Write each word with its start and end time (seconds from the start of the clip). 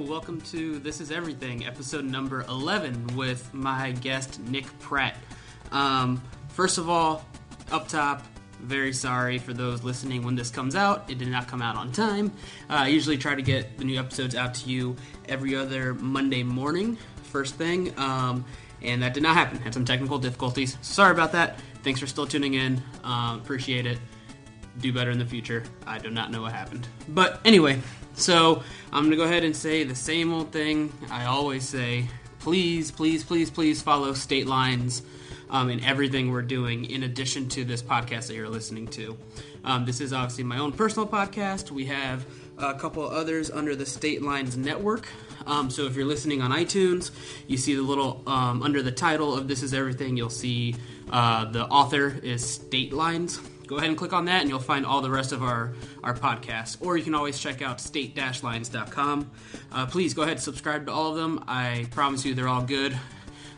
welcome 0.00 0.40
to 0.40 0.78
This 0.78 1.00
Is 1.00 1.10
Everything, 1.10 1.66
episode 1.66 2.04
number 2.04 2.42
11, 2.42 3.16
with 3.16 3.52
my 3.52 3.92
guest, 3.92 4.40
Nick 4.40 4.66
Pratt. 4.78 5.16
Um, 5.72 6.22
first 6.48 6.78
of 6.78 6.88
all, 6.88 7.26
up 7.70 7.86
top, 7.86 8.24
very 8.60 8.92
sorry 8.94 9.38
for 9.38 9.52
those 9.52 9.84
listening 9.84 10.22
when 10.22 10.34
this 10.34 10.50
comes 10.50 10.74
out. 10.74 11.10
It 11.10 11.18
did 11.18 11.28
not 11.28 11.48
come 11.48 11.60
out 11.60 11.76
on 11.76 11.92
time. 11.92 12.32
Uh, 12.70 12.74
I 12.74 12.88
usually 12.88 13.18
try 13.18 13.34
to 13.34 13.42
get 13.42 13.76
the 13.76 13.84
new 13.84 13.98
episodes 13.98 14.34
out 14.34 14.54
to 14.54 14.70
you 14.70 14.96
every 15.28 15.54
other 15.54 15.92
Monday 15.94 16.42
morning, 16.42 16.96
first 17.24 17.56
thing, 17.56 17.92
um, 17.98 18.44
and 18.82 19.02
that 19.02 19.12
did 19.12 19.22
not 19.22 19.34
happen. 19.34 19.58
Had 19.58 19.74
some 19.74 19.84
technical 19.84 20.18
difficulties. 20.18 20.78
Sorry 20.80 21.12
about 21.12 21.32
that. 21.32 21.58
Thanks 21.82 22.00
for 22.00 22.06
still 22.06 22.26
tuning 22.26 22.54
in. 22.54 22.82
Um, 23.04 23.40
appreciate 23.40 23.86
it. 23.86 23.98
Do 24.78 24.92
better 24.92 25.10
in 25.10 25.18
the 25.18 25.26
future. 25.26 25.62
I 25.86 25.98
do 25.98 26.10
not 26.10 26.30
know 26.30 26.40
what 26.40 26.52
happened. 26.52 26.86
But 27.08 27.40
anyway, 27.44 27.80
so 28.14 28.62
I'm 28.92 29.04
going 29.04 29.10
to 29.10 29.16
go 29.16 29.24
ahead 29.24 29.44
and 29.44 29.54
say 29.54 29.84
the 29.84 29.94
same 29.94 30.32
old 30.32 30.52
thing 30.52 30.92
I 31.10 31.26
always 31.26 31.68
say. 31.68 32.08
Please, 32.40 32.90
please, 32.90 33.22
please, 33.22 33.50
please 33.50 33.82
follow 33.82 34.14
State 34.14 34.46
Lines 34.46 35.02
um, 35.50 35.68
in 35.68 35.82
everything 35.84 36.30
we're 36.30 36.42
doing 36.42 36.84
in 36.86 37.02
addition 37.02 37.48
to 37.50 37.64
this 37.64 37.82
podcast 37.82 38.28
that 38.28 38.34
you're 38.34 38.48
listening 38.48 38.86
to. 38.88 39.18
Um, 39.64 39.84
this 39.84 40.00
is 40.00 40.12
obviously 40.12 40.44
my 40.44 40.58
own 40.58 40.72
personal 40.72 41.06
podcast. 41.06 41.70
We 41.70 41.86
have 41.86 42.24
a 42.58 42.74
couple 42.74 43.08
others 43.08 43.50
under 43.50 43.74
the 43.74 43.86
State 43.86 44.22
Lines 44.22 44.56
Network. 44.56 45.08
Um, 45.46 45.70
so 45.70 45.86
if 45.86 45.96
you're 45.96 46.06
listening 46.06 46.42
on 46.42 46.50
iTunes, 46.50 47.10
you 47.46 47.56
see 47.56 47.74
the 47.74 47.82
little 47.82 48.22
um, 48.26 48.62
under 48.62 48.82
the 48.82 48.92
title 48.92 49.34
of 49.34 49.48
This 49.48 49.62
Is 49.62 49.74
Everything, 49.74 50.16
you'll 50.16 50.30
see 50.30 50.76
uh, 51.10 51.46
the 51.46 51.66
author 51.66 52.18
is 52.22 52.48
State 52.48 52.92
Lines. 52.92 53.40
Go 53.70 53.76
ahead 53.76 53.88
and 53.88 53.96
click 53.96 54.12
on 54.12 54.24
that, 54.24 54.40
and 54.40 54.50
you'll 54.50 54.58
find 54.58 54.84
all 54.84 55.00
the 55.00 55.12
rest 55.12 55.30
of 55.30 55.44
our, 55.44 55.74
our 56.02 56.12
podcasts. 56.12 56.76
Or 56.80 56.96
you 56.96 57.04
can 57.04 57.14
always 57.14 57.38
check 57.38 57.62
out 57.62 57.80
state 57.80 58.18
lines.com. 58.42 59.30
Uh, 59.70 59.86
please 59.86 60.12
go 60.12 60.22
ahead 60.22 60.32
and 60.32 60.42
subscribe 60.42 60.86
to 60.86 60.92
all 60.92 61.12
of 61.12 61.16
them. 61.16 61.44
I 61.46 61.86
promise 61.92 62.24
you 62.24 62.34
they're 62.34 62.48
all 62.48 62.64
good. 62.64 62.98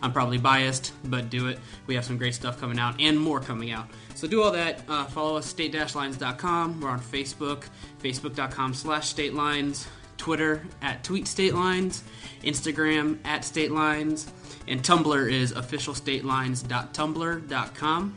I'm 0.03 0.13
probably 0.13 0.37
biased, 0.37 0.93
but 1.05 1.31
do 1.31 1.49
it. 1.49 1.59
We 1.87 1.95
have 1.95 2.05
some 2.05 2.19
great 2.19 2.35
stuff 2.35 2.61
coming 2.61 2.79
out 2.79 3.01
and 3.01 3.19
more 3.19 3.41
coming 3.41 3.71
out. 3.71 3.89
So 4.15 4.29
do 4.29 4.43
all 4.43 4.51
that. 4.51 4.83
Uh, 4.87 5.07
follow 5.07 5.39
us, 5.39 5.47
state-lines.com. 5.47 6.83
We're 6.83 6.91
on 6.91 7.01
Facebook, 7.01 7.63
facebook.com 8.03 8.75
slash 8.75 9.15
statelines, 9.15 9.87
Twitter 10.19 10.67
at 10.83 11.03
tweet 11.05 11.25
statelines, 11.25 12.03
Instagram 12.45 13.19
at 13.25 13.45
statelines, 13.45 14.29
and 14.69 14.83
Tumblr 14.83 15.33
is 15.33 15.55
officialstatelines.tumblr.com. 15.55 18.15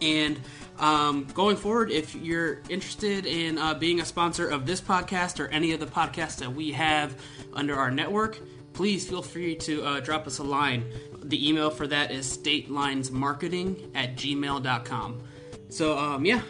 And 0.00 0.40
um, 0.78 1.26
going 1.34 1.56
forward, 1.56 1.90
if 1.90 2.14
you're 2.14 2.60
interested 2.68 3.26
in 3.26 3.58
uh, 3.58 3.74
being 3.74 4.00
a 4.00 4.04
sponsor 4.04 4.48
of 4.48 4.66
this 4.66 4.80
podcast 4.80 5.38
or 5.40 5.48
any 5.48 5.72
of 5.72 5.80
the 5.80 5.86
podcasts 5.86 6.38
that 6.38 6.52
we 6.52 6.72
have 6.72 7.20
under 7.52 7.76
our 7.76 7.90
network, 7.90 8.38
please 8.72 9.08
feel 9.08 9.22
free 9.22 9.54
to 9.54 9.84
uh, 9.84 10.00
drop 10.00 10.26
us 10.26 10.38
a 10.38 10.42
line. 10.42 10.84
The 11.22 11.48
email 11.48 11.70
for 11.70 11.86
that 11.86 12.10
is 12.10 12.26
statelinesmarketing 12.36 13.90
at 13.94 14.16
gmail.com. 14.16 15.22
So, 15.68 15.96
um, 15.96 16.24
yeah, 16.24 16.42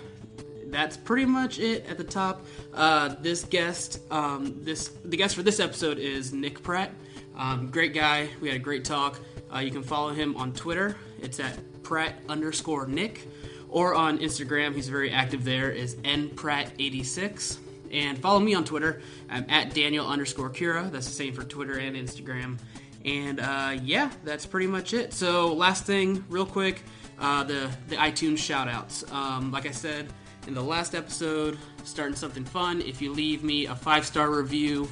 that's 0.67 0.97
pretty 0.97 1.27
much 1.27 1.59
it 1.59 1.87
at 1.87 1.99
the 1.99 2.05
top. 2.05 2.45
Uh, 2.73 3.15
this 3.21 3.45
guest, 3.45 4.01
um, 4.11 4.65
this 4.65 4.89
the 5.05 5.17
guest 5.17 5.37
for 5.37 5.43
this 5.43 5.61
episode 5.61 5.99
is 5.99 6.33
Nick 6.33 6.63
Pratt. 6.63 6.91
Um, 7.37 7.71
great 7.71 7.95
guy. 7.95 8.29
We 8.41 8.49
had 8.49 8.57
a 8.57 8.61
great 8.61 8.85
talk. 8.85 9.19
Uh, 9.55 9.59
you 9.59 9.71
can 9.71 9.83
follow 9.83 10.13
him 10.13 10.37
on 10.37 10.53
Twitter. 10.53 10.97
It's 11.21 11.39
at 11.39 11.59
Pratt 11.83 12.15
underscore 12.29 12.87
Nick, 12.87 13.29
or 13.75 13.93
on 13.93 14.19
Instagram. 14.19 14.73
He's 14.73 14.89
very 14.89 15.11
active 15.11 15.45
there. 15.45 15.71
Is 15.71 15.97
npratt86. 15.97 17.59
And 17.91 18.17
follow 18.19 18.39
me 18.41 18.55
on 18.55 18.65
Twitter. 18.65 19.03
I'm 19.29 19.45
at 19.51 19.75
Daniel 19.75 20.07
underscore 20.07 20.49
Cura. 20.49 20.89
That's 20.91 21.07
the 21.07 21.13
same 21.13 21.35
for 21.35 21.43
Twitter 21.43 21.79
and 21.79 21.97
Instagram. 21.97 22.59
And 23.05 23.41
uh, 23.41 23.77
yeah, 23.83 24.11
that's 24.23 24.47
pretty 24.47 24.69
much 24.69 24.95
it. 24.95 25.13
So 25.13 25.53
last 25.53 25.85
thing, 25.85 26.25
real 26.29 26.47
quick, 26.47 26.83
uh, 27.19 27.45
the 27.45 27.69
the 27.89 27.97
iTunes 27.97 28.39
shoutouts. 28.39 29.13
Um, 29.13 29.51
like 29.51 29.67
I 29.67 29.73
said 29.73 30.07
in 30.47 30.55
the 30.55 30.63
last 30.63 30.95
episode, 30.95 31.59
starting 31.83 32.17
something 32.17 32.45
fun. 32.45 32.81
If 32.81 33.03
you 33.03 33.13
leave 33.13 33.43
me 33.43 33.67
a 33.67 33.75
five 33.75 34.07
star 34.07 34.31
review, 34.31 34.89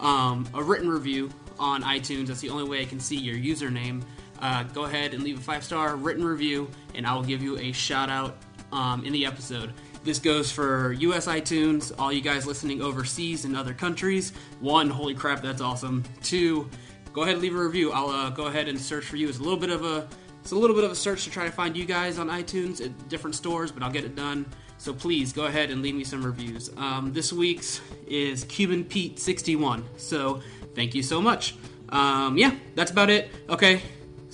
um, 0.00 0.46
a 0.54 0.62
written 0.62 0.88
review 0.88 1.30
on 1.58 1.82
iTunes, 1.82 2.26
that's 2.26 2.40
the 2.40 2.50
only 2.50 2.68
way 2.68 2.82
I 2.82 2.84
can 2.84 2.98
see 2.98 3.16
your 3.16 3.36
username. 3.36 4.02
Uh, 4.40 4.62
go 4.64 4.84
ahead 4.84 5.14
and 5.14 5.22
leave 5.22 5.38
a 5.38 5.40
five 5.40 5.64
star 5.64 5.96
written 5.96 6.24
review, 6.24 6.70
and 6.94 7.06
I 7.06 7.14
will 7.14 7.22
give 7.22 7.42
you 7.42 7.58
a 7.58 7.72
shout 7.72 8.10
out 8.10 8.36
um, 8.72 9.04
in 9.04 9.12
the 9.12 9.26
episode. 9.26 9.72
This 10.04 10.18
goes 10.18 10.52
for 10.52 10.92
US 10.92 11.26
iTunes, 11.26 11.92
all 11.98 12.12
you 12.12 12.20
guys 12.20 12.46
listening 12.46 12.82
overseas 12.82 13.46
in 13.46 13.56
other 13.56 13.72
countries. 13.72 14.32
One, 14.60 14.90
holy 14.90 15.14
crap, 15.14 15.40
that's 15.40 15.62
awesome. 15.62 16.04
Two, 16.22 16.68
go 17.14 17.22
ahead 17.22 17.34
and 17.34 17.42
leave 17.42 17.54
a 17.54 17.58
review. 17.58 17.90
I'll 17.92 18.10
uh, 18.10 18.30
go 18.30 18.46
ahead 18.46 18.68
and 18.68 18.78
search 18.78 19.04
for 19.06 19.16
you. 19.16 19.28
It's 19.28 19.38
a 19.38 19.42
little 19.42 19.58
bit 19.58 19.70
of 19.70 19.84
a 19.84 20.06
it's 20.42 20.52
a 20.52 20.56
little 20.56 20.76
bit 20.76 20.84
of 20.84 20.90
a 20.90 20.94
search 20.94 21.24
to 21.24 21.30
try 21.30 21.46
to 21.46 21.50
find 21.50 21.74
you 21.74 21.86
guys 21.86 22.18
on 22.18 22.28
iTunes 22.28 22.84
at 22.84 23.08
different 23.08 23.34
stores, 23.34 23.72
but 23.72 23.82
I'll 23.82 23.90
get 23.90 24.04
it 24.04 24.14
done. 24.14 24.44
So 24.76 24.92
please 24.92 25.32
go 25.32 25.46
ahead 25.46 25.70
and 25.70 25.80
leave 25.80 25.94
me 25.94 26.04
some 26.04 26.22
reviews. 26.22 26.68
Um, 26.76 27.14
this 27.14 27.32
week's 27.32 27.80
is 28.06 28.44
Cuban 28.44 28.84
Pete 28.84 29.18
61. 29.18 29.84
So 29.96 30.42
thank 30.74 30.94
you 30.94 31.02
so 31.02 31.22
much. 31.22 31.54
Um, 31.88 32.36
yeah, 32.36 32.54
that's 32.74 32.90
about 32.90 33.08
it. 33.08 33.30
Okay, 33.48 33.80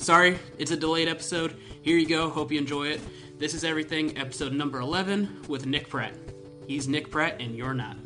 sorry, 0.01 0.39
it's 0.59 0.71
a 0.71 0.77
delayed 0.77 1.09
episode. 1.09 1.57
Here 1.83 1.97
you 1.97 2.07
go. 2.07 2.31
Hope 2.31 2.51
you 2.51 2.59
enjoy 2.59 2.89
it. 2.89 3.01
This 3.39 3.55
is 3.55 3.65
everything, 3.65 4.17
episode 4.19 4.53
number 4.53 4.81
11 4.81 5.45
with 5.49 5.67
Nick 5.67 5.89
Pratt. 5.89 6.15
He's 6.67 6.89
Nick 6.89 7.11
Pratt, 7.11 7.41
and 7.41 7.55
you're 7.55 7.75
not. 7.75 7.97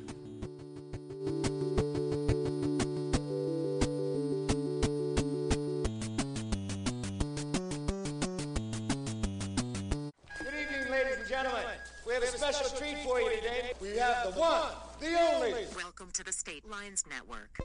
Good 10.38 10.54
evening, 10.60 10.90
ladies 10.90 11.16
and 11.18 11.28
gentlemen. 11.28 11.64
We 12.06 12.14
have 12.14 12.22
a 12.22 12.26
special 12.26 12.76
treat 12.76 12.98
for 12.98 13.20
you 13.20 13.30
today. 13.36 13.72
We 13.80 13.96
have 13.96 14.34
the 14.34 14.40
one, 14.40 14.72
the 15.00 15.18
only. 15.34 15.66
Welcome 15.76 16.10
to 16.12 16.24
the 16.24 16.32
State 16.32 16.68
Lines 16.68 17.04
Network. 17.08 17.58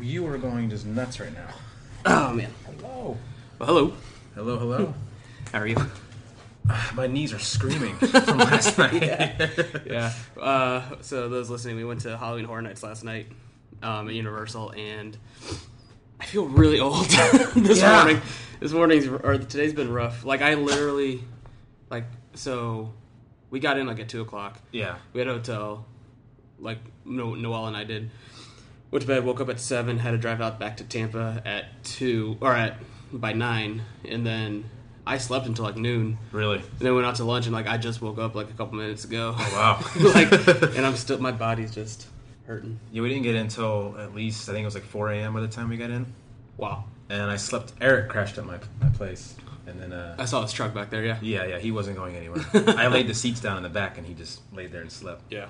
You 0.00 0.26
are 0.26 0.38
going 0.38 0.70
just 0.70 0.86
nuts 0.86 1.20
right 1.20 1.32
now. 1.32 1.48
Oh, 2.10 2.32
man. 2.32 2.50
Hello. 2.80 3.16
Well, 3.58 3.66
hello. 3.68 3.92
Hello, 4.34 4.58
hello. 4.58 4.94
How 5.52 5.58
are 5.60 5.66
you? 5.66 5.76
My 6.94 7.06
knees 7.06 7.32
are 7.34 7.38
screaming 7.38 7.96
from 7.96 8.38
last 8.38 8.78
night. 8.78 9.02
yeah. 9.86 10.12
Uh, 10.40 10.82
so 11.02 11.28
those 11.28 11.50
listening, 11.50 11.76
we 11.76 11.84
went 11.84 12.00
to 12.02 12.16
Halloween 12.16 12.44
Horror 12.46 12.62
Nights 12.62 12.82
last 12.82 13.04
night 13.04 13.26
um, 13.82 14.08
at 14.08 14.14
Universal, 14.14 14.70
and 14.70 15.16
I 16.20 16.24
feel 16.24 16.46
really 16.46 16.80
old 16.80 17.06
this 17.54 17.80
Yeah. 17.80 17.96
morning. 18.04 18.22
This 18.60 18.72
morning's 18.72 19.06
or 19.06 19.36
today's 19.38 19.72
been 19.74 19.92
rough. 19.92 20.24
Like 20.24 20.40
I 20.42 20.54
literally, 20.54 21.22
like 21.90 22.04
so, 22.34 22.92
we 23.50 23.60
got 23.60 23.78
in 23.78 23.86
like 23.86 24.00
at 24.00 24.08
two 24.08 24.20
o'clock. 24.22 24.58
Yeah. 24.72 24.96
We 25.12 25.20
had 25.20 25.28
a 25.28 25.34
hotel, 25.34 25.84
like 26.58 26.78
no 27.04 27.34
Noel 27.34 27.66
and 27.66 27.76
I 27.76 27.84
did. 27.84 28.10
Went 28.90 29.02
to 29.02 29.06
bed, 29.06 29.24
woke 29.24 29.40
up 29.40 29.48
at 29.50 29.60
seven, 29.60 29.98
had 29.98 30.12
to 30.12 30.18
drive 30.18 30.40
out 30.40 30.58
back 30.58 30.78
to 30.78 30.84
Tampa 30.84 31.42
at 31.44 31.66
two 31.84 32.36
or 32.40 32.54
at 32.54 32.76
by 33.12 33.32
nine, 33.32 33.82
and 34.06 34.26
then 34.26 34.64
I 35.06 35.18
slept 35.18 35.46
until 35.46 35.64
like 35.64 35.76
noon. 35.76 36.18
Really? 36.32 36.58
And 36.58 36.78
then 36.80 36.94
went 36.94 37.06
out 37.06 37.16
to 37.16 37.24
lunch, 37.24 37.46
and 37.46 37.54
like 37.54 37.66
I 37.66 37.76
just 37.78 38.00
woke 38.00 38.18
up 38.18 38.34
like 38.34 38.48
a 38.50 38.54
couple 38.54 38.78
minutes 38.78 39.04
ago. 39.04 39.34
Oh 39.38 39.80
Wow. 40.00 40.10
like, 40.14 40.32
and 40.76 40.86
I'm 40.86 40.96
still 40.96 41.18
my 41.18 41.32
body's 41.32 41.74
just 41.74 42.06
hurting. 42.46 42.80
Yeah, 42.92 43.02
we 43.02 43.08
didn't 43.08 43.24
get 43.24 43.34
in 43.34 43.42
until 43.42 43.94
at 43.98 44.14
least 44.14 44.48
I 44.48 44.52
think 44.52 44.62
it 44.62 44.66
was 44.66 44.74
like 44.74 44.84
4 44.84 45.10
a.m. 45.12 45.34
by 45.34 45.40
the 45.42 45.48
time 45.48 45.68
we 45.68 45.76
got 45.76 45.90
in, 45.90 46.06
Wow. 46.56 46.84
and 47.10 47.30
I 47.30 47.36
slept. 47.36 47.72
Eric 47.82 48.08
crashed 48.08 48.38
at 48.38 48.46
my 48.46 48.58
my 48.80 48.88
place, 48.88 49.34
and 49.66 49.78
then 49.80 49.92
uh, 49.92 50.16
I 50.18 50.24
saw 50.24 50.40
his 50.40 50.52
truck 50.54 50.72
back 50.72 50.88
there. 50.88 51.04
Yeah. 51.04 51.18
yeah, 51.20 51.44
yeah, 51.44 51.58
he 51.58 51.72
wasn't 51.72 51.96
going 51.98 52.16
anywhere. 52.16 52.42
I 52.54 52.86
laid 52.88 53.06
the 53.06 53.14
seats 53.14 53.40
down 53.40 53.58
in 53.58 53.62
the 53.64 53.68
back, 53.68 53.98
and 53.98 54.06
he 54.06 54.14
just 54.14 54.40
laid 54.54 54.72
there 54.72 54.80
and 54.80 54.90
slept. 54.90 55.22
Yeah. 55.30 55.48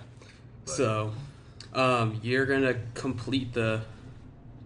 So, 0.64 1.12
um, 1.78 2.20
you're 2.22 2.46
gonna 2.46 2.76
complete 2.94 3.52
the 3.52 3.80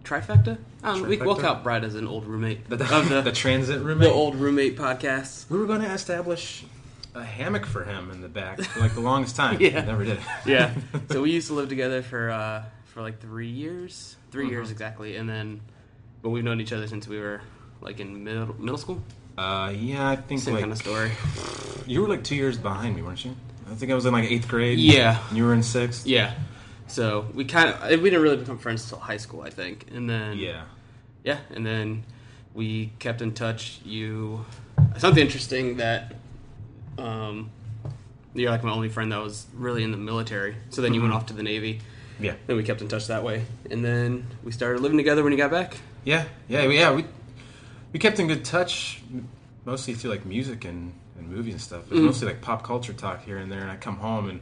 trifecta. 0.03 0.57
Um, 0.83 1.03
we, 1.07 1.17
we'll 1.17 1.35
Trifecta? 1.37 1.41
count 1.41 1.63
Brad 1.63 1.83
as 1.85 1.95
an 1.95 2.07
old 2.07 2.25
roommate 2.25 2.69
The, 2.69 2.75
of 2.95 3.07
the, 3.09 3.21
the, 3.25 3.31
transit 3.31 3.81
roommate. 3.81 4.09
the 4.09 4.13
old 4.13 4.35
roommate 4.35 4.77
podcast. 4.77 5.49
We 5.49 5.57
were 5.57 5.65
going 5.65 5.79
to 5.81 5.89
establish 5.93 6.65
a 7.15 7.23
hammock 7.23 7.65
for 7.65 7.85
him 7.85 8.11
in 8.11 8.19
the 8.19 8.27
back 8.27 8.59
for 8.61 8.79
like 8.81 8.93
the 8.93 8.99
longest 8.99 9.35
time. 9.37 9.57
Yeah. 9.61 9.85
never 9.85 10.03
did. 10.03 10.19
Yeah. 10.45 10.73
so 11.09 11.21
we 11.21 11.31
used 11.31 11.47
to 11.47 11.53
live 11.53 11.69
together 11.69 12.01
for 12.01 12.31
uh, 12.31 12.63
for 12.85 13.01
like 13.01 13.21
three 13.21 13.47
years, 13.49 14.17
3 14.31 14.45
Mhm. 14.45 14.49
years 14.49 14.71
exactly, 14.71 15.15
and 15.15 15.29
then, 15.29 15.61
but 16.21 16.31
we've 16.31 16.43
known 16.43 16.59
each 16.59 16.73
other 16.73 16.87
since 16.87 17.07
we 17.07 17.17
were 17.19 17.39
like 17.79 17.99
in 18.01 18.23
middle 18.25 18.53
middle 18.59 18.77
school. 18.77 19.01
Uh, 19.37 19.71
yeah, 19.75 20.09
I 20.09 20.15
think 20.17 20.41
Same 20.41 20.55
like 20.55 20.61
kind 20.63 20.73
of 20.73 20.77
story. 20.79 21.11
you 21.87 22.01
were 22.01 22.07
like 22.09 22.23
two 22.25 22.35
years 22.35 22.57
behind 22.57 22.95
me, 22.95 23.01
weren't 23.03 23.23
you? 23.23 23.35
I 23.71 23.75
think 23.75 23.89
I 23.91 23.95
was 23.95 24.05
in 24.05 24.11
like 24.13 24.29
eighth 24.29 24.47
grade. 24.49 24.79
Yeah. 24.79 25.17
and 25.29 25.37
you 25.37 25.45
were 25.45 25.53
in 25.53 25.63
sixth. 25.63 26.05
Yeah. 26.05 26.33
So 26.87 27.25
we 27.33 27.45
kind 27.45 27.69
of 27.69 28.01
we 28.01 28.09
didn't 28.09 28.21
really 28.23 28.37
become 28.37 28.57
friends 28.57 28.83
until 28.83 28.99
high 28.99 29.17
school, 29.17 29.41
I 29.41 29.49
think, 29.49 29.87
and 29.93 30.09
then 30.09 30.37
Yeah. 30.37 30.63
yeah, 31.23 31.39
and 31.53 31.65
then 31.65 32.03
we 32.53 32.91
kept 32.99 33.21
in 33.21 33.33
touch. 33.33 33.79
You 33.85 34.45
something 34.97 35.21
interesting 35.23 35.77
that 35.77 36.15
um, 36.97 37.49
you're 38.35 38.51
like 38.51 38.63
my 38.63 38.71
only 38.71 38.89
friend 38.89 39.11
that 39.11 39.21
was 39.21 39.47
really 39.55 39.83
in 39.83 39.91
the 39.91 39.97
military. 39.97 40.55
So 40.69 40.81
then 40.81 40.93
you 40.93 41.01
went 41.01 41.13
Mhm. 41.13 41.17
off 41.17 41.25
to 41.27 41.33
the 41.33 41.43
Navy, 41.43 41.79
Yeah. 42.19 42.35
and 42.47 42.57
we 42.57 42.63
kept 42.63 42.81
in 42.81 42.87
touch 42.87 43.07
that 43.07 43.23
way. 43.23 43.45
And 43.71 43.83
then 43.83 44.25
we 44.43 44.51
started 44.51 44.81
living 44.81 44.97
together 44.97 45.23
when 45.23 45.31
you 45.31 45.37
got 45.37 45.51
back. 45.51 45.77
Yeah, 46.03 46.25
yeah, 46.47 46.67
we- 46.67 46.77
yeah. 46.77 46.91
We 46.93 47.05
we 47.93 47.99
kept 47.99 48.19
in 48.19 48.27
good 48.27 48.43
touch, 48.43 49.01
mostly 49.65 49.93
through 49.93 50.09
like 50.11 50.25
music 50.25 50.65
and, 50.65 50.93
and 51.17 51.29
movies 51.29 51.53
and 51.53 51.61
stuff. 51.61 51.83
It 51.91 51.93
was 51.93 52.01
mostly 52.01 52.27
like 52.27 52.41
pop 52.41 52.63
culture 52.63 52.91
talk 52.93 53.23
here 53.23 53.37
and 53.37 53.51
there. 53.51 53.61
And 53.61 53.71
I 53.71 53.75
come 53.77 53.97
home, 53.97 54.29
and 54.29 54.39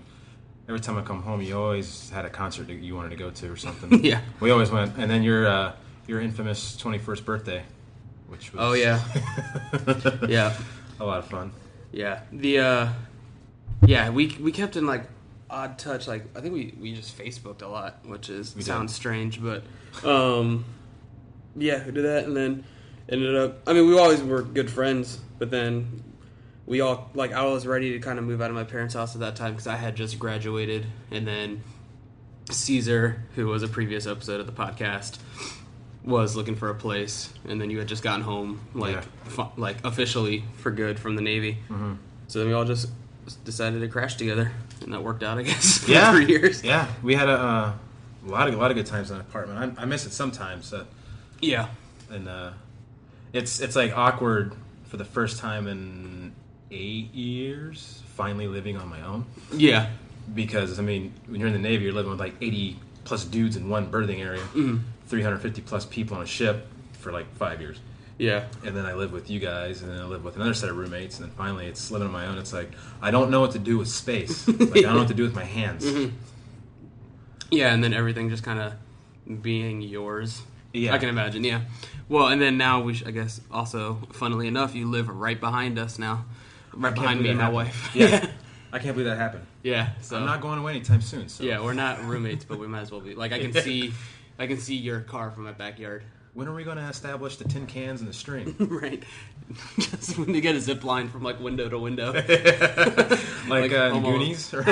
every 0.71 0.79
time 0.79 0.97
I 0.97 1.01
come 1.01 1.21
home, 1.21 1.41
you 1.41 1.57
always 1.59 2.09
had 2.11 2.23
a 2.23 2.29
concert 2.29 2.67
that 2.67 2.75
you 2.75 2.95
wanted 2.95 3.09
to 3.09 3.17
go 3.17 3.29
to 3.29 3.51
or 3.51 3.57
something. 3.57 4.03
Yeah. 4.11 4.21
we 4.39 4.51
always 4.51 4.71
went. 4.71 4.97
And 4.97 5.11
then 5.11 5.21
your 5.21 5.45
uh, 5.47 5.73
your 6.07 6.21
infamous 6.21 6.77
twenty 6.77 6.97
first 6.97 7.25
birthday, 7.25 7.63
which 8.29 8.53
was 8.53 8.61
Oh 8.61 8.73
yeah, 8.73 9.01
yeah, 10.27 10.53
a 10.99 11.05
lot 11.05 11.19
of 11.19 11.27
fun. 11.27 11.51
yeah. 11.91 12.21
The 12.31 12.59
uh, 12.59 12.89
yeah, 13.85 14.09
we 14.09 14.27
we 14.39 14.51
kept 14.53 14.77
in 14.77 14.85
like 14.85 15.03
odd 15.49 15.77
touch. 15.77 16.07
Like 16.07 16.23
I 16.37 16.39
think 16.41 16.53
we 16.53 16.73
we 16.79 16.95
just 16.95 17.17
Facebooked 17.17 17.61
a 17.63 17.67
lot, 17.67 17.99
which 18.05 18.29
is 18.29 18.55
We 18.55 18.61
did. 18.61 18.67
sounds 18.67 18.95
strange, 18.95 19.41
but 19.43 19.63
um, 20.05 20.63
yeah, 21.55 21.85
we 21.85 21.91
did 21.91 22.05
that, 22.05 22.23
and 22.23 22.35
then 22.35 22.63
ended 23.09 23.35
up. 23.35 23.59
I 23.67 23.73
mean, 23.73 23.87
we 23.87 23.99
always 23.99 24.23
were 24.23 24.41
good 24.41 24.71
friends, 24.71 25.19
but 25.37 25.51
then 25.51 26.01
we 26.71 26.79
all 26.79 27.09
like 27.13 27.33
I 27.33 27.43
was 27.43 27.67
ready 27.67 27.91
to 27.91 27.99
kind 27.99 28.17
of 28.17 28.23
move 28.23 28.41
out 28.41 28.49
of 28.49 28.55
my 28.55 28.63
parents' 28.63 28.93
house 28.93 29.13
at 29.13 29.19
that 29.19 29.35
time 29.35 29.51
because 29.51 29.67
I 29.67 29.75
had 29.75 29.93
just 29.97 30.17
graduated, 30.17 30.85
and 31.11 31.27
then 31.27 31.61
Caesar, 32.49 33.21
who 33.35 33.47
was 33.47 33.61
a 33.61 33.67
previous 33.67 34.07
episode 34.07 34.39
of 34.39 34.45
the 34.47 34.53
podcast, 34.53 35.19
was 36.05 36.35
looking 36.37 36.55
for 36.55 36.69
a 36.69 36.73
place, 36.75 37.33
and 37.47 37.59
then 37.59 37.69
you 37.69 37.77
had 37.79 37.87
just 37.89 38.03
gotten 38.03 38.21
home, 38.21 38.61
like 38.73 38.95
Yeah. 38.95 39.01
fu- 39.25 39.51
like 39.61 39.83
officially 39.83 40.45
for 40.59 40.71
good 40.71 40.97
from 40.97 41.15
the 41.17 41.21
Navy. 41.21 41.57
So 42.27 42.39
then 42.39 42.47
we 42.47 42.53
all 42.53 42.63
just 42.65 42.89
decided 43.43 43.81
to 43.81 43.87
crash 43.89 44.15
together, 44.15 44.53
and 44.81 44.93
that 44.93 45.03
worked 45.03 45.23
out, 45.23 45.37
I 45.37 45.43
guess, 45.43 45.77
for 45.83 45.91
Yeah, 45.91 46.11
three 46.13 46.27
years. 46.27 46.63
Yeah, 46.63 46.87
we 47.03 47.15
had 47.15 47.27
a, 47.27 47.33
uh, 47.37 47.73
a 48.27 48.29
lot 48.29 48.47
of 48.47 48.53
a 48.53 48.57
lot 48.57 48.71
of 48.71 48.77
good 48.77 48.85
times 48.85 49.11
in 49.11 49.17
that 49.17 49.23
apartment. 49.25 49.77
I, 49.77 49.81
I 49.81 49.85
miss 49.85 50.05
it 50.05 50.13
sometimes. 50.13 50.71
Uh, 50.73 50.85
Yeah, 51.41 51.67
and 52.09 52.29
uh, 52.29 52.51
it's 53.33 53.59
it's 53.59 53.75
like 53.75 53.91
awkward 53.97 54.53
for 54.85 54.95
the 54.97 55.05
first 55.05 55.37
time 55.39 55.67
in 55.67 56.20
eight 56.71 57.13
years 57.13 58.01
finally 58.15 58.47
living 58.47 58.77
on 58.77 58.87
my 58.87 59.01
own 59.01 59.25
yeah, 59.53 59.89
because 60.33 60.79
I 60.79 60.81
mean 60.81 61.13
when 61.27 61.39
you're 61.39 61.47
in 61.47 61.53
the 61.53 61.59
Navy 61.59 61.85
you're 61.85 61.93
living 61.93 62.11
with 62.11 62.19
like 62.19 62.35
80 62.41 62.79
plus 63.03 63.25
dudes 63.25 63.55
in 63.55 63.69
one 63.69 63.89
berthing 63.89 64.21
area, 64.21 64.41
mm-hmm. 64.41 64.77
350 65.07 65.61
plus 65.61 65.85
people 65.85 66.17
on 66.17 66.23
a 66.23 66.27
ship 66.27 66.67
for 66.93 67.11
like 67.11 67.33
five 67.35 67.61
years, 67.61 67.79
yeah, 68.17 68.45
and 68.63 68.75
then 68.75 68.85
I 68.85 68.93
live 68.93 69.11
with 69.11 69.29
you 69.29 69.39
guys, 69.39 69.81
and 69.81 69.91
then 69.91 69.99
I 69.99 70.05
live 70.05 70.23
with 70.23 70.35
another 70.35 70.53
set 70.53 70.69
of 70.69 70.77
roommates, 70.77 71.19
and 71.19 71.27
then 71.27 71.35
finally 71.35 71.65
it's 71.65 71.89
living 71.89 72.07
on 72.07 72.13
my 72.13 72.27
own. 72.27 72.37
It's 72.37 72.53
like 72.53 72.71
I 73.01 73.11
don't 73.11 73.31
know 73.31 73.41
what 73.41 73.51
to 73.51 73.59
do 73.59 73.77
with 73.77 73.87
space. 73.87 74.47
like 74.47 74.77
I 74.77 74.81
don't 74.81 74.93
know 74.93 74.99
what 74.99 75.07
to 75.07 75.13
do 75.13 75.23
with 75.23 75.35
my 75.35 75.43
hands. 75.43 75.85
Mm-hmm. 75.85 76.15
yeah, 77.49 77.73
and 77.73 77.83
then 77.83 77.93
everything 77.93 78.29
just 78.29 78.43
kind 78.43 78.59
of 78.59 79.41
being 79.41 79.81
yours. 79.81 80.43
Yeah. 80.73 80.93
I 80.93 80.99
can 80.99 81.09
imagine. 81.09 81.43
Yeah. 81.43 81.61
Well, 82.07 82.27
and 82.27 82.41
then 82.41 82.57
now 82.57 82.81
we, 82.81 82.93
sh- 82.93 83.03
I 83.05 83.11
guess, 83.11 83.41
also, 83.51 84.07
funnily 84.13 84.47
enough, 84.47 84.73
you 84.75 84.89
live 84.89 85.09
right 85.09 85.39
behind 85.39 85.77
us 85.77 85.99
now, 85.99 86.25
behind 86.77 87.21
me 87.21 87.29
and 87.29 87.37
my 87.37 87.43
happened. 87.45 87.55
wife. 87.55 87.91
Yeah, 87.95 88.25
I 88.73 88.79
can't 88.79 88.95
believe 88.95 89.09
that 89.09 89.17
happened. 89.17 89.45
yeah. 89.63 89.89
So 90.01 90.17
I'm 90.17 90.25
not 90.25 90.41
going 90.41 90.59
away 90.59 90.71
anytime 90.71 91.01
soon. 91.01 91.29
So 91.29 91.43
Yeah, 91.43 91.61
we're 91.61 91.73
not 91.73 92.03
roommates, 92.05 92.45
but 92.45 92.59
we 92.59 92.67
might 92.67 92.81
as 92.81 92.91
well 92.91 93.01
be. 93.01 93.15
Like, 93.15 93.31
I 93.33 93.39
can 93.39 93.53
see, 93.53 93.91
I 94.39 94.47
can 94.47 94.57
see 94.57 94.75
your 94.75 95.01
car 95.01 95.31
from 95.31 95.43
my 95.43 95.51
backyard. 95.51 96.03
when 96.33 96.47
are 96.47 96.53
we 96.53 96.63
going 96.63 96.77
to 96.77 96.83
establish 96.87 97.35
the 97.37 97.43
tin 97.45 97.67
cans 97.67 97.99
and 98.01 98.09
the 98.09 98.13
string? 98.13 98.55
right. 98.59 99.03
Just 99.79 100.17
when 100.17 100.33
you 100.33 100.39
get 100.39 100.55
a 100.55 100.61
zip 100.61 100.83
line 100.85 101.09
from 101.09 101.23
like 101.23 101.39
window 101.41 101.67
to 101.67 101.77
window. 101.77 102.13
like, 102.13 102.27
Like 103.49 103.71
uh, 103.73 103.99
Goonies? 103.99 104.53
Or 104.53 104.63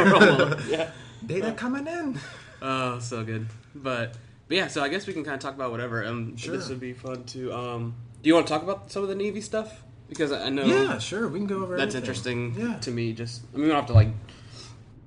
yeah. 0.69 0.91
Data 1.25 1.51
coming 1.51 1.85
in. 1.87 2.17
Oh, 2.61 2.99
so 2.99 3.23
good. 3.25 3.47
But, 3.75 4.13
but 4.47 4.57
yeah, 4.57 4.67
so 4.67 4.81
I 4.81 4.87
guess 4.89 5.05
we 5.05 5.13
can 5.13 5.23
kind 5.25 5.35
of 5.35 5.41
talk 5.41 5.53
about 5.55 5.71
whatever. 5.71 6.05
Um, 6.05 6.37
Sure. 6.37 6.55
This 6.55 6.69
would 6.69 6.79
be 6.79 6.93
fun 6.93 7.23
to. 7.25 7.53
Um, 7.53 7.95
do 8.21 8.27
you 8.29 8.33
want 8.35 8.47
to 8.47 8.53
talk 8.53 8.63
about 8.63 8.89
some 8.91 9.03
of 9.03 9.09
the 9.09 9.15
Navy 9.15 9.41
stuff? 9.41 9.83
Because 10.09 10.31
I 10.31 10.49
know 10.49 10.65
Yeah, 10.65 10.97
sure. 10.97 11.27
We 11.27 11.39
can 11.39 11.47
go 11.47 11.61
over. 11.63 11.77
that's 11.77 11.95
everything. 11.95 12.47
interesting 12.47 12.55
Yeah. 12.71 12.79
to 12.79 12.91
me. 12.91 13.13
Just 13.13 13.43
I 13.53 13.57
mean, 13.57 13.63
we 13.63 13.69
don't 13.69 13.77
have 13.77 13.87
to 13.87 13.93
like 13.93 14.09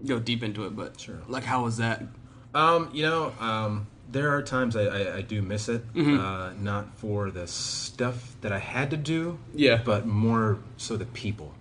go 0.06 0.19
deep 0.19 0.43
into 0.43 0.64
it, 0.66 0.75
but 0.76 0.99
Sure. 1.00 1.19
Like, 1.28 1.44
how 1.44 1.64
was 1.64 1.76
that? 1.78 2.02
Um, 2.54 2.90
you 2.93 3.02
know, 3.02 3.32
um, 3.40 3.87
there 4.10 4.31
are 4.34 4.43
times 4.43 4.76
I, 4.76 4.82
I, 4.84 5.16
I 5.16 5.20
do 5.22 5.40
miss 5.43 5.69
it. 5.69 5.90
Mm-hmm. 5.94 6.19
Uh, 6.20 6.52
not 6.60 6.96
for 6.99 7.31
the 7.31 7.46
stuff 7.46 8.37
that 8.43 8.52
I 8.52 8.58
had 8.58 8.90
to 8.90 8.96
do. 8.96 9.38
Yeah. 9.54 9.78
Mm. 9.78 9.84
But 9.84 10.06
more 10.06 10.58
so 10.76 10.96
the 10.96 11.06
people. 11.06 11.54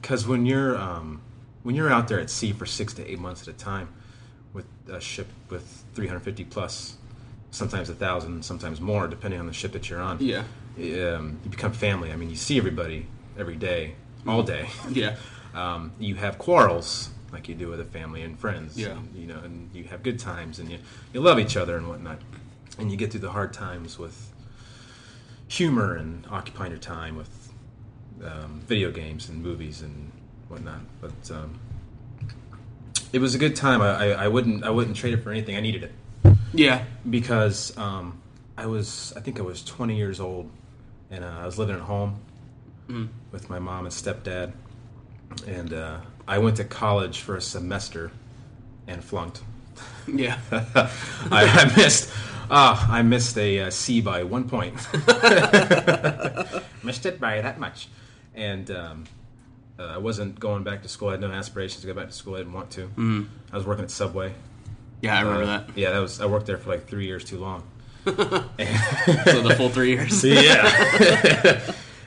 Because 0.00 0.26
when 0.26 0.44
you're 0.44 0.76
um, 0.76 1.22
when 1.62 1.74
you're 1.74 1.90
out 1.90 2.08
there 2.08 2.20
at 2.20 2.28
sea 2.28 2.52
for 2.52 2.66
six 2.66 2.92
to 2.94 3.10
eight 3.10 3.18
months 3.18 3.42
at 3.42 3.48
a 3.48 3.52
time, 3.56 3.88
with 4.52 4.66
a 4.90 5.00
ship 5.00 5.28
with 5.48 5.84
350 5.94 6.44
plus, 6.44 6.96
sometimes 7.50 7.88
a 7.88 7.94
thousand, 7.94 8.44
sometimes 8.44 8.78
more, 8.80 9.06
depending 9.08 9.40
on 9.40 9.46
the 9.46 9.52
ship 9.54 9.72
that 9.72 9.88
you're 9.88 10.00
on. 10.02 10.18
Yeah. 10.20 10.44
Um, 10.78 11.38
you 11.44 11.50
become 11.50 11.72
family. 11.72 12.12
I 12.12 12.16
mean, 12.16 12.30
you 12.30 12.36
see 12.36 12.58
everybody 12.58 13.06
every 13.38 13.56
day, 13.56 13.94
all 14.26 14.42
day. 14.42 14.68
Yeah. 14.90 15.16
Um, 15.54 15.92
you 15.98 16.14
have 16.14 16.38
quarrels 16.38 17.10
like 17.30 17.48
you 17.48 17.54
do 17.54 17.68
with 17.68 17.80
a 17.80 17.84
family 17.84 18.22
and 18.22 18.38
friends. 18.38 18.76
Yeah. 18.78 18.92
and, 18.92 19.14
you 19.14 19.26
know, 19.26 19.38
and 19.44 19.68
you 19.74 19.84
have 19.84 20.02
good 20.02 20.18
times, 20.18 20.58
and 20.58 20.70
you 20.70 20.78
you 21.12 21.20
love 21.20 21.38
each 21.38 21.56
other 21.56 21.76
and 21.76 21.88
whatnot, 21.88 22.18
and 22.78 22.90
you 22.90 22.96
get 22.96 23.10
through 23.10 23.20
the 23.20 23.32
hard 23.32 23.52
times 23.52 23.98
with 23.98 24.32
humor 25.48 25.94
and 25.96 26.26
occupying 26.30 26.70
your 26.70 26.80
time 26.80 27.16
with 27.16 27.52
um, 28.24 28.62
video 28.66 28.90
games 28.90 29.28
and 29.28 29.42
movies 29.42 29.82
and 29.82 30.10
whatnot. 30.48 30.80
But 31.00 31.30
um, 31.30 31.58
it 33.12 33.18
was 33.20 33.34
a 33.34 33.38
good 33.38 33.54
time. 33.56 33.82
I, 33.82 33.88
I, 34.12 34.24
I 34.24 34.28
wouldn't 34.28 34.64
I 34.64 34.70
wouldn't 34.70 34.96
trade 34.96 35.12
it 35.14 35.22
for 35.22 35.30
anything. 35.30 35.56
I 35.56 35.60
needed 35.60 35.82
it 35.84 35.92
Yeah. 36.54 36.84
because 37.08 37.76
um, 37.76 38.20
I 38.56 38.66
was 38.66 39.12
I 39.16 39.20
think 39.20 39.38
I 39.38 39.42
was 39.42 39.62
20 39.62 39.96
years 39.96 40.18
old 40.20 40.48
and 41.12 41.24
uh, 41.24 41.38
I 41.40 41.46
was 41.46 41.58
living 41.58 41.76
at 41.76 41.82
home 41.82 42.18
with 43.30 43.48
my 43.48 43.58
mom 43.60 43.84
and 43.86 43.94
stepdad 43.94 44.52
and 45.46 45.72
uh, 45.72 45.98
I 46.28 46.38
went 46.38 46.56
to 46.56 46.64
college 46.64 47.20
for 47.20 47.36
a 47.36 47.40
semester 47.40 48.10
and 48.86 49.02
flunked. 49.02 49.40
Yeah. 50.06 50.38
I, 50.50 50.90
I 51.30 51.72
missed 51.76 52.10
ah 52.50 52.86
I 52.90 53.00
missed 53.02 53.38
a 53.38 53.60
uh, 53.60 53.70
C 53.70 54.00
by 54.02 54.24
one 54.24 54.48
point. 54.48 54.74
missed 56.82 57.06
it 57.06 57.18
by 57.20 57.40
that 57.40 57.58
much, 57.58 57.88
and 58.34 58.70
um, 58.70 59.04
uh, 59.78 59.84
I 59.84 59.98
wasn't 59.98 60.38
going 60.38 60.62
back 60.64 60.82
to 60.82 60.88
school. 60.88 61.08
I 61.08 61.12
had 61.12 61.20
no 61.20 61.30
aspirations 61.30 61.80
to 61.82 61.86
go 61.86 61.94
back 61.94 62.08
to 62.08 62.12
school. 62.12 62.34
I 62.34 62.38
didn't 62.38 62.52
want 62.52 62.70
to. 62.72 62.88
Mm. 62.88 63.28
I 63.52 63.56
was 63.56 63.64
working 63.64 63.84
at 63.84 63.90
Subway. 63.90 64.34
Yeah, 65.00 65.16
I 65.18 65.20
remember 65.22 65.42
Uh, 65.44 65.46
that. 65.46 65.70
Yeah, 65.76 65.92
that 65.92 65.98
was 66.00 66.20
I 66.20 66.26
worked 66.26 66.46
there 66.46 66.58
for 66.58 66.68
like 66.70 66.86
three 66.88 67.06
years 67.06 67.24
too 67.24 67.38
long. 67.38 67.62
So 68.04 68.12
the 69.42 69.54
full 69.56 69.68
three 69.68 69.90
years. 69.90 70.22
Yeah. 70.24 71.60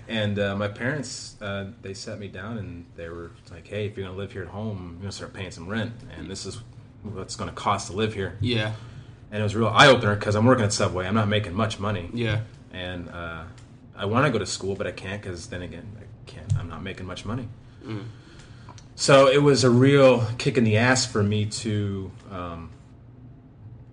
and 0.08 0.38
uh, 0.38 0.56
my 0.56 0.68
parents, 0.68 1.36
uh, 1.42 1.68
they 1.82 1.94
sat 1.94 2.20
me 2.20 2.28
down 2.28 2.58
and 2.58 2.86
they 2.96 3.10
were 3.10 3.32
like, 3.52 3.68
"Hey, 3.68 3.88
if 3.88 3.98
you're 3.98 4.06
gonna 4.06 4.18
live 4.18 4.32
here 4.32 4.44
at 4.44 4.50
home, 4.50 4.92
you're 4.94 5.02
gonna 5.02 5.12
start 5.12 5.34
paying 5.34 5.52
some 5.52 5.68
rent, 5.68 5.94
and 6.18 6.30
this 6.30 6.46
is 6.46 6.62
what's 7.04 7.36
gonna 7.36 7.52
cost 7.52 7.88
to 7.88 7.94
live 7.94 8.14
here." 8.14 8.38
Yeah. 8.42 8.74
And 9.32 9.40
it 9.42 9.44
was 9.44 9.56
a 9.56 9.60
real 9.60 9.70
eye 9.70 9.88
opener 9.88 10.16
because 10.16 10.36
I'm 10.36 10.46
working 10.46 10.64
at 10.66 10.72
Subway. 10.74 11.08
I'm 11.08 11.16
not 11.16 11.28
making 11.28 11.54
much 11.54 11.80
money, 11.80 12.10
Yeah. 12.14 12.42
and 12.72 13.10
uh, 13.10 13.44
I 13.96 14.06
want 14.06 14.26
to 14.28 14.32
go 14.32 14.38
to 14.38 14.46
school, 14.46 14.76
but 14.76 14.86
I 14.88 14.92
can't 14.92 15.22
because 15.22 15.48
then 15.48 15.62
again, 15.64 15.88
I 16.00 16.04
can't. 16.30 16.56
I'm 16.58 16.70
not 16.70 16.84
making 16.84 17.06
much 17.08 17.26
money. 17.26 17.48
So 18.96 19.28
it 19.28 19.42
was 19.44 19.64
a 19.64 19.70
real 19.70 20.26
kick 20.38 20.58
in 20.58 20.64
the 20.64 20.78
ass 20.78 21.06
for 21.06 21.22
me 21.24 21.46
to 21.48 22.12
um, 22.32 22.70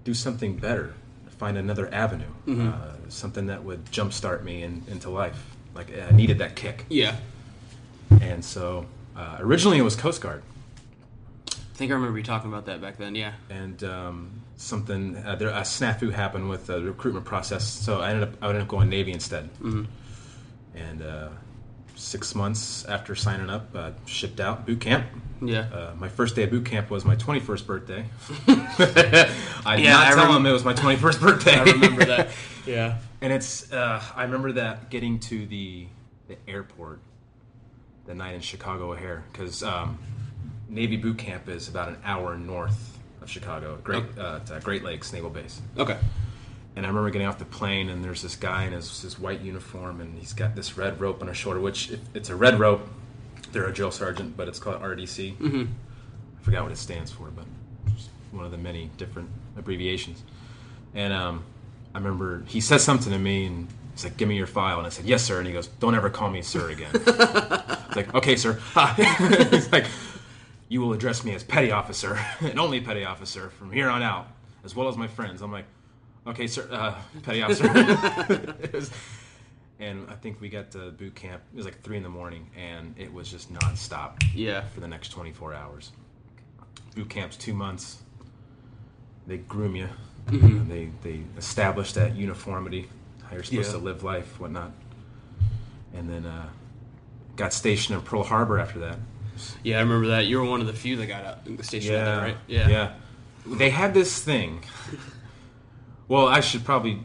do 0.04 0.14
something 0.14 0.56
better, 0.56 0.94
find 1.42 1.58
another 1.58 1.92
avenue, 1.92 2.30
uh, 2.48 2.92
something 3.08 3.46
that 3.46 3.64
would 3.64 3.84
jumpstart 3.86 4.44
me 4.44 4.62
in, 4.62 4.80
into 4.88 5.10
life. 5.10 5.44
Like 5.74 5.88
I 5.98 6.12
needed 6.14 6.38
that 6.38 6.54
kick, 6.54 6.84
Yeah. 6.88 7.16
and 8.20 8.44
so 8.44 8.86
uh, 9.16 9.38
originally 9.40 9.78
it 9.78 9.82
was 9.82 9.96
Coast 9.96 10.20
Guard, 10.20 10.44
I 11.48 11.54
think 11.74 11.90
I 11.90 11.94
remember 11.94 12.16
you 12.18 12.22
talking 12.22 12.48
about 12.52 12.66
that 12.66 12.80
back 12.80 12.96
then. 12.96 13.16
Yeah. 13.16 13.32
and 13.50 13.82
um, 13.82 14.30
something 14.56 15.16
uh, 15.16 15.34
there 15.34 15.48
a 15.48 15.62
snafu 15.62 16.12
happened 16.12 16.48
with 16.48 16.66
the 16.68 16.80
recruitment 16.80 17.26
process, 17.26 17.64
so 17.64 18.00
I 18.00 18.10
ended 18.10 18.28
up 18.28 18.34
I 18.40 18.46
ended 18.50 18.62
up 18.62 18.68
going 18.68 18.88
Navy 18.88 19.10
instead, 19.12 19.50
and 20.76 21.02
uh, 21.02 21.28
six 21.94 22.34
months 22.34 22.84
after 22.86 23.14
signing 23.14 23.50
up, 23.50 23.68
uh, 23.74 23.90
shipped 24.06 24.40
out 24.40 24.66
boot 24.66 24.80
camp. 24.80 25.06
Yeah. 25.40 25.60
Uh, 25.72 25.94
my 25.98 26.08
first 26.08 26.36
day 26.36 26.44
of 26.44 26.50
boot 26.50 26.64
camp 26.64 26.90
was 26.90 27.04
my 27.04 27.16
21st 27.16 27.66
birthday. 27.66 28.04
I 28.48 29.76
did 29.76 29.84
Yeah, 29.84 29.92
not 29.92 30.06
I 30.06 30.14
tell 30.14 30.32
him 30.36 30.46
it 30.46 30.52
was 30.52 30.64
my 30.64 30.74
21st 30.74 31.20
birthday. 31.20 31.54
I 31.56 31.62
remember 31.64 32.04
that. 32.04 32.30
Yeah. 32.64 32.98
and 33.20 33.32
it's, 33.32 33.72
uh, 33.72 34.00
I 34.14 34.22
remember 34.22 34.52
that 34.52 34.88
getting 34.88 35.18
to 35.20 35.46
the, 35.46 35.88
the 36.28 36.36
airport 36.46 37.00
the 38.06 38.14
night 38.14 38.36
in 38.36 38.40
Chicago 38.40 38.92
O'Hare, 38.92 39.24
because 39.32 39.64
um, 39.64 39.98
Navy 40.68 40.96
boot 40.96 41.18
camp 41.18 41.48
is 41.48 41.66
about 41.66 41.88
an 41.88 41.96
hour 42.04 42.36
north 42.38 42.98
of 43.20 43.28
Chicago, 43.28 43.78
Great, 43.82 44.04
it's, 44.16 44.50
uh, 44.52 44.60
Great 44.62 44.84
Lakes 44.84 45.12
Naval 45.12 45.30
Base. 45.30 45.60
Okay. 45.76 45.98
And 46.74 46.86
I 46.86 46.88
remember 46.88 47.10
getting 47.10 47.26
off 47.26 47.38
the 47.38 47.44
plane, 47.44 47.90
and 47.90 48.02
there's 48.02 48.22
this 48.22 48.34
guy 48.34 48.64
in 48.64 48.72
his, 48.72 49.02
his 49.02 49.18
white 49.18 49.42
uniform, 49.42 50.00
and 50.00 50.18
he's 50.18 50.32
got 50.32 50.54
this 50.56 50.78
red 50.78 51.00
rope 51.00 51.20
on 51.20 51.28
his 51.28 51.36
shoulder, 51.36 51.60
which 51.60 51.90
if 51.90 52.00
it's 52.14 52.28
a 52.30 52.36
red 52.36 52.58
rope. 52.58 52.88
They're 53.52 53.66
a 53.66 53.72
drill 53.72 53.90
sergeant, 53.90 54.34
but 54.34 54.48
it's 54.48 54.58
called 54.58 54.80
RDC. 54.80 55.36
Mm-hmm. 55.36 55.64
I 56.40 56.42
forgot 56.42 56.62
what 56.62 56.72
it 56.72 56.78
stands 56.78 57.10
for, 57.12 57.28
but 57.28 57.44
one 58.32 58.44
of 58.44 58.50
the 58.50 58.58
many 58.58 58.90
different 58.96 59.28
abbreviations. 59.56 60.22
And 60.94 61.12
um, 61.12 61.44
I 61.94 61.98
remember 61.98 62.44
he 62.46 62.60
said 62.60 62.80
something 62.80 63.12
to 63.12 63.18
me, 63.18 63.46
and 63.46 63.68
he's 63.92 64.04
like, 64.04 64.16
"Give 64.16 64.28
me 64.28 64.36
your 64.36 64.46
file," 64.46 64.78
and 64.78 64.86
I 64.86 64.90
said, 64.90 65.04
"Yes, 65.04 65.22
sir." 65.22 65.38
And 65.38 65.46
he 65.46 65.52
goes, 65.52 65.66
"Don't 65.68 65.94
ever 65.94 66.10
call 66.10 66.30
me 66.30 66.42
sir 66.42 66.70
again." 66.70 66.90
it's 66.94 67.96
like, 67.96 68.14
"Okay, 68.14 68.36
sir." 68.36 68.54
he's 69.50 69.70
like, 69.70 69.86
"You 70.68 70.80
will 70.80 70.92
address 70.92 71.24
me 71.24 71.34
as 71.34 71.44
petty 71.44 71.70
officer 71.70 72.18
and 72.40 72.58
only 72.58 72.80
petty 72.80 73.04
officer 73.04 73.50
from 73.50 73.70
here 73.70 73.88
on 73.88 74.02
out, 74.02 74.28
as 74.64 74.74
well 74.74 74.88
as 74.88 74.96
my 74.96 75.06
friends." 75.06 75.42
I'm 75.42 75.52
like, 75.52 75.66
"Okay, 76.26 76.46
sir, 76.46 76.68
uh, 76.70 76.94
petty 77.22 77.42
officer." 77.44 77.68
Was- 78.72 78.90
and 79.80 80.08
I 80.08 80.14
think 80.14 80.40
we 80.40 80.48
got 80.48 80.70
to 80.72 80.90
boot 80.92 81.14
camp. 81.16 81.42
It 81.52 81.56
was 81.56 81.64
like 81.64 81.80
three 81.82 81.96
in 81.96 82.02
the 82.04 82.08
morning, 82.08 82.48
and 82.56 82.94
it 82.96 83.12
was 83.12 83.28
just 83.28 83.52
nonstop 83.52 84.22
Yeah. 84.34 84.60
for 84.72 84.78
the 84.80 84.86
next 84.86 85.08
24 85.08 85.54
hours. 85.54 85.90
Boot 86.94 87.08
camp's 87.08 87.36
two 87.36 87.52
months. 87.54 87.98
They 89.26 89.38
groom 89.38 89.74
you. 89.74 89.88
Mm-hmm. 90.26 90.68
They 90.68 90.90
they 91.02 91.22
establish 91.36 91.92
that 91.94 92.14
uniformity, 92.14 92.88
how 93.24 93.34
you're 93.34 93.42
supposed 93.42 93.72
Yeah. 93.72 93.78
to 93.78 93.84
live 93.84 94.04
life, 94.04 94.38
whatnot. 94.38 94.72
And 95.94 96.08
then 96.08 96.26
uh, 96.26 96.48
got 97.34 97.52
stationed 97.52 97.98
in 97.98 98.04
Pearl 98.04 98.22
Harbor 98.22 98.58
after 98.60 98.78
that. 98.80 98.98
Yeah, 99.64 99.78
I 99.78 99.80
remember 99.80 100.08
that. 100.08 100.26
You 100.26 100.38
were 100.38 100.44
one 100.44 100.60
of 100.60 100.66
the 100.68 100.72
few 100.72 100.96
that 100.96 101.06
got 101.06 101.24
out 101.24 101.38
stationed 101.64 101.96
out 101.96 102.04
there, 102.04 102.18
right? 102.18 102.36
yeah. 102.46 102.92
They 103.46 103.70
had 103.70 103.94
this 103.94 104.22
thing. 104.22 104.62
Well, 106.12 106.26
I 106.28 106.40
should 106.40 106.62
probably 106.66 106.98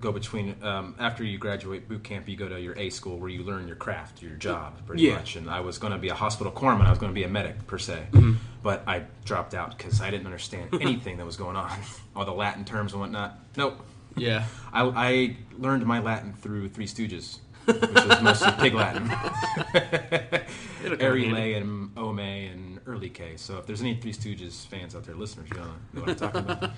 go 0.00 0.10
between 0.10 0.56
um, 0.64 0.96
after 0.98 1.22
you 1.22 1.38
graduate 1.38 1.88
boot 1.88 2.02
camp, 2.02 2.28
you 2.28 2.36
go 2.36 2.48
to 2.48 2.60
your 2.60 2.76
A 2.76 2.90
school 2.90 3.16
where 3.16 3.28
you 3.28 3.44
learn 3.44 3.68
your 3.68 3.76
craft, 3.76 4.22
your 4.22 4.32
job, 4.32 4.74
pretty 4.86 5.04
Yeah. 5.04 5.14
much. 5.14 5.36
And 5.36 5.48
I 5.48 5.60
was 5.60 5.78
going 5.78 5.92
to 5.92 6.00
be 6.00 6.08
a 6.08 6.14
hospital 6.16 6.52
corpsman. 6.52 6.84
I 6.86 6.90
was 6.90 6.98
going 6.98 7.12
to 7.12 7.14
be 7.14 7.22
a 7.22 7.28
medic 7.28 7.64
per 7.68 7.78
se, 7.78 8.06
Mm-hmm. 8.10 8.32
but 8.64 8.82
I 8.88 9.04
dropped 9.24 9.54
out 9.54 9.78
because 9.78 10.00
I 10.00 10.10
didn't 10.10 10.26
understand 10.26 10.70
anything 10.80 11.18
that 11.18 11.26
was 11.26 11.36
going 11.36 11.54
on, 11.54 11.70
all 12.16 12.24
the 12.24 12.32
Latin 12.32 12.64
terms 12.64 12.90
and 12.92 13.00
whatnot. 13.00 13.38
Nope. 13.56 13.86
Yeah. 14.16 14.46
I, 14.72 14.82
I 14.82 15.36
learned 15.56 15.86
my 15.86 16.00
Latin 16.00 16.32
through 16.32 16.70
Three 16.70 16.86
Stooges, 16.88 17.38
which 17.66 17.80
was 17.80 18.20
mostly 18.20 18.50
Pig 18.58 18.74
Latin. 18.74 19.12
It'll 20.84 20.96
come 20.96 21.00
in 21.00 21.06
Ari 21.06 21.24
handy. 21.26 21.40
Lay 21.40 21.54
and 21.54 21.92
Ome 21.96 22.18
and 22.18 22.80
Early 22.84 23.10
K. 23.10 23.36
So 23.36 23.58
if 23.58 23.66
there's 23.66 23.80
any 23.80 23.94
Three 23.94 24.12
Stooges 24.12 24.66
fans 24.66 24.96
out 24.96 25.04
there, 25.04 25.14
listeners, 25.14 25.48
you 25.52 25.56
know, 25.56 25.66
know 25.92 26.00
what 26.00 26.08
I'm 26.10 26.16
talking 26.16 26.40
about. 26.40 26.70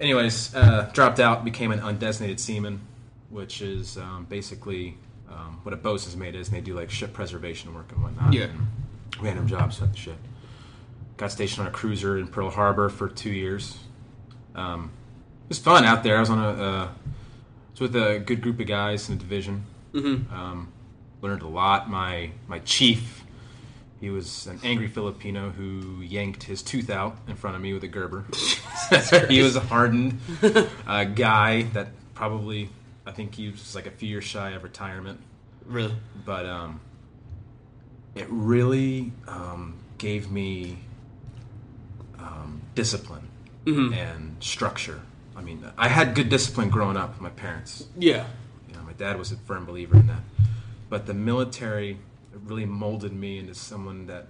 Anyways, 0.00 0.54
uh, 0.54 0.90
dropped 0.92 1.20
out, 1.20 1.44
became 1.44 1.72
an 1.72 1.80
undesignated 1.80 2.38
seaman, 2.38 2.80
which 3.30 3.62
is 3.62 3.96
um, 3.96 4.26
basically 4.28 4.96
um, 5.30 5.60
what 5.62 5.72
a 5.72 5.76
bosun's 5.76 6.16
mate 6.16 6.34
is. 6.34 6.48
And 6.48 6.56
they 6.56 6.60
do 6.60 6.74
like 6.74 6.90
ship 6.90 7.12
preservation 7.12 7.74
work 7.74 7.90
and 7.92 8.02
whatnot. 8.02 8.32
Yeah. 8.32 8.44
and 8.44 8.66
random 9.20 9.46
jobs 9.46 9.80
at 9.80 9.92
the 9.92 9.98
ship. 9.98 10.18
Got 11.16 11.32
stationed 11.32 11.66
on 11.66 11.72
a 11.72 11.74
cruiser 11.74 12.18
in 12.18 12.28
Pearl 12.28 12.50
Harbor 12.50 12.88
for 12.88 13.08
two 13.08 13.30
years. 13.30 13.78
Um, 14.54 14.90
it 15.44 15.48
was 15.48 15.58
fun 15.58 15.84
out 15.84 16.02
there. 16.02 16.16
I 16.16 16.20
was 16.20 16.30
on 16.30 16.38
a 16.38 16.48
uh, 16.48 16.88
was 17.72 17.80
with 17.80 17.96
a 17.96 18.18
good 18.18 18.42
group 18.42 18.60
of 18.60 18.66
guys 18.66 19.08
in 19.08 19.16
the 19.16 19.20
division. 19.22 19.64
Mm-hmm. 19.92 20.32
Um, 20.34 20.72
learned 21.22 21.42
a 21.42 21.48
lot. 21.48 21.90
My 21.90 22.30
my 22.48 22.58
chief, 22.60 23.24
he 24.00 24.10
was 24.10 24.46
an 24.46 24.60
angry 24.62 24.88
Filipino 24.88 25.50
who 25.50 26.00
yanked 26.02 26.42
his 26.42 26.62
tooth 26.62 26.90
out 26.90 27.16
in 27.28 27.36
front 27.36 27.56
of 27.56 27.62
me 27.62 27.72
with 27.72 27.82
a 27.84 27.88
Gerber. 27.88 28.24
he 29.28 29.42
was 29.42 29.56
a 29.56 29.60
hardened 29.60 30.18
uh, 30.86 31.04
guy 31.04 31.62
that 31.72 31.88
probably 32.14 32.68
I 33.06 33.12
think 33.12 33.34
he 33.34 33.50
was 33.50 33.74
like 33.74 33.86
a 33.86 33.90
few 33.90 34.08
years 34.08 34.24
shy 34.24 34.50
of 34.50 34.62
retirement 34.62 35.20
Really? 35.64 35.94
but 36.24 36.46
um, 36.46 36.80
it 38.14 38.26
really 38.28 39.12
um, 39.28 39.76
gave 39.98 40.30
me 40.30 40.78
um, 42.18 42.62
discipline 42.74 43.28
and 43.66 44.36
structure. 44.38 45.00
I 45.36 45.40
mean, 45.42 45.64
I 45.76 45.88
had 45.88 46.14
good 46.14 46.28
discipline 46.28 46.70
growing 46.70 46.96
up 46.96 47.10
with 47.10 47.20
my 47.20 47.30
parents. 47.30 47.84
Yeah. 47.98 48.26
You 48.68 48.74
know, 48.76 48.82
my 48.82 48.92
dad 48.92 49.18
was 49.18 49.32
a 49.32 49.36
firm 49.36 49.64
believer 49.64 49.96
in 49.96 50.06
that. 50.06 50.20
But 50.88 51.06
the 51.06 51.14
military 51.14 51.98
really 52.44 52.66
molded 52.66 53.12
me 53.12 53.38
into 53.38 53.54
someone 53.54 54.06
that 54.06 54.26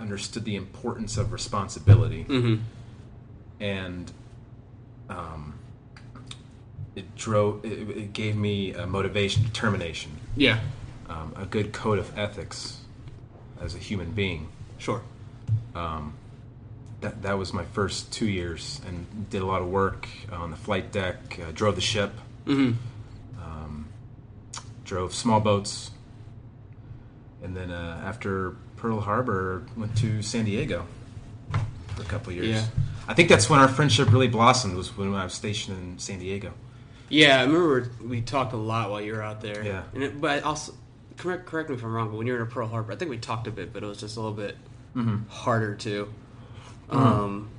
understood 0.00 0.44
the 0.44 0.56
importance 0.56 1.16
of 1.16 1.32
responsibility. 1.32 2.24
Mm-hmm. 2.24 2.62
And 3.60 4.12
um, 5.08 5.58
it 6.94 7.14
drove, 7.16 7.64
it, 7.64 7.88
it 7.90 8.12
gave 8.12 8.36
me 8.36 8.72
a 8.74 8.86
motivation, 8.86 9.42
determination 9.44 10.12
Yeah. 10.36 10.60
um, 11.08 11.32
a 11.36 11.46
good 11.46 11.72
code 11.72 11.98
of 11.98 12.16
ethics 12.18 12.78
as 13.60 13.74
a 13.74 13.78
human 13.78 14.10
being. 14.12 14.48
Sure. 14.78 15.02
That, 17.02 17.22
that 17.22 17.38
was 17.38 17.52
my 17.52 17.64
first 17.64 18.10
two 18.10 18.26
years, 18.26 18.80
and 18.86 19.28
did 19.28 19.42
a 19.42 19.46
lot 19.46 19.60
of 19.60 19.68
work 19.68 20.08
on 20.32 20.50
the 20.50 20.56
flight 20.56 20.92
deck. 20.92 21.38
Uh, 21.40 21.52
drove 21.52 21.74
the 21.74 21.80
ship, 21.82 22.12
Mm-hmm. 22.46 22.72
um, 23.42 23.86
drove 24.84 25.14
small 25.14 25.40
boats, 25.40 25.90
and 27.42 27.56
then 27.56 27.70
uh, 27.70 28.02
after 28.04 28.56
Pearl 28.76 29.00
Harbor, 29.00 29.64
went 29.76 29.96
to 29.98 30.22
San 30.22 30.44
Diego 30.44 30.86
for 31.94 32.02
a 32.02 32.04
couple 32.06 32.32
years. 32.32 32.46
Yeah. 32.48 32.64
I 33.08 33.14
think 33.14 33.28
that's 33.28 33.48
when 33.48 33.60
our 33.60 33.68
friendship 33.68 34.10
really 34.10 34.28
blossomed. 34.28 34.76
Was 34.76 34.96
when 34.96 35.14
I 35.14 35.24
was 35.24 35.34
stationed 35.34 35.78
in 35.78 35.98
San 35.98 36.18
Diego. 36.18 36.52
Yeah, 37.08 37.38
I 37.38 37.44
remember 37.44 37.88
we 38.04 38.20
talked 38.20 38.52
a 38.52 38.56
lot 38.56 38.90
while 38.90 39.00
you 39.00 39.12
were 39.14 39.22
out 39.22 39.40
there. 39.40 39.64
Yeah. 39.64 39.84
And 39.94 40.02
it, 40.02 40.20
but 40.20 40.42
also, 40.42 40.74
correct 41.16 41.46
correct 41.46 41.70
me 41.70 41.76
if 41.76 41.84
I'm 41.84 41.92
wrong, 41.92 42.10
but 42.10 42.16
when 42.16 42.26
you 42.26 42.32
were 42.32 42.40
in 42.40 42.46
Pearl 42.48 42.66
Harbor, 42.66 42.92
I 42.92 42.96
think 42.96 43.10
we 43.10 43.18
talked 43.18 43.46
a 43.46 43.50
bit, 43.52 43.72
but 43.72 43.82
it 43.84 43.86
was 43.86 43.98
just 44.00 44.16
a 44.16 44.20
little 44.20 44.34
bit 44.36 44.56
Mm-hmm. 44.96 45.28
harder 45.28 45.74
too. 45.74 46.10
Um, 46.88 47.50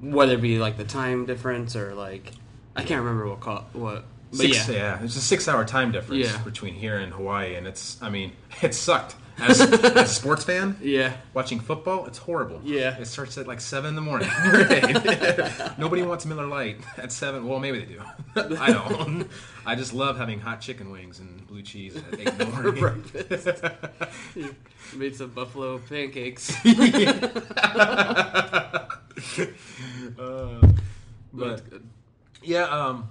whether 0.00 0.32
it 0.32 0.40
be 0.40 0.58
like 0.58 0.76
the 0.78 0.84
time 0.84 1.26
difference 1.26 1.76
or 1.76 1.94
like 1.94 2.32
I 2.74 2.84
can't 2.84 3.02
remember 3.02 3.28
what 3.28 3.40
call 3.40 3.64
what. 3.74 4.04
Six, 4.32 4.68
yeah. 4.68 4.74
yeah. 4.74 5.02
it's 5.04 5.16
a 5.16 5.20
six-hour 5.20 5.64
time 5.64 5.90
difference 5.92 6.26
Yeah. 6.26 6.38
between 6.42 6.74
here 6.74 6.96
and 6.98 7.12
Hawaii, 7.12 7.54
and 7.56 7.66
it's. 7.66 8.00
I 8.02 8.10
mean, 8.10 8.32
it 8.62 8.74
sucked. 8.74 9.16
As, 9.38 9.58
as 9.62 9.72
a 9.72 10.06
sports 10.06 10.44
fan, 10.44 10.76
Yeah. 10.82 11.14
watching 11.32 11.60
football, 11.60 12.04
it's 12.06 12.18
horrible. 12.18 12.60
Yeah. 12.62 12.98
It 12.98 13.06
starts 13.06 13.38
at 13.38 13.46
like 13.48 13.60
7 13.62 13.88
in 13.88 13.94
the 13.94 14.02
morning. 14.02 14.28
Nobody 15.78 16.02
wants 16.02 16.26
Miller 16.26 16.46
Lite 16.46 16.76
at 16.98 17.10
7. 17.10 17.46
Well, 17.46 17.58
maybe 17.58 17.80
they 17.80 17.86
do. 17.94 18.02
I 18.58 18.70
don't. 18.72 19.26
I 19.64 19.76
just 19.76 19.94
love 19.94 20.18
having 20.18 20.40
hot 20.40 20.60
chicken 20.60 20.90
wings 20.90 21.20
and 21.20 21.46
blue 21.46 21.62
cheese 21.62 21.96
at 21.96 22.20
8 22.20 22.28
in 22.28 22.38
the 22.38 22.46
morning. 22.46 22.74
Breakfast. 22.80 23.64
You 24.36 24.54
Made 24.94 25.16
some 25.16 25.30
buffalo 25.30 25.78
pancakes. 25.78 26.52
Uh, 30.18 30.60
but 31.32 31.62
yeah, 32.42 32.64
um, 32.64 33.08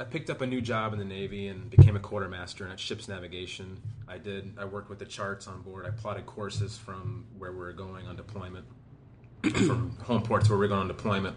I 0.00 0.04
picked 0.04 0.30
up 0.30 0.40
a 0.40 0.46
new 0.46 0.62
job 0.62 0.94
in 0.94 0.98
the 0.98 1.04
Navy 1.04 1.48
and 1.48 1.68
became 1.68 1.94
a 1.94 2.00
quartermaster 2.00 2.64
and 2.64 2.72
at 2.72 2.80
ship's 2.80 3.06
navigation. 3.06 3.82
I 4.08 4.16
did. 4.16 4.54
I 4.58 4.64
worked 4.64 4.88
with 4.88 4.98
the 4.98 5.04
charts 5.04 5.46
on 5.46 5.60
board. 5.60 5.84
I 5.84 5.90
plotted 5.90 6.24
courses 6.24 6.78
from 6.78 7.26
where 7.36 7.52
we 7.52 7.58
were 7.58 7.74
going 7.74 8.06
on 8.06 8.16
deployment, 8.16 8.64
from 9.42 9.94
home 10.04 10.22
ports 10.22 10.48
where 10.48 10.58
we 10.58 10.64
are 10.64 10.68
going 10.68 10.80
on 10.80 10.88
deployment. 10.88 11.36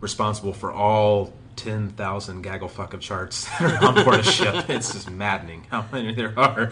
Responsible 0.00 0.52
for 0.52 0.70
all 0.70 1.32
ten 1.56 1.88
thousand 1.88 2.42
gaggle 2.42 2.68
fuck 2.68 2.94
of 2.94 3.00
charts 3.00 3.46
that 3.58 3.82
are 3.82 3.88
on 3.88 4.04
board 4.04 4.20
a 4.20 4.22
ship. 4.22 4.66
It's 4.68 4.92
just 4.92 5.10
maddening 5.10 5.66
how 5.68 5.84
many 5.90 6.14
there 6.14 6.32
are. 6.38 6.70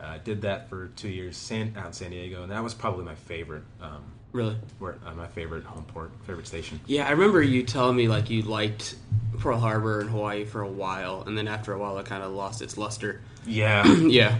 I 0.00 0.18
did 0.18 0.42
that 0.42 0.68
for 0.68 0.88
two 0.96 1.08
years 1.08 1.36
San, 1.36 1.72
out 1.76 1.86
in 1.86 1.92
San 1.92 2.10
Diego, 2.10 2.42
and 2.42 2.50
that 2.50 2.64
was 2.64 2.74
probably 2.74 3.04
my 3.04 3.14
favorite. 3.14 3.62
Um, 3.80 4.13
really? 4.34 4.56
where, 4.78 4.96
uh, 5.06 5.14
my 5.14 5.26
favorite 5.28 5.64
home 5.64 5.84
port, 5.84 6.10
favorite 6.26 6.46
station. 6.46 6.78
Yeah, 6.86 7.06
I 7.08 7.12
remember 7.12 7.40
you 7.42 7.62
telling 7.62 7.96
me 7.96 8.08
like 8.08 8.28
you 8.28 8.42
liked 8.42 8.96
Pearl 9.38 9.58
Harbor 9.58 10.00
and 10.00 10.10
Hawaii 10.10 10.44
for 10.44 10.60
a 10.60 10.68
while, 10.68 11.22
and 11.26 11.38
then 11.38 11.48
after 11.48 11.72
a 11.72 11.78
while 11.78 11.96
it 11.98 12.04
kind 12.04 12.22
of 12.22 12.32
lost 12.32 12.60
its 12.60 12.76
luster. 12.76 13.22
Yeah, 13.46 13.86
Yeah. 14.06 14.38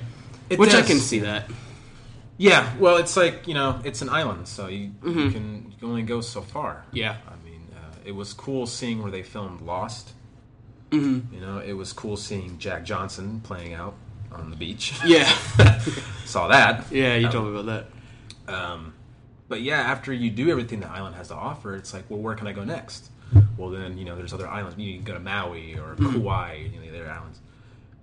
It 0.51 0.59
Which 0.59 0.75
I 0.75 0.83
can 0.83 0.99
see 0.99 1.21
that. 1.21 1.49
yeah. 2.37 2.71
Well, 2.79 2.99
it's 2.99 3.17
like 3.17 3.49
you 3.49 3.55
know, 3.55 3.81
it's 3.85 4.03
an 4.03 4.11
island, 4.11 4.47
so 4.47 4.67
you, 4.69 4.91
you 5.05 5.31
can 5.31 5.67
you 5.71 5.77
can 5.79 5.89
only 5.89 6.03
go 6.03 6.21
so 6.21 6.43
far. 6.43 6.85
Yeah. 6.93 7.17
I 7.27 7.49
mean, 7.49 7.67
uh, 7.75 7.97
it 8.05 8.13
was 8.13 8.35
cool 8.35 8.67
seeing 8.67 9.01
where 9.03 9.11
they 9.11 9.23
filmed 9.23 9.63
Lost. 9.63 10.11
Mm-hmm. 10.91 11.35
You 11.35 11.41
know, 11.41 11.59
it 11.61 11.73
was 11.73 11.93
cool 11.95 12.17
seeing 12.19 12.59
Jack 12.59 12.85
Johnson 12.85 13.41
playing 13.43 13.73
out 13.75 13.95
on 14.33 14.51
the 14.51 14.57
beach. 14.57 14.93
Yeah. 15.07 15.25
Saw 16.25 16.49
that. 16.49 16.91
yeah, 16.93 17.17
you 17.17 17.27
Um, 17.27 17.33
told 17.33 17.47
me 17.53 17.59
about 17.61 17.87
that. 18.47 18.55
Um, 18.55 18.95
but 19.49 19.61
yeah, 19.63 19.81
after 19.81 20.13
you 20.13 20.31
do 20.31 20.51
everything 20.51 20.81
the 20.81 20.89
island 20.89 21.17
has 21.17 21.29
to 21.29 21.35
offer, 21.35 21.75
it's 21.77 21.93
like, 21.93 22.05
well, 22.09 22.21
where 22.21 22.35
can 22.35 22.47
I 22.47 22.53
go 22.53 22.65
next? 22.65 23.11
Well, 23.57 23.71
then 23.71 23.99
you 23.99 24.05
know, 24.05 24.17
there's 24.17 24.33
other 24.33 24.49
islands. 24.49 24.79
You 24.79 24.95
can 24.95 25.05
go 25.05 25.15
to 25.15 25.21
Maui 25.21 25.75
or 25.79 25.97
Kauai, 25.97 26.69
you 26.73 26.79
know, 26.79 26.91
the 26.93 27.01
other 27.01 27.11
islands. 27.11 27.41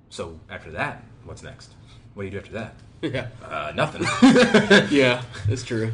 So 0.09 0.39
after 0.49 0.71
that, 0.71 1.03
what's 1.23 1.41
next? 1.43 1.71
What 2.13 2.23
do 2.23 2.25
you 2.27 2.31
do 2.31 2.37
after 2.39 2.51
that? 2.53 2.73
Yeah. 3.01 3.27
Uh, 3.43 3.71
nothing. 3.75 4.03
Yeah, 4.91 5.23
it's 5.47 5.63
true. 5.63 5.91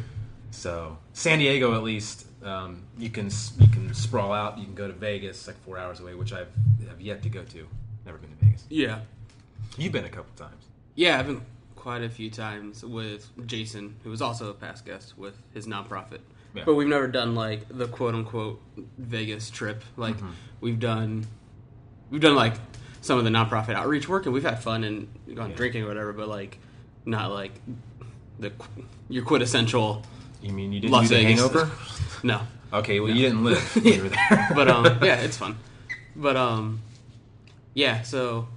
so 0.50 0.98
San 1.14 1.38
Diego, 1.38 1.74
at 1.74 1.82
least, 1.82 2.26
um, 2.44 2.82
you 2.98 3.08
can 3.08 3.30
you 3.58 3.66
can 3.68 3.94
sprawl 3.94 4.32
out. 4.32 4.58
You 4.58 4.64
can 4.66 4.74
go 4.74 4.86
to 4.88 4.92
Vegas, 4.92 5.46
like 5.46 5.56
four 5.64 5.78
hours 5.78 6.00
away, 6.00 6.14
which 6.14 6.34
I've 6.34 6.48
have 6.86 7.00
yet 7.00 7.22
to 7.22 7.30
go 7.30 7.44
to. 7.44 7.66
Never 8.04 8.18
been 8.18 8.28
to 8.30 8.44
Vegas. 8.44 8.64
Yeah. 8.68 9.00
You've 9.78 9.92
been 9.92 10.04
a 10.04 10.10
couple 10.10 10.32
times. 10.36 10.64
Yeah, 10.96 11.18
I've 11.18 11.26
been 11.26 11.40
quite 11.78 12.02
a 12.02 12.08
few 12.10 12.28
times 12.30 12.84
with 12.84 13.30
Jason, 13.46 13.94
who 14.02 14.10
was 14.10 14.20
also 14.20 14.50
a 14.50 14.54
past 14.54 14.84
guest 14.84 15.16
with 15.16 15.34
his 15.54 15.66
nonprofit. 15.66 16.18
Yeah. 16.54 16.64
But 16.66 16.74
we've 16.74 16.88
never 16.88 17.06
done 17.06 17.34
like 17.34 17.66
the 17.70 17.86
quote 17.86 18.14
unquote 18.14 18.60
Vegas 18.98 19.48
trip. 19.50 19.84
Like 19.96 20.16
Mm-hmm. 20.16 20.30
we've 20.60 20.80
done, 20.80 21.26
we've 22.10 22.20
done 22.20 22.34
like 22.34 22.54
some 23.00 23.16
of 23.18 23.24
the 23.24 23.30
nonprofit 23.30 23.74
outreach 23.74 24.08
work, 24.08 24.24
and 24.26 24.34
we've 24.34 24.42
had 24.42 24.60
fun 24.62 24.82
and 24.84 25.08
gone 25.34 25.50
Yeah. 25.50 25.56
drinking 25.56 25.84
or 25.84 25.88
whatever. 25.88 26.12
But 26.12 26.28
like, 26.28 26.58
not 27.04 27.30
like 27.30 27.52
the 28.40 28.52
your 29.08 29.24
quintessential 29.24 30.02
You 30.42 30.52
mean 30.52 30.72
you 30.72 30.80
didn't 30.80 30.92
Las 30.92 31.08
do 31.08 31.14
the 31.16 31.22
Vegas. 31.22 31.40
hangover? 31.40 31.70
no. 32.22 32.40
Okay, 32.72 33.00
well 33.00 33.08
you 33.10 33.22
didn't 33.22 33.44
live 33.44 33.80
you 33.82 34.02
were 34.02 34.08
there. 34.30 34.48
but 34.54 34.68
um, 34.68 34.84
yeah, 35.02 35.20
it's 35.20 35.36
fun. 35.36 35.56
But 36.16 36.36
um, 36.36 36.80
yeah. 37.74 38.02
So 38.02 38.48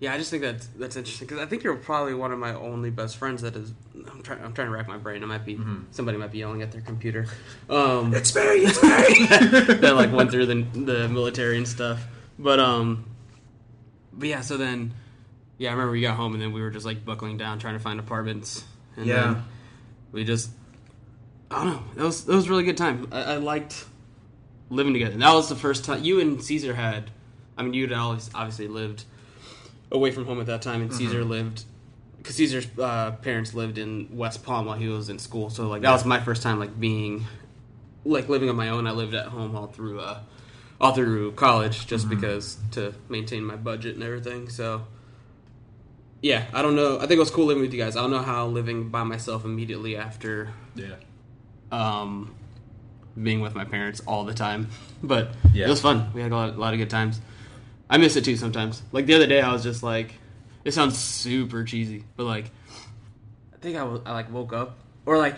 yeah, 0.00 0.12
I 0.14 0.18
just 0.18 0.30
think 0.30 0.42
that's 0.42 0.66
that's 0.78 0.96
interesting 0.96 1.28
because 1.28 1.42
I 1.42 1.46
think 1.46 1.62
you're 1.62 1.76
probably 1.76 2.14
one 2.14 2.32
of 2.32 2.38
my 2.38 2.54
only 2.54 2.90
best 2.90 3.16
friends 3.18 3.42
that 3.42 3.54
is. 3.54 3.72
I'm 4.10 4.22
trying. 4.22 4.42
I'm 4.42 4.52
trying 4.54 4.68
to 4.68 4.72
rack 4.72 4.88
my 4.88 4.96
brain. 4.96 5.22
I 5.22 5.26
might 5.26 5.44
be 5.44 5.60
somebody 5.90 6.16
might 6.18 6.32
be 6.32 6.38
yelling 6.38 6.62
at 6.62 6.72
their 6.72 6.80
computer. 6.80 7.26
Um, 7.68 8.12
it's 8.14 8.30
Barry, 8.32 8.60
it's 8.60 8.80
Barry. 8.80 9.26
that 9.76 9.94
like 9.94 10.10
went 10.12 10.30
through 10.30 10.46
the 10.46 10.62
the 10.78 11.08
military 11.08 11.56
and 11.58 11.68
stuff. 11.68 12.02
But 12.38 12.58
um, 12.58 13.04
but 14.12 14.28
yeah. 14.28 14.40
So 14.40 14.56
then, 14.56 14.94
yeah, 15.58 15.68
I 15.68 15.72
remember 15.72 15.92
we 15.92 16.00
got 16.00 16.16
home 16.16 16.32
and 16.32 16.42
then 16.42 16.52
we 16.52 16.62
were 16.62 16.70
just 16.70 16.86
like 16.86 17.04
buckling 17.04 17.36
down 17.36 17.58
trying 17.58 17.74
to 17.74 17.80
find 17.80 18.00
apartments. 18.00 18.64
And 18.96 19.06
Yeah. 19.06 19.14
then 19.34 19.44
we 20.12 20.24
just 20.24 20.50
I 21.50 21.62
don't 21.64 21.72
know. 21.74 21.82
That 21.96 22.04
was 22.04 22.24
that 22.24 22.34
was 22.34 22.46
a 22.46 22.48
really 22.50 22.64
good 22.64 22.76
time. 22.78 23.06
I, 23.12 23.34
I 23.34 23.36
liked 23.36 23.84
living 24.70 24.94
together. 24.94 25.16
That 25.18 25.34
was 25.34 25.48
the 25.50 25.56
first 25.56 25.84
time 25.84 26.02
you 26.04 26.20
and 26.20 26.42
Caesar 26.42 26.74
had. 26.74 27.10
I 27.58 27.62
mean, 27.62 27.74
you 27.74 27.86
had 27.86 27.92
always 27.92 28.30
obviously 28.34 28.66
lived 28.68 29.04
away 29.92 30.10
from 30.10 30.26
home 30.26 30.40
at 30.40 30.46
that 30.46 30.62
time, 30.62 30.82
and 30.82 30.92
Caesar 30.94 31.24
lived 31.24 31.64
because 32.18 32.36
Caesar's 32.36 32.66
uh, 32.78 33.12
parents 33.22 33.54
lived 33.54 33.78
in 33.78 34.08
West 34.12 34.44
Palm 34.44 34.66
while 34.66 34.76
he 34.76 34.88
was 34.88 35.08
in 35.08 35.18
school. 35.18 35.50
So 35.50 35.68
like 35.68 35.82
that 35.82 35.92
was 35.92 36.04
my 36.04 36.20
first 36.20 36.42
time 36.42 36.58
like 36.58 36.78
being 36.78 37.26
like 38.04 38.28
living 38.28 38.48
on 38.48 38.56
my 38.56 38.68
own. 38.68 38.86
I 38.86 38.92
lived 38.92 39.14
at 39.14 39.26
home 39.26 39.56
all 39.56 39.68
through 39.68 40.00
uh, 40.00 40.20
all 40.80 40.92
through 40.92 41.32
college 41.32 41.86
just 41.86 42.08
because 42.08 42.58
to 42.72 42.94
maintain 43.08 43.44
my 43.44 43.56
budget 43.56 43.94
and 43.94 44.04
everything. 44.04 44.48
So 44.48 44.86
yeah, 46.22 46.44
I 46.52 46.62
don't 46.62 46.76
know. 46.76 46.96
I 46.96 47.00
think 47.00 47.12
it 47.12 47.18
was 47.18 47.30
cool 47.30 47.46
living 47.46 47.62
with 47.62 47.72
you 47.72 47.82
guys. 47.82 47.96
I 47.96 48.02
don't 48.02 48.10
know 48.10 48.22
how 48.22 48.46
living 48.46 48.90
by 48.90 49.04
myself 49.04 49.44
immediately 49.44 49.96
after 49.96 50.50
yeah. 50.74 50.96
um, 51.72 52.34
being 53.20 53.40
with 53.40 53.54
my 53.54 53.64
parents 53.64 54.00
all 54.06 54.24
the 54.24 54.34
time. 54.34 54.68
But 55.02 55.30
Yeah. 55.54 55.64
it 55.64 55.70
was 55.70 55.80
fun. 55.80 56.12
We 56.12 56.20
had 56.20 56.30
a 56.30 56.36
lot, 56.36 56.50
a 56.50 56.58
lot 56.58 56.74
of 56.74 56.78
good 56.78 56.90
times. 56.90 57.22
I 57.90 57.98
miss 57.98 58.14
it 58.14 58.24
too 58.24 58.36
sometimes. 58.36 58.82
Like 58.92 59.06
the 59.06 59.14
other 59.14 59.26
day, 59.26 59.40
I 59.42 59.52
was 59.52 59.64
just 59.64 59.82
like, 59.82 60.14
it 60.64 60.72
sounds 60.72 60.96
super 60.96 61.64
cheesy, 61.64 62.04
but 62.16 62.24
like, 62.24 62.46
I 63.52 63.56
think 63.60 63.76
I, 63.76 63.82
was, 63.82 64.00
I 64.06 64.12
like 64.12 64.32
woke 64.32 64.52
up 64.52 64.78
or 65.04 65.18
like 65.18 65.36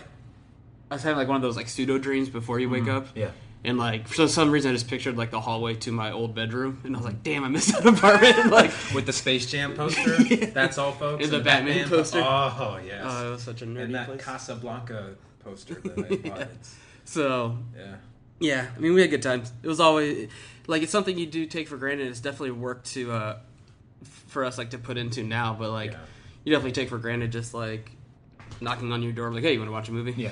I 0.90 0.96
was 0.96 1.02
having 1.02 1.16
like 1.16 1.28
one 1.28 1.36
of 1.36 1.42
those 1.42 1.56
like 1.56 1.68
pseudo 1.68 1.96
dreams 1.96 2.28
before 2.28 2.60
you 2.60 2.68
wake 2.68 2.84
mm-hmm. 2.84 2.98
up. 2.98 3.08
Yeah. 3.14 3.30
And 3.64 3.78
like 3.78 4.06
for 4.06 4.28
some 4.28 4.50
reason, 4.50 4.70
I 4.70 4.74
just 4.74 4.88
pictured 4.88 5.16
like 5.16 5.30
the 5.30 5.40
hallway 5.40 5.74
to 5.76 5.92
my 5.92 6.12
old 6.12 6.34
bedroom, 6.34 6.80
and 6.84 6.94
I 6.94 6.98
was 6.98 7.06
like, 7.06 7.22
mm-hmm. 7.22 7.32
"Damn, 7.32 7.44
I 7.44 7.48
missed 7.48 7.72
that 7.72 7.86
apartment!" 7.86 8.46
like, 8.50 8.72
With 8.92 9.06
the 9.06 9.12
Space 9.12 9.46
Jam 9.50 9.74
poster, 9.76 10.16
that's 10.46 10.78
all, 10.78 10.92
folks. 10.92 11.24
And 11.24 11.32
the 11.32 11.40
Batman 11.40 11.88
poster. 11.88 12.20
Oh 12.20 12.80
yes. 12.84 13.04
oh, 13.06 13.28
it 13.28 13.30
was 13.30 13.42
such 13.42 13.62
a 13.62 13.66
nerdy 13.66 13.84
and 13.84 13.94
that 13.94 14.08
place. 14.08 14.20
Casablanca 14.20 15.14
poster 15.44 15.74
that 15.74 15.98
I 15.98 16.28
bought. 16.28 16.40
It's- 16.40 16.76
so 17.04 17.56
yeah. 17.76 17.96
Yeah, 18.40 18.66
I 18.76 18.80
mean, 18.80 18.94
we 18.94 19.00
had 19.00 19.10
good 19.10 19.22
times. 19.22 19.52
It 19.62 19.68
was 19.68 19.78
always 19.78 20.28
like 20.66 20.82
it's 20.82 20.92
something 20.92 21.16
you 21.18 21.26
do 21.26 21.46
take 21.46 21.68
for 21.68 21.76
granted. 21.76 22.06
It's 22.08 22.20
definitely 22.20 22.52
work 22.52 22.84
to 22.84 23.12
uh, 23.12 23.38
for 24.28 24.44
us 24.44 24.58
like 24.58 24.70
to 24.70 24.78
put 24.78 24.96
into 24.96 25.22
now, 25.22 25.54
but 25.58 25.70
like 25.70 25.92
Yeah. 25.92 25.98
you 26.44 26.52
definitely 26.52 26.72
take 26.72 26.88
for 26.88 26.98
granted 26.98 27.32
just 27.32 27.54
like 27.54 27.90
knocking 28.60 28.92
on 28.92 29.02
your 29.02 29.12
door, 29.12 29.32
like, 29.32 29.42
hey, 29.42 29.52
you 29.54 29.58
want 29.58 29.68
to 29.68 29.72
watch 29.72 29.88
a 29.88 29.92
movie? 29.92 30.12
Yeah. 30.16 30.30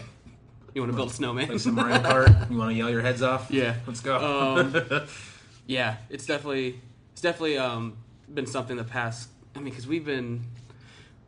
You 0.75 0.83
want 0.83 0.93
to 0.93 0.97
build 0.97 1.11
a 1.11 1.13
snowman? 1.13 1.47
Play 1.49 1.59
some 1.59 1.75
Mario 1.75 1.99
Kart. 2.01 2.51
You 2.51 2.57
want 2.57 2.71
to 2.71 2.77
yell 2.77 2.91
your 2.91 3.01
heads 3.03 3.23
off? 3.23 3.51
Yeah. 3.51 3.75
Let's 3.87 4.01
go. 4.01 4.17
Um, 4.57 5.07
yeah, 5.67 5.97
it's 6.11 6.27
definitely 6.27 6.81
it's 7.13 7.21
definitely 7.21 7.59
um, 7.59 7.97
been 8.33 8.47
something 8.47 8.77
the 8.77 8.85
past. 8.85 9.29
I 9.57 9.59
mean, 9.59 9.71
because 9.71 9.87
we've 9.89 10.05
been 10.05 10.45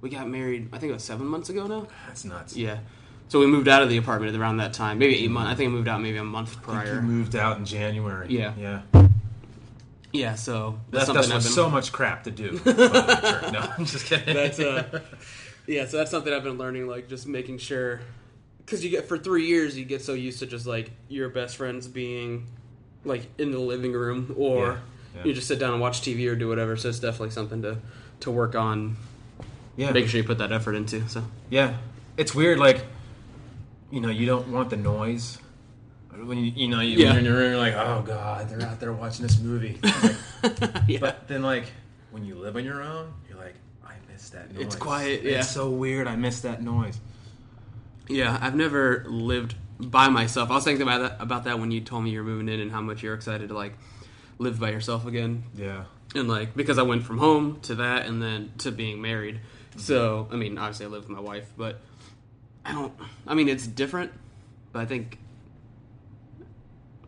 we 0.01 0.11
got 0.11 0.29
married. 0.29 0.69
I 0.73 0.79
think 0.79 0.91
it 0.91 0.95
was 0.95 1.03
seven 1.05 1.27
months 1.27 1.49
ago 1.51 1.67
now. 1.67 1.89
That's 2.07 2.25
nuts. 2.25 2.57
Yeah. 2.57 2.79
So 3.33 3.41
we 3.41 3.47
moved 3.47 3.67
out 3.67 3.83
of 3.83 3.89
the 3.89 3.97
apartment 3.97 4.37
around 4.37 4.59
that 4.59 4.75
time, 4.75 4.99
maybe 4.99 5.25
eight 5.25 5.31
months. 5.31 5.51
I 5.51 5.55
think 5.55 5.71
I 5.71 5.73
moved 5.73 5.89
out 5.89 6.03
maybe 6.03 6.19
a 6.19 6.23
month 6.23 6.61
prior. 6.61 6.97
you 6.97 7.01
moved 7.01 7.35
out 7.35 7.57
in 7.57 7.65
January. 7.65 8.27
Yeah. 8.29 8.53
Yeah. 8.59 8.83
Yeah, 10.13 10.35
so 10.35 10.79
That's, 10.91 11.07
something 11.07 11.23
that's 11.31 11.33
was 11.37 11.45
been- 11.47 11.53
so 11.55 11.71
much 11.71 11.93
crap 11.93 12.25
to 12.25 12.31
do. 12.31 12.61
no, 12.67 13.73
I'm 13.79 13.87
just 13.87 14.05
kidding. 14.05 14.35
that's 14.35 14.61
uh 14.61 15.01
yeah 15.67 15.87
so 15.87 15.97
that's 15.97 16.11
something 16.11 16.31
i've 16.31 16.45
been 16.45 16.59
learning 16.59 16.87
like 16.89 17.09
just 17.09 17.27
making 17.27 17.57
sure 17.57 18.01
because 18.59 18.85
you 18.85 18.91
get 18.91 19.09
for 19.09 19.17
three 19.17 19.47
years 19.47 19.79
you 19.79 19.85
get 19.87 20.03
so 20.03 20.13
used 20.13 20.41
to 20.41 20.47
just 20.47 20.67
like 20.67 20.91
your 21.09 21.31
best 21.31 21.57
friends 21.57 21.89
being 21.89 22.49
like 23.05 23.23
in 23.39 23.51
the 23.53 23.59
living 23.61 23.93
room 23.93 24.35
or 24.37 24.67
Yeah, 24.67 24.77
yeah. 25.17 25.25
you 25.25 25.33
just 25.33 25.47
sit 25.49 25.59
down 25.59 25.73
and 25.73 25.81
watch 25.81 26.03
tv 26.03 26.29
or 26.31 26.35
do 26.35 26.49
whatever 26.49 26.77
so 26.77 26.91
it's 26.91 26.99
definitely 26.99 27.31
something 27.31 27.63
to 27.63 27.79
to 28.21 28.31
work 28.31 28.55
on 28.57 28.97
yeah. 29.77 29.91
making 29.93 30.11
sure 30.11 30.19
you 30.21 30.27
put 30.27 30.39
that 30.39 30.53
effort 30.53 30.75
into 30.75 31.09
so 31.09 31.25
Yeah, 31.49 31.77
it's 32.19 32.35
weird. 32.35 32.59
Like, 32.59 32.85
you 33.93 34.01
know, 34.01 34.09
you 34.09 34.27
don't 34.27 34.49
want 34.49 34.71
the 34.71 34.77
noise. 34.77 35.39
When 36.15 36.39
you, 36.39 36.53
you 36.55 36.69
know, 36.69 36.81
you, 36.81 36.99
Yeah. 36.99 37.15
when 37.15 37.15
you're 37.15 37.19
in 37.19 37.25
your 37.25 37.37
room, 37.37 37.51
you're 37.53 37.61
like, 37.61 37.75
oh 37.75 38.03
god, 38.03 38.49
they're 38.49 38.67
out 38.69 38.81
there 38.81 38.93
watching 38.93 39.23
this 39.25 39.39
movie. 39.39 39.79
Like, 40.43 40.73
yeah 40.89 40.99
But 41.01 41.29
then, 41.29 41.43
like, 41.43 41.67
when 42.11 42.25
you 42.25 42.35
live 42.35 42.57
on 42.57 42.65
your 42.65 42.83
own, 42.83 43.13
you're 43.29 43.39
like, 43.39 43.55
I 43.87 43.95
miss 44.13 44.29
that 44.31 44.53
noise. 44.53 44.65
It's 44.67 44.75
quiet, 44.77 45.23
yeah. 45.23 45.39
It's 45.39 45.51
so 45.51 45.71
weird. 45.71 46.07
I 46.09 46.17
miss 46.17 46.41
that 46.43 46.63
noise. 46.63 46.99
yeah 48.09 48.37
i've 48.43 48.57
never 48.57 49.05
lived 49.09 49.55
by 49.79 50.09
myself 50.09 50.51
i 50.51 50.55
was 50.55 50.65
thinking 50.65 50.83
about 50.83 51.01
that 51.01 51.23
about 51.23 51.45
that 51.45 51.59
when 51.61 51.71
you 51.71 51.81
told 51.81 52.03
me 52.05 52.11
you're 52.11 52.25
moving 52.25 52.49
in 52.49 52.59
and 52.61 52.71
how 52.73 52.81
much 52.81 53.01
you're 53.03 53.15
excited 53.15 53.49
to 53.49 53.55
like 53.55 53.75
live 54.39 54.59
by 54.59 54.71
yourself 54.71 55.07
again 55.07 55.45
Yeah. 55.55 55.85
and 56.15 56.29
like 56.29 56.55
because 56.57 56.79
I 56.79 56.83
went 56.83 57.05
from 57.05 57.19
home 57.19 57.61
to 57.63 57.77
that 57.77 58.07
and 58.07 58.21
then 58.21 58.51
to 58.59 58.73
being 58.73 59.01
married. 59.01 59.41
So 59.77 60.29
I 60.33 60.37
mean, 60.37 60.59
obviously 60.59 60.87
I 60.87 60.89
live 60.91 61.03
with 61.09 61.11
my 61.17 61.21
wife, 61.21 61.47
but 61.57 61.81
I 62.65 62.73
don't. 62.73 62.93
I 63.27 63.35
mean, 63.35 63.49
it's 63.49 63.67
different, 63.67 64.13
but 64.73 64.81
I 64.81 64.85
think 64.87 65.19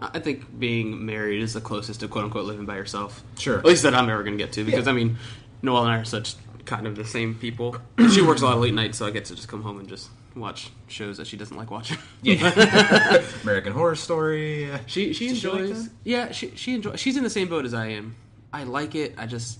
I 0.00 0.18
think 0.18 0.58
being 0.58 1.04
married 1.06 1.42
is 1.42 1.54
the 1.54 1.60
closest 1.60 2.00
to 2.00 2.08
quote 2.08 2.24
unquote 2.24 2.44
living 2.44 2.66
by 2.66 2.76
yourself. 2.76 3.22
Sure. 3.38 3.58
At 3.58 3.64
least 3.64 3.82
that 3.84 3.94
I'm 3.94 4.08
ever 4.08 4.22
going 4.22 4.36
to 4.36 4.42
get 4.42 4.52
to 4.54 4.64
because 4.64 4.88
I 4.88 4.92
mean, 4.92 5.16
Noel 5.62 5.82
and 5.84 5.92
I 5.92 5.98
are 5.98 6.04
such 6.04 6.34
kind 6.64 6.86
of 6.86 6.96
the 6.96 7.04
same 7.04 7.34
people. 7.34 7.76
She 8.12 8.22
works 8.22 8.42
a 8.42 8.46
lot 8.46 8.54
of 8.54 8.60
late 8.60 8.74
nights, 8.74 8.98
so 8.98 9.06
I 9.06 9.10
get 9.10 9.26
to 9.26 9.34
just 9.34 9.48
come 9.48 9.62
home 9.62 9.78
and 9.78 9.88
just 9.88 10.08
watch 10.34 10.70
shows 10.88 11.18
that 11.18 11.26
she 11.26 11.36
doesn't 11.36 11.56
like 11.56 11.70
watching. 11.70 11.98
Yeah. 12.22 13.22
American 13.42 13.72
Horror 13.72 13.94
Story. 13.96 14.68
She 14.86 15.12
she 15.12 15.28
Does 15.28 15.38
she 15.38 15.48
like 15.48 15.60
enjoys. 15.60 15.90
yeah, 16.04 16.32
she 16.32 16.52
she 16.56 16.74
enjoys. 16.74 16.98
She's 17.00 17.16
in 17.16 17.22
the 17.22 17.30
same 17.30 17.48
boat 17.48 17.64
as 17.64 17.74
I 17.74 17.88
am. 17.88 18.16
I 18.52 18.64
like 18.64 18.94
it. 18.94 19.14
I 19.16 19.26
just 19.26 19.58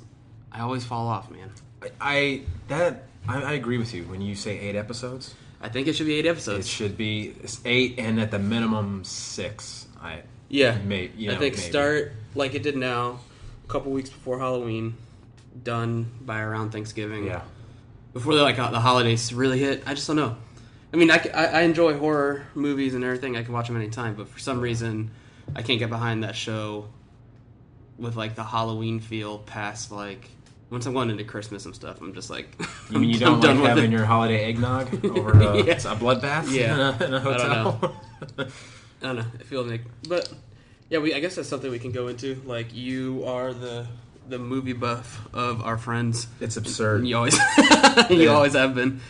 I 0.50 0.60
always 0.60 0.84
fall 0.84 1.08
off, 1.08 1.30
man. 1.30 1.50
I, 1.82 1.90
I 2.00 2.42
that 2.68 3.04
I, 3.28 3.42
I 3.42 3.52
agree 3.52 3.78
with 3.78 3.94
you 3.94 4.04
when 4.04 4.20
you 4.20 4.34
say 4.34 4.58
eight 4.58 4.76
episodes. 4.76 5.34
I 5.64 5.70
think 5.70 5.88
it 5.88 5.94
should 5.94 6.06
be 6.06 6.16
eight 6.16 6.26
episodes. 6.26 6.66
It 6.66 6.68
should 6.68 6.98
be 6.98 7.34
eight 7.64 7.98
and 7.98 8.20
at 8.20 8.30
the 8.30 8.38
minimum 8.38 9.02
six. 9.02 9.86
I 9.98 10.20
yeah, 10.50 10.76
may, 10.84 11.10
you 11.16 11.28
know, 11.28 11.36
I 11.36 11.38
think 11.38 11.56
maybe. 11.56 11.70
start 11.70 12.12
like 12.34 12.54
it 12.54 12.62
did 12.62 12.76
now, 12.76 13.20
a 13.64 13.68
couple 13.68 13.90
weeks 13.90 14.10
before 14.10 14.38
Halloween, 14.38 14.94
done 15.62 16.10
by 16.20 16.40
around 16.40 16.70
Thanksgiving. 16.70 17.24
Yeah. 17.24 17.40
before 18.12 18.34
the, 18.34 18.42
like 18.42 18.56
the 18.56 18.78
holidays 18.78 19.32
really 19.32 19.58
hit. 19.58 19.82
I 19.86 19.94
just 19.94 20.06
don't 20.06 20.16
know. 20.16 20.36
I 20.92 20.96
mean, 20.98 21.10
I, 21.10 21.16
I 21.34 21.62
enjoy 21.62 21.96
horror 21.96 22.46
movies 22.54 22.94
and 22.94 23.02
everything. 23.02 23.34
I 23.34 23.42
can 23.42 23.54
watch 23.54 23.68
them 23.68 23.76
anytime, 23.76 24.16
but 24.16 24.28
for 24.28 24.38
some 24.38 24.60
reason, 24.60 25.12
I 25.56 25.62
can't 25.62 25.78
get 25.78 25.88
behind 25.88 26.24
that 26.24 26.36
show 26.36 26.88
with 27.96 28.16
like 28.16 28.34
the 28.34 28.44
Halloween 28.44 29.00
feel 29.00 29.38
past 29.38 29.90
like 29.90 30.28
once 30.70 30.86
I'm 30.86 30.92
going 30.94 31.10
into 31.10 31.24
Christmas 31.24 31.66
and 31.66 31.74
stuff. 31.74 32.00
I'm 32.00 32.14
just 32.14 32.30
like, 32.30 32.48
You 32.90 32.98
mean 32.98 33.10
you 33.10 33.16
I'm 33.26 33.40
don't 33.40 33.60
like 33.60 33.68
having 33.68 33.92
your 33.92 34.04
holiday 34.04 34.44
eggnog 34.46 35.04
over 35.16 35.32
a, 35.32 35.56
Yeah. 35.62 35.72
a 35.74 35.96
bloodbath 35.96 36.50
Yeah. 36.50 36.74
in, 36.74 36.80
a, 37.02 37.04
in 37.06 37.14
a 37.14 37.18
I 37.18 37.22
don't 37.22 37.22
hotel? 37.22 37.96
I 38.38 39.06
don't 39.06 39.16
know. 39.16 39.24
I 39.38 39.42
feel 39.44 39.62
like, 39.64 39.82
but 40.08 40.32
yeah, 40.88 40.98
we. 40.98 41.14
I 41.14 41.20
guess 41.20 41.34
that's 41.36 41.48
something 41.48 41.70
we 41.70 41.78
can 41.78 41.92
go 41.92 42.08
into. 42.08 42.40
Like 42.46 42.74
you 42.74 43.24
are 43.26 43.52
the 43.52 43.86
the 44.28 44.38
movie 44.38 44.72
buff 44.72 45.20
of 45.34 45.60
our 45.62 45.76
friends. 45.76 46.26
it's 46.40 46.56
absurd. 46.56 47.06
You 47.06 47.16
always, 47.16 47.34
you 48.10 48.22
Yeah. 48.22 48.30
always 48.30 48.54
have 48.54 48.74
been. 48.74 49.00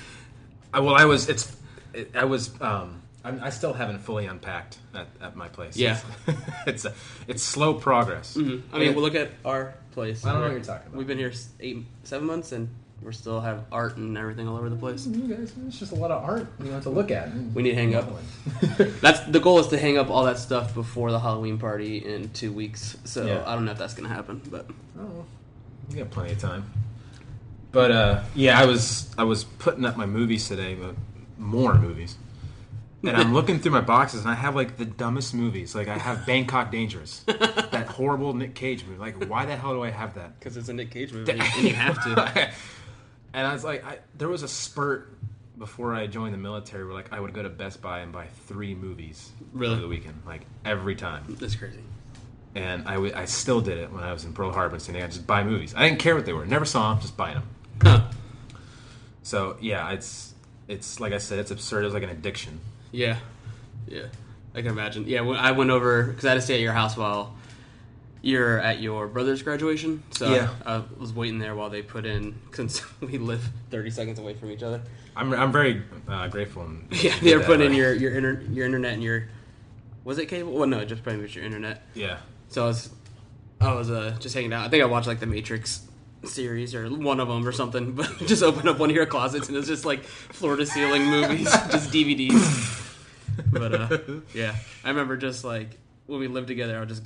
I, 0.72 0.80
well, 0.80 0.94
I 0.96 1.04
was. 1.04 1.28
It's. 1.28 1.54
It, 1.92 2.10
I 2.16 2.24
was. 2.24 2.50
Um, 2.60 3.02
I'm, 3.24 3.40
I 3.42 3.50
still 3.50 3.72
haven't 3.72 4.00
fully 4.00 4.26
unpacked 4.26 4.78
at, 4.94 5.06
at 5.22 5.36
my 5.36 5.48
place. 5.48 5.76
Yeah. 5.76 5.98
it's 6.26 6.36
it's, 6.66 6.84
a, 6.84 6.94
it's 7.28 7.42
slow 7.42 7.74
progress. 7.74 8.36
I 8.36 8.40
mean, 8.40 8.94
we'll 8.94 9.02
look 9.04 9.14
at 9.14 9.30
our 9.44 9.74
place. 9.94 10.24
I 10.24 10.32
don't 10.32 10.40
know 10.40 10.46
what 10.48 10.54
you're 10.54 10.64
talking 10.64 10.88
about. 10.88 10.98
We've 10.98 11.06
been 11.06 11.18
here 11.18 11.32
eight, 11.60 11.84
seven 12.02 12.26
months, 12.26 12.52
and 12.52 12.68
we 13.02 13.12
still 13.12 13.40
have 13.40 13.64
art 13.70 13.96
and 13.96 14.16
everything 14.18 14.48
all 14.48 14.56
over 14.56 14.68
the 14.68 14.76
place. 14.76 15.06
You 15.06 15.34
guys, 15.34 15.52
it's 15.66 15.78
just 15.78 15.92
a 15.92 15.94
lot 15.94 16.10
of 16.10 16.22
art 16.22 16.46
you 16.62 16.70
know 16.70 16.80
to 16.80 16.90
look 16.90 17.10
at. 17.10 17.34
We 17.54 17.62
need 17.62 17.70
to 17.70 17.76
hang 17.76 17.94
up. 17.94 18.08
That's 19.00 19.20
the 19.20 19.40
goal 19.40 19.58
is 19.60 19.68
to 19.68 19.78
hang 19.78 19.96
up 19.98 20.10
all 20.10 20.24
that 20.24 20.38
stuff 20.38 20.74
before 20.74 21.10
the 21.10 21.20
Halloween 21.20 21.58
party 21.58 21.98
in 21.98 22.30
two 22.30 22.52
weeks. 22.52 22.96
So 23.04 23.24
Yeah. 23.24 23.44
I 23.46 23.54
don't 23.54 23.64
know 23.64 23.72
if 23.72 23.78
that's 23.78 23.94
gonna 23.94 24.08
happen, 24.08 24.42
but 24.50 24.66
Oh, 24.98 25.24
you 25.90 25.96
got 25.98 26.10
plenty 26.10 26.32
of 26.32 26.40
time. 26.40 26.70
But 27.72 27.90
uh, 27.90 28.22
yeah, 28.34 28.60
I 28.60 28.64
was 28.66 29.14
I 29.18 29.24
was 29.24 29.44
putting 29.44 29.84
up 29.84 29.96
my 29.96 30.06
movies 30.06 30.48
today, 30.48 30.74
but 30.74 30.94
more 31.38 31.74
movies. 31.74 32.16
And 33.06 33.16
I'm 33.16 33.34
looking 33.34 33.58
through 33.60 33.72
my 33.72 33.80
boxes, 33.80 34.22
and 34.22 34.30
I 34.30 34.34
have 34.34 34.54
like 34.56 34.76
the 34.76 34.84
dumbest 34.84 35.34
movies. 35.34 35.74
Like 35.74 35.88
I 35.88 35.98
have 35.98 36.24
Bangkok 36.26 36.70
Dangerous, 36.72 37.20
that 37.26 37.86
horrible 37.88 38.32
Nick 38.34 38.54
Cage 38.54 38.84
movie. 38.84 38.98
Like, 38.98 39.26
why 39.28 39.44
the 39.46 39.56
hell 39.56 39.74
do 39.74 39.82
I 39.82 39.90
have 39.90 40.14
that? 40.14 40.38
Because 40.38 40.56
it's 40.56 40.68
a 40.68 40.72
Nick 40.72 40.90
Cage 40.90 41.12
movie, 41.12 41.32
and 41.32 41.62
you 41.62 41.74
have 41.74 42.02
to. 42.04 42.50
and 43.34 43.46
I 43.46 43.52
was 43.52 43.64
like, 43.64 43.84
I, 43.84 43.98
there 44.16 44.28
was 44.28 44.42
a 44.42 44.48
spurt 44.48 45.10
before 45.58 45.94
I 45.94 46.06
joined 46.06 46.34
the 46.34 46.38
military 46.38 46.84
where 46.84 46.94
like 46.94 47.12
I 47.12 47.20
would 47.20 47.32
go 47.32 47.42
to 47.42 47.48
Best 47.48 47.80
Buy 47.82 48.00
and 48.00 48.10
buy 48.12 48.26
three 48.46 48.74
movies 48.74 49.30
Really? 49.52 49.72
over 49.74 49.82
the 49.82 49.88
weekend, 49.88 50.22
like 50.26 50.42
every 50.64 50.96
time. 50.96 51.36
That's 51.40 51.54
crazy. 51.56 51.78
And 52.56 52.86
I, 52.88 52.94
w- 52.94 53.12
I 53.14 53.24
still 53.24 53.60
did 53.60 53.78
it 53.78 53.92
when 53.92 54.02
I 54.04 54.12
was 54.12 54.24
in 54.24 54.32
Pearl 54.32 54.52
Harbor 54.52 54.76
and 54.76 54.82
San 54.82 54.94
Diego. 54.94 55.06
I 55.06 55.10
just 55.10 55.26
buy 55.26 55.42
movies. 55.44 55.74
I 55.76 55.88
didn't 55.88 55.98
care 56.00 56.14
what 56.14 56.24
they 56.24 56.32
were. 56.32 56.46
Never 56.46 56.64
saw 56.64 56.92
them, 56.92 57.00
just 57.02 57.16
buying 57.16 57.34
them. 57.34 57.48
Huh. 57.82 58.02
So 59.22 59.56
yeah, 59.60 59.90
it's 59.92 60.34
it's 60.68 61.00
like 61.00 61.12
I 61.12 61.18
said, 61.18 61.38
it's 61.38 61.50
absurd. 61.50 61.82
It 61.82 61.86
was 61.86 61.94
like 61.94 62.02
an 62.04 62.10
addiction. 62.10 62.60
Yeah, 62.94 63.16
yeah, 63.88 64.06
I 64.54 64.62
can 64.62 64.70
imagine. 64.70 65.04
Yeah, 65.08 65.22
when 65.22 65.36
I 65.36 65.50
went 65.52 65.70
over 65.70 66.04
because 66.04 66.24
I 66.24 66.28
had 66.28 66.34
to 66.34 66.40
stay 66.40 66.54
at 66.54 66.60
your 66.60 66.72
house 66.72 66.96
while 66.96 67.34
you're 68.22 68.58
at 68.60 68.80
your 68.80 69.08
brother's 69.08 69.42
graduation. 69.42 70.02
So 70.12 70.32
Yeah. 70.32 70.48
I, 70.64 70.82
was 70.96 71.12
waiting 71.12 71.38
there 71.40 71.54
while 71.54 71.70
they 71.70 71.82
put 71.82 72.06
in 72.06 72.36
since 72.52 72.82
we 73.00 73.18
live 73.18 73.42
30 73.70 73.90
seconds 73.90 74.18
away 74.18 74.34
from 74.34 74.50
each 74.50 74.62
other. 74.62 74.80
I'm 75.16 75.32
I'm 75.34 75.50
very 75.52 75.82
uh, 76.08 76.28
grateful. 76.28 76.62
And 76.62 76.86
Yeah, 77.02 77.14
they're 77.20 77.40
putting 77.42 77.66
in 77.72 77.74
your 77.74 77.92
your 77.94 78.14
inter, 78.16 78.42
your 78.52 78.64
internet 78.64 78.94
and 78.94 79.02
your 79.02 79.28
was 80.04 80.18
it 80.18 80.26
cable? 80.26 80.52
Well, 80.52 80.68
no, 80.68 80.84
just 80.84 81.02
pretty 81.02 81.20
much 81.20 81.34
your 81.34 81.44
internet. 81.44 81.82
yeah. 81.94 82.18
So 82.48 82.64
I 82.64 82.66
was 82.68 82.90
I 83.60 83.74
was 83.74 83.90
uh, 83.90 84.16
just 84.20 84.34
hanging 84.34 84.52
out. 84.52 84.66
I 84.66 84.68
think 84.68 84.82
I 84.82 84.86
watched 84.86 85.06
like 85.08 85.18
the 85.20 85.26
Matrix 85.26 85.82
series 86.24 86.74
or 86.74 86.88
one 86.88 87.20
of 87.20 87.28
them 87.28 87.46
or 87.46 87.52
something. 87.52 87.92
But 87.96 88.18
just 88.26 88.42
opened 88.42 88.68
up 88.68 88.78
one 88.78 88.88
of 88.90 88.96
your 88.96 89.06
closets 89.06 89.48
and 89.48 89.56
it's 89.56 89.66
just 89.68 89.84
like 89.84 90.04
floor 90.04 90.56
to 90.56 90.64
ceiling 90.64 91.04
movies, 91.06 91.50
just 91.70 91.90
DVDs. 91.92 92.80
But 93.52 93.74
uh, 93.74 93.98
yeah, 94.34 94.56
I 94.84 94.88
remember 94.90 95.16
just 95.16 95.44
like 95.44 95.78
when 96.06 96.20
we 96.20 96.28
lived 96.28 96.48
together, 96.48 96.76
I 96.76 96.80
would 96.80 96.88
just 96.88 97.02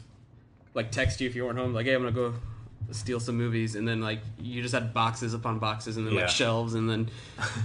like 0.75 0.91
text 0.91 1.21
you 1.21 1.29
if 1.29 1.35
you 1.37 1.45
weren't 1.45 1.59
home, 1.59 1.73
like, 1.75 1.87
hey, 1.87 1.95
I'm 1.95 2.01
gonna 2.03 2.13
go 2.13 2.35
steal 2.91 3.21
some 3.21 3.37
movies, 3.37 3.75
and 3.75 3.87
then 3.87 4.01
like 4.01 4.21
you 4.41 4.63
just 4.63 4.75
had 4.75 4.95
boxes 4.95 5.35
upon 5.35 5.59
boxes, 5.59 5.97
and 5.97 6.07
then 6.07 6.15
Yeah. 6.15 6.23
like 6.23 6.31
shelves, 6.31 6.75
and 6.75 6.89
then 6.89 7.11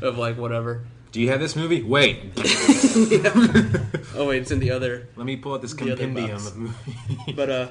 of 0.01 0.17
like 0.17 0.37
whatever. 0.37 0.83
Do 1.11 1.21
you 1.21 1.29
have 1.29 1.39
this 1.39 1.55
movie? 1.55 1.83
Wait, 1.83 2.17
Oh 4.15 4.25
wait, 4.27 4.41
it's 4.41 4.51
in 4.51 4.59
the 4.59 4.71
other. 4.71 5.07
let 5.15 5.25
me 5.25 5.35
pull 5.37 5.53
out 5.53 5.61
this 5.61 5.73
The 5.73 5.91
other 5.91 6.03
compendium 6.03 6.31
box. 6.37 6.47
of 6.47 6.57
movies. 6.57 7.35
But 7.35 7.49
uh, 7.49 7.67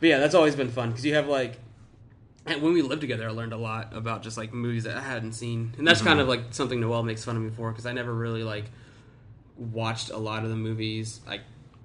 but 0.00 0.08
yeah, 0.08 0.18
that's 0.18 0.34
always 0.34 0.54
been 0.56 0.70
fun 0.70 0.90
because 0.90 1.04
you 1.04 1.14
have 1.14 1.28
like. 1.28 1.58
And 2.46 2.62
when 2.62 2.72
we 2.72 2.80
lived 2.80 3.02
together, 3.02 3.28
I 3.28 3.32
learned 3.32 3.52
a 3.52 3.58
lot 3.58 3.94
about 3.94 4.22
just 4.22 4.38
like 4.38 4.54
movies 4.54 4.84
that 4.84 4.96
I 4.96 5.02
hadn't 5.02 5.32
seen, 5.34 5.74
and 5.76 5.86
that's 5.86 6.00
kind 6.00 6.18
of 6.18 6.28
like 6.28 6.40
something 6.50 6.80
Noel 6.80 7.02
makes 7.02 7.22
fun 7.24 7.36
of 7.36 7.42
me 7.42 7.50
for 7.50 7.70
because 7.70 7.84
I 7.84 7.92
never 7.92 8.12
really 8.14 8.42
like 8.42 8.64
watched 9.58 10.10
a 10.10 10.16
lot 10.16 10.44
of 10.44 10.50
the 10.50 10.56
movies 10.56 11.20
I 11.28 11.40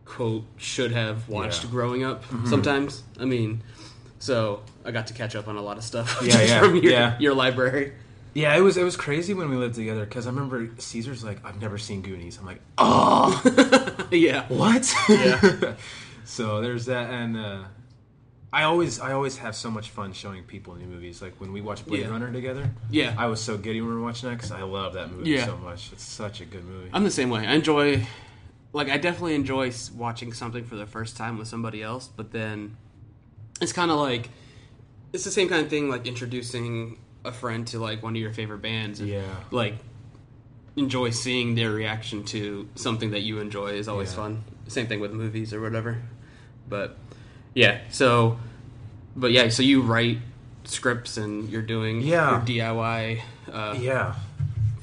quote 0.05 0.43
should 0.57 0.91
have 0.91 1.27
watched 1.27 1.63
Yeah. 1.63 1.69
growing 1.71 2.03
up. 2.03 2.23
Sometimes, 2.45 3.03
I 3.19 3.25
mean, 3.25 3.62
so 4.19 4.62
I 4.86 4.91
got 4.91 5.07
to 5.07 5.13
catch 5.13 5.36
up 5.36 5.47
on 5.47 5.55
a 5.57 5.62
lot 5.62 5.77
of 5.77 5.83
stuff 5.83 6.19
Yeah, 6.23 6.41
yeah, 6.41 6.59
from 6.59 6.75
your 6.75 6.91
yeah. 6.91 7.17
your 7.19 7.33
library. 7.33 7.93
yeah, 8.33 8.55
it 8.55 8.62
was 8.62 8.77
it 8.77 8.83
was 8.83 8.95
crazy 8.97 9.33
when 9.33 9.49
we 9.49 9.55
lived 9.55 9.75
together 9.75 10.05
because 10.05 10.27
I 10.27 10.29
remember 10.31 10.69
Caesar's 10.77 11.23
like, 11.23 11.43
I've 11.45 11.62
never 11.62 11.77
seen 11.77 12.01
Goonies. 12.01 12.38
I'm 12.38 12.45
like, 12.45 12.62
oh, 12.77 14.07
yeah, 14.12 14.45
what? 14.49 14.91
Yeah. 15.09 15.73
so 16.25 16.62
there's 16.62 16.86
that, 16.86 17.09
and 17.09 17.38
uh, 17.38 17.63
I 18.53 18.63
always 18.63 18.99
I 18.99 19.13
always 19.13 19.37
have 19.37 19.55
so 19.55 19.71
much 19.71 19.89
fun 19.89 20.13
showing 20.13 20.43
people 20.43 20.75
new 20.75 20.85
movies. 20.85 21.21
Like 21.23 21.33
when 21.41 21.51
we 21.51 21.59
watched 21.59 21.87
Blade 21.87 22.01
Yeah. 22.01 22.09
Runner 22.09 22.31
together, 22.31 22.69
yeah. 22.91 23.15
I 23.17 23.25
was 23.25 23.41
so 23.41 23.57
giddy 23.57 23.81
when 23.81 23.89
we 23.89 23.95
were 23.95 24.01
watching 24.03 24.29
that 24.29 24.35
because 24.35 24.51
I 24.51 24.61
love 24.61 24.93
that 24.93 25.11
movie 25.11 25.31
Yeah. 25.31 25.45
so 25.47 25.57
much. 25.57 25.91
It's 25.91 26.03
such 26.03 26.39
a 26.39 26.45
good 26.45 26.63
movie. 26.63 26.89
I'm 26.93 27.03
the 27.03 27.09
same 27.11 27.31
way. 27.31 27.47
I 27.47 27.53
enjoy, 27.55 28.05
like, 28.71 28.89
I 28.89 28.97
definitely 28.97 29.33
enjoy 29.33 29.71
watching 29.95 30.33
something 30.33 30.63
for 30.65 30.75
the 30.75 30.85
first 30.85 31.17
time 31.17 31.39
with 31.39 31.47
somebody 31.47 31.81
else, 31.81 32.07
but 32.15 32.31
then 32.31 32.77
it's 33.59 33.73
kind 33.73 33.89
of 33.89 33.97
like 33.97 34.29
it's 35.13 35.23
the 35.23 35.31
same 35.31 35.49
kind 35.49 35.63
of 35.63 35.69
thing, 35.71 35.89
like 35.89 36.05
introducing 36.05 36.99
a 37.25 37.31
friend 37.31 37.65
to 37.67 37.79
like 37.79 38.03
one 38.03 38.13
of 38.15 38.21
your 38.21 38.33
favorite 38.33 38.61
bands. 38.61 38.99
and, 38.99 39.09
Yeah. 39.09 39.23
like 39.49 39.75
enjoy 40.75 41.09
seeing 41.09 41.55
their 41.55 41.71
reaction 41.71 42.23
to 42.25 42.67
something 42.75 43.11
that 43.11 43.21
you 43.21 43.39
enjoy 43.39 43.69
is 43.73 43.87
always 43.87 44.09
Yeah. 44.11 44.15
fun. 44.17 44.43
Same 44.67 44.85
thing 44.87 44.99
with 44.99 45.11
movies 45.11 45.53
or 45.53 45.61
whatever. 45.61 46.01
But 46.67 46.97
yeah, 47.53 47.79
so 47.89 48.37
but 49.15 49.31
yeah, 49.31 49.49
so 49.49 49.63
you 49.63 49.81
write 49.81 50.17
scripts 50.63 51.17
and 51.17 51.49
you're 51.49 51.61
doing 51.61 52.01
Yeah. 52.01 52.31
your 52.31 52.39
DIY 52.73 53.21
uh, 53.51 53.75
yeah, 53.79 54.15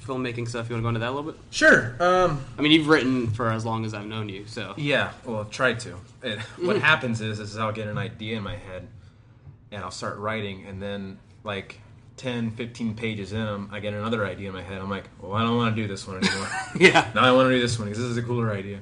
filmmaking 0.04 0.46
stuff. 0.48 0.68
You 0.68 0.74
want 0.76 0.80
to 0.80 0.82
go 0.82 0.88
into 0.88 1.00
that 1.00 1.08
a 1.10 1.14
little 1.14 1.32
bit? 1.32 1.40
sure. 1.50 1.96
Um, 2.00 2.44
I 2.58 2.62
mean, 2.62 2.72
you've 2.72 2.88
written 2.88 3.28
for 3.28 3.50
as 3.50 3.64
long 3.64 3.84
as 3.84 3.94
I've 3.94 4.06
known 4.06 4.28
you, 4.28 4.46
so 4.46 4.74
Yeah, 4.76 5.12
well, 5.24 5.40
I've 5.40 5.50
tried 5.50 5.80
to. 5.80 5.96
It, 6.22 6.38
what 6.60 6.76
happens 6.80 7.20
is, 7.20 7.40
is 7.40 7.56
I'll 7.58 7.72
get 7.72 7.88
an 7.88 7.98
idea 7.98 8.36
in 8.36 8.42
my 8.42 8.56
head, 8.56 8.86
and 9.72 9.82
I'll 9.82 9.90
start 9.90 10.18
writing, 10.18 10.66
and 10.66 10.80
then 10.82 11.18
like 11.42 11.80
10, 12.18 12.50
15 12.52 12.94
pages 12.94 13.32
in 13.32 13.68
I 13.72 13.80
get 13.80 13.94
another 13.94 14.26
idea 14.26 14.48
in 14.48 14.54
my 14.54 14.62
head. 14.62 14.78
I'm 14.80 14.90
like, 14.90 15.04
well, 15.20 15.32
I 15.32 15.42
don't 15.42 15.56
want 15.56 15.74
to 15.74 15.82
do 15.82 15.88
this 15.88 16.06
one 16.06 16.18
anymore. 16.18 16.48
yeah, 16.78 17.10
now 17.14 17.22
I 17.24 17.32
want 17.32 17.48
to 17.48 17.54
do 17.54 17.60
this 17.60 17.78
one 17.78 17.88
because 17.88 18.02
this 18.02 18.10
is 18.10 18.16
a 18.18 18.22
cooler 18.22 18.52
idea. 18.52 18.80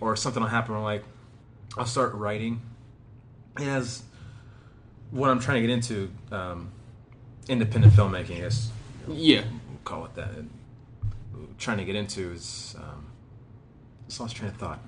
Or 0.00 0.16
something 0.16 0.42
will 0.42 0.50
happen. 0.50 0.72
Where 0.72 0.78
I'm 0.80 0.84
like, 0.84 1.04
I'll 1.78 1.86
start 1.86 2.12
writing, 2.14 2.60
as 3.58 4.02
what 5.10 5.30
I'm 5.30 5.38
trying 5.40 5.62
to 5.62 5.66
get 5.68 5.72
into, 5.74 6.10
um, 6.32 6.70
independent 7.48 7.92
filmmaking, 7.94 8.36
I 8.38 8.40
guess 8.40 8.70
yeah, 9.08 9.42
we'll 9.68 9.78
call 9.84 10.04
it 10.06 10.14
that. 10.14 10.30
And 10.30 10.50
trying 11.58 11.78
to 11.78 11.84
get 11.84 11.94
into 11.94 12.32
is, 12.32 12.74
um, 12.78 13.06
just 14.08 14.18
lost 14.20 14.34
train 14.36 14.50
of 14.50 14.56
thought. 14.56 14.80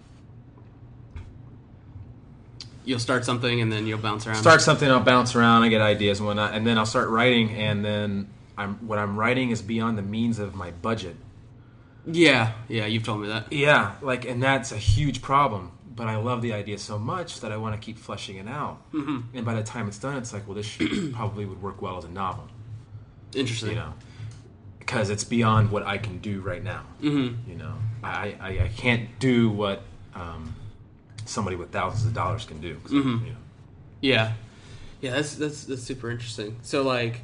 you'll 2.85 2.99
start 2.99 3.25
something 3.25 3.61
and 3.61 3.71
then 3.73 3.87
you'll 3.87 3.99
bounce 3.99 4.27
around. 4.27 4.37
start 4.37 4.61
something 4.61 4.89
i'll 4.91 5.01
bounce 5.01 5.35
around 5.35 5.65
i 5.65 5.69
get 5.69 5.81
ideas 5.81 6.19
and 6.21 6.27
whatnot 6.27 6.55
and 6.55 6.65
then 6.67 6.79
i'll 6.79 6.87
start 6.87 7.09
writing 7.09 7.51
and 7.51 7.85
then 7.85 8.29
i'm 8.57 8.75
what 8.87 8.97
i'm 8.99 9.19
writing 9.19 9.51
is 9.51 9.61
beyond 9.61 9.99
the 9.99 10.03
means 10.03 10.39
of 10.39 10.55
my 10.55 10.71
budget 10.71 11.17
Yeah, 12.07 12.53
yeah, 12.69 12.87
you've 12.87 13.03
told 13.03 13.23
me 13.23 13.29
that. 13.29 13.53
yeah 13.53 13.95
like 14.03 14.25
and 14.25 14.41
that's 14.41 14.71
a 14.71 14.77
huge 14.79 15.21
problem 15.21 15.73
but 15.97 16.07
i 16.07 16.17
love 16.17 16.43
the 16.43 16.53
idea 16.53 16.77
so 16.79 16.99
much 16.99 17.41
that 17.41 17.51
i 17.53 17.57
want 17.57 17.75
to 17.75 17.85
keep 17.85 17.99
fleshing 17.99 18.37
it 18.37 18.47
out 18.49 18.79
Mm-hmm. 18.93 19.37
and 19.37 19.45
by 19.47 19.55
the 19.55 19.63
time 19.63 19.89
it's 19.89 19.99
done 19.99 20.17
it's 20.19 20.33
like 20.33 20.47
well 20.47 20.55
this 20.55 20.77
probably 21.13 21.45
would 21.47 21.61
work 21.63 21.81
well 21.83 21.97
as 21.99 22.05
a 22.05 22.09
novel 22.11 22.47
Interesting. 23.35 23.71
you 23.71 23.75
know 23.77 23.93
because 24.79 25.11
it's 25.11 25.25
beyond 25.25 25.71
what 25.71 25.83
i 25.85 25.99
can 25.99 26.19
do 26.19 26.41
right 26.41 26.63
now 26.63 26.83
Mm-hmm. 27.03 27.51
you 27.51 27.57
know 27.57 27.75
i 28.05 28.37
i, 28.41 28.49
I 28.65 28.71
can't 28.77 29.19
do 29.19 29.51
what 29.51 29.83
um, 30.15 30.55
somebody 31.25 31.57
with 31.57 31.71
thousands 31.73 32.07
of 32.07 32.15
dollars 32.15 32.45
can 32.47 32.61
do. 32.61 32.77
Mm-hmm. 32.77 33.27
you 33.27 33.33
know, 33.33 33.39
Yeah, 34.01 34.33
yeah, 35.03 35.11
that's 35.15 35.35
that's 35.35 35.65
that's 35.65 35.83
super 35.83 36.11
interesting. 36.11 36.57
So 36.63 36.83
like, 36.83 37.21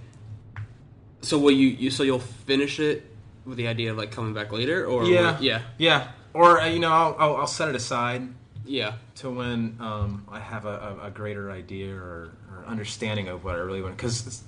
so 1.22 1.38
will 1.38 1.52
you 1.52 1.68
you 1.68 1.90
so 1.90 2.02
you'll 2.02 2.18
finish 2.18 2.78
it 2.80 3.04
with 3.46 3.56
the 3.56 3.68
idea 3.68 3.90
of 3.92 3.96
like 3.96 4.10
coming 4.10 4.34
back 4.34 4.52
later, 4.52 4.84
or 4.84 5.04
Yeah. 5.04 5.38
yeah, 5.40 5.62
yeah 5.78 6.08
or 6.34 6.60
uh, 6.60 6.66
you 6.66 6.80
know 6.80 6.90
I'll, 6.92 7.16
I'll, 7.18 7.36
I'll 7.36 7.46
set 7.46 7.68
it 7.70 7.74
aside 7.76 8.28
yeah, 8.64 8.94
to 9.16 9.30
when 9.30 9.76
um, 9.80 10.26
I 10.30 10.38
have 10.38 10.66
a, 10.66 10.98
a, 11.02 11.10
greater 11.10 11.50
idea 11.50 11.94
or, 11.94 12.30
or 12.50 12.64
understanding 12.66 13.28
of 13.28 13.44
what 13.44 13.56
I 13.56 13.58
really 13.58 13.82
want. 13.82 13.96
Because 13.96 14.42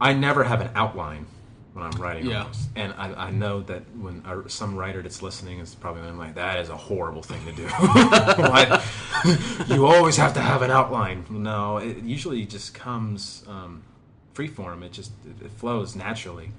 I 0.00 0.12
never 0.12 0.44
have 0.44 0.60
an 0.60 0.70
outline 0.74 1.26
when 1.72 1.84
I'm 1.84 2.00
writing, 2.00 2.26
Yeah. 2.26 2.42
almost. 2.42 2.68
and 2.76 2.92
I, 2.96 3.26
I 3.26 3.30
know 3.30 3.62
that 3.62 3.82
when 3.96 4.22
uh, 4.24 4.48
some 4.48 4.76
writer 4.76 5.02
that's 5.02 5.22
listening 5.22 5.58
is 5.58 5.74
probably 5.74 6.02
going 6.02 6.18
like, 6.18 6.34
"That 6.34 6.58
is 6.60 6.68
a 6.68 6.76
horrible 6.76 7.22
thing 7.22 7.44
to 7.46 7.52
do." 7.52 7.68
Like, 8.38 8.82
you 9.68 9.86
always 9.86 10.16
have 10.16 10.34
to 10.34 10.40
have 10.40 10.62
an 10.62 10.70
outline. 10.70 11.24
No, 11.28 11.78
it 11.78 12.02
usually 12.04 12.44
just 12.46 12.74
comes 12.74 13.44
um, 13.48 13.82
free 14.32 14.48
form. 14.48 14.82
It 14.82 14.92
just 14.92 15.12
it, 15.24 15.46
it 15.46 15.50
flows 15.52 15.96
naturally 15.96 16.50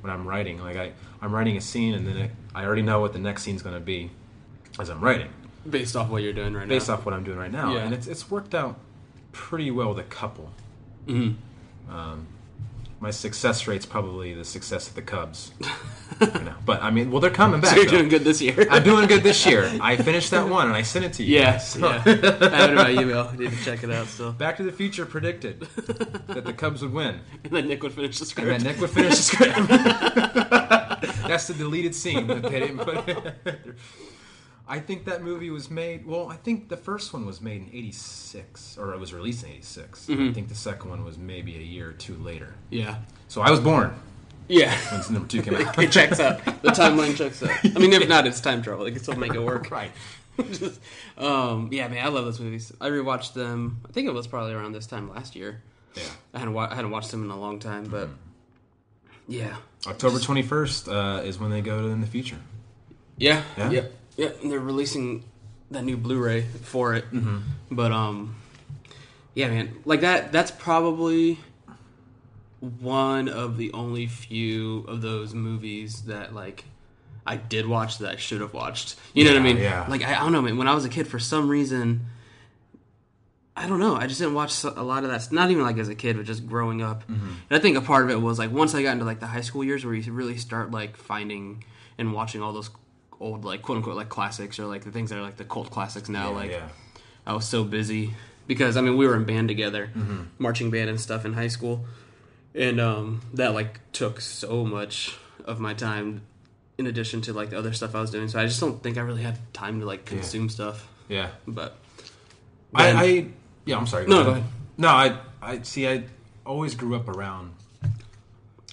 when 0.00 0.12
I'm 0.12 0.26
writing. 0.26 0.60
Like 0.60 0.76
I, 0.76 0.92
I'm 1.22 1.32
writing 1.32 1.56
a 1.56 1.60
scene, 1.60 1.94
and 1.94 2.06
then 2.06 2.16
it, 2.16 2.30
I 2.54 2.64
already 2.64 2.82
know 2.82 3.00
what 3.00 3.12
the 3.12 3.18
next 3.18 3.42
scene's 3.42 3.62
going 3.62 3.76
to 3.76 3.80
be 3.80 4.10
as 4.78 4.88
I'm 4.88 5.00
writing 5.00 5.30
based 5.68 5.96
off 5.96 6.08
what 6.10 6.22
you're 6.22 6.32
doing 6.32 6.54
right 6.54 6.66
now. 6.66 6.74
based 6.74 6.88
now. 6.88 6.94
off 6.94 7.04
what 7.04 7.14
I'm 7.14 7.24
doing 7.24 7.38
right 7.38 7.52
now, 7.52 7.74
Yeah. 7.74 7.80
and 7.84 7.94
it's 7.94 8.06
it's 8.06 8.30
worked 8.30 8.54
out 8.54 8.78
pretty 9.32 9.70
well 9.70 9.90
with 9.90 9.98
a 9.98 10.08
couple. 10.08 10.50
Mhm. 11.06 11.36
Um, 11.90 12.26
my 13.00 13.10
success 13.10 13.66
rate's 13.66 13.86
probably 13.86 14.34
the 14.34 14.44
success 14.44 14.86
of 14.88 14.94
the 14.94 15.00
Cubs, 15.02 15.52
you 16.20 16.26
know. 16.26 16.52
But 16.66 16.82
I 16.82 16.90
mean, 16.90 17.10
well, 17.10 17.20
they're 17.20 17.30
coming 17.30 17.60
back. 17.60 17.70
So 17.70 17.76
you're 17.76 17.86
though. 17.86 17.92
doing 17.92 18.08
good 18.10 18.24
this 18.24 18.42
year. 18.42 18.66
I'm 18.70 18.82
doing 18.84 19.06
good 19.08 19.22
this 19.22 19.46
year. 19.46 19.70
I 19.80 19.96
finished 19.96 20.30
that 20.32 20.46
one 20.48 20.66
and 20.66 20.76
I 20.76 20.82
sent 20.82 21.06
it 21.06 21.14
to 21.14 21.24
you. 21.24 21.38
Yeah, 21.38 21.52
guys. 21.52 21.68
So- 21.70 21.78
yeah. 21.88 22.02
I 22.06 22.10
have 22.10 22.12
it 22.42 22.68
in 22.70 22.74
my 22.74 22.90
email. 22.90 23.30
I 23.32 23.36
need 23.36 23.50
to 23.52 23.64
check 23.64 23.82
it 23.82 23.90
out 23.90 24.06
still. 24.06 24.32
Back 24.32 24.58
to 24.58 24.62
the 24.64 24.72
Future 24.72 25.06
predicted 25.06 25.60
that 26.28 26.44
the 26.44 26.52
Cubs 26.52 26.82
would 26.82 26.92
win, 26.92 27.20
And 27.44 27.52
then 27.54 27.68
Nick 27.68 27.82
would 27.82 27.92
finish 27.92 28.18
the 28.18 28.24
and 28.24 28.28
script. 28.28 28.48
then 28.50 28.62
Nick 28.64 28.80
would 28.82 28.90
finish 28.90 29.16
the 29.16 29.22
script. 29.22 29.68
That's 31.26 31.46
the 31.46 31.54
deleted 31.54 31.94
scene 31.94 32.26
that 32.26 32.42
they 32.42 32.60
didn't 32.60 32.78
put. 32.78 33.08
in. 33.08 33.32
I 34.70 34.78
think 34.78 35.04
that 35.06 35.22
movie 35.22 35.50
was 35.50 35.68
made. 35.70 36.06
Well, 36.06 36.28
I 36.30 36.36
think 36.36 36.68
the 36.68 36.76
first 36.76 37.12
one 37.12 37.26
was 37.26 37.40
made 37.40 37.62
in 37.62 37.68
'86, 37.72 38.78
or 38.78 38.94
it 38.94 39.00
was 39.00 39.12
released 39.12 39.42
in 39.44 39.50
'86. 39.50 40.08
I 40.08 40.32
think 40.32 40.48
the 40.48 40.54
second 40.54 40.88
one 40.90 41.04
was 41.04 41.18
maybe 41.18 41.56
a 41.56 41.60
year 41.60 41.88
or 41.90 41.92
two 41.92 42.14
later. 42.16 42.54
Yeah. 42.70 42.98
So 43.28 43.40
I 43.42 43.50
was 43.50 43.58
born 43.60 43.92
Yeah. 44.48 44.74
when 44.92 45.12
number 45.14 45.28
two 45.28 45.42
came 45.42 45.54
out. 45.66 45.76
it 45.78 45.90
checks 45.92 46.20
out. 46.20 46.44
The 46.44 46.70
timeline 46.70 47.16
checks 47.16 47.42
out. 47.42 47.50
I 47.64 47.78
mean, 47.80 47.92
if 47.92 48.08
not, 48.14 48.26
it's 48.26 48.40
time 48.40 48.62
travel. 48.62 48.84
They 48.84 48.92
can 48.92 49.02
still 49.02 49.16
make 49.16 49.34
it 49.34 49.42
work. 49.42 49.70
right. 49.72 49.90
Just, 50.52 50.80
um, 51.18 51.68
yeah, 51.72 51.86
man, 51.88 52.04
I 52.06 52.08
love 52.08 52.24
those 52.24 52.40
movies. 52.40 52.72
I 52.80 52.88
rewatched 52.88 53.34
them. 53.34 53.80
I 53.88 53.92
think 53.92 54.08
it 54.08 54.12
was 54.14 54.26
probably 54.26 54.54
around 54.54 54.72
this 54.72 54.86
time 54.86 55.10
last 55.10 55.36
year. 55.36 55.60
Yeah. 55.96 56.02
I 56.32 56.38
hadn't, 56.38 56.54
wa- 56.54 56.68
I 56.70 56.74
hadn't 56.76 56.92
watched 56.92 57.10
them 57.10 57.24
in 57.24 57.30
a 57.30 57.38
long 57.38 57.58
time, 57.58 57.84
but 57.86 58.08
yeah, 59.28 59.56
October 59.86 60.18
21st 60.18 60.88
uh, 61.20 61.22
is 61.22 61.38
when 61.38 61.50
they 61.50 61.60
go 61.60 61.82
to 61.82 61.88
in 61.88 62.00
the 62.00 62.06
future. 62.06 62.38
yeah, 63.18 63.42
Yeah? 63.58 63.70
yep, 63.70 63.92
yep. 64.20 64.42
And 64.42 64.50
they're 64.50 64.60
releasing 64.60 65.24
that 65.70 65.82
new 65.82 65.96
Blu-ray 65.96 66.42
for 66.42 66.94
it. 66.94 67.10
Mm-hmm. 67.12 67.38
But 67.70 67.92
um, 67.92 68.36
yeah, 69.34 69.48
man, 69.48 69.76
like 69.84 70.00
that. 70.02 70.32
That's 70.32 70.50
probably 70.50 71.38
one 72.60 73.28
of 73.28 73.56
the 73.56 73.72
only 73.72 74.06
few 74.06 74.80
of 74.80 75.00
those 75.00 75.34
movies 75.34 76.02
that 76.02 76.34
like 76.34 76.64
I 77.26 77.36
did 77.36 77.66
watch 77.66 77.98
that 77.98 78.10
I 78.10 78.16
should 78.16 78.40
have 78.40 78.52
watched. 78.52 78.96
You 79.14 79.24
know 79.24 79.32
what 79.32 79.40
I 79.40 79.42
mean? 79.42 79.56
yeah. 79.56 79.86
Like 79.88 80.02
I, 80.02 80.14
I 80.14 80.20
don't 80.20 80.32
know, 80.32 80.42
man. 80.42 80.56
When 80.58 80.68
I 80.68 80.74
was 80.74 80.84
a 80.84 80.88
kid, 80.88 81.06
for 81.06 81.18
some 81.18 81.48
reason, 81.48 82.06
I 83.56 83.68
don't 83.68 83.78
know. 83.78 83.94
I 83.94 84.06
just 84.06 84.20
didn't 84.20 84.34
watch 84.34 84.64
a 84.64 84.82
lot 84.82 85.04
of 85.04 85.10
that. 85.10 85.30
Not 85.32 85.50
even 85.50 85.62
like 85.62 85.78
as 85.78 85.88
a 85.88 85.94
kid, 85.94 86.16
but 86.16 86.26
just 86.26 86.46
growing 86.46 86.82
up. 86.82 87.02
Mm-hmm. 87.04 87.28
And 87.50 87.58
I 87.58 87.58
think 87.58 87.76
a 87.76 87.80
part 87.80 88.04
of 88.04 88.10
it 88.10 88.20
was 88.20 88.38
like 88.38 88.50
once 88.50 88.74
I 88.74 88.82
got 88.82 88.92
into 88.92 89.04
like 89.04 89.20
the 89.20 89.26
high 89.26 89.42
school 89.42 89.62
years, 89.62 89.84
where 89.84 89.94
you 89.94 90.12
really 90.12 90.36
start 90.36 90.70
like 90.70 90.96
finding 90.96 91.64
and 91.98 92.12
watching 92.12 92.42
all 92.42 92.52
those 92.52 92.70
old 93.20 93.44
like 93.44 93.62
quote 93.62 93.76
unquote 93.76 93.96
like 93.96 94.08
classics 94.08 94.58
or 94.58 94.64
like 94.66 94.82
the 94.84 94.90
things 94.90 95.10
that 95.10 95.18
are 95.18 95.22
like 95.22 95.36
the 95.36 95.44
cult 95.44 95.70
classics 95.70 96.08
now. 96.08 96.30
Yeah, 96.30 96.36
like 96.36 96.50
yeah. 96.50 96.68
I 97.26 97.34
was 97.34 97.46
so 97.46 97.62
busy 97.64 98.14
because 98.46 98.76
I 98.76 98.80
mean 98.80 98.96
we 98.96 99.06
were 99.06 99.14
in 99.16 99.24
band 99.24 99.48
together, 99.48 99.90
Mm-hmm. 99.94 100.22
marching 100.38 100.70
band 100.70 100.90
and 100.90 101.00
stuff 101.00 101.24
in 101.24 101.34
high 101.34 101.48
school, 101.48 101.84
and 102.54 102.80
um, 102.80 103.20
that 103.34 103.54
like 103.54 103.80
took 103.92 104.20
so 104.20 104.64
much 104.64 105.16
of 105.44 105.60
my 105.60 105.74
time. 105.74 106.22
In 106.78 106.86
addition 106.86 107.20
to 107.22 107.34
like 107.34 107.50
the 107.50 107.58
other 107.58 107.74
stuff 107.74 107.94
I 107.94 108.00
was 108.00 108.10
doing, 108.10 108.26
so 108.28 108.40
I 108.40 108.46
just 108.46 108.58
don't 108.58 108.82
think 108.82 108.96
I 108.96 109.02
really 109.02 109.22
had 109.22 109.36
time 109.52 109.80
to 109.80 109.86
like 109.86 110.06
consume 110.06 110.48
stuff. 110.48 110.88
Yeah. 111.10 111.28
But 111.46 111.76
I, 112.74 112.84
Then- 112.86 112.96
I 112.96 113.26
yeah, 113.66 113.76
I'm 113.76 113.86
sorry. 113.86 114.06
No, 114.06 114.24
go 114.24 114.30
ahead. 114.30 114.44
No, 114.78 114.88
I 114.88 115.18
I 115.42 115.60
see. 115.60 115.86
I 115.86 116.04
always 116.46 116.74
grew 116.74 116.96
up 116.96 117.06
around 117.06 117.52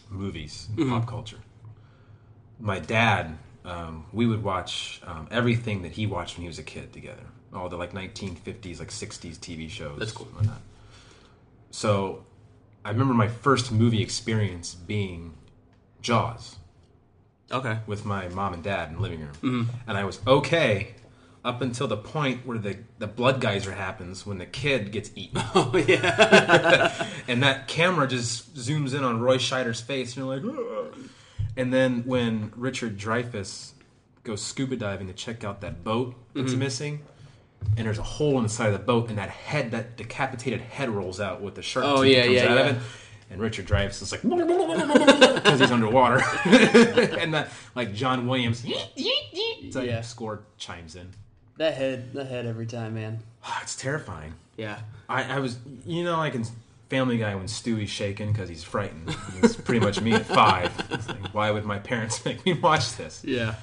movies, 0.10 0.68
and 0.70 0.86
Mm-hmm. 0.86 0.92
pop 1.00 1.08
culture. 1.08 1.40
My 2.60 2.80
dad, 2.80 3.38
um, 3.68 4.06
we 4.12 4.26
would 4.26 4.44
watch 4.44 5.02
um, 5.06 5.28
everything 5.30 5.84
that 5.84 5.92
he 5.92 6.08
watched 6.08 6.38
when 6.38 6.44
he 6.44 6.48
was 6.48 6.58
a 6.58 6.64
kid 6.64 6.92
together. 6.94 7.24
All 7.54 7.70
the 7.70 7.78
like 7.78 7.94
1950s, 7.94 8.80
like 8.80 8.90
60s 8.90 9.38
TV 9.38 9.70
shows. 9.70 10.00
That's 10.00 10.12
cool. 10.12 10.26
whatnot. 10.28 10.62
So, 11.72 12.26
I 12.84 12.90
remember 12.92 13.14
my 13.14 13.28
first 13.28 13.72
movie 13.72 14.02
experience 14.02 14.74
being 14.74 15.34
Jaws 16.02 16.56
okay, 17.52 17.80
with 17.88 18.06
my 18.06 18.28
mom 18.30 18.54
and 18.54 18.64
dad 18.64 18.90
in 18.90 18.96
the 18.96 19.02
living 19.02 19.20
room, 19.22 19.32
Mm-hmm. 19.42 19.64
and 19.88 19.98
I 19.98 20.04
was 20.06 20.20
okay 20.26 20.96
up 21.46 21.62
until 21.62 21.88
the 21.88 21.98
point 21.98 22.46
where 22.46 22.58
the 22.58 22.78
the 23.00 23.08
blood 23.08 23.40
geyser 23.42 23.72
happens 23.74 24.26
when 24.26 24.38
the 24.38 24.46
kid 24.46 24.92
gets 24.92 25.12
eaten, 25.16 25.42
oh 25.56 25.76
yeah, 25.88 27.06
and 27.28 27.44
that 27.44 27.68
camera 27.68 28.08
just 28.08 28.56
zooms 28.56 28.94
in 28.94 29.04
on 29.04 29.20
Roy 29.20 29.38
Scheider's 29.38 29.82
face, 29.82 30.16
and 30.16 30.26
you're 30.26 30.36
like, 30.36 30.44
"Ugh." 30.46 31.10
And 31.58 31.74
then 31.74 32.04
when 32.06 32.52
Richard 32.56 32.98
Dreyfuss 32.98 33.72
goes 34.24 34.42
scuba 34.42 34.76
diving 34.76 35.08
to 35.08 35.14
check 35.14 35.44
out 35.44 35.62
that 35.62 35.84
boat 35.84 36.16
that's 36.34 36.52
Mm-hmm. 36.52 36.60
missing. 36.60 37.00
And 37.76 37.88
there's 37.88 37.98
a 37.98 38.04
hole 38.04 38.38
in 38.38 38.44
the 38.44 38.50
side 38.50 38.68
of 38.68 38.74
the 38.74 38.80
boat, 38.86 39.10
and 39.10 39.18
that 39.18 39.30
head, 39.30 39.72
that 39.72 39.98
decapitated 39.98 40.62
head, 40.62 40.90
rolls 40.90 41.20
out 41.20 41.42
with 41.42 41.56
the 41.56 41.64
shark 41.64 41.86
Oh, 41.88 42.04
tooth 42.04 42.14
yeah, 42.16 42.24
comes 42.24 42.36
yeah, 42.36 42.44
out 42.46 42.58
yeah. 42.58 42.66
of 42.68 42.78
it. 42.78 42.84
And 43.32 43.42
Richard 43.42 43.66
Dreyfuss 43.66 44.02
is 44.04 44.12
like 44.12 44.22
because 45.44 45.60
he's 45.60 45.72
underwater, 45.72 46.22
and 46.46 47.34
that 47.34 47.50
like 47.76 47.94
John 47.96 48.28
Williams, 48.28 48.64
like 48.64 49.88
Yeah. 49.88 50.02
score 50.02 50.42
chimes 50.58 50.96
in. 50.96 51.10
that 51.58 51.74
head, 51.76 52.14
that 52.14 52.28
head 52.28 52.46
every 52.46 52.68
time, 52.68 52.94
man. 52.94 53.20
It's 53.64 53.76
terrifying. 53.76 54.34
Yeah, 54.56 54.80
I, 55.10 55.24
I 55.38 55.40
was, 55.40 55.58
you 55.86 56.04
know, 56.04 56.18
like 56.18 56.36
in 56.36 56.46
Family 56.90 57.18
Guy 57.18 57.36
when 57.36 57.48
Stewie's 57.48 57.90
shaking 57.90 58.32
because 58.32 58.48
he's 58.50 58.64
frightened. 58.64 59.16
It's 59.42 59.56
pretty 59.56 59.84
much 59.86 60.00
me 60.02 60.14
at 60.14 60.26
five. 60.26 60.72
Like, 61.08 61.34
why 61.34 61.52
would 61.52 61.66
my 61.66 61.80
parents 61.80 62.24
make 62.26 62.46
me 62.46 62.54
watch 62.54 62.96
this? 62.96 63.24
yeah, 63.26 63.56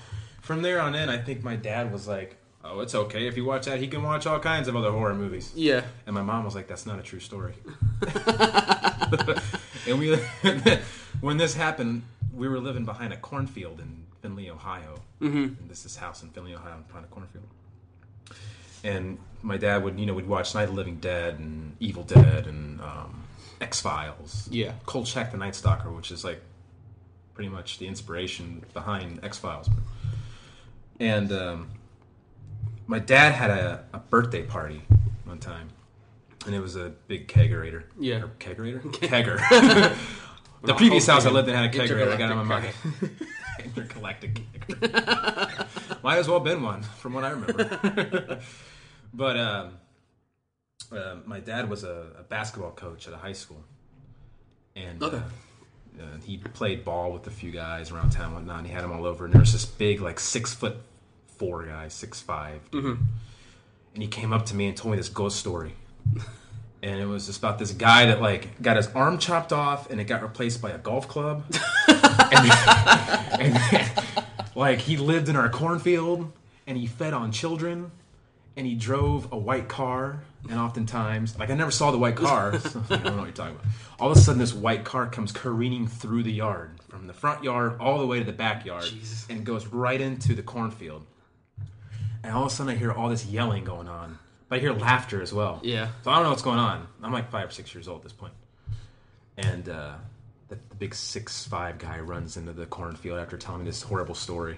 From 0.43 0.63
there 0.63 0.81
on 0.81 0.95
in, 0.95 1.09
I 1.09 1.19
think 1.19 1.43
my 1.43 1.57
dad 1.57 1.91
was 1.93 2.07
like, 2.07 2.37
"Oh, 2.63 2.81
it's 2.81 2.95
okay 2.95 3.27
if 3.27 3.37
you 3.37 3.45
watch 3.45 3.65
that. 3.67 3.79
He 3.81 3.89
can 3.89 4.03
watch 4.03 4.27
all 4.27 4.39
kinds 4.41 4.69
of 4.69 4.77
other 4.77 4.91
horror 4.91 5.15
movies." 5.15 5.53
yeah. 5.55 5.83
And 6.07 6.15
my 6.15 6.23
mom 6.23 6.45
was 6.45 6.55
like, 6.55 6.69
"That's 6.69 6.85
not 6.87 6.99
a 6.99 7.03
true 7.03 7.21
story." 7.21 7.55
and 9.89 9.99
we, 9.99 10.17
when 11.21 11.37
this 11.39 11.55
happened, 11.55 12.03
we 12.33 12.49
were 12.49 12.61
living 12.61 12.85
behind 12.85 13.13
a 13.13 13.17
cornfield 13.17 13.81
in 13.81 14.05
Findlay, 14.23 14.51
Ohio. 14.51 15.01
Mm-hmm. 15.21 15.37
And 15.37 15.69
this 15.71 15.85
is 15.87 15.97
house 15.97 16.23
in 16.23 16.31
Findlay, 16.31 16.55
Ohio, 16.55 16.83
behind 16.89 17.05
a 17.05 17.09
cornfield. 17.09 17.47
And 18.83 19.19
my 19.45 19.59
dad 19.59 19.85
would, 19.85 20.01
you 20.01 20.07
know, 20.07 20.15
we'd 20.15 20.27
watch 20.27 20.55
Night 20.55 20.65
of 20.65 20.71
the 20.71 20.77
Living 20.77 20.97
Dead 20.97 21.39
and 21.39 21.77
Evil 21.79 22.03
Dead 22.03 22.47
and 22.47 22.81
um, 22.81 23.25
X 23.61 23.81
Files. 23.81 24.49
Yeah. 24.51 24.73
Kolchak 24.87 25.31
the 25.31 25.37
Night 25.37 25.55
Stalker, 25.55 25.91
which 25.91 26.11
is 26.11 26.25
like 26.25 26.41
pretty 27.35 27.51
much 27.51 27.79
the 27.79 27.87
inspiration 27.87 28.65
behind 28.73 29.21
X 29.23 29.39
Files. 29.39 29.69
And 30.99 31.31
um, 31.31 31.71
my 32.87 32.99
dad 32.99 33.33
had 33.33 33.51
a, 33.51 33.85
a 33.93 33.99
birthday 33.99 34.45
party 34.45 34.83
one 35.25 35.39
time, 35.39 35.69
and 36.47 36.55
it 36.55 36.61
was 36.61 36.77
a 36.77 36.95
big 37.07 37.29
kegerator. 37.29 37.85
Yeah. 38.01 38.23
Or 38.23 38.29
kegerator? 38.39 38.81
Kegger. 38.93 39.39
the 40.63 40.75
previous 40.75 41.07
house 41.07 41.27
I 41.27 41.31
lived 41.31 41.49
in 41.49 41.55
had 41.55 41.67
a 41.67 41.79
kegerator. 41.79 42.13
I 42.13 42.17
got 42.17 42.31
it 42.31 42.37
on 42.37 42.47
my 42.47 42.61
mind. 42.61 42.75
Intergalactic 43.65 44.41
kegger. 44.69 46.03
Might 46.03 46.17
as 46.17 46.29
well 46.29 46.41
been 46.41 46.63
one, 46.63 46.83
from 46.83 47.13
what 47.13 47.25
I 47.25 47.31
remember. 47.31 48.41
But 49.15 49.37
um, 49.39 49.79
uh, 50.93 51.17
my 51.25 51.41
dad 51.41 51.71
was 51.71 51.85
a, 51.85 52.09
a 52.19 52.23
basketball 52.25 52.73
coach 52.73 53.07
at 53.09 53.15
a 53.15 53.17
high 53.17 53.33
school, 53.33 53.63
and 54.77 55.03
Okay. 55.03 55.17
uh, 55.17 56.03
uh, 56.03 56.07
he 56.25 56.37
played 56.39 56.85
ball 56.85 57.13
with 57.13 57.27
a 57.27 57.31
few 57.31 57.51
guys 57.53 57.91
around 57.93 58.11
town, 58.11 58.27
and 58.27 58.35
whatnot. 58.35 58.59
And 58.59 58.67
he 58.67 58.73
had 58.73 58.83
them 58.83 58.93
all 58.93 59.07
over, 59.07 59.25
and 59.25 59.33
there 59.33 59.41
was 59.41 59.53
this 59.53 59.65
big, 59.65 60.01
like 60.01 60.19
six 60.21 60.53
foot 60.53 60.77
four 61.39 61.65
guy, 61.65 61.89
six 61.89 62.21
five, 62.21 62.61
dude. 62.71 62.99
and 63.95 64.03
he 64.03 64.09
came 64.09 64.33
up 64.33 64.47
to 64.47 64.57
me 64.57 64.67
and 64.67 64.77
told 64.77 64.93
me 64.93 64.97
this 64.99 65.09
ghost 65.09 65.39
story. 65.39 65.75
And 66.83 67.01
it 67.01 67.07
was 67.07 67.27
just 67.27 67.39
about 67.39 67.59
this 67.59 67.73
guy 67.73 68.07
that 68.07 68.21
like 68.21 68.61
got 68.61 68.77
his 68.77 68.89
arm 68.89 69.17
chopped 69.19 69.55
off 69.55 69.91
and 69.91 70.01
it 70.03 70.05
got 70.05 70.23
replaced 70.23 70.61
by 70.61 70.71
a 70.71 70.77
golf 70.79 71.09
club. 71.09 71.43
and, 71.89 72.53
and 73.41 73.93
like 74.55 74.81
he 74.81 74.99
lived 74.99 75.31
in 75.31 75.35
our 75.37 75.49
cornfield 75.49 76.31
and 76.67 76.77
he 76.77 76.87
fed 76.87 77.15
on 77.15 77.33
children 77.33 77.91
and 78.57 78.67
he 78.67 78.75
drove 78.75 79.33
a 79.33 79.37
white 79.37 79.69
car 79.69 80.23
and 80.49 80.59
oftentimes 80.59 81.39
like 81.39 81.51
I 81.51 81.55
never 81.55 81.71
saw 81.71 81.91
the 81.91 81.99
white 81.99 82.17
car. 82.17 82.59
So 82.59 82.83
I 82.91 82.97
don't 82.97 83.05
know 83.05 83.17
what 83.17 83.25
you're 83.25 83.33
talking 83.33 83.57
about. 83.57 83.67
All 83.99 84.11
of 84.11 84.17
a 84.17 84.21
sudden 84.21 84.39
this 84.39 84.55
white 84.55 84.85
car 84.85 85.07
comes 85.07 85.33
careening 85.33 85.87
through 85.87 86.23
the 86.23 86.33
yard 86.33 86.79
from 86.89 87.07
the 87.07 87.13
front 87.13 87.43
yard 87.43 87.79
all 87.81 87.99
the 87.99 88.07
way 88.07 88.19
to 88.19 88.25
the 88.25 88.33
backyard 88.33 88.85
Jesus. 88.85 89.27
and 89.29 89.45
goes 89.45 89.67
right 89.67 90.01
into 90.01 90.35
the 90.35 90.43
cornfield. 90.43 91.05
And 92.23 92.33
all 92.33 92.47
of 92.47 92.53
a 92.53 92.55
sudden, 92.55 92.73
I 92.73 92.77
hear 92.77 92.91
all 92.91 93.11
this 93.11 93.27
yelling 93.27 93.65
going 93.65 93.87
on, 93.87 94.19
but 94.49 94.57
I 94.57 94.61
hear 94.61 94.73
laughter 94.73 95.21
as 95.21 95.31
well. 95.33 95.61
Yeah. 95.63 95.89
So 96.05 96.11
I 96.11 96.15
don't 96.15 96.25
know 96.25 96.31
what's 96.31 96.43
going 96.43 96.59
on. 96.59 96.87
I'm 97.03 97.13
like 97.13 97.31
five 97.31 97.49
or 97.49 97.53
six 97.53 97.75
years 97.75 97.87
old 97.87 97.99
at 97.99 98.05
this 98.05 98.13
point. 98.15 98.33
And 99.37 99.69
uh, 99.69 99.97
the, 100.49 100.57
the 100.71 100.75
big 100.75 100.95
six 100.95 101.47
five 101.47 101.77
guy 101.79 102.01
runs 102.01 102.39
into 102.39 102.55
the 102.55 102.65
cornfield 102.65 103.19
after 103.19 103.37
telling 103.37 103.61
me 103.61 103.67
this 103.67 103.83
horrible 103.83 104.15
story. 104.15 104.57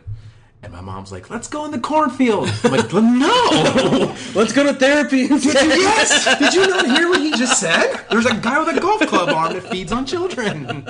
And 0.62 0.73
my 0.73 0.81
mom's 0.81 1.12
like, 1.12 1.31
"Let's 1.31 1.47
go 1.49 1.64
in 1.64 1.71
the 1.71 1.79
cornfield." 1.79 2.51
I'm 2.64 2.73
like, 2.73 2.92
"No, 2.92 4.14
Let's 4.35 4.53
go 4.53 4.64
to 4.64 4.73
therapy 4.75 5.23
instead. 5.23 5.66
yes. 5.69 6.38
Did 6.38 6.55
you 6.55 6.66
not 6.66 6.87
hear 6.87 7.09
what 7.09 7.21
he 7.21 7.31
just 7.33 7.61
said? 7.61 8.05
There's 8.11 8.27
a 8.27 8.35
guy 8.35 8.59
with 8.59 8.77
a 8.77 8.81
golf 8.81 9.07
club 9.07 9.29
arm 9.29 9.53
that 9.55 9.62
feeds 9.71 9.92
on 9.92 10.07
children. 10.07 10.88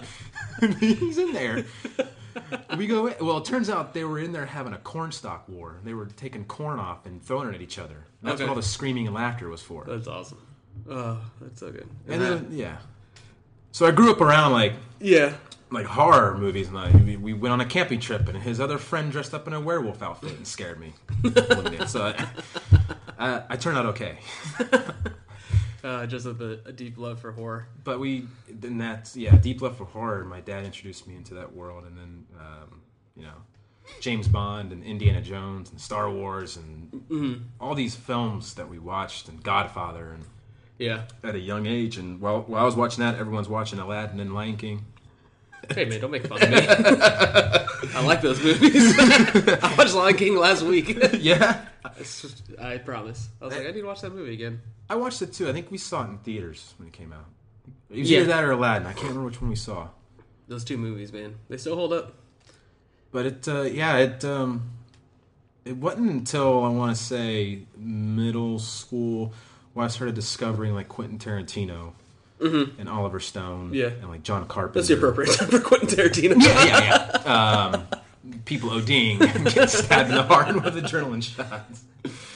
He's 0.81 1.19
in 1.19 1.33
there. 1.33 1.65
We 2.77 2.87
go. 2.87 3.13
Well, 3.21 3.39
it 3.39 3.45
turns 3.45 3.69
out 3.69 3.93
they 3.93 4.05
were 4.05 4.19
in 4.19 4.33
there 4.33 4.47
having 4.47 4.73
a 4.73 4.79
corn 4.79 5.13
stalk 5.13 5.47
war. 5.49 5.81
They 5.85 5.93
were 5.95 6.07
taking 6.07 6.45
corn 6.45 6.79
off 6.79 7.05
and 7.05 7.23
throwing 7.23 7.49
it 7.49 7.55
at 7.55 7.61
each 7.61 7.79
other. 7.79 8.05
That's 8.23 8.37
Okay. 8.37 8.45
what 8.45 8.51
all 8.51 8.57
the 8.57 8.63
screaming 8.63 9.07
and 9.07 9.15
laughter 9.15 9.49
was 9.49 9.61
for. 9.63 9.85
That's 9.87 10.07
awesome. 10.07 10.39
Oh, 10.89 11.19
that's 11.41 11.61
so 11.61 11.71
good. 11.73 11.89
And 12.09 12.21
then, 12.23 12.47
yeah. 12.51 12.77
So 13.73 13.85
I 13.87 13.91
grew 13.91 14.11
up 14.11 14.21
around 14.21 14.53
like 14.53 14.73
yeah. 15.01 15.35
Like 15.71 15.87
horror 15.87 16.37
movies, 16.39 16.69
and 16.69 16.79
I, 16.79 16.91
we, 16.93 17.17
we 17.17 17.33
went 17.33 17.53
on 17.53 17.61
a 17.61 17.67
camping 17.67 18.01
trip, 18.01 18.29
and 18.29 18.39
his 18.43 18.61
other 18.61 18.79
friend 18.79 19.11
dressed 19.11 19.35
up 19.35 19.47
in 19.47 19.53
a 19.53 19.61
werewolf 19.61 20.03
outfit 20.03 20.33
and 20.37 20.47
scared 20.47 20.79
me. 20.79 20.93
so 21.87 22.15
I, 22.17 22.27
I, 23.19 23.43
I 23.51 23.57
turned 23.57 23.77
out 23.79 23.87
okay. 23.87 24.19
Uh, 25.85 26.05
just 26.05 26.27
with 26.27 26.43
a, 26.43 26.59
a 26.67 26.73
deep 26.73 26.99
love 26.99 27.21
for 27.21 27.31
horror. 27.31 27.69
but 27.85 28.01
we 28.01 28.27
then 28.51 28.77
that's 28.77 29.17
yeah 29.17 29.37
deep 29.37 29.63
love 29.63 29.77
for 29.77 29.85
horror 29.85 30.25
my 30.25 30.41
dad 30.41 30.65
introduced 30.65 31.07
me 31.07 31.15
into 31.15 31.35
that 31.35 31.55
world 31.55 31.85
and 31.85 31.97
then 31.97 32.25
um, 32.41 32.81
you 33.15 33.23
know 33.23 33.35
James 34.01 34.27
Bond 34.27 34.73
and 34.73 34.83
Indiana 34.83 35.21
Jones 35.23 35.71
and 35.71 35.81
Star 35.81 36.11
Wars 36.11 36.57
and 36.57 36.91
Mm-hmm. 37.09 37.35
all 37.61 37.77
these 37.77 37.95
films 37.95 38.55
that 38.55 38.69
we 38.69 38.81
watched 38.81 39.29
and 39.29 39.41
Godfather 39.45 40.11
and 40.13 40.25
Yeah. 40.79 41.03
at 41.23 41.37
a 41.37 41.39
young 41.39 41.67
age. 41.67 41.99
And 41.99 42.21
while 42.21 42.41
while 42.43 42.63
I 42.63 42.65
was 42.65 42.75
watching 42.75 43.05
that, 43.05 43.15
everyone's 43.15 43.49
watching 43.49 43.79
Aladdin 43.79 44.19
and 44.19 44.35
Lion 44.35 44.57
King. 44.57 44.87
Hey 45.75 45.85
man, 45.85 46.01
don't 46.01 46.11
make 46.11 46.27
fun 46.27 46.43
of 46.43 46.51
me. 46.51 46.57
I 47.95 48.03
like 48.05 48.21
those 48.23 48.43
movies. 48.43 48.95
I 48.99 49.75
watched 49.77 49.95
Lion 49.95 50.17
King 50.17 50.37
last 50.37 50.63
week. 50.63 50.97
Yeah, 51.21 51.65
It's 51.99 52.23
just- 52.23 52.43
I 52.61 52.79
promise. 52.79 53.29
I 53.41 53.47
was 53.47 53.55
like, 53.57 53.65
I 53.67 53.71
need 53.71 53.81
to 53.81 53.87
watch 53.87 54.01
that 54.03 54.15
movie 54.15 54.35
again. 54.35 54.61
I 54.89 54.95
watched 54.97 55.23
it 55.23 55.33
too. 55.33 55.49
I 55.49 55.53
think 55.53 55.71
we 55.71 55.79
saw 55.79 56.03
it 56.05 56.11
in 56.11 56.19
theaters 56.19 56.75
when 56.79 56.89
it 56.89 56.93
came 56.93 57.13
out. 57.13 57.27
It 57.91 57.99
was 58.01 58.11
Yeah. 58.11 58.19
either 58.21 58.29
that 58.29 58.45
or 58.45 58.53
Aladdin. 58.53 58.87
I 58.87 58.93
can't 58.93 59.09
remember 59.09 59.25
which 59.27 59.41
one 59.41 59.51
we 59.51 59.57
saw. 59.57 59.89
Those 60.49 60.63
two 60.65 60.77
movies, 60.77 61.13
man, 61.13 61.35
they 61.49 61.57
still 61.57 61.75
hold 61.75 61.93
up. 61.93 62.15
But 63.11 63.27
it, 63.27 63.49
uh, 63.49 63.63
yeah, 63.63 63.97
it 63.97 64.25
um, 64.25 64.71
it 65.65 65.77
wasn't 65.77 66.11
until 66.11 66.65
I 66.65 66.69
want 66.69 66.97
to 66.97 67.03
say 67.03 67.63
middle 67.77 68.59
school 68.61 69.33
where 69.73 69.85
I 69.87 69.89
started 69.89 70.15
discovering 70.15 70.75
like 70.75 70.89
Quentin 70.89 71.19
Tarantino 71.19 71.93
and 72.41 72.89
Oliver 72.89 73.21
Stone, 73.21 73.67
Mm-hmm. 73.67 73.75
Yeah. 73.75 73.87
and 73.87 74.09
like 74.09 74.23
John 74.23 74.47
Carpenter. 74.47 74.79
That's 74.81 74.89
the 74.89 74.95
appropriate 74.97 75.35
time 75.35 75.49
for 75.49 75.61
Quentin 75.61 75.89
Tarantino. 75.89 76.43
yeah, 76.43 77.21
yeah. 77.25 77.71
Um, 77.73 77.87
people 78.45 78.71
ODing 78.71 79.21
and 79.21 79.45
getting 79.47 79.67
stabbed 79.69 80.11
in 80.11 80.17
the 80.17 80.23
heart 80.23 80.55
with 80.55 80.75
adrenaline 80.77 81.23
shots. 81.23 81.85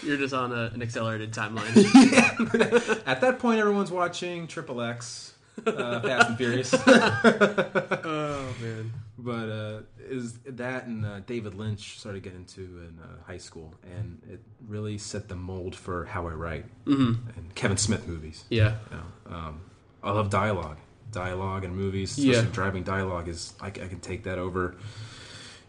You're 0.03 0.17
just 0.17 0.35
on 0.35 0.53
a, 0.53 0.71
an 0.75 0.83
accelerated 0.83 1.33
timeline. 1.33 1.77
At 3.07 3.21
that 3.21 3.39
point, 3.39 3.61
everyone's 3.61 3.91
watching 3.91 4.47
Triple 4.47 4.81
X, 4.81 5.35
uh, 5.67 6.01
Fast 6.01 6.29
and 6.31 6.37
Furious. 6.39 6.75
oh 6.87 8.55
man. 8.61 8.93
but 9.19 9.49
uh, 9.49 9.81
is 10.09 10.39
that 10.47 10.87
and 10.87 11.05
uh, 11.07 11.21
David 11.21 11.55
Lynch 11.55 11.99
started 12.01 12.23
getting 12.23 12.41
into 12.41 12.61
in 12.63 12.99
uh, 13.03 13.23
high 13.27 13.39
school, 13.39 13.75
and 13.85 14.21
it 14.29 14.41
really 14.67 14.99
set 14.99 15.29
the 15.29 15.37
mold 15.37 15.77
for 15.77 16.07
how 16.07 16.27
I 16.27 16.33
write 16.33 16.65
mm-hmm. 16.87 17.29
and 17.37 17.55
Kevin 17.55 17.77
Smith 17.77 18.09
movies. 18.09 18.45
Yeah. 18.49 18.77
You 18.91 18.97
know, 18.97 19.37
um, 19.37 19.61
I 20.03 20.11
love 20.13 20.31
dialogue, 20.31 20.79
dialogue 21.13 21.65
and 21.65 21.77
movies. 21.77 22.13
Especially 22.19 22.45
Yeah. 22.47 22.53
driving 22.53 22.83
dialogue 22.83 23.29
is 23.29 23.53
I, 23.61 23.67
I 23.67 23.71
can 23.71 24.01
take 24.01 24.25
that 24.25 24.39
over. 24.39 24.77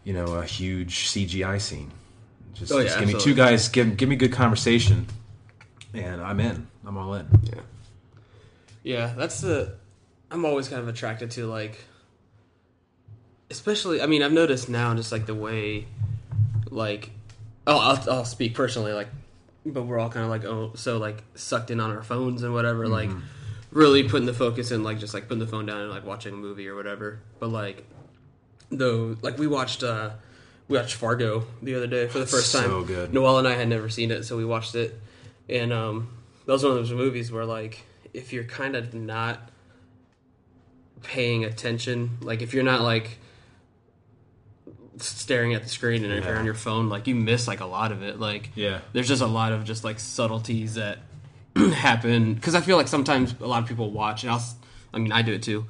You 0.04 0.14
know, 0.14 0.26
a 0.34 0.44
huge 0.44 1.08
CGI 1.08 1.60
scene. 1.60 1.92
Just, 2.54 2.72
Oh, 2.72 2.78
yeah, 2.78 2.84
just 2.84 2.98
give 2.98 3.08
me 3.08 3.20
two 3.20 3.34
guys, 3.34 3.68
give 3.68 3.96
give 3.96 4.08
me 4.08 4.16
good 4.16 4.32
conversation, 4.32 5.06
and 5.94 6.20
I'm 6.20 6.40
in. 6.40 6.66
I'm 6.84 6.96
all 6.98 7.14
in. 7.14 7.26
Yeah. 7.44 7.60
Yeah, 8.82 9.14
that's 9.16 9.40
the. 9.40 9.74
I'm 10.30 10.44
always 10.44 10.68
kind 10.68 10.82
of 10.82 10.88
attracted 10.88 11.30
to 11.32 11.46
like. 11.46 11.78
Especially, 13.50 14.00
I 14.00 14.06
mean, 14.06 14.22
I've 14.22 14.32
noticed 14.32 14.68
now 14.68 14.94
just 14.94 15.12
like 15.12 15.26
the 15.26 15.34
way, 15.34 15.86
like, 16.70 17.10
oh, 17.66 17.78
I'll, 17.78 18.10
I'll 18.10 18.24
speak 18.24 18.54
personally, 18.54 18.92
like, 18.94 19.08
but 19.66 19.82
we're 19.82 19.98
all 19.98 20.08
kind 20.08 20.24
of 20.24 20.30
like, 20.30 20.44
oh, 20.46 20.72
so 20.74 20.96
like 20.96 21.22
sucked 21.34 21.70
in 21.70 21.78
on 21.78 21.90
our 21.90 22.02
phones 22.02 22.42
and 22.42 22.54
whatever, 22.54 22.88
like, 22.88 23.10
mm-hmm. 23.10 23.20
Really 23.72 24.04
putting 24.08 24.26
the 24.26 24.34
focus 24.34 24.70
in, 24.70 24.82
like, 24.84 24.98
just 25.00 25.14
like 25.14 25.24
putting 25.24 25.40
the 25.40 25.46
phone 25.46 25.66
down 25.66 25.80
and 25.80 25.90
like 25.90 26.04
watching 26.06 26.34
a 26.34 26.36
movie 26.36 26.68
or 26.68 26.74
whatever. 26.76 27.18
But 27.40 27.48
like, 27.50 27.84
though, 28.70 29.16
like 29.22 29.38
we 29.38 29.46
watched, 29.46 29.82
uh 29.82 30.10
we 30.68 30.78
watched 30.78 30.94
Fargo 30.94 31.44
the 31.60 31.74
other 31.74 31.86
day 31.88 32.06
for 32.08 32.18
the 32.18 32.26
first 32.26 32.52
time. 32.54 32.64
So 32.64 32.84
good. 32.84 33.12
Noelle 33.12 33.38
and 33.38 33.48
I 33.48 33.54
had 33.54 33.68
never 33.68 33.88
seen 33.90 34.10
it, 34.10 34.22
so 34.24 34.36
we 34.38 34.44
watched 34.44 34.74
it, 34.74 34.98
and 35.48 35.72
um, 35.72 36.08
that 36.46 36.52
was 36.52 36.62
one 36.62 36.72
of 36.72 36.78
those 36.78 36.92
movies 36.92 37.30
where 37.32 37.44
like 37.44 37.82
if 38.14 38.32
you're 38.32 38.44
kind 38.44 38.76
of 38.76 38.94
not 38.94 39.50
paying 41.02 41.44
attention, 41.44 42.18
like 42.20 42.40
if 42.42 42.54
you're 42.54 42.62
not 42.62 42.80
like 42.80 43.18
staring 44.98 45.52
at 45.54 45.62
the 45.62 45.68
screen 45.68 46.04
and 46.04 46.12
if 46.14 46.24
you're 46.24 46.36
on 46.38 46.44
your 46.44 46.54
phone, 46.54 46.88
like 46.88 47.06
you 47.06 47.14
miss 47.14 47.48
like 47.48 47.60
a 47.60 47.66
lot 47.66 47.90
of 47.92 48.02
it. 48.02 48.20
Like 48.20 48.50
Yeah. 48.54 48.80
there's 48.92 49.08
just 49.08 49.22
a 49.22 49.26
lot 49.26 49.52
of 49.52 49.64
just 49.64 49.84
like 49.84 49.98
subtleties 49.98 50.74
that 50.74 50.98
happen 51.74 52.34
because 52.34 52.54
I 52.54 52.60
feel 52.60 52.76
like 52.76 52.88
sometimes 52.88 53.34
a 53.40 53.46
lot 53.46 53.62
of 53.62 53.68
people 53.68 53.90
watch, 53.90 54.22
and 54.24 54.32
I'll, 54.32 54.42
I 54.92 54.98
mean 54.98 55.12
I 55.12 55.22
do 55.22 55.32
it 55.32 55.42
too, 55.42 55.66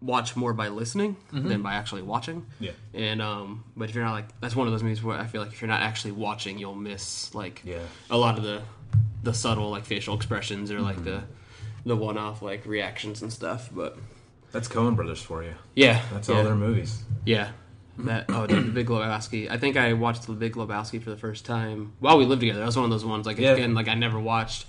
watch 0.00 0.36
more 0.36 0.52
by 0.52 0.68
listening 0.68 1.16
than 1.32 1.62
by 1.62 1.74
actually 1.74 2.02
watching. 2.02 2.46
Yeah. 2.58 2.72
And 2.94 3.20
um, 3.22 3.64
but 3.76 3.88
if 3.88 3.94
you're 3.94 4.04
not 4.04 4.12
like 4.12 4.40
that's 4.40 4.56
one 4.56 4.66
of 4.66 4.72
those 4.72 4.82
movies 4.82 5.02
where 5.02 5.18
I 5.18 5.26
feel 5.26 5.42
like 5.42 5.52
if 5.52 5.60
you're 5.60 5.68
not 5.68 5.82
actually 5.82 6.12
watching, 6.12 6.58
you'll 6.58 6.74
miss 6.74 7.34
like 7.34 7.62
Yeah. 7.64 7.82
a 8.10 8.16
lot 8.16 8.38
of 8.38 8.44
the 8.44 8.62
the 9.22 9.34
subtle 9.34 9.70
like 9.70 9.84
facial 9.84 10.14
expressions 10.16 10.70
or 10.72 10.80
like 10.80 11.04
the 11.04 11.22
the 11.84 11.96
one 11.96 12.18
off 12.18 12.42
like 12.42 12.64
reactions 12.66 13.22
and 13.22 13.32
stuff. 13.32 13.68
But 13.72 13.98
That's 14.52 14.68
Coen 14.68 14.96
Brothers 14.96 15.20
for 15.22 15.42
you. 15.42 15.54
yeah, 15.74 16.02
That's 16.12 16.28
yeah. 16.28 16.36
all 16.36 16.44
their 16.44 16.54
movies. 16.54 17.02
Yeah. 17.26 17.50
That 17.98 18.26
oh 18.30 18.46
the 18.46 18.62
Big 18.62 18.86
Lebowski. 18.86 19.50
I 19.50 19.58
think 19.58 19.76
I 19.76 19.92
watched 19.92 20.26
the 20.26 20.32
Big 20.32 20.54
Lebowski 20.54 21.02
for 21.02 21.10
the 21.10 21.18
first 21.18 21.44
time 21.44 21.92
while 22.00 22.16
we 22.16 22.24
lived 22.24 22.40
together. 22.40 22.60
That 22.60 22.66
was 22.66 22.76
one 22.76 22.86
of 22.86 22.90
those 22.90 23.04
ones 23.04 23.26
like 23.26 23.36
Yeah. 23.38 23.50
again 23.52 23.74
like 23.74 23.88
I 23.88 23.94
never 23.94 24.18
watched. 24.18 24.64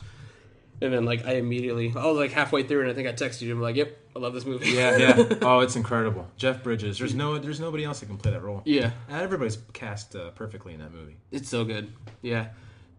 And 0.82 0.92
then 0.92 1.06
like 1.06 1.26
I 1.28 1.34
immediately 1.36 1.94
I 1.96 2.06
was 2.08 2.18
like 2.18 2.32
halfway 2.32 2.64
through 2.64 2.82
and 2.82 2.90
I 2.90 2.94
think 2.94 3.08
I 3.08 3.12
texted 3.14 3.42
you 3.42 3.50
and 3.52 3.58
I'm 3.60 3.62
like, 3.62 3.76
Yep, 3.76 3.98
I 4.16 4.20
love 4.20 4.34
this 4.34 4.46
movie. 4.46 4.70
Yeah, 4.72 4.98
yeah. 4.98 5.34
Oh, 5.44 5.60
it's 5.60 5.76
incredible. 5.76 6.28
Jeff 6.38 6.64
Bridges. 6.64 6.98
There's 6.98 7.14
no, 7.14 7.38
there's 7.38 7.60
nobody 7.60 7.84
else 7.84 8.00
that 8.00 8.08
can 8.08 8.18
play 8.18 8.32
that 8.32 8.42
role. 8.42 8.62
yeah. 8.66 8.92
Everybody's 9.10 9.60
cast 9.74 10.16
uh, 10.16 10.32
perfectly 10.32 10.74
in 10.74 10.80
that 10.80 10.92
movie. 10.92 11.18
It's 11.32 11.50
so 11.50 11.64
good. 11.66 11.94
Yeah. 12.24 12.48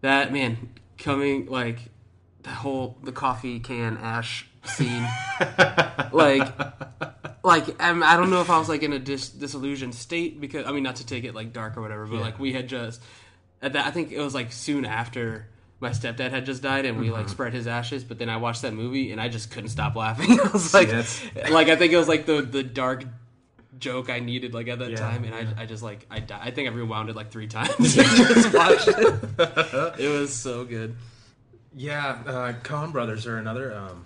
That 0.01 0.31
man 0.31 0.69
coming 0.97 1.47
like 1.47 1.79
the 2.43 2.49
whole 2.51 2.97
the 3.03 3.11
coffee 3.11 3.59
can 3.59 3.97
ash 3.97 4.47
scene. 4.63 5.05
like 6.11 6.47
like 7.43 7.83
um, 7.83 8.03
I 8.03 8.15
don't 8.15 8.29
know 8.29 8.41
if 8.41 8.49
I 8.49 8.57
was 8.59 8.69
like 8.69 8.83
in 8.83 8.93
a 8.93 8.99
dis- 8.99 9.29
disillusioned 9.29 9.95
state 9.95 10.39
because 10.39 10.65
I 10.65 10.71
mean 10.71 10.83
not 10.83 10.97
to 10.97 11.05
take 11.05 11.23
it 11.23 11.35
like 11.35 11.53
dark 11.53 11.77
or 11.77 11.81
whatever, 11.81 12.05
but 12.05 12.15
Yeah. 12.15 12.21
like 12.21 12.39
we 12.39 12.53
had 12.53 12.67
just 12.67 13.01
at 13.61 13.73
that 13.73 13.85
I 13.87 13.91
think 13.91 14.11
it 14.11 14.19
was 14.19 14.33
like 14.33 14.51
soon 14.51 14.85
after 14.85 15.47
my 15.83 15.91
stepdad 15.91 16.31
had 16.31 16.45
just 16.47 16.63
died 16.63 16.85
and 16.85 16.97
we 16.97 17.05
Mm-hmm. 17.05 17.13
like 17.13 17.29
spread 17.29 17.53
his 17.53 17.67
ashes, 17.67 18.03
but 18.03 18.17
then 18.17 18.29
I 18.29 18.37
watched 18.37 18.63
that 18.63 18.73
movie 18.73 19.11
and 19.11 19.21
I 19.21 19.29
just 19.29 19.51
couldn't 19.51 19.69
stop 19.69 19.95
laughing. 19.95 20.39
I 20.43 20.47
was 20.47 20.73
like 20.73 20.87
that's- 20.89 21.21
like 21.51 21.67
I 21.69 21.75
think 21.75 21.93
it 21.93 21.97
was 21.97 22.07
like 22.07 22.25
the 22.25 22.41
the 22.41 22.63
dark 22.63 23.05
joke 23.77 24.09
I 24.09 24.19
needed 24.19 24.53
like 24.53 24.67
at 24.69 24.79
that 24.79 24.91
Yeah, 24.91 24.97
time 24.97 25.23
and 25.25 25.35
I, 25.35 25.63
I 25.63 25.65
just 25.65 25.83
like 25.83 26.05
I 26.09 26.19
di- 26.19 26.39
I 26.41 26.51
think 26.51 26.69
I 26.69 26.71
rewound 26.71 27.09
it 27.09 27.15
like 27.15 27.31
3 27.31 27.47
times 27.47 27.75
just 27.95 28.53
watched 28.53 28.87
it. 28.87 29.99
It 29.99 30.07
was 30.09 30.33
so 30.33 30.63
good. 30.63 30.95
Yeah, 31.75 32.19
uh, 32.25 32.53
Coen 32.63 32.91
Brothers 32.91 33.25
are 33.27 33.37
another 33.37 33.73
um, 33.75 34.05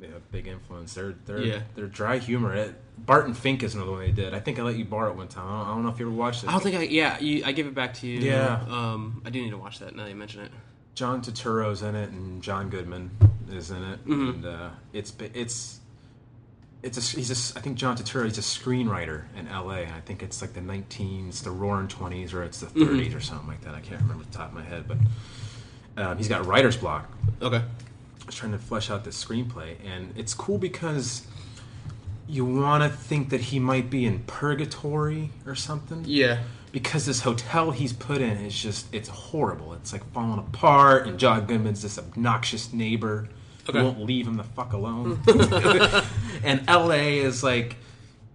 know, 0.00 0.08
big 0.30 0.46
influence. 0.46 0.94
They're 0.94 1.14
they're 1.26 1.40
Yeah. 1.42 1.60
they're 1.74 1.86
dry 1.86 2.18
humor. 2.18 2.54
It, 2.54 2.74
Barton 2.98 3.32
Fink 3.34 3.62
is 3.62 3.74
another 3.74 3.92
one 3.92 4.00
they 4.00 4.10
did. 4.12 4.34
I 4.34 4.40
think 4.40 4.58
I 4.58 4.62
let 4.62 4.76
you 4.76 4.84
borrow 4.84 5.10
it 5.10 5.16
one 5.16 5.28
time. 5.28 5.46
I 5.46 5.50
don't, 5.58 5.66
I 5.66 5.74
don't 5.74 5.82
know 5.84 5.88
if 5.90 5.98
you 6.00 6.06
ever 6.06 6.14
watched 6.14 6.44
it. 6.44 6.48
I 6.48 6.52
don't 6.52 6.62
think 6.62 6.76
I 6.76 6.82
yeah, 6.82 7.18
you, 7.18 7.42
I 7.44 7.52
give 7.52 7.66
it 7.66 7.74
back 7.74 7.94
to 7.94 8.06
you. 8.06 8.20
Yeah. 8.20 8.60
Um 8.68 9.22
I 9.24 9.30
do 9.30 9.40
need 9.40 9.50
to 9.50 9.56
watch 9.58 9.78
that 9.80 9.96
now 9.96 10.04
that 10.04 10.10
you 10.10 10.16
mention 10.16 10.42
it. 10.42 10.52
John 10.98 11.22
Turturro's 11.22 11.82
in 11.82 11.94
it, 11.94 12.10
and 12.10 12.42
John 12.42 12.70
Goodman 12.70 13.12
is 13.52 13.70
in 13.70 13.84
it, 13.84 14.04
Mm-hmm. 14.04 14.30
and 14.30 14.46
uh, 14.46 14.70
it's 14.92 15.12
it's 15.32 15.78
it's 16.82 16.98
a 16.98 17.16
he's 17.16 17.30
a 17.54 17.58
I 17.58 17.62
think 17.62 17.76
John 17.78 17.96
Turturro 17.96 18.24
he's 18.24 18.36
a 18.38 18.40
screenwriter 18.40 19.22
in 19.36 19.46
L.A. 19.46 19.82
and 19.84 19.92
I 19.94 20.00
think 20.00 20.24
it's 20.24 20.40
like 20.42 20.54
the 20.54 20.60
19 20.60 21.28
it's 21.28 21.42
the 21.42 21.52
Roaring 21.52 21.86
Twenties 21.86 22.34
or 22.34 22.42
it's 22.42 22.58
the 22.58 22.66
30s 22.66 22.74
Mm-hmm. 23.06 23.16
or 23.16 23.20
something 23.20 23.46
like 23.46 23.60
that. 23.60 23.74
I 23.76 23.80
can't 23.80 24.00
remember 24.02 24.24
the 24.24 24.36
top 24.36 24.48
of 24.48 24.54
my 24.54 24.62
head, 24.64 24.86
but 24.88 24.98
um, 26.02 26.18
he's 26.18 26.28
got 26.28 26.44
writer's 26.46 26.76
block. 26.76 27.08
Okay. 27.40 27.58
I 27.58 28.26
was 28.26 28.34
trying 28.34 28.52
to 28.52 28.58
flesh 28.58 28.90
out 28.90 29.04
this 29.04 29.22
screenplay, 29.24 29.76
and 29.86 30.12
it's 30.18 30.34
cool 30.34 30.58
because 30.58 31.24
you 32.26 32.44
want 32.44 32.82
to 32.82 32.88
think 32.90 33.30
that 33.30 33.40
he 33.40 33.60
might 33.60 33.88
be 33.88 34.04
in 34.04 34.18
purgatory 34.26 35.30
or 35.46 35.54
something 35.54 36.02
Yeah. 36.06 36.40
Because 36.82 37.06
this 37.06 37.20
hotel 37.20 37.70
he's 37.70 37.92
put 37.92 38.20
in 38.20 38.36
is 38.38 38.56
just 38.56 38.92
it's 38.94 39.08
horrible. 39.08 39.72
It's 39.74 39.92
like 39.92 40.04
falling 40.12 40.38
apart, 40.38 41.06
and 41.06 41.18
John 41.18 41.44
Goodman's 41.46 41.82
this 41.82 41.98
obnoxious 41.98 42.72
neighbor 42.72 43.28
Okay. 43.68 43.78
who 43.80 43.84
won't 43.84 44.00
leave 44.04 44.26
him 44.26 44.36
the 44.36 44.44
fuck 44.44 44.72
alone. 44.72 45.20
and 46.42 46.64
L.A. 46.68 47.18
is 47.18 47.42
like 47.42 47.76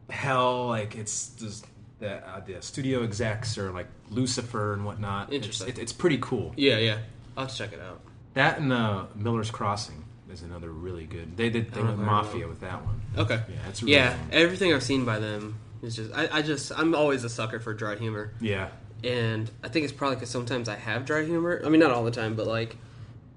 hell. 0.10 0.67
Like 0.67 0.95
it's 0.95 1.29
just 1.29 1.65
the 1.99 2.15
uh, 2.27 2.41
the 2.41 2.62
studio 2.62 3.03
execs 3.03 3.58
are 3.58 3.71
like 3.71 3.88
Lucifer 4.10 4.73
and 4.73 4.86
whatnot. 4.86 5.27
It's, 5.27 5.36
Interesting. 5.47 5.69
it, 5.69 5.79
it's 5.79 5.93
pretty 5.93 6.17
cool. 6.19 6.53
Yeah, 6.56 6.77
yeah. 6.77 6.97
I'll 7.36 7.47
check 7.47 7.73
it 7.73 7.79
out. 7.79 8.01
That 8.36 8.60
and 8.60 8.71
uh, 8.71 9.06
Miller's 9.15 9.49
Crossing 9.51 10.03
is 10.32 10.41
another 10.43 10.71
really 10.71 11.06
good. 11.06 11.36
They 11.38 11.49
did 11.49 11.71
they 11.71 11.82
went 11.82 11.97
know 11.97 12.03
if 12.03 12.10
I 12.10 12.12
Mafia 12.12 12.47
with 12.47 12.62
that 12.62 12.84
one. 12.86 13.01
Okay. 13.17 13.41
Yeah, 13.47 13.56
it's 13.70 13.82
really 13.82 13.93
Yeah, 13.95 14.09
fun. 14.15 14.28
everything 14.32 14.74
I've 14.74 14.84
seen 14.84 15.05
by 15.05 15.20
them 15.20 15.55
is 15.84 15.95
just 15.95 16.11
I, 16.13 16.27
I 16.31 16.41
just 16.41 16.71
I'm 16.77 16.95
always 16.95 17.23
a 17.23 17.29
sucker 17.29 17.59
for 17.59 17.73
dry 17.73 17.95
humor. 17.95 18.34
Yeah, 18.41 18.69
and 19.03 19.49
I 19.63 19.67
think 19.67 19.84
it's 19.84 19.93
probably 19.93 20.15
because 20.15 20.29
sometimes 20.29 20.67
I 20.69 20.75
have 20.75 21.05
dry 21.05 21.23
humor. 21.23 21.61
I 21.65 21.69
mean, 21.69 21.79
not 21.81 21.91
all 21.91 22.03
the 22.03 22.11
time, 22.11 22.36
but 22.36 22.47
like, 22.47 22.75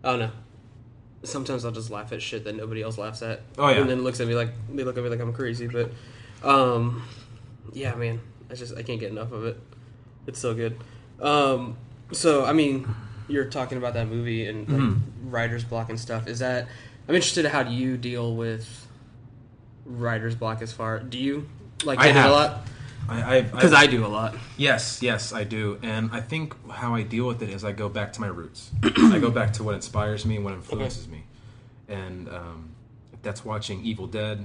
I 0.04 0.10
don't 0.10 0.20
know. 0.20 0.30
Sometimes 1.24 1.64
I'll 1.64 1.72
just 1.72 1.90
laugh 1.90 2.12
at 2.12 2.22
shit 2.22 2.44
that 2.44 2.54
nobody 2.54 2.82
else 2.82 2.98
laughs 2.98 3.20
at. 3.22 3.40
Oh, 3.58 3.68
yeah. 3.68 3.80
and 3.80 3.90
then 3.90 4.02
looks 4.04 4.20
at 4.20 4.28
me 4.28 4.34
like 4.34 4.50
they 4.72 4.84
look 4.84 4.96
at 4.96 5.02
me 5.02 5.10
like 5.10 5.18
I'm 5.20 5.32
crazy. 5.32 5.66
But, 5.66 5.90
um, 6.44 7.02
yeah, 7.72 7.94
man, 7.96 8.20
I 8.50 8.54
just 8.54 8.76
I 8.76 8.82
can't 8.82 9.00
get 9.00 9.10
enough 9.10 9.32
of 9.32 9.44
it. 9.44 9.58
It's 10.26 10.38
so 10.38 10.54
good. 10.54 10.78
Um, 11.20 11.76
so 12.12 12.44
I 12.44 12.52
mean, 12.52 12.86
you're 13.28 13.46
talking 13.46 13.78
about 13.78 13.94
that 13.94 14.06
movie 14.08 14.46
and 14.46 14.68
like 14.68 14.78
Mm-hmm. 14.80 15.30
writer's 15.30 15.64
block 15.64 15.88
and 15.90 15.98
stuff. 15.98 16.28
Is 16.28 16.38
that 16.40 16.68
I'm 17.08 17.14
interested 17.14 17.44
in 17.44 17.50
how 17.50 17.62
do 17.64 17.72
you 17.72 17.96
deal 17.96 18.36
with 18.36 18.86
writer's 19.84 20.34
block 20.34 20.62
as 20.62 20.72
far 20.72 20.98
do 20.98 21.16
you 21.16 21.48
like 21.84 21.98
I 21.98 22.06
get 22.06 22.16
have. 22.16 22.30
a 22.30 22.34
lot? 22.34 22.66
I 23.08 23.40
Because 23.42 23.72
I 23.72 23.86
do 23.86 24.04
a 24.04 24.08
lot. 24.08 24.34
Yes, 24.56 25.00
yes, 25.00 25.32
I 25.32 25.44
do. 25.44 25.78
And 25.82 26.10
I 26.12 26.20
think 26.20 26.54
how 26.70 26.94
I 26.94 27.02
deal 27.02 27.26
with 27.26 27.40
it 27.42 27.50
is 27.50 27.64
I 27.64 27.70
go 27.72 27.88
back 27.88 28.12
to 28.14 28.20
my 28.20 28.26
roots. 28.26 28.70
I 28.82 29.18
go 29.20 29.30
back 29.30 29.52
to 29.54 29.62
what 29.64 29.74
inspires 29.76 30.26
me 30.26 30.38
what 30.40 30.54
influences 30.54 31.06
me. 31.06 31.22
And 31.88 32.28
um, 32.28 32.70
if 33.12 33.22
that's 33.22 33.44
watching 33.44 33.84
Evil 33.84 34.08
Dead, 34.08 34.44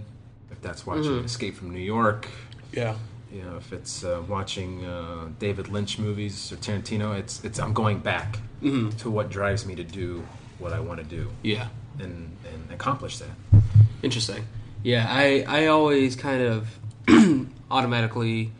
if 0.52 0.62
that's 0.62 0.86
watching 0.86 1.24
Escape 1.24 1.56
from 1.56 1.72
New 1.72 1.80
York, 1.80 2.28
Yeah. 2.72 2.96
you 3.34 3.42
know, 3.42 3.56
if 3.58 3.74
it's 3.74 4.04
uh, 4.04 4.22
watching 4.28 4.86
uh, 4.86 5.30
David 5.40 5.68
Lynch 5.70 5.98
movies 5.98 6.52
or 6.52 6.58
Tarantino, 6.58 7.18
it's 7.18 7.44
it's 7.44 7.58
I'm 7.60 7.74
going 7.74 7.98
back 8.00 8.38
to 8.62 9.10
what 9.10 9.32
drives 9.32 9.66
me 9.66 9.74
to 9.74 9.84
do 9.84 10.24
what 10.60 10.72
I 10.72 10.80
want 10.80 11.00
to 11.00 11.06
do 11.06 11.32
Yeah. 11.42 11.70
and 11.98 12.38
and 12.54 12.72
accomplish 12.72 13.18
that. 13.18 13.64
Interesting. 14.04 14.46
Yeah, 14.84 15.08
I 15.10 15.44
I 15.48 15.66
always 15.68 16.16
kind 16.16 16.44
of 16.44 16.68
automatically. 17.72 18.52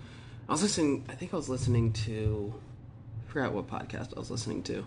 I 0.48 0.52
was 0.52 0.62
listening. 0.62 1.06
I 1.10 1.14
think 1.14 1.34
I 1.34 1.38
was 1.38 1.50
listening 1.50 1.94
to. 1.94 2.54
I 3.28 3.32
forgot 3.32 3.54
what 3.54 3.68
podcast 3.68 4.16
I 4.16 4.20
was 4.20 4.30
listening 4.30 4.64
to. 4.64 4.86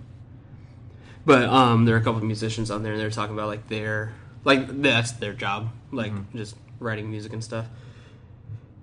But 1.27 1.45
um, 1.45 1.85
there 1.85 1.95
are 1.95 1.99
a 1.99 2.03
couple 2.03 2.19
of 2.19 2.25
musicians 2.25 2.71
on 2.71 2.83
there, 2.83 2.93
and 2.93 3.01
they're 3.01 3.11
talking 3.11 3.35
about 3.35 3.49
like 3.49 3.69
their 3.69 4.13
like 4.45 4.83
that's 4.83 5.13
their 5.13 5.33
job, 5.33 5.71
like 5.91 6.13
just 6.35 6.57
writing 6.81 7.11
music 7.11 7.33
and 7.33 7.43
stuff. 7.43 7.67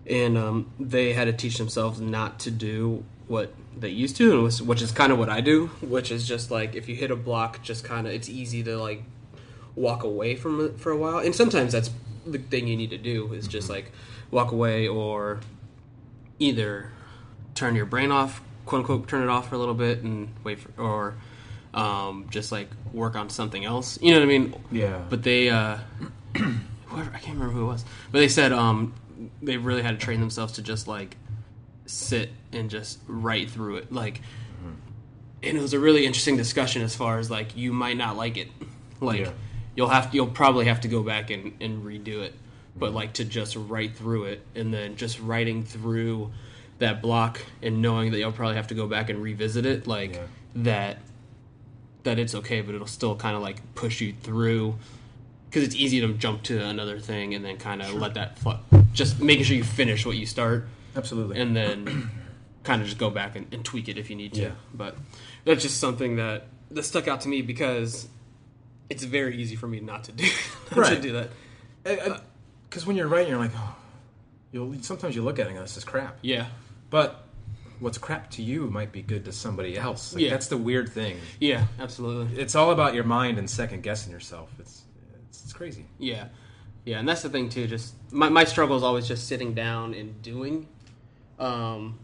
And 0.08 0.38
um, 0.38 0.72
they 0.80 1.14
had 1.14 1.26
to 1.26 1.34
teach 1.34 1.58
themselves 1.58 2.02
not 2.02 2.40
to 2.42 2.52
do 2.52 3.04
what 3.28 3.54
they 3.78 3.90
used 3.90 4.16
to, 4.18 4.32
and 4.32 4.44
was, 4.44 4.62
which 4.62 4.82
is 4.82 4.92
kind 4.92 5.12
of 5.12 5.20
what 5.20 5.30
I 5.30 5.42
do. 5.42 5.68
Which 5.82 6.12
is 6.12 6.28
just 6.28 6.50
like 6.50 6.76
if 6.76 6.90
you 6.90 6.96
hit 6.96 7.12
a 7.12 7.16
block, 7.16 7.62
just 7.62 7.84
kind 7.84 8.08
of 8.08 8.14
it's 8.14 8.28
easy 8.28 8.64
to 8.64 8.78
like 8.78 9.04
walk 9.76 10.04
away 10.04 10.36
from 10.36 10.66
it 10.66 10.80
for 10.80 10.92
a 10.92 10.98
while. 10.98 11.20
And 11.20 11.36
sometimes 11.36 11.74
that's 11.74 11.92
the 12.26 12.40
thing 12.40 12.68
you 12.68 12.76
need 12.76 12.90
to 12.90 12.98
do 12.98 13.34
is 13.34 13.48
just 13.48 13.70
like 13.70 13.92
walk 14.32 14.52
away 14.52 14.88
or 14.88 15.40
either 16.40 16.90
turn 17.54 17.76
your 17.76 17.86
brain 17.86 18.12
off, 18.12 18.42
quote 18.66 18.80
unquote, 18.80 19.08
turn 19.08 19.22
it 19.24 19.30
off 19.30 19.50
for 19.50 19.56
a 19.56 19.58
little 19.58 19.74
bit 19.74 20.02
and 20.02 20.34
wait 20.44 20.60
for, 20.60 20.82
or 20.82 21.16
um, 21.74 22.28
just 22.30 22.52
like 22.52 22.70
work 22.94 23.16
on 23.16 23.30
something 23.30 23.64
else. 23.66 24.00
You 24.02 24.12
know 24.12 24.20
what 24.20 24.24
I 24.24 24.28
mean? 24.28 24.56
Yeah. 24.72 25.02
But 25.10 25.24
they, 25.24 25.50
uh, 25.50 25.78
whoever 26.36 27.12
I 27.14 27.20
can't 27.20 27.38
remember 27.38 27.54
who 27.54 27.62
it 27.64 27.68
was, 27.68 27.86
but 28.12 28.20
they 28.20 28.28
said 28.28 28.52
um, 28.52 28.94
they 29.42 29.58
really 29.58 29.82
had 29.84 30.00
to 30.00 30.04
train 30.04 30.20
themselves 30.20 30.54
to 30.54 30.62
just 30.62 30.88
like 30.88 31.18
sit 31.86 32.30
and 32.52 32.70
just 32.70 33.00
write 33.08 33.50
through 33.50 33.78
it, 33.78 33.92
like. 33.92 34.22
And 35.44 35.58
it 35.58 35.62
was 35.62 35.74
a 35.74 35.80
really 35.80 36.06
interesting 36.06 36.38
discussion 36.38 36.84
as 36.84 36.94
far 36.96 37.18
as 37.18 37.32
like 37.32 37.58
you 37.58 37.74
might 37.74 37.98
not 37.98 38.16
like 38.16 38.38
it, 38.38 38.50
like 39.00 39.22
Yeah. 39.22 39.32
you'll 39.76 39.88
have 39.90 40.14
you'll 40.14 40.28
probably 40.28 40.66
have 40.66 40.82
to 40.82 40.88
go 40.88 41.02
back 41.02 41.32
and, 41.32 41.54
and 41.60 41.84
redo 41.84 42.22
it 42.22 42.36
but 42.76 42.88
mm-hmm. 42.88 42.96
like 42.96 43.14
to 43.14 43.26
just 43.26 43.56
write 43.56 43.96
through 43.96 44.26
it 44.26 44.46
and 44.56 44.74
then 44.74 44.96
just 44.96 45.20
writing 45.20 45.64
through 45.64 46.32
that 46.80 47.02
block 47.02 47.42
and 47.62 47.82
knowing 47.82 48.12
that 48.12 48.18
you'll 48.18 48.32
probably 48.32 48.56
have 48.56 48.68
to 48.68 48.76
go 48.76 48.88
back 48.88 49.10
and 49.10 49.22
revisit 49.22 49.66
it 49.66 49.88
like 49.88 50.16
Yeah. 50.16 50.22
that 50.56 50.98
that 52.04 52.18
it's 52.18 52.34
okay 52.34 52.62
but 52.62 52.74
it'll 52.74 52.88
still 52.88 53.16
kind 53.16 53.36
of 53.36 53.42
like 53.42 53.76
push 53.76 54.02
you 54.02 54.14
through 54.24 54.76
because 55.50 55.64
it's 55.64 55.76
easy 55.76 56.00
to 56.02 56.14
jump 56.14 56.44
to 56.44 56.60
another 56.64 57.00
thing 57.00 57.36
and 57.36 57.44
then 57.46 57.58
kind 57.58 57.82
of 57.82 57.94
let 57.94 58.14
that 58.16 58.40
fl- 58.40 58.52
just 58.94 59.22
making 59.22 59.44
sure 59.44 59.58
you 59.58 59.64
finish 59.64 60.06
what 60.06 60.16
you 60.16 60.26
start 60.26 60.66
Absolutely. 60.96 61.40
and 61.40 61.56
then 61.56 62.10
kind 62.64 62.82
of 62.82 62.88
just 62.88 62.98
go 62.98 63.10
back 63.10 63.36
and, 63.36 63.54
and 63.54 63.66
tweak 63.66 63.90
it 63.90 63.98
if 63.98 64.10
you 64.10 64.16
need 64.16 64.34
to. 64.34 64.42
Yeah. 64.42 64.52
But 64.74 64.96
that's 65.46 65.62
just 65.62 65.80
something 65.80 66.16
that 66.18 66.48
that 66.72 66.84
stuck 66.84 67.08
out 67.08 67.22
to 67.22 67.30
me 67.30 67.42
because 67.42 68.08
it's 68.90 69.04
very 69.04 69.38
easy 69.38 69.56
for 69.56 69.68
me 69.68 69.80
not 69.80 70.06
to 70.06 70.12
do 70.12 70.28
not 70.76 70.88
to 70.88 71.02
do 71.02 71.12
that. 71.14 72.22
Because 72.72 72.86
when 72.86 72.96
you're 72.96 73.10
writing, 73.10 73.32
you're 73.32 73.38
like, 73.38 73.52
oh, 73.54 73.76
you'll 74.54 74.82
sometimes 74.82 75.14
you 75.14 75.24
look 75.24 75.40
at 75.40 75.46
it 75.46 75.50
and 75.50 75.58
go, 75.58 75.62
this 75.62 75.76
is 75.76 75.84
crap. 75.84 76.18
Yeah, 76.22 76.46
But 76.90 77.26
what's 77.82 77.98
crap 77.98 78.30
to 78.32 78.42
you 78.42 78.70
might 78.70 78.94
be 78.94 79.02
good 79.02 79.26
to 79.26 79.34
somebody 79.34 79.78
else. 79.78 80.14
Like, 80.14 80.24
Yeah. 80.24 80.30
That's 80.30 80.48
the 80.48 80.56
weird 80.58 80.88
thing. 80.88 81.18
yeah, 81.42 81.66
absolutely. 81.80 82.40
It's 82.40 82.56
all 82.56 82.72
about 82.72 82.94
your 82.94 83.04
mind 83.04 83.38
and 83.40 83.50
second 83.50 83.84
guessing 83.84 84.14
yourself. 84.14 84.50
It's 84.58 84.84
it's, 85.30 85.44
it's 85.44 85.52
crazy. 85.54 85.86
Yeah, 86.00 86.30
yeah, 86.86 87.00
and 87.00 87.10
that's 87.10 87.24
the 87.24 87.30
thing 87.30 87.50
too. 87.50 87.68
Just 87.68 87.94
my 88.10 88.30
my 88.30 88.46
struggle 88.46 88.78
is 88.78 88.84
always 88.84 89.06
just 89.06 89.28
sitting 89.28 89.54
down 89.54 89.94
and 89.94 90.22
doing. 90.22 90.66
Um, 91.40 92.00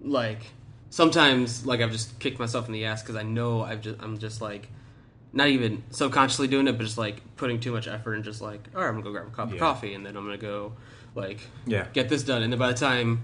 like 0.00 0.46
sometimes, 0.88 1.66
like 1.66 1.82
I've 1.82 1.92
just 1.92 2.18
kicked 2.18 2.38
myself 2.38 2.66
in 2.66 2.72
the 2.72 2.86
ass 2.86 3.02
because 3.02 3.16
I 3.16 3.24
know 3.24 3.62
I've 3.62 3.82
just 3.82 4.00
I'm 4.00 4.16
just 4.18 4.40
like 4.40 4.70
not 5.32 5.48
even 5.48 5.82
subconsciously 5.90 6.48
doing 6.48 6.66
it, 6.68 6.72
but 6.76 6.84
just 6.84 6.98
like 6.98 7.20
putting 7.36 7.60
too 7.60 7.72
much 7.72 7.86
effort 7.86 8.14
and 8.14 8.24
just 8.24 8.40
like, 8.40 8.68
all 8.74 8.80
right, 8.82 8.88
I'm 8.88 8.94
gonna 8.94 9.04
go 9.04 9.12
grab 9.12 9.26
a 9.26 9.30
cup 9.30 9.52
of 9.52 9.58
coffee 9.58 9.94
and 9.94 10.04
then 10.04 10.16
I'm 10.16 10.24
gonna 10.24 10.36
go 10.38 10.72
like 11.14 11.40
Yeah. 11.66 11.86
get 11.92 12.08
this 12.08 12.22
done, 12.22 12.42
and 12.42 12.52
then 12.52 12.58
by 12.58 12.68
the 12.68 12.78
time 12.78 13.20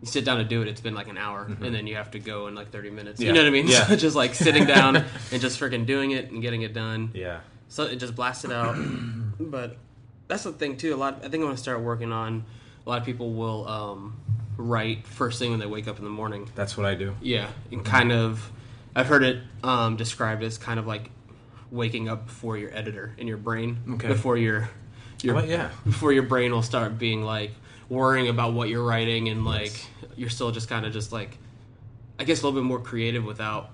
you 0.00 0.06
sit 0.06 0.24
down 0.24 0.38
to 0.38 0.44
do 0.44 0.60
it, 0.62 0.68
it's 0.68 0.80
been 0.80 0.94
like 0.94 1.08
an 1.08 1.16
hour, 1.18 1.44
and 1.44 1.74
then 1.74 1.86
you 1.86 1.96
have 1.96 2.10
to 2.12 2.18
go 2.18 2.46
in 2.48 2.54
like 2.54 2.70
30 2.70 2.90
minutes. 2.90 3.20
You 3.20 3.26
Mm-hmm. 3.28 3.34
Know 3.34 3.40
what 3.42 3.46
I 3.48 3.50
mean? 3.50 3.68
Yeah. 3.68 3.86
So 3.88 3.96
just 3.96 4.16
like 4.16 4.34
sitting 4.34 4.66
down 4.66 4.96
and 5.32 5.40
just 5.40 5.58
freaking 5.60 5.86
doing 5.86 6.10
it 6.10 6.30
and 6.30 6.42
getting 6.42 6.62
it 6.62 6.72
done. 6.74 7.10
Yeah. 7.14 7.40
So 7.68 7.84
it 7.84 7.96
just 7.96 8.14
blasted 8.14 8.52
out. 8.52 8.76
but 9.40 9.76
that's 10.28 10.42
the 10.44 10.52
thing 10.52 10.76
too. 10.76 10.94
A 10.94 10.96
lot. 10.96 11.18
I 11.18 11.28
think 11.28 11.34
I'm 11.36 11.42
gonna 11.42 11.56
start 11.56 11.80
working 11.80 12.12
on. 12.12 12.44
A 12.86 12.88
lot 12.90 12.98
of 12.98 13.04
people 13.06 13.32
will 13.32 13.66
um, 13.66 14.20
write 14.58 15.06
first 15.06 15.38
thing 15.38 15.50
when 15.50 15.58
they 15.60 15.66
wake 15.66 15.88
up 15.88 15.98
in 15.98 16.04
the 16.04 16.10
morning. 16.10 16.50
That's 16.54 16.76
what 16.76 16.84
I 16.86 16.94
do. 16.94 17.14
Yeah, 17.22 17.48
and 17.72 17.84
kind 17.84 18.12
of. 18.12 18.50
I've 18.96 19.06
heard 19.06 19.24
it 19.24 19.42
um, 19.64 19.96
described 19.96 20.42
as 20.44 20.56
kind 20.58 20.78
of 20.78 20.86
like 20.86 21.10
waking 21.74 22.08
up 22.08 22.26
before 22.26 22.56
your 22.56 22.72
editor 22.74 23.12
in 23.18 23.26
your 23.26 23.36
brain. 23.36 23.78
Okay. 23.94 24.08
Before 24.08 24.36
your 24.36 24.68
your 25.22 25.34
Well, 25.34 25.46
yeah. 25.46 25.70
before 25.84 26.12
your 26.12 26.22
brain 26.22 26.52
will 26.52 26.62
start 26.62 26.98
being 26.98 27.22
like 27.22 27.50
worrying 27.88 28.28
about 28.28 28.54
what 28.54 28.68
you're 28.68 28.84
writing 28.84 29.28
and 29.28 29.44
like 29.44 29.72
you're 30.16 30.30
still 30.30 30.50
just 30.52 30.68
kind 30.68 30.86
of 30.86 30.92
just 30.92 31.12
like 31.12 31.36
I 32.18 32.24
guess 32.24 32.42
a 32.42 32.46
little 32.46 32.60
bit 32.60 32.66
more 32.66 32.78
creative 32.80 33.24
without 33.24 33.70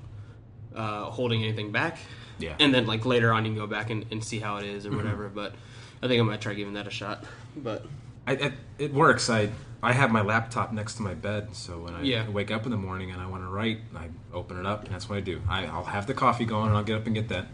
uh, 0.74 1.04
holding 1.04 1.42
anything 1.42 1.72
back. 1.72 1.98
Yeah. 2.38 2.56
And 2.58 2.72
then 2.74 2.86
like 2.86 3.04
later 3.04 3.32
on 3.32 3.44
you 3.44 3.50
can 3.52 3.58
go 3.60 3.66
back 3.66 3.90
and, 3.90 4.06
and 4.10 4.24
see 4.24 4.38
how 4.38 4.56
it 4.56 4.64
is 4.64 4.86
or 4.86 4.96
whatever. 4.96 5.28
But 5.28 5.54
I 6.02 6.08
think 6.08 6.20
I 6.20 6.24
might 6.24 6.40
try 6.40 6.54
giving 6.54 6.74
that 6.74 6.86
a 6.86 6.90
shot. 6.90 7.24
But 7.54 7.84
I, 8.26 8.32
I, 8.32 8.52
it 8.78 8.94
works. 8.94 9.28
I 9.28 9.50
I 9.82 9.92
have 9.92 10.10
my 10.10 10.20
laptop 10.22 10.72
next 10.72 10.94
to 10.96 11.02
my 11.02 11.14
bed, 11.14 11.54
so 11.56 11.78
when 11.78 11.94
I 11.94 12.02
Yeah. 12.02 12.28
wake 12.28 12.50
up 12.50 12.64
in 12.66 12.70
the 12.70 12.76
morning 12.76 13.10
and 13.12 13.20
I 13.20 13.26
want 13.26 13.42
to 13.44 13.48
write, 13.48 13.78
I 13.96 14.08
open 14.34 14.58
it 14.58 14.66
up, 14.66 14.84
and 14.84 14.92
that's 14.94 15.08
what 15.08 15.16
I 15.16 15.20
do. 15.22 15.40
I, 15.48 15.64
I'll 15.64 15.84
have 15.84 16.06
the 16.06 16.12
coffee 16.12 16.44
going, 16.44 16.68
and 16.68 16.76
I'll 16.76 16.84
get 16.84 16.96
up 16.96 17.06
and 17.06 17.14
get 17.14 17.28
that. 17.30 17.46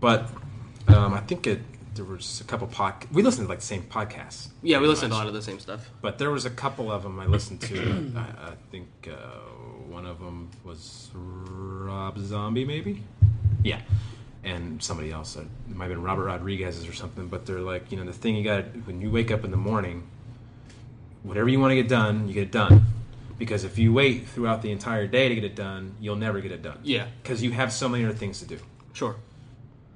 But 0.00 0.30
um, 0.88 1.14
I 1.14 1.20
think 1.20 1.46
it 1.46 1.60
there 1.94 2.04
was 2.04 2.40
a 2.40 2.44
couple 2.44 2.66
pod. 2.68 2.94
We 3.10 3.22
listened 3.22 3.46
to 3.46 3.48
like 3.48 3.58
the 3.60 3.66
same 3.66 3.82
podcasts. 3.82 4.48
yeah, 4.62 4.78
we 4.78 4.86
listened 4.86 5.10
listen 5.10 5.10
to 5.10 5.16
a 5.16 5.18
lot 5.18 5.26
of 5.26 5.34
the 5.34 5.42
same 5.42 5.58
stuff. 5.58 5.88
But 6.00 6.18
there 6.18 6.30
was 6.30 6.44
a 6.44 6.50
couple 6.50 6.92
of 6.92 7.02
them 7.02 7.18
I 7.18 7.26
listened 7.26 7.60
to. 7.62 8.12
I, 8.16 8.20
I 8.50 8.52
think 8.70 8.88
uh, 9.10 9.16
one 9.88 10.06
of 10.06 10.20
them 10.20 10.50
was 10.64 11.10
Rob 11.14 12.18
Zombie, 12.18 12.64
maybe. 12.64 13.02
Yeah, 13.64 13.80
and 14.44 14.80
somebody 14.80 15.10
else. 15.10 15.36
uh, 15.36 15.40
It 15.68 15.74
might 15.76 15.86
have 15.86 15.94
been 15.94 16.02
Robert 16.04 16.26
Rodriguez's 16.26 16.86
or 16.86 16.92
something. 16.92 17.26
But 17.26 17.46
they're 17.46 17.58
like, 17.60 17.90
you 17.90 17.98
know, 17.98 18.04
the 18.04 18.12
thing 18.12 18.36
you 18.36 18.44
got 18.44 18.64
when 18.86 19.00
you 19.00 19.10
wake 19.10 19.32
up 19.32 19.44
in 19.44 19.50
the 19.50 19.56
morning, 19.56 20.06
whatever 21.24 21.48
you 21.48 21.58
want 21.58 21.72
to 21.72 21.76
get 21.76 21.88
done, 21.88 22.28
you 22.28 22.34
get 22.34 22.44
it 22.44 22.52
done. 22.52 22.84
Because 23.38 23.64
if 23.64 23.78
you 23.78 23.92
wait 23.92 24.26
throughout 24.28 24.62
the 24.62 24.70
entire 24.72 25.06
day 25.06 25.28
to 25.28 25.34
get 25.34 25.44
it 25.44 25.54
done, 25.56 25.94
you'll 26.00 26.16
never 26.16 26.40
get 26.40 26.50
it 26.52 26.62
done. 26.62 26.78
Yeah. 26.82 27.06
Because 27.22 27.42
you 27.42 27.50
have 27.52 27.72
so 27.72 27.88
many 27.88 28.04
other 28.04 28.14
things 28.14 28.40
to 28.40 28.46
do 28.46 28.58
Sure. 28.92 29.14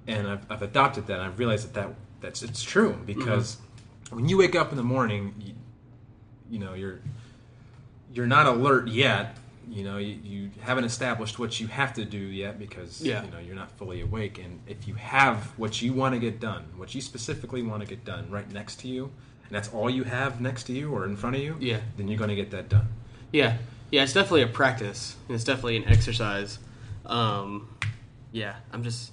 And 0.07 0.27
I've, 0.27 0.51
I've 0.51 0.63
adopted 0.63 1.07
that. 1.07 1.15
and 1.21 1.23
I've 1.23 1.39
realized 1.39 1.73
that, 1.75 1.75
that 1.89 1.95
that's 2.21 2.43
it's 2.43 2.63
true 2.63 2.97
because 3.07 3.57
Mm-hmm. 3.57 4.17
when 4.17 4.29
you 4.29 4.37
wake 4.39 4.55
up 4.55 4.71
in 4.71 4.77
the 4.77 4.83
morning, 4.85 5.35
you, 5.41 5.55
you 6.51 6.59
know 6.59 6.75
you're 6.75 7.01
you're 8.13 8.27
not 8.27 8.47
alert 8.47 8.89
yet. 8.89 9.37
You 9.71 9.85
know 9.85 9.97
you, 9.99 10.19
you 10.23 10.51
haven't 10.61 10.85
established 10.85 11.39
what 11.39 11.59
you 11.61 11.67
have 11.69 11.95
to 11.95 12.05
do 12.05 12.19
yet 12.19 12.59
because 12.59 13.01
Yeah. 13.01 13.25
you 13.25 13.31
know 13.31 13.39
you're 13.39 13.55
not 13.55 13.71
fully 13.79 14.01
awake. 14.03 14.39
And 14.39 14.61
if 14.67 14.87
you 14.87 14.95
have 14.95 15.37
what 15.57 15.81
you 15.81 15.93
want 15.95 16.15
to 16.15 16.21
get 16.21 16.41
done, 16.41 16.65
what 16.77 16.95
you 16.95 17.01
specifically 17.01 17.63
want 17.63 17.81
to 17.83 17.89
get 17.89 18.05
done 18.05 18.31
right 18.31 18.51
next 18.53 18.81
to 18.81 18.89
you, 18.89 19.05
and 19.47 19.51
that's 19.55 19.69
all 19.73 19.89
you 19.89 20.05
have 20.05 20.41
next 20.41 20.65
to 20.65 20.73
you 20.73 20.93
or 20.93 21.05
in 21.07 21.17
front 21.17 21.37
of 21.37 21.43
you, 21.43 21.57
Yeah. 21.61 21.81
then 21.97 22.09
you're 22.09 22.19
going 22.19 22.31
to 22.31 22.37
get 22.37 22.51
that 22.51 22.69
done. 22.69 22.89
Yeah. 23.33 23.57
Yeah, 23.91 24.03
it's 24.03 24.13
definitely 24.15 24.43
a 24.43 24.47
practice. 24.49 25.17
And 25.29 25.35
it's 25.35 25.45
definitely 25.45 25.77
an 25.77 25.85
exercise. 25.89 26.59
Um, 27.07 27.69
yeah, 28.33 28.57
I'm 28.73 28.83
just 28.83 29.13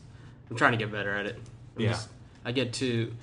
I'm 0.49 0.55
trying 0.57 0.71
to 0.73 0.77
get 0.77 0.91
better 0.91 1.13
at 1.13 1.25
it. 1.25 1.35
I'm 1.77 1.81
Yeah. 1.83 1.89
just- 1.91 2.09
I 2.45 2.51
get 2.51 2.73
to 2.73 3.13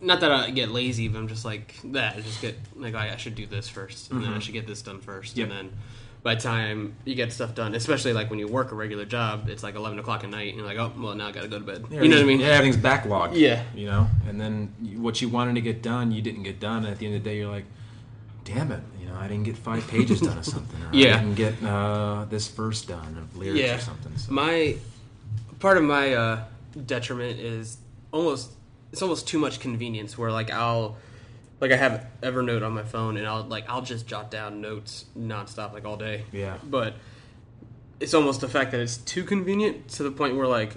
not 0.00 0.20
that 0.20 0.32
I 0.32 0.50
get 0.50 0.70
lazy, 0.70 1.06
but 1.08 1.18
I'm 1.18 1.28
just 1.28 1.44
like 1.44 1.74
that. 1.84 2.16
I 2.16 2.20
just 2.20 2.42
get 2.42 2.56
like 2.76 2.94
I, 2.94 3.12
I 3.12 3.16
should 3.16 3.34
do 3.36 3.46
this 3.46 3.68
first, 3.68 4.10
and 4.10 4.22
then 4.22 4.32
I 4.32 4.40
should 4.40 4.52
get 4.54 4.66
this 4.66 4.82
done 4.82 5.00
first, 5.00 5.32
Mm-hmm. 5.36 5.40
Yep. 5.40 5.50
and 5.50 5.58
then 5.70 5.78
by 6.24 6.34
the 6.34 6.40
time 6.40 6.94
you 7.04 7.14
get 7.14 7.32
stuff 7.32 7.54
done, 7.54 7.72
especially 7.76 8.12
like 8.12 8.28
when 8.30 8.40
you 8.40 8.48
work 8.48 8.72
a 8.72 8.74
regular 8.74 9.04
job, 9.04 9.48
it's 9.48 9.62
like 9.62 9.76
11 9.76 10.00
o'clock 10.00 10.24
at 10.24 10.30
night, 10.30 10.48
and 10.48 10.56
you're 10.56 10.66
like, 10.66 10.76
oh 10.78 10.92
well, 10.98 11.14
now 11.14 11.28
I 11.28 11.32
got 11.32 11.42
to 11.42 11.48
go 11.48 11.58
to 11.60 11.64
bed. 11.64 11.84
you 11.90 12.08
know 12.08 12.16
what 12.16 12.22
I 12.24 12.26
mean? 12.26 12.40
Yeah, 12.40 12.48
everything's 12.48 12.82
backlogged. 12.82 13.36
Yeah. 13.36 13.62
You 13.76 13.86
know, 13.86 14.08
and 14.28 14.40
then 14.40 14.74
you- 14.82 15.00
what 15.00 15.22
you 15.22 15.28
wanted 15.28 15.54
to 15.54 15.60
get 15.60 15.82
done, 15.82 16.10
you 16.10 16.20
didn't 16.20 16.42
get 16.42 16.58
done. 16.58 16.78
And 16.78 16.88
at 16.88 16.98
the 16.98 17.06
end 17.06 17.14
of 17.14 17.22
the 17.22 17.30
day, 17.30 17.38
you're 17.38 17.50
like, 17.52 17.66
damn 18.44 18.72
it, 18.72 18.80
you 19.00 19.06
know, 19.06 19.14
I 19.14 19.28
didn't 19.28 19.44
get 19.44 19.56
five 19.56 19.86
pages 19.86 20.20
done 20.20 20.36
or 20.38 20.42
something. 20.42 20.82
Or 20.82 20.88
Yeah. 20.92 21.14
I 21.16 21.18
didn't 21.20 21.34
get 21.36 21.62
uh, 21.62 22.24
this 22.28 22.48
verse 22.48 22.82
done 22.84 23.16
of 23.18 23.36
lyrics 23.36 23.60
yeah. 23.60 23.76
or 23.76 23.80
something. 23.80 24.16
So. 24.16 24.32
My 24.32 24.76
part 25.60 25.76
of 25.76 25.84
my 25.84 26.12
uh, 26.14 26.44
detriment 26.84 27.40
is 27.40 27.78
almost 28.12 28.52
it's 28.92 29.02
almost 29.02 29.26
too 29.26 29.38
much 29.38 29.60
convenience. 29.60 30.16
Where 30.18 30.30
like 30.30 30.50
I'll 30.50 30.96
like 31.60 31.72
I 31.72 31.76
have 31.76 32.06
Evernote 32.22 32.64
on 32.64 32.72
my 32.72 32.82
phone, 32.82 33.16
and 33.16 33.26
I'll 33.26 33.44
like 33.44 33.68
I'll 33.68 33.82
just 33.82 34.06
jot 34.06 34.30
down 34.30 34.60
notes 34.60 35.06
nonstop, 35.18 35.72
like 35.72 35.84
all 35.84 35.96
day. 35.96 36.24
Yeah. 36.32 36.58
But 36.62 36.94
it's 38.00 38.14
almost 38.14 38.40
the 38.40 38.48
fact 38.48 38.72
that 38.72 38.80
it's 38.80 38.98
too 38.98 39.24
convenient 39.24 39.88
to 39.88 40.02
the 40.02 40.10
point 40.10 40.36
where 40.36 40.46
like 40.46 40.76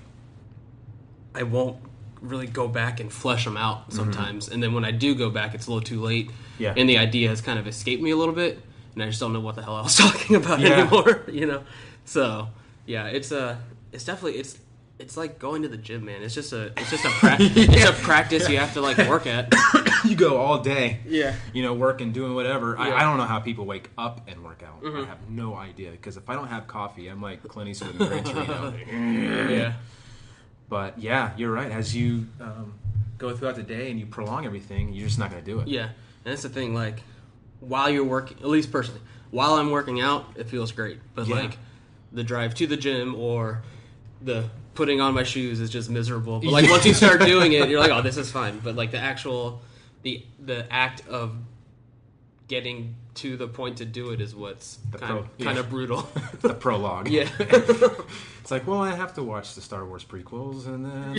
I 1.36 1.44
won't 1.44 1.78
really 2.22 2.48
go 2.48 2.68
back 2.68 3.00
and 3.00 3.12
flesh 3.12 3.46
them 3.46 3.58
out 3.58 3.82
mm-hmm. 3.82 3.96
sometimes, 3.96 4.50
and 4.50 4.62
then 4.64 4.74
when 4.74 4.86
I 4.86 4.92
do 4.92 5.16
go 5.16 5.30
back, 5.30 5.54
it's 5.54 5.68
a 5.68 5.72
little 5.72 5.86
too 5.86 6.02
late. 6.02 6.32
Yeah. 6.58 6.74
And 6.76 6.90
the 6.90 6.98
idea 6.98 7.30
has 7.30 7.42
kind 7.42 7.60
of 7.60 7.68
escaped 7.68 8.02
me 8.02 8.12
a 8.12 8.18
little 8.18 8.34
bit, 8.36 8.60
and 8.94 9.04
I 9.04 9.08
just 9.08 9.20
don't 9.20 9.34
know 9.34 9.40
what 9.40 9.56
the 9.56 9.64
hell 9.64 9.76
I 9.76 9.82
was 9.82 9.96
talking 9.98 10.36
about 10.36 10.60
Yeah. 10.60 10.82
anymore. 10.82 11.24
You 11.32 11.46
know. 11.46 11.64
So 12.06 12.50
yeah, 12.86 13.08
it's 13.08 13.32
a 13.32 13.62
it's 13.92 14.04
definitely 14.04 14.40
it's. 14.40 14.58
It's 15.00 15.16
like 15.16 15.40
going 15.40 15.62
to 15.62 15.70
the 15.70 15.78
gym, 15.78 16.04
man. 16.06 16.22
It's 16.24 16.36
just 16.36 16.52
a, 16.52 16.74
it's 16.78 16.90
just 16.92 17.06
a, 17.06 17.10
pra- 17.20 17.38
it's 17.40 17.90
a 17.90 17.94
practice 18.04 18.50
you 18.50 18.58
have 18.58 18.74
to 18.74 18.82
like 18.82 18.98
work 19.10 19.26
at. 19.28 19.54
you 20.06 20.16
go 20.16 20.38
all 20.38 20.60
day. 20.60 21.00
Yeah. 21.08 21.36
You 21.54 21.64
know, 21.64 21.74
working, 21.74 22.12
doing 22.12 22.36
whatever. 22.36 22.78
I, 22.78 22.88
Yeah. 22.88 22.92
Mm-hmm. 22.92 23.00
I 23.00 23.04
don't 23.04 23.18
know 23.18 23.24
how 23.24 23.40
people 23.40 23.66
wake 23.66 23.90
up 23.98 24.28
and 24.28 24.44
work 24.44 24.62
out. 24.62 24.86
I 24.86 25.06
have 25.06 25.30
no 25.30 25.56
idea 25.56 25.92
because 25.92 26.18
if 26.18 26.30
I 26.30 26.36
don't 26.36 26.50
have 26.50 26.68
coffee, 26.68 27.08
I'm 27.08 27.22
like 27.22 27.42
Clint 27.48 27.70
Eastwood 27.70 27.92
in 28.00 28.08
Gran 28.08 28.24
Torino. 28.26 28.74
Yeah. 29.50 29.74
But 30.68 31.00
yeah, 31.00 31.32
you're 31.38 31.52
right. 31.52 31.72
As 31.72 31.96
you 31.96 32.28
um, 32.42 32.74
go 33.18 33.36
throughout 33.36 33.56
the 33.56 33.64
day 33.64 33.90
and 33.90 34.00
you 34.00 34.06
prolong 34.06 34.46
everything, 34.46 34.94
you're 34.94 35.08
just 35.08 35.18
not 35.18 35.32
going 35.32 35.44
to 35.44 35.50
do 35.52 35.60
it. 35.62 35.68
Yeah, 35.68 35.86
and 35.86 35.92
that's 36.26 36.44
the 36.44 36.50
thing. 36.50 36.76
Like, 36.76 37.02
while 37.60 37.90
you're 37.90 38.04
working, 38.04 38.38
at 38.40 38.46
least 38.48 38.72
personally, 38.72 39.02
while 39.32 39.54
I'm 39.56 39.72
working 39.72 40.00
out, 40.02 40.26
it 40.36 40.48
feels 40.50 40.72
great. 40.72 41.00
But 41.16 41.28
Yeah. 41.28 41.36
like, 41.38 41.58
the 42.12 42.24
drive 42.24 42.54
to 42.56 42.68
the 42.68 42.78
gym 42.78 43.16
or 43.16 43.64
the 44.22 44.50
putting 44.80 45.02
on 45.02 45.14
my 45.14 45.24
shoes 45.24 45.60
is 45.60 45.70
just 45.70 45.90
miserable. 45.90 46.40
But 46.40 46.52
like 46.54 46.70
once 46.70 46.86
you 46.86 46.94
start 46.94 47.20
doing 47.34 47.52
it, 47.52 47.68
you're 47.68 47.82
like, 47.82 47.92
oh, 47.92 48.02
this 48.02 48.16
is 48.16 48.32
fine. 48.32 48.60
But 48.60 48.76
like 48.78 48.92
the 48.92 48.98
actual, 48.98 49.62
the 50.04 50.24
the 50.40 50.66
act 50.74 51.06
of 51.10 51.36
getting 52.48 52.96
to 53.16 53.36
the 53.36 53.48
point 53.48 53.78
to 53.80 53.86
do 53.86 54.12
it 54.12 54.22
is 54.22 54.34
what's 54.34 54.78
The 54.92 54.98
kind, 54.98 55.12
pro- 55.12 55.20
of, 55.20 55.38
kind 55.40 55.56
yeah. 55.58 55.60
of 55.60 55.70
brutal. 55.70 56.10
The 56.42 56.54
prologue. 56.54 57.10
yeah, 57.10 57.28
It's 57.40 58.50
like, 58.52 58.66
well, 58.66 58.80
I 58.82 58.96
have 58.96 59.14
to 59.16 59.24
watch 59.24 59.54
the 59.56 59.62
Star 59.62 59.86
Wars 59.86 60.06
prequels 60.06 60.66
and 60.66 60.86
then. 60.86 61.16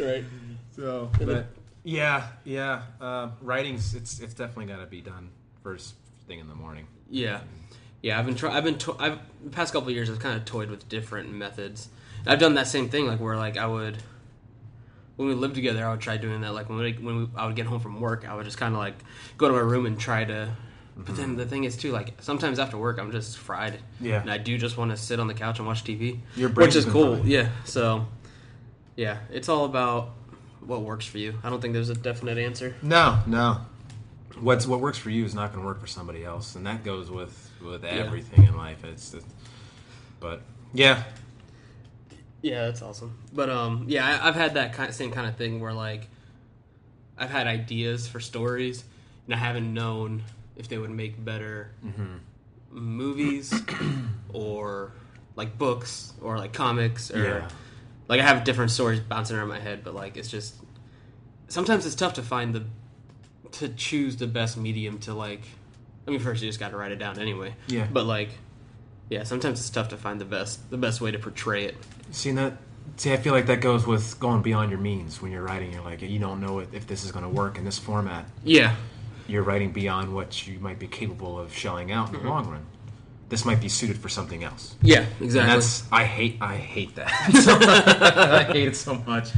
right. 0.00 0.24
so, 0.74 1.10
but 1.20 1.46
yeah, 1.84 2.28
yeah. 2.44 2.82
Uh, 3.00 3.28
writing's 3.42 3.94
it's 3.94 4.18
it's 4.20 4.32
definitely 4.34 4.66
got 4.72 4.80
to 4.80 4.86
be 4.86 5.02
done 5.02 5.28
first 5.62 5.94
thing 6.26 6.38
in 6.40 6.48
the 6.48 6.54
morning. 6.54 6.86
Yeah, 7.10 7.40
yeah. 8.04 8.18
I've 8.18 8.26
been 8.26 8.34
try- 8.34 8.54
I've 8.56 8.64
been 8.64 8.78
to- 8.78 8.96
I've 8.98 9.18
the 9.42 9.50
past 9.50 9.72
couple 9.72 9.88
of 9.88 9.94
years 9.94 10.10
I've 10.10 10.18
kind 10.18 10.36
of 10.36 10.44
toyed 10.44 10.70
with 10.70 10.88
different 10.88 11.32
methods. 11.32 11.88
I've 12.26 12.38
done 12.38 12.54
that 12.54 12.68
same 12.68 12.88
thing, 12.88 13.06
like 13.06 13.20
where 13.20 13.36
like 13.36 13.56
I 13.56 13.66
would 13.66 13.98
when 15.16 15.28
we 15.28 15.34
lived 15.34 15.54
together, 15.54 15.86
I 15.86 15.90
would 15.90 16.00
try 16.00 16.16
doing 16.16 16.40
that. 16.40 16.54
Like 16.54 16.68
when 16.68 16.78
we, 16.78 16.92
when 16.92 17.16
we, 17.16 17.28
I 17.36 17.46
would 17.46 17.56
get 17.56 17.66
home 17.66 17.80
from 17.80 18.00
work, 18.00 18.28
I 18.28 18.34
would 18.34 18.44
just 18.44 18.58
kind 18.58 18.74
of 18.74 18.80
like 18.80 18.94
go 19.36 19.48
to 19.48 19.54
my 19.54 19.60
room 19.60 19.86
and 19.86 19.98
try 19.98 20.24
to. 20.24 20.50
But 20.96 21.16
then 21.16 21.30
mm-hmm. 21.30 21.36
the 21.36 21.46
thing 21.46 21.64
is 21.64 21.76
too, 21.76 21.92
like 21.92 22.14
sometimes 22.20 22.58
after 22.58 22.78
work, 22.78 22.98
I'm 22.98 23.10
just 23.10 23.38
fried. 23.38 23.80
Yeah. 24.00 24.20
and 24.20 24.30
I 24.30 24.38
do 24.38 24.56
just 24.58 24.76
want 24.76 24.90
to 24.90 24.96
sit 24.96 25.18
on 25.18 25.26
the 25.26 25.34
couch 25.34 25.58
and 25.58 25.66
watch 25.66 25.84
TV, 25.84 26.20
which 26.36 26.76
is 26.76 26.84
cool. 26.84 27.16
fried. 27.16 27.26
Yeah, 27.26 27.48
so 27.64 28.06
yeah, 28.96 29.18
it's 29.30 29.48
all 29.48 29.64
about 29.64 30.10
what 30.60 30.82
works 30.82 31.06
for 31.06 31.18
you. 31.18 31.38
I 31.42 31.50
don't 31.50 31.60
think 31.60 31.74
there's 31.74 31.90
a 31.90 31.94
definite 31.94 32.38
answer. 32.38 32.76
No, 32.82 33.20
no. 33.26 33.60
What's 34.40 34.66
what 34.66 34.80
works 34.80 34.98
for 34.98 35.10
you 35.10 35.24
is 35.24 35.34
not 35.34 35.52
going 35.52 35.62
to 35.62 35.66
work 35.66 35.80
for 35.80 35.86
somebody 35.86 36.24
else, 36.24 36.54
and 36.54 36.66
that 36.66 36.84
goes 36.84 37.10
with 37.10 37.43
with 37.64 37.84
everything 37.84 38.44
in 38.44 38.56
life. 38.56 38.84
It's, 38.84 39.10
just, 39.12 39.26
but 40.20 40.42
yeah, 40.72 41.02
Yeah, 42.42 42.66
that's 42.66 42.82
awesome. 42.82 43.16
But 43.32 43.48
um, 43.50 43.86
yeah, 43.88 44.06
I, 44.22 44.28
I've 44.28 44.34
had 44.34 44.54
that 44.54 44.72
kind 44.74 44.92
same 44.94 45.10
kind 45.10 45.26
of 45.28 45.36
thing 45.36 45.60
where 45.60 45.72
like 45.72 46.08
I've 47.16 47.30
had 47.30 47.46
ideas 47.46 48.06
for 48.08 48.20
stories, 48.20 48.84
and 49.26 49.34
I 49.34 49.38
haven't 49.38 49.72
known 49.72 50.22
if 50.56 50.68
they 50.68 50.78
would 50.78 50.90
make 50.90 51.22
better 51.24 51.70
movies 52.70 53.52
or 54.32 54.92
like 55.36 55.56
books 55.58 56.12
or 56.20 56.38
like 56.38 56.52
comics 56.52 57.10
or 57.10 57.22
Yeah. 57.24 57.48
like 58.08 58.20
I 58.20 58.24
have 58.24 58.44
different 58.44 58.70
stories 58.70 59.00
bouncing 59.00 59.36
around 59.36 59.48
my 59.48 59.60
head. 59.60 59.82
But 59.84 59.94
like 59.94 60.16
it's 60.16 60.28
just 60.30 60.54
sometimes 61.48 61.86
it's 61.86 61.94
tough 61.94 62.14
to 62.14 62.22
find 62.22 62.54
the 62.54 62.64
to 63.52 63.68
choose 63.68 64.16
the 64.16 64.26
best 64.26 64.56
medium 64.56 64.98
to 65.00 65.14
like. 65.14 65.42
I 66.06 66.10
mean, 66.10 66.20
first 66.20 66.42
you 66.42 66.48
just 66.48 66.60
got 66.60 66.70
to 66.70 66.76
write 66.76 66.92
it 66.92 66.98
down 66.98 67.18
anyway. 67.18 67.54
Yeah. 67.66 67.86
But 67.90 68.04
like, 68.06 68.30
yeah, 69.08 69.22
sometimes 69.24 69.60
it's 69.60 69.70
tough 69.70 69.88
to 69.90 69.96
find 69.96 70.20
the 70.20 70.24
best 70.24 70.70
the 70.70 70.76
best 70.78 71.00
way 71.00 71.10
to 71.10 71.18
portray 71.18 71.64
it. 71.64 71.76
seeing 72.10 72.36
that. 72.36 72.58
See, 72.96 73.12
I 73.12 73.16
feel 73.16 73.32
like 73.32 73.46
that 73.46 73.60
goes 73.60 73.86
with 73.86 74.20
going 74.20 74.42
beyond 74.42 74.70
your 74.70 74.78
means 74.78 75.20
when 75.22 75.32
you're 75.32 75.42
writing. 75.42 75.72
You're 75.72 75.82
like, 75.82 76.02
you 76.02 76.18
don't 76.18 76.40
know 76.40 76.58
if 76.60 76.86
this 76.86 77.04
is 77.04 77.10
going 77.12 77.24
to 77.24 77.28
work 77.30 77.56
in 77.58 77.64
this 77.64 77.78
format. 77.78 78.26
Yeah. 78.44 78.76
You're 79.26 79.42
writing 79.42 79.72
beyond 79.72 80.14
what 80.14 80.46
you 80.46 80.60
might 80.60 80.78
be 80.78 80.86
capable 80.86 81.38
of 81.38 81.52
shelling 81.54 81.90
out 81.90 82.08
in 82.10 82.14
Mm-hmm. 82.16 82.24
the 82.24 82.30
long 82.30 82.46
run. 82.48 82.66
This 83.30 83.46
might 83.46 83.58
be 83.60 83.70
suited 83.70 83.96
for 83.96 84.10
something 84.10 84.44
else. 84.44 84.76
Yeah, 84.82 85.00
And 85.00 85.22
exactly. 85.22 85.54
that's 85.54 85.82
I 85.90 86.04
hate 86.04 86.36
I 86.42 86.56
hate 86.56 86.94
that. 86.96 87.10
I 88.48 88.52
hate 88.52 88.68
it 88.68 88.76
so 88.76 88.94
much. 89.06 89.30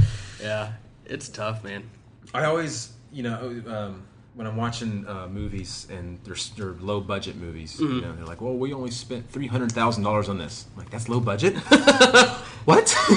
yeah, 0.42 0.72
it's 1.06 1.28
tough, 1.28 1.62
man. 1.62 1.88
I 2.34 2.44
always, 2.44 2.92
you 3.12 3.22
know, 3.22 3.62
um, 3.68 4.02
when 4.36 4.46
I'm 4.46 4.56
watching 4.56 5.06
uh, 5.08 5.28
movies 5.28 5.86
and 5.90 6.18
they're, 6.22 6.36
they're 6.56 6.74
low 6.78 7.00
budget 7.00 7.36
movies, 7.36 7.80
you 7.80 8.02
know, 8.02 8.14
they're 8.14 8.26
like, 8.26 8.42
"Well, 8.42 8.54
we 8.54 8.74
only 8.74 8.90
spent 8.90 9.30
three 9.30 9.46
hundred 9.46 9.72
thousand 9.72 10.04
dollars 10.04 10.28
on 10.28 10.36
this." 10.36 10.66
I'm 10.72 10.82
like, 10.82 10.90
that's 10.90 11.08
low 11.08 11.20
budget. 11.20 11.56
what? 12.66 12.94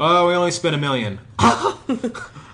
oh, 0.00 0.28
we 0.28 0.34
only 0.34 0.52
spent 0.52 0.76
a 0.76 0.78
million. 0.78 1.18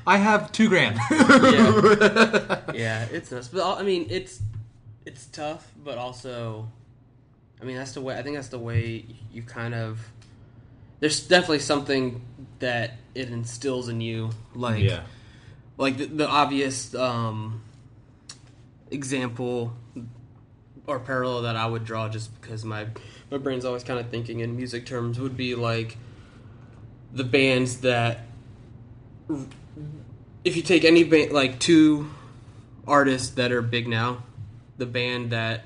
I 0.07 0.16
have 0.16 0.51
two 0.53 0.70
grand. 0.70 0.99
Yeah, 1.11 2.61
yeah, 2.74 3.07
it's 3.12 3.30
nuts. 3.30 3.49
But 3.49 3.78
I 3.78 3.82
mean, 3.82 4.07
it's 4.09 4.40
it's 5.05 5.26
tough, 5.26 5.70
but 5.84 5.99
also, 5.99 6.68
I 7.61 7.64
mean, 7.64 7.76
that's 7.76 7.93
the 7.93 8.01
way. 8.01 8.16
I 8.16 8.22
think 8.22 8.36
that's 8.36 8.49
the 8.49 8.59
way 8.59 9.05
you 9.32 9.43
kind 9.43 9.74
of. 9.74 10.01
There's 11.01 11.26
definitely 11.26 11.59
something 11.59 12.22
that 12.61 12.93
it 13.14 13.28
instills 13.28 13.90
in 13.90 14.01
you, 14.01 14.30
like 14.55 14.82
yeah, 14.82 15.03
like 15.76 15.99
the, 15.99 16.07
the 16.07 16.28
obvious 16.28 16.95
um, 16.95 17.61
example 18.93 19.72
or 20.86 20.99
parallel 20.99 21.43
that 21.43 21.57
I 21.57 21.66
would 21.66 21.84
draw, 21.84 22.09
just 22.09 22.40
because 22.40 22.64
my 22.64 22.86
my 23.30 23.38
brain's 23.38 23.64
always 23.64 23.84
kind 23.84 23.99
of 23.99 24.09
thinking 24.11 24.40
in 24.40 24.57
music 24.57 24.86
terms, 24.86 25.18
would 25.18 25.36
be 25.36 25.55
like 25.55 25.97
the 27.12 27.24
bands 27.24 27.78
that 27.80 28.26
if 30.45 30.57
you 30.57 30.62
take 30.62 30.84
any 30.84 31.05
band 31.05 31.32
like 31.32 31.59
two 31.59 32.11
artists 32.86 33.30
that 33.30 33.53
are 33.53 33.62
big 33.62 33.86
now, 33.86 34.22
the 34.76 34.86
band 34.86 35.30
that 35.30 35.64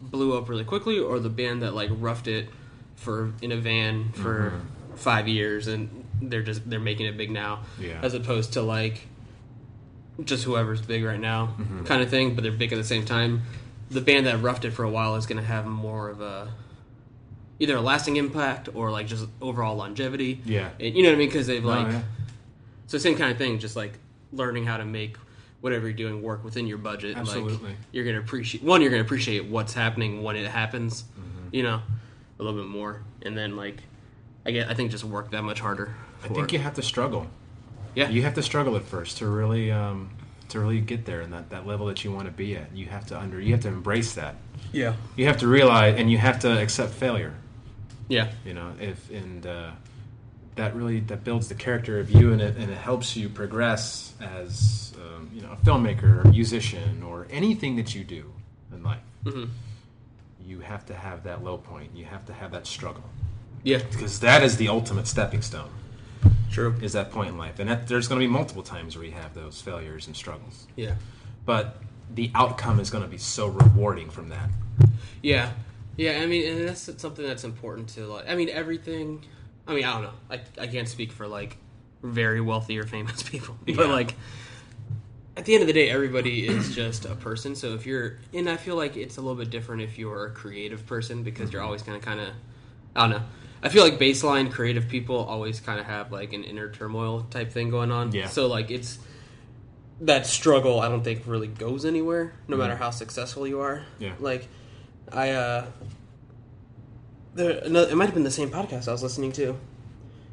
blew 0.00 0.36
up 0.36 0.48
really 0.48 0.64
quickly, 0.64 0.98
or 0.98 1.18
the 1.18 1.30
band 1.30 1.62
that 1.62 1.74
like 1.74 1.90
roughed 1.92 2.28
it 2.28 2.48
for 2.96 3.32
in 3.42 3.52
a 3.52 3.56
van 3.56 4.12
for 4.12 4.50
mm-hmm. 4.50 4.96
five 4.96 5.28
years 5.28 5.66
and 5.66 6.04
they're 6.22 6.42
just 6.42 6.68
they're 6.68 6.80
making 6.80 7.06
it 7.06 7.16
big 7.16 7.30
now, 7.30 7.60
Yeah. 7.78 8.00
as 8.02 8.14
opposed 8.14 8.54
to 8.54 8.62
like 8.62 9.06
just 10.22 10.44
whoever's 10.44 10.80
big 10.80 11.02
right 11.04 11.18
now 11.18 11.54
kind 11.86 12.02
of 12.02 12.08
thing, 12.10 12.34
but 12.34 12.42
they're 12.42 12.52
big 12.52 12.72
at 12.72 12.76
the 12.76 12.84
same 12.84 13.04
time. 13.04 13.42
The 13.90 14.00
band 14.00 14.26
that 14.26 14.40
roughed 14.42 14.64
it 14.64 14.70
for 14.70 14.84
a 14.84 14.90
while 14.90 15.16
is 15.16 15.26
going 15.26 15.38
to 15.40 15.46
have 15.46 15.66
more 15.66 16.08
of 16.08 16.20
a 16.20 16.52
either 17.58 17.76
a 17.76 17.80
lasting 17.80 18.16
impact 18.16 18.68
or 18.74 18.90
like 18.90 19.06
just 19.06 19.26
overall 19.40 19.76
longevity. 19.76 20.40
Yeah. 20.44 20.70
And 20.80 20.94
you 20.94 21.02
know 21.02 21.10
what 21.10 21.16
I 21.16 21.18
mean? 21.18 21.28
Because 21.28 21.46
they've 21.46 21.64
Oh, 21.64 21.68
like 21.68 21.86
yeah. 21.88 22.02
so 22.86 22.98
same 22.98 23.16
kind 23.16 23.30
of 23.32 23.38
thing, 23.38 23.58
just 23.58 23.76
like 23.76 23.98
learning 24.32 24.66
how 24.66 24.76
to 24.76 24.84
make 24.84 25.16
whatever 25.60 25.86
you're 25.86 25.96
doing 25.96 26.22
work 26.22 26.44
within 26.44 26.66
your 26.66 26.78
budget. 26.78 27.12
Like 27.12 27.20
Absolutely. 27.22 27.74
you're 27.92 28.04
gonna 28.04 28.18
appreciate 28.20 28.62
one, 28.64 28.82
you're 28.82 28.90
gonna 28.90 29.02
appreciate 29.02 29.46
what's 29.46 29.72
happening 29.72 30.22
when 30.22 30.36
it 30.36 30.46
happens, 30.50 31.02
Mm-hmm. 31.02 31.48
you 31.54 31.62
know, 31.62 31.80
a 32.38 32.42
little 32.42 32.58
bit 32.60 32.68
more, 32.68 33.02
and 33.22 33.36
then 33.38 33.56
like 33.56 33.82
I 34.44 34.50
get, 34.50 34.68
I 34.68 34.74
think 34.74 34.90
just 34.90 35.04
work 35.04 35.30
that 35.30 35.42
much 35.42 35.60
harder. 35.60 35.94
I 36.22 36.28
think 36.28 36.48
it. 36.48 36.52
you 36.54 36.58
have 36.58 36.74
to 36.74 36.82
struggle. 36.82 37.26
Yeah, 37.94 38.08
You 38.08 38.22
have 38.22 38.34
to 38.34 38.42
struggle 38.42 38.76
at 38.76 38.84
first 38.84 39.18
to 39.18 39.26
really 39.28 39.70
um, 39.72 40.10
to 40.50 40.60
really 40.60 40.80
get 40.80 41.04
there 41.06 41.20
and 41.20 41.32
that, 41.32 41.50
that 41.50 41.66
level 41.66 41.86
that 41.86 42.04
you 42.04 42.12
want 42.12 42.26
to 42.26 42.30
be 42.32 42.56
at. 42.56 42.74
You 42.74 42.86
have 42.86 43.06
to 43.06 43.18
under 43.18 43.40
you 43.40 43.52
have 43.52 43.62
to 43.62 43.68
embrace 43.68 44.14
that. 44.14 44.36
yeah, 44.72 44.94
You 45.16 45.26
have 45.26 45.38
to 45.38 45.46
realize 45.48 45.98
and 45.98 46.10
you 46.10 46.18
have 46.18 46.38
to 46.40 46.60
accept 46.60 46.92
failure. 46.92 47.34
yeah, 48.08 48.30
you 48.44 48.54
know 48.54 48.72
if 48.80 49.10
and 49.10 49.46
uh, 49.46 49.70
that 50.56 50.74
really 50.76 51.00
that 51.00 51.24
builds 51.24 51.48
the 51.48 51.54
character 51.54 51.98
of 51.98 52.10
you 52.10 52.32
and 52.32 52.40
it 52.40 52.56
and 52.56 52.70
it 52.70 52.76
helps 52.78 53.16
you 53.16 53.28
progress 53.28 54.12
as 54.20 54.92
um, 55.02 55.30
you 55.34 55.40
know 55.42 55.52
a 55.52 55.56
filmmaker 55.56 56.24
or 56.24 56.28
musician 56.30 57.02
or 57.02 57.26
anything 57.30 57.76
that 57.76 57.94
you 57.94 58.04
do 58.04 58.30
in 58.72 58.82
life 58.82 59.00
Mhm. 59.24 59.48
you 60.46 60.60
have 60.60 60.84
to 60.86 60.94
have 60.94 61.24
that 61.24 61.42
low 61.42 61.56
point 61.56 61.90
you 61.94 62.04
have 62.04 62.24
to 62.26 62.32
have 62.32 62.50
that 62.52 62.66
struggle 62.66 63.02
yeah, 63.64 63.78
because 63.90 64.20
that 64.20 64.42
is 64.42 64.58
the 64.58 64.68
ultimate 64.68 65.06
stepping 65.08 65.40
stone 65.42 65.70
true, 66.54 66.74
is 66.80 66.92
that 66.92 67.10
point 67.10 67.28
in 67.28 67.38
life 67.38 67.58
and 67.58 67.68
that, 67.68 67.86
there's 67.88 68.08
going 68.08 68.20
to 68.20 68.26
be 68.26 68.30
multiple 68.32 68.62
times 68.62 68.96
where 68.96 69.04
you 69.04 69.12
have 69.12 69.34
those 69.34 69.60
failures 69.60 70.06
and 70.06 70.16
struggles 70.16 70.66
yeah, 70.76 70.94
but 71.44 71.76
the 72.14 72.30
outcome 72.34 72.80
is 72.80 72.90
going 72.90 73.02
to 73.02 73.10
be 73.10 73.18
so 73.18 73.48
rewarding 73.48 74.08
from 74.10 74.28
that 74.28 74.48
yeah, 75.24 75.52
yeah. 75.96 76.20
I 76.20 76.26
mean, 76.26 76.46
and 76.46 76.68
that's 76.68 76.90
something 77.00 77.26
that's 77.26 77.44
important 77.44 77.88
to 77.90 78.06
like. 78.06 78.28
I 78.28 78.34
mean, 78.34 78.50
everything. 78.50 79.24
I 79.66 79.74
mean, 79.74 79.84
I 79.84 79.92
don't 79.94 80.02
know. 80.02 80.12
I 80.30 80.40
I 80.60 80.66
can't 80.66 80.88
speak 80.88 81.12
for 81.12 81.26
like 81.26 81.56
very 82.02 82.40
wealthy 82.42 82.78
or 82.78 82.84
famous 82.84 83.22
people. 83.28 83.56
Yeah. 83.66 83.76
But 83.76 83.88
like 83.88 84.14
at 85.36 85.46
the 85.46 85.54
end 85.54 85.62
of 85.62 85.66
the 85.66 85.72
day, 85.72 85.88
everybody 85.88 86.46
is 86.46 86.74
just 86.74 87.06
a 87.06 87.14
person. 87.14 87.56
So 87.56 87.74
if 87.74 87.86
you're, 87.86 88.18
and 88.32 88.48
I 88.48 88.56
feel 88.56 88.76
like 88.76 88.96
it's 88.96 89.16
a 89.16 89.20
little 89.20 89.36
bit 89.36 89.50
different 89.50 89.82
if 89.82 89.98
you're 89.98 90.26
a 90.26 90.30
creative 90.30 90.86
person 90.86 91.22
because 91.22 91.52
you're 91.52 91.62
always 91.62 91.80
of, 91.88 92.02
kind 92.02 92.20
of, 92.20 92.28
I 92.94 93.00
don't 93.00 93.10
know. 93.10 93.22
I 93.64 93.70
feel 93.70 93.82
like 93.82 93.98
baseline 93.98 94.52
creative 94.52 94.88
people 94.88 95.16
always 95.16 95.58
kind 95.58 95.80
of 95.80 95.86
have 95.86 96.12
like 96.12 96.34
an 96.34 96.44
inner 96.44 96.70
turmoil 96.70 97.22
type 97.30 97.50
thing 97.50 97.70
going 97.70 97.90
on. 97.90 98.12
Yeah. 98.12 98.28
So 98.28 98.46
like 98.46 98.70
it's 98.70 98.98
that 100.02 100.26
struggle. 100.26 100.80
I 100.80 100.90
don't 100.90 101.02
think 101.02 101.22
really 101.24 101.46
goes 101.46 101.86
anywhere, 101.86 102.34
no 102.46 102.58
matter 102.58 102.76
how 102.76 102.90
successful 102.90 103.46
you 103.46 103.60
are. 103.60 103.82
Yeah. 103.98 104.12
Like 104.20 104.48
I, 105.10 105.30
uh, 105.30 105.66
there, 107.34 107.58
another, 107.64 107.90
it 107.90 107.96
might 107.96 108.04
have 108.04 108.14
been 108.14 108.22
the 108.22 108.30
same 108.30 108.50
podcast 108.50 108.86
I 108.86 108.92
was 108.92 109.02
listening 109.02 109.32
to. 109.32 109.56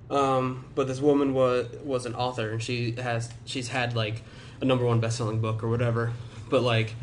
Um, 0.09 0.65
but 0.75 0.87
this 0.87 0.99
woman 0.99 1.33
was 1.33 1.67
was 1.85 2.05
an 2.05 2.15
author, 2.15 2.51
and 2.51 2.61
she 2.61 2.91
has 2.93 3.31
she's 3.45 3.69
had 3.69 3.95
like 3.95 4.23
a 4.59 4.65
number 4.65 4.83
one 4.83 4.99
best 4.99 5.15
selling 5.15 5.39
book 5.39 5.63
or 5.63 5.69
whatever. 5.69 6.11
But 6.49 6.63
like, 6.63 6.95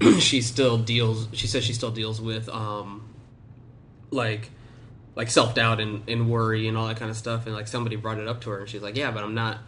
she 0.18 0.42
still 0.42 0.76
deals. 0.76 1.28
She 1.32 1.46
says 1.46 1.64
she 1.64 1.72
still 1.72 1.90
deals 1.90 2.20
with 2.20 2.50
um, 2.50 3.08
like 4.10 4.50
like 5.18 5.28
self 5.30 5.54
doubt 5.54 5.80
and, 5.80 6.08
and 6.08 6.30
worry 6.30 6.68
and 6.68 6.78
all 6.78 6.86
that 6.86 6.96
kind 6.96 7.10
of 7.10 7.16
stuff. 7.16 7.44
And 7.46 7.54
like 7.54 7.66
somebody 7.68 7.96
brought 7.96 8.18
it 8.18 8.26
up 8.28 8.40
to 8.42 8.50
her, 8.50 8.60
and 8.60 8.68
she's 8.70 8.80
like, 8.80 8.96
"Yeah, 8.96 9.10
but 9.10 9.22
I'm 9.22 9.34
not 9.34 9.58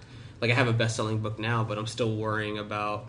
like 0.40 0.51
I 0.51 0.55
have 0.55 0.68
a 0.68 0.72
best 0.72 0.96
selling 0.96 1.18
book 1.18 1.38
now, 1.38 1.64
but 1.64 1.76
I'm 1.76 1.86
still 1.88 2.16
worrying 2.16 2.57
about." 2.57 3.09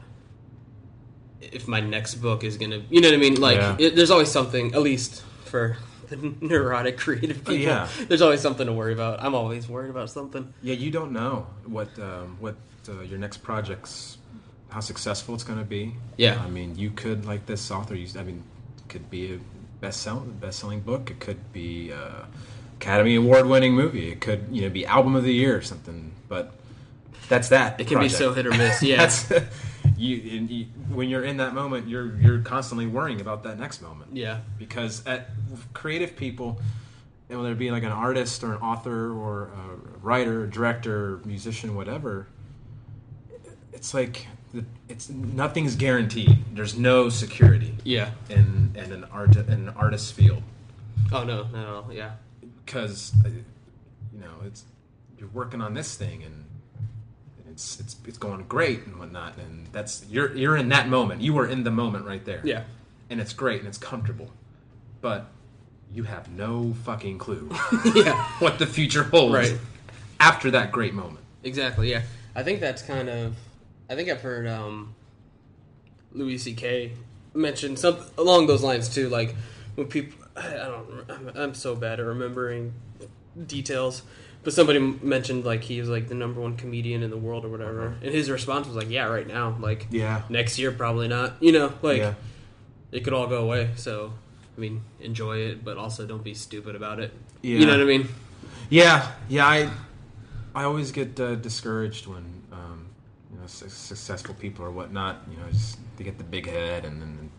If 1.39 1.67
my 1.67 1.79
next 1.79 2.15
book 2.15 2.43
is 2.43 2.57
gonna, 2.57 2.83
you 2.89 3.01
know 3.01 3.07
what 3.09 3.15
I 3.15 3.17
mean? 3.19 3.35
Like, 3.41 3.57
Yeah. 3.57 3.75
it, 3.79 3.95
there's 3.95 4.11
always 4.11 4.29
something, 4.29 4.75
at 4.75 4.81
least 4.81 5.23
for 5.45 5.77
the 6.07 6.15
neurotic 6.41 6.97
creative 6.99 7.37
people. 7.37 7.53
Yeah. 7.55 7.87
There's 8.07 8.21
always 8.21 8.41
something 8.41 8.67
to 8.67 8.73
worry 8.73 8.93
about. 8.93 9.23
I'm 9.23 9.33
always 9.33 9.67
worried 9.67 9.89
about 9.89 10.09
something. 10.11 10.53
Yeah, 10.61 10.75
you 10.75 10.91
don't 10.91 11.11
know 11.11 11.47
what 11.65 11.89
um, 11.99 12.37
what 12.39 12.55
uh, 12.89 13.01
your 13.01 13.17
next 13.17 13.37
project's 13.37 14.17
how 14.69 14.79
successful 14.81 15.33
it's 15.35 15.43
going 15.43 15.59
to 15.59 15.65
be. 15.65 15.93
Yeah. 16.17 16.41
I 16.43 16.49
mean, 16.49 16.75
you 16.77 16.91
could 16.91 17.25
like 17.25 17.45
this 17.45 17.71
author. 17.71 17.95
You, 17.95 18.07
I 18.19 18.23
mean, 18.23 18.43
could 18.87 19.09
be 19.09 19.33
a 19.33 19.39
best 19.82 20.01
selling 20.01 20.32
best 20.34 20.59
selling 20.59 20.79
book. 20.79 21.11
It 21.11 21.19
could 21.19 21.51
be 21.51 21.89
a 21.89 22.27
Academy 22.77 23.15
Award 23.15 23.47
winning 23.47 23.73
movie. 23.73 24.09
It 24.11 24.21
could 24.21 24.47
you 24.51 24.61
know 24.61 24.69
be 24.69 24.86
album 24.86 25.15
of 25.15 25.23
the 25.23 25.34
year 25.34 25.57
or 25.57 25.61
something. 25.61 26.13
But 26.29 26.53
that's 27.27 27.49
that. 27.49 27.79
It 27.82 27.88
can 27.88 27.97
project. 27.97 28.13
be 28.13 28.17
so 28.17 28.34
hit 28.34 28.47
or 28.47 28.51
miss. 28.51 28.82
Yeah. 28.84 28.97
that's 28.97 29.32
you, 29.97 30.15
you. 30.15 30.65
When 30.89 31.09
you're 31.09 31.23
in 31.23 31.38
that 31.38 31.53
moment, 31.53 31.88
you're 31.88 32.15
you're 32.17 32.39
constantly 32.39 32.88
worrying 32.88 33.21
about 33.21 33.43
that 33.43 33.59
next 33.59 33.82
moment 33.82 34.15
yeah. 34.15 34.39
because 34.57 35.05
at 35.05 35.29
creative 35.73 36.15
people, 36.15 36.59
and 37.29 37.39
whether 37.39 37.51
it 37.51 37.59
be 37.59 37.71
like 37.71 37.84
an 37.84 37.91
artist 37.91 38.43
or 38.43 38.53
an 38.53 38.61
author 38.61 39.11
or 39.11 39.43
a 39.43 39.99
writer, 39.99 40.47
director, 40.47 41.19
musician, 41.25 41.75
whatever, 41.75 42.27
it's 43.73 43.93
like 43.93 44.27
it's 44.89 45.10
nothing's 45.10 45.76
guaranteed. 45.76 46.43
There's 46.54 46.78
no 46.78 47.10
security 47.10 47.76
Yeah. 47.84 48.12
in 48.30 48.72
in 48.76 48.91
an 48.91 49.04
art 49.06 49.36
in 49.36 49.49
an 49.49 49.70
artist's 49.70 50.12
field 50.12 50.43
Oh 51.12 51.24
no, 51.24 51.43
not 51.54 51.56
at 51.64 51.68
all. 51.68 51.93
Yeah. 51.93 52.12
because 52.66 53.14
uh, 53.26 53.30
you 53.30 54.20
know 54.20 54.34
it's 54.45 54.64
you're 55.20 55.30
working 55.30 55.62
on 55.62 55.74
this 55.74 55.95
thing 55.95 56.24
and. 56.24 56.45
It's, 57.49 57.82
it's, 57.82 57.97
it's 58.08 58.18
going 58.18 58.45
great 58.47 58.86
and 58.86 58.97
whatnot 58.97 59.38
and 59.38 59.68
that's 59.74 60.06
you're 60.10 60.34
you're 60.34 60.56
in 60.56 60.70
that 60.70 60.88
moment 60.88 61.22
you 61.22 61.38
are 61.38 61.45
in 61.45 61.66
the 61.66 61.70
moment 61.70 62.06
right 62.06 62.24
there 62.24 62.39
Yeah. 62.45 62.64
and 63.10 63.20
it's 63.20 63.34
great 63.34 63.60
and 63.60 63.68
it's 63.68 63.78
comfortable, 63.78 64.30
but 65.02 65.26
you 65.93 66.04
have 66.04 66.32
no 66.32 66.74
fucking 66.86 67.18
clue 67.18 67.49
yeah. 67.93 68.24
what 68.39 68.58
the 68.58 68.66
future 68.66 69.04
holds 69.04 69.34
Right. 69.36 69.58
after 70.22 70.49
that 70.52 70.72
great 70.72 70.93
moment. 70.93 71.26
Exactly. 71.43 71.91
Yeah. 71.91 72.04
I 72.36 72.43
think 72.43 72.62
that's 72.62 72.82
kind 72.82 73.10
of. 73.10 73.36
I 73.91 73.95
think 73.95 74.07
I've 74.07 74.21
heard 74.21 74.47
um, 74.47 74.95
Louis 76.13 76.37
C.K. 76.37 76.93
mention 77.33 77.75
something 77.75 78.05
along 78.17 78.47
those 78.47 78.63
lines 78.63 78.87
too. 78.87 79.09
Like 79.09 79.35
when 79.75 79.87
people, 79.87 80.17
I 80.37 80.53
don't. 80.53 81.11
I'm, 81.11 81.31
I'm 81.35 81.53
so 81.53 81.75
bad 81.75 81.99
at 81.99 82.05
remembering 82.05 82.73
details. 83.45 84.03
But 84.43 84.53
somebody 84.53 84.79
mentioned 84.79 85.43
like 85.43 85.61
he 85.63 85.79
was 85.79 85.89
like 85.89 86.07
the 86.07 86.15
number 86.15 86.39
one 86.39 86.55
comedian 86.55 87.03
in 87.03 87.09
the 87.09 87.17
world 87.17 87.43
or 87.43 87.49
whatever, 87.49 87.97
and 88.01 88.11
his 88.11 88.31
response 88.31 88.65
was 88.65 88.77
like, 88.77 88.89
"Yeah, 88.89 89.05
right 89.05 89.27
now, 89.27 89.57
like 89.59 89.87
Yeah. 89.91 90.23
next 90.29 90.57
year 90.57 90.71
probably 90.71 91.09
not." 91.09 91.33
You 91.41 91.51
know, 91.51 91.73
like 91.81 91.97
yeah. 91.97 92.13
it 92.91 93.03
could 93.03 93.13
all 93.13 93.27
go 93.27 93.43
away. 93.43 93.71
So, 93.75 94.13
I 94.57 94.59
mean, 94.59 94.83
enjoy 95.01 95.39
it, 95.39 95.65
but 95.65 95.77
also 95.77 96.07
don't 96.07 96.23
be 96.23 96.33
stupid 96.33 96.75
about 96.75 96.99
it. 96.99 97.13
Yeah. 97.43 97.59
You 97.59 97.65
know 97.65 97.73
what 97.73 97.81
I 97.81 97.85
mean? 97.85 98.07
Yeah. 98.69 99.11
Yeah. 99.29 99.45
I 99.45 99.69
I 100.55 100.63
always 100.63 100.91
get 100.91 101.19
uh, 101.19 101.35
discouraged 101.35 102.07
when 102.07 102.40
know 103.41 103.47
su- 103.47 103.69
successful 103.69 104.35
people 104.35 104.65
or 104.65 104.71
whatnot. 104.71 105.21
You 105.29 105.37
know, 105.37 105.49
just 105.51 105.79
they 105.97 106.03
get 106.03 106.17
the 106.17 106.23
big 106.23 106.47
head 106.47 106.85
and 106.85 107.01
then 107.01 107.31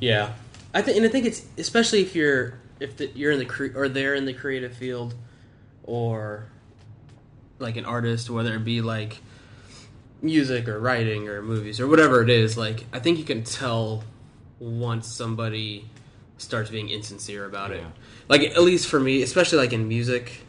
Yeah, 0.00 0.32
I 0.74 0.82
think, 0.82 0.96
and 0.96 1.06
I 1.06 1.08
think 1.08 1.26
it's 1.26 1.44
especially 1.58 2.02
if 2.02 2.14
you're 2.14 2.58
if 2.80 2.96
the, 2.96 3.10
you're 3.14 3.32
in 3.32 3.38
the 3.38 3.46
cre- 3.46 3.74
or 3.74 3.88
they're 3.88 4.14
in 4.14 4.24
the 4.24 4.34
creative 4.34 4.74
field, 4.74 5.14
or 5.84 6.46
like 7.58 7.76
an 7.76 7.84
artist, 7.84 8.28
whether 8.28 8.54
it 8.54 8.64
be 8.64 8.80
like 8.80 9.18
music 10.20 10.68
or 10.68 10.78
writing 10.78 11.28
or 11.28 11.42
movies 11.42 11.80
or 11.80 11.86
whatever 11.86 12.22
it 12.22 12.30
is. 12.30 12.56
Like, 12.56 12.84
I 12.92 12.98
think 12.98 13.18
you 13.18 13.24
can 13.24 13.44
tell 13.44 14.04
once 14.58 15.06
somebody 15.06 15.86
starts 16.38 16.70
being 16.70 16.88
insincere 16.88 17.46
about 17.46 17.70
it. 17.70 17.84
Like, 18.28 18.42
at 18.42 18.62
least 18.62 18.88
for 18.88 19.00
me, 19.00 19.22
especially 19.22 19.58
like 19.58 19.72
in 19.72 19.88
music, 19.88 20.40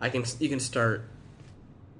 I 0.00 0.10
can 0.10 0.24
you 0.38 0.48
can 0.48 0.60
start 0.60 1.08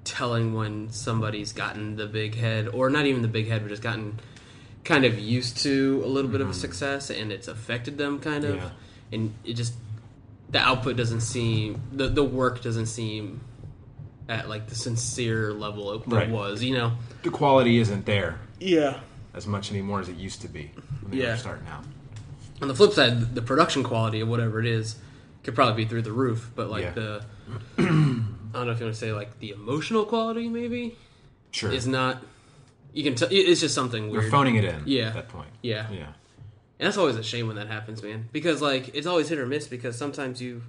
telling 0.03 0.53
when 0.53 0.89
somebody's 0.91 1.53
gotten 1.53 1.95
the 1.95 2.05
big 2.07 2.35
head, 2.35 2.67
or 2.67 2.89
not 2.89 3.05
even 3.05 3.21
the 3.21 3.27
big 3.27 3.47
head, 3.47 3.61
but 3.61 3.69
just 3.69 3.81
gotten 3.81 4.19
kind 4.83 5.05
of 5.05 5.17
used 5.17 5.57
to 5.59 6.01
a 6.03 6.07
little 6.07 6.29
bit 6.29 6.41
of 6.41 6.47
a 6.47 6.51
mm-hmm. 6.51 6.59
success 6.59 7.09
and 7.09 7.31
it's 7.31 7.47
affected 7.47 7.97
them 7.97 8.19
kind 8.19 8.43
of 8.43 8.55
Yeah. 8.57 8.69
and 9.13 9.33
it 9.45 9.53
just 9.53 9.73
the 10.49 10.59
output 10.59 10.97
doesn't 10.97 11.21
seem 11.21 11.81
the, 11.93 12.09
the 12.09 12.23
work 12.23 12.61
doesn't 12.61 12.87
seem 12.87 13.39
at 14.27 14.49
like 14.49 14.67
the 14.67 14.75
sincere 14.75 15.53
level 15.53 15.93
it, 15.93 16.01
Right. 16.05 16.27
it 16.27 16.31
was 16.33 16.61
you 16.61 16.75
know 16.77 16.91
the 17.23 17.29
quality 17.29 17.77
isn't 17.79 18.05
there 18.05 18.39
yeah 18.59 18.99
as 19.33 19.47
much 19.47 19.71
anymore 19.71 20.01
as 20.01 20.09
it 20.09 20.17
used 20.17 20.41
to 20.41 20.49
be 20.49 20.69
when 21.01 21.11
they 21.11 21.23
Yeah. 21.23 21.31
were 21.31 21.37
starting 21.37 21.67
out. 21.69 21.85
on 22.61 22.67
the 22.67 22.75
flip 22.75 22.91
side 22.91 23.33
the 23.33 23.41
production 23.41 23.83
quality 23.83 24.19
of 24.19 24.27
whatever 24.27 24.59
it 24.59 24.65
is 24.65 24.97
could 25.43 25.55
probably 25.55 25.85
be 25.85 25.89
through 25.89 26.01
the 26.01 26.11
roof 26.11 26.51
but 26.55 26.69
like 26.69 26.83
Yeah. 26.83 26.91
the 26.91 27.25
i 28.53 28.57
don't 28.57 28.67
know 28.67 28.73
if 28.73 28.79
you 28.79 28.85
want 28.85 28.95
to 28.95 28.99
say 28.99 29.11
like 29.11 29.39
the 29.39 29.49
emotional 29.51 30.05
quality 30.05 30.47
maybe 30.49 30.95
Sure. 31.51 31.71
is 31.71 31.85
not 31.87 32.23
you 32.93 33.03
can 33.03 33.15
tell 33.15 33.27
it's 33.31 33.61
just 33.61 33.75
something 33.75 34.09
you're 34.11 34.29
phoning 34.29 34.55
it 34.55 34.63
in 34.65 34.83
Yeah. 34.85 35.07
at 35.07 35.13
that 35.15 35.29
point. 35.29 35.49
yeah 35.61 35.89
Yeah. 35.91 36.07
And 36.79 36.87
that's 36.87 36.97
always 36.97 37.15
a 37.15 37.23
shame 37.23 37.47
when 37.47 37.55
that 37.55 37.67
happens, 37.67 38.03
man. 38.03 38.27
Because 38.33 38.61
like 38.61 38.93
it's 38.95 39.07
always 39.07 39.29
hit 39.29 39.37
or 39.39 39.45
miss 39.45 39.67
because 39.67 39.95
sometimes 39.97 40.41
you 40.41 40.63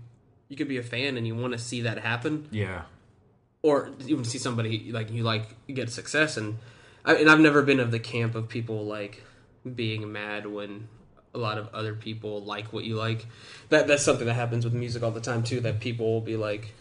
you 0.49 0.57
could 0.57 0.69
be 0.69 0.77
a 0.77 0.83
fan 0.83 1.17
and 1.17 1.27
you 1.27 1.35
want 1.35 1.53
to 1.55 1.59
see 1.59 1.81
that 1.83 1.99
happen 1.99 2.47
Yeah. 2.51 2.83
or 3.63 3.91
even 4.07 4.25
see 4.25 4.39
somebody 4.39 4.93
like 4.93 5.11
you 5.11 5.23
like 5.23 5.47
get 5.67 5.91
success 5.91 6.37
and 6.37 6.59
I, 7.05 7.15
and 7.17 7.29
I've 7.31 7.41
never 7.41 7.63
been 7.63 7.81
of 7.81 7.91
the 7.91 7.99
camp 7.99 8.35
of 8.35 8.49
people 8.49 8.85
like 8.85 9.23
being 9.75 10.13
mad 10.13 10.47
when 10.47 10.89
a 11.35 11.39
lot 11.39 11.59
of 11.59 11.69
other 11.75 11.95
people 11.95 12.43
like 12.45 12.73
what 12.73 12.85
you 12.85 12.95
like. 12.97 13.27
That 13.71 13.89
that's 13.89 14.03
something 14.05 14.27
that 14.27 14.35
happens 14.35 14.65
with 14.65 14.75
music 14.75 15.03
all 15.03 15.11
the 15.11 15.21
time 15.21 15.43
too 15.43 15.61
that 15.61 15.81
people 15.81 16.07
will 16.13 16.21
be 16.21 16.37
like 16.37 16.75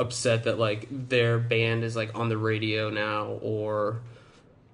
upset 0.00 0.44
that 0.44 0.58
like 0.58 0.86
their 0.90 1.38
band 1.38 1.84
is 1.84 1.94
like 1.94 2.14
on 2.18 2.28
the 2.28 2.36
radio 2.38 2.88
now 2.90 3.26
or 3.42 4.00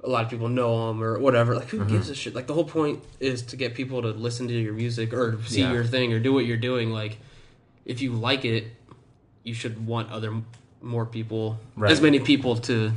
a 0.05 0.09
lot 0.09 0.25
of 0.25 0.31
people 0.31 0.49
know 0.49 0.87
them 0.89 1.03
or 1.03 1.19
whatever. 1.19 1.57
Like, 1.57 1.69
who 1.69 1.79
Mm-hmm. 1.81 1.89
gives 1.91 2.09
a 2.11 2.15
shit? 2.15 2.33
Like, 2.35 2.47
the 2.47 2.55
whole 2.55 2.65
point 2.65 3.03
is 3.19 3.43
to 3.47 3.57
get 3.57 3.75
people 3.75 4.03
to 4.03 4.09
listen 4.09 4.47
to 4.47 4.55
your 4.55 4.73
music 4.73 5.13
or 5.13 5.39
see 5.47 5.63
Yeah. 5.63 5.73
your 5.73 5.85
thing 5.85 6.13
or 6.13 6.21
do 6.21 6.33
what 6.33 6.45
you're 6.47 6.57
doing. 6.59 6.91
Like, 6.91 7.19
if 7.85 8.01
you 8.01 8.13
like 8.13 8.45
it, 8.45 8.67
you 9.43 9.53
should 9.55 9.85
want 9.85 10.13
other 10.13 10.33
more 10.81 11.07
people, 11.07 11.59
Right. 11.75 11.91
as 11.91 12.01
many 12.01 12.21
people 12.21 12.57
to 12.69 12.93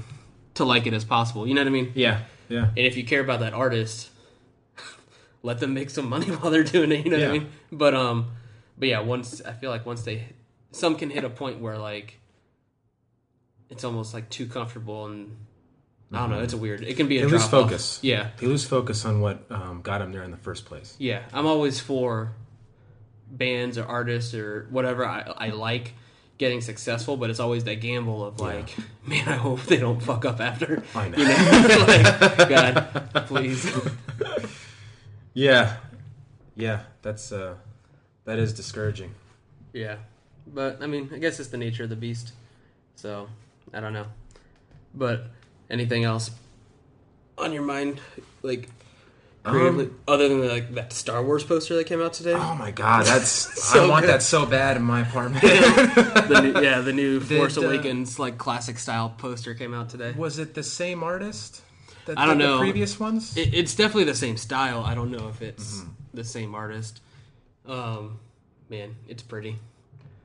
to 0.56 0.66
like 0.66 0.86
it 0.88 0.94
as 0.94 1.04
possible. 1.06 1.48
You 1.48 1.54
know 1.56 1.62
what 1.62 1.68
I 1.68 1.72
mean? 1.72 1.92
Yeah. 1.96 2.20
Yeah. 2.50 2.66
And 2.78 2.86
if 2.86 2.96
you 2.98 3.04
care 3.06 3.22
about 3.22 3.40
that 3.40 3.54
artist, 3.54 4.10
let 5.42 5.60
them 5.60 5.74
make 5.74 5.90
some 5.90 6.08
money 6.10 6.26
while 6.36 6.52
they're 6.52 6.64
doing 6.64 6.92
it. 6.92 7.06
You 7.06 7.12
know 7.12 7.20
what 7.20 7.28
I 7.30 7.32
mean? 7.32 7.50
But 7.72 7.94
um, 7.96 8.32
but 8.78 8.88
yeah, 8.90 9.00
once 9.00 9.42
I 9.42 9.54
feel 9.54 9.72
like 9.72 9.86
once 9.86 10.04
they, 10.04 10.26
some 10.72 10.96
can 10.96 11.10
hit 11.10 11.24
a 11.24 11.30
point 11.30 11.60
where 11.60 11.78
like, 11.78 12.19
it's 13.70 13.84
almost 13.84 14.14
like 14.14 14.30
too 14.30 14.48
comfortable 14.48 15.06
and. 15.06 15.36
I 16.12 16.22
don't 16.22 16.32
know. 16.32 16.40
It's 16.40 16.54
a 16.54 16.58
weird. 16.58 16.82
It 16.82 16.98
can 16.98 17.08
be 17.08 17.20
a 17.20 17.26
They 17.28 17.32
lose 17.32 17.46
focus. 17.48 18.00
Yeah, 18.02 18.30
They 18.38 18.48
lose 18.48 18.66
focus 18.66 19.06
on 19.06 19.22
what 19.22 19.46
um, 19.52 19.82
got 19.84 20.00
them 20.00 20.12
there 20.12 20.24
in 20.24 20.32
the 20.32 20.38
first 20.38 20.66
place. 20.66 20.96
yeah. 20.98 21.22
I'm 21.32 21.46
always 21.46 21.80
for 21.80 22.32
bands 23.30 23.78
or 23.78 23.86
artists 23.86 24.34
or 24.34 24.66
whatever 24.72 25.06
I, 25.06 25.22
I 25.38 25.50
like 25.50 25.94
getting 26.40 26.62
successful, 26.62 27.16
but 27.16 27.30
it's 27.30 27.40
always 27.40 27.66
that 27.66 27.76
gamble 27.76 28.26
of 28.26 28.40
like, 28.40 28.76
man, 29.06 29.28
I 29.28 29.36
hope 29.36 29.62
they 29.66 29.78
don't 29.78 30.02
fuck 30.02 30.26
up 30.26 30.40
after. 30.42 30.82
I 30.96 31.10
know. 31.10 31.18
You 31.20 31.26
know? 31.28 31.86
like, 32.38 32.50
God, 32.50 33.26
please. 33.28 33.72
Yeah, 35.36 35.78
yeah, 36.56 36.82
that's 37.02 37.32
uh, 37.32 37.54
that 38.26 38.40
is 38.40 38.52
discouraging. 38.52 39.14
Yeah, 39.74 39.98
but 40.48 40.82
I 40.82 40.88
mean, 40.88 41.10
I 41.14 41.20
guess 41.20 41.40
it's 41.40 41.50
the 41.50 41.58
nature 41.58 41.84
of 41.84 41.90
the 41.90 41.96
beast. 41.96 42.34
So 42.96 43.30
I 43.74 43.80
don't 43.80 43.94
know. 43.94 44.06
But 44.94 45.28
anything 45.70 46.04
else 46.04 46.32
on 47.38 47.54
your 47.54 47.64
mind, 47.64 48.00
like 48.42 48.68
creatively, 49.44 49.90
other 50.08 50.28
than 50.30 50.48
like 50.48 50.74
that 50.76 50.92
Star 50.94 51.24
Wars 51.24 51.44
poster 51.44 51.76
that 51.76 51.86
came 51.86 52.02
out 52.02 52.14
today? 52.14 52.34
Oh 52.34 52.56
my 52.56 52.72
god, 52.72 53.06
that's 53.06 53.30
So 53.64 53.86
I 53.86 53.90
want 53.90 54.04
good. 54.06 54.16
that 54.16 54.24
so 54.24 54.46
bad 54.46 54.78
in 54.78 54.84
my 54.84 55.02
apartment. 55.02 55.42
the 55.44 56.42
new, 56.54 56.62
yeah, 56.62 56.82
the 56.82 56.94
new 56.94 57.20
Force 57.38 57.58
uh, 57.58 57.62
Awakens 57.62 58.18
like 58.20 58.38
classic 58.38 58.80
style 58.80 59.14
poster 59.18 59.54
came 59.54 59.74
out 59.74 59.90
today. 59.90 60.14
Was 60.18 60.40
it 60.40 60.54
the 60.56 60.64
same 60.64 61.04
artist? 61.04 61.62
That 62.06 62.18
I 62.18 62.26
don't 62.26 62.38
know. 62.40 62.58
The 62.58 62.64
previous 62.64 63.00
ones. 63.00 63.38
It, 63.38 63.54
it's 63.54 63.76
definitely 63.76 64.06
the 64.06 64.16
same 64.16 64.38
style. 64.38 64.84
I 64.84 64.96
don't 64.96 65.12
know 65.12 65.28
if 65.30 65.42
it's 65.42 65.78
Mm-hmm. 65.82 65.90
the 66.16 66.24
same 66.24 66.56
artist. 66.56 67.02
Um, 67.68 68.20
man, 68.70 68.96
it's 69.08 69.22
pretty. 69.22 69.58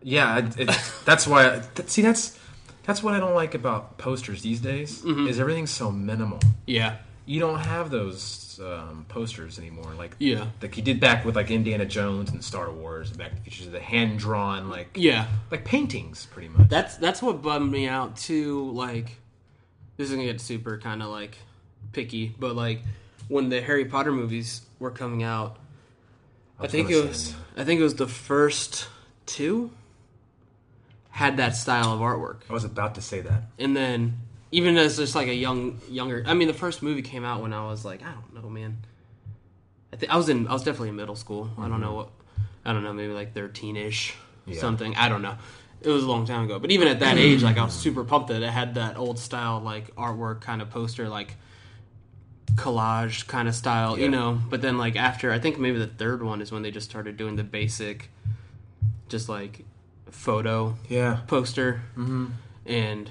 yeah, 0.03 0.38
it, 0.38 0.59
it, 0.61 0.80
that's 1.05 1.26
why. 1.26 1.59
that, 1.74 1.90
see, 1.90 2.01
that's 2.01 2.38
that's 2.85 3.03
what 3.03 3.14
I 3.14 3.20
don't 3.20 3.35
like 3.35 3.55
about 3.55 3.99
posters 3.99 4.43
these 4.43 4.61
days. 4.61 5.03
Mm-hmm. 5.03 5.28
Is 5.28 5.41
everything's 5.41 5.70
so 5.70 5.91
minimal. 5.91 6.41
Yeah, 6.66 6.97
You 7.26 7.41
don't 7.41 7.61
have 7.61 7.91
those 7.91 8.61
um, 8.62 9.07
posters 9.09 9.59
anymore, 9.59 9.93
like 9.97 10.14
Yeah. 10.18 10.47
like 10.62 10.76
you 10.76 10.82
did 10.82 11.01
back 11.01 11.24
with 11.24 11.35
like 11.37 11.51
Indiana 11.51 11.87
Jones 11.87 12.30
and 12.30 12.45
Star 12.45 12.70
Wars, 12.70 13.09
and 13.11 13.18
Back 13.18 13.30
to 13.30 13.37
the 13.37 13.51
Future, 13.51 13.70
the 13.70 13.80
hand 13.80 14.18
drawn 14.18 14.68
like 14.68 14.91
yeah. 14.95 15.26
like 15.51 15.64
paintings, 15.64 16.26
pretty 16.26 16.49
much. 16.49 16.68
That's 16.68 16.97
that's 16.97 17.22
what 17.22 17.43
bummed 17.43 17.72
me 17.72 17.89
out 17.89 18.16
too. 18.16 18.70
Like, 18.72 19.16
this 19.97 20.09
is 20.09 20.14
gonna 20.14 20.26
get 20.26 20.41
super 20.41 20.78
kind 20.78 21.03
of 21.03 21.09
like 21.09 21.39
picky, 21.93 22.35
but 22.39 22.55
like 22.55 22.82
when 23.28 23.49
the 23.49 23.61
Harry 23.62 23.87
Potter 23.87 24.12
movies 24.12 24.61
were 24.78 24.91
coming 24.91 25.22
out, 25.22 25.57
I, 26.59 26.64
was 26.64 26.72
think 26.72 26.91
it 26.91 27.03
was 27.03 27.35
I 27.57 27.64
think 27.64 27.80
it 27.80 27.85
was 27.85 27.95
the 27.95 28.07
first 28.07 28.89
two 29.26 29.70
had 31.14 31.36
that 31.36 31.54
style 31.54 31.92
of 31.92 32.00
artwork, 32.00 32.38
I 32.50 32.52
was 32.52 32.64
about 32.64 32.96
to 32.96 33.00
say 33.00 33.20
that. 33.20 33.44
and 33.56 33.76
then 33.76 34.18
even 34.50 34.76
as 34.76 34.96
just 34.96 35.14
like 35.14 35.28
a 35.28 35.34
young 35.34 35.80
younger, 35.88 36.24
I 36.26 36.34
mean, 36.34 36.48
the 36.48 36.54
first 36.54 36.82
movie 36.82 37.02
came 37.02 37.24
out 37.24 37.40
when 37.40 37.52
I 37.52 37.64
was 37.66 37.84
like, 37.84 38.02
I 38.02 38.10
don't 38.12 38.34
know, 38.34 38.50
man. 38.50 38.78
I 39.92 39.96
think 39.96 40.12
I 40.12 40.16
was 40.16 40.28
in 40.28 40.48
I 40.48 40.52
was 40.52 40.64
definitely 40.64 40.88
in 40.88 40.96
middle 40.96 41.14
school. 41.14 41.50
I 41.56 41.62
don't 41.62 41.70
mm-hmm. 41.70 41.82
know 41.82 41.94
what 41.94 42.08
I 42.64 42.72
don't 42.72 42.82
know, 42.82 42.92
maybe 42.92 43.12
like 43.12 43.32
thirteen 43.32 43.76
ish 43.76 44.14
Yeah. 44.44 44.58
something. 44.60 44.96
I 44.96 45.08
don't 45.08 45.22
know. 45.22 45.36
It 45.82 45.88
was 45.88 46.02
a 46.02 46.08
long 46.08 46.26
time 46.26 46.44
ago. 46.46 46.58
But 46.58 46.72
even 46.72 46.88
at 46.88 46.98
that 46.98 47.16
age, 47.16 47.44
like 47.44 47.58
I 47.58 47.64
was 47.64 47.74
super 47.74 48.02
pumped 48.02 48.28
that 48.28 48.42
it 48.42 48.50
had 48.50 48.74
that 48.74 48.96
old 48.96 49.20
style 49.20 49.60
like 49.60 49.94
artwork 49.94 50.40
kind 50.40 50.60
of 50.62 50.68
poster 50.70 51.08
like 51.08 51.36
collage 52.56 53.28
kind 53.28 53.46
of 53.48 53.54
style, 53.54 53.96
Yeah. 53.96 54.04
you 54.04 54.10
know. 54.10 54.40
But 54.50 54.62
then 54.62 54.78
like 54.78 54.96
after 54.96 55.30
I 55.30 55.38
think 55.38 55.60
maybe 55.60 55.78
the 55.78 55.86
third 55.86 56.24
one 56.24 56.40
is 56.42 56.50
when 56.50 56.62
they 56.62 56.72
just 56.72 56.90
started 56.90 57.16
doing 57.16 57.36
the 57.36 57.44
basic 57.44 58.10
just 59.08 59.28
like 59.28 59.64
photo 60.14 60.76
Yeah, 60.88 61.20
poster, 61.26 61.82
mm-hmm. 61.96 62.26
and 62.66 63.10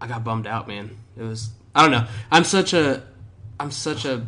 I 0.00 0.06
got 0.06 0.24
bummed 0.24 0.46
out, 0.46 0.68
man. 0.68 0.90
It 1.16 1.22
was 1.22 1.50
I 1.74 1.82
don't 1.82 1.92
know. 1.92 2.06
I'm 2.30 2.44
such 2.44 2.72
a 2.74 3.02
I'm 3.58 3.70
such 3.70 4.04
a 4.04 4.26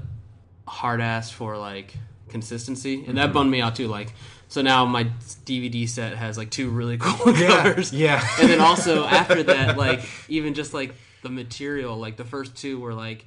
hard 0.66 1.00
ass 1.00 1.30
for 1.30 1.56
like 1.56 1.94
consistency, 2.28 3.04
and 3.06 3.18
that 3.18 3.32
bummed 3.32 3.50
me 3.50 3.60
out 3.60 3.76
too. 3.76 3.88
Like 3.88 4.12
so 4.48 4.62
now 4.62 4.84
my 4.84 5.04
DVD 5.46 5.88
set 5.88 6.16
has 6.16 6.36
like 6.38 6.50
two 6.50 6.70
really 6.70 6.98
cool 7.00 7.36
Yeah, 7.36 7.62
covers, 7.62 7.92
yeah. 7.92 8.26
and 8.40 8.48
then 8.48 8.60
also 8.60 9.04
after 9.04 9.42
that, 9.44 9.76
like 9.76 10.00
even 10.28 10.54
just 10.54 10.72
like 10.74 10.94
the 11.22 11.30
material, 11.30 11.96
like 11.96 12.16
the 12.16 12.24
first 12.24 12.56
two 12.56 12.78
were 12.78 12.94
like 12.94 13.26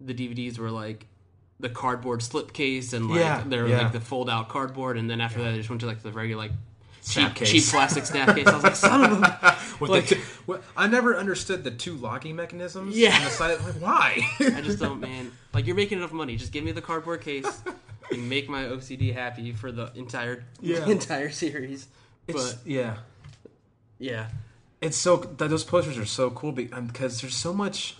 the 0.00 0.14
DVDs 0.14 0.58
were 0.58 0.70
like 0.70 1.06
the 1.60 1.68
cardboard 1.68 2.20
slipcase 2.20 2.92
and 2.92 3.08
like 3.08 3.20
Yeah, 3.20 3.44
they're 3.46 3.68
yeah. 3.68 3.82
like 3.82 3.92
the 3.92 4.00
fold 4.00 4.28
out 4.28 4.48
cardboard, 4.48 4.96
and 4.98 5.08
then 5.08 5.20
after 5.20 5.42
that, 5.42 5.54
I 5.54 5.56
just 5.56 5.68
went 5.68 5.80
to 5.82 5.86
like 5.86 6.02
the 6.02 6.10
regular 6.12 6.42
like 6.42 6.52
cheap 7.02 7.34
case. 7.34 7.50
cheap 7.50 7.64
plastic 7.64 8.04
snap 8.06 8.34
case. 8.36 8.46
I 8.46 8.54
was 8.54 8.62
like, 8.64 8.76
son 8.76 9.04
of 9.04 9.12
a 9.22 9.56
Like- 9.84 10.08
the 10.08 10.16
what, 10.46 10.62
I 10.76 10.86
never 10.86 11.16
understood 11.16 11.64
the 11.64 11.70
two 11.70 11.94
locking 11.94 12.36
mechanisms. 12.36 12.96
Yeah. 12.96 13.16
on 13.16 13.24
the 13.24 13.30
side. 13.30 13.60
Like, 13.60 13.74
why? 13.74 14.20
I 14.40 14.60
just 14.60 14.78
don't, 14.78 15.00
man. 15.00 15.32
Like 15.52 15.66
you're 15.66 15.76
making 15.76 15.98
enough 15.98 16.12
money. 16.12 16.36
Just 16.36 16.52
give 16.52 16.64
me 16.64 16.72
the 16.72 16.82
cardboard 16.82 17.20
case 17.20 17.62
and 18.10 18.28
make 18.28 18.48
my 18.48 18.64
OCD 18.64 19.12
happy 19.12 19.52
for 19.52 19.70
the 19.72 19.92
entire 19.94 20.44
Yeah. 20.60 20.86
entire 20.88 21.30
series. 21.30 21.86
It's, 22.28 22.54
but 22.54 22.66
yeah, 22.66 22.96
yeah, 23.98 24.28
it's 24.80 24.96
so 24.96 25.16
those 25.16 25.64
posters 25.64 25.98
are 25.98 26.04
so 26.06 26.30
cool 26.30 26.52
because 26.52 26.72
um, 26.78 26.88
there's 27.20 27.34
so 27.36 27.52
much 27.52 27.96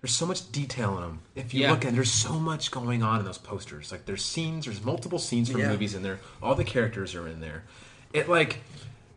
there's 0.00 0.14
so 0.14 0.24
much 0.24 0.50
detail 0.52 0.94
in 0.96 1.02
them. 1.02 1.20
If 1.34 1.52
you 1.52 1.62
Yeah. 1.62 1.72
look 1.72 1.84
at, 1.84 1.94
there's 1.94 2.10
so 2.12 2.38
much 2.38 2.70
going 2.70 3.02
on 3.02 3.18
in 3.20 3.24
those 3.26 3.38
posters. 3.38 3.92
Like 3.92 4.06
there's 4.06 4.24
scenes, 4.24 4.64
there's 4.64 4.82
multiple 4.84 5.18
scenes 5.18 5.50
from 5.50 5.60
Yeah. 5.60 5.68
movies 5.68 5.94
in 5.94 6.02
there. 6.02 6.20
All 6.42 6.54
the 6.54 6.64
characters 6.64 7.14
are 7.14 7.28
in 7.28 7.40
there. 7.40 7.64
It 8.12 8.28
like 8.28 8.60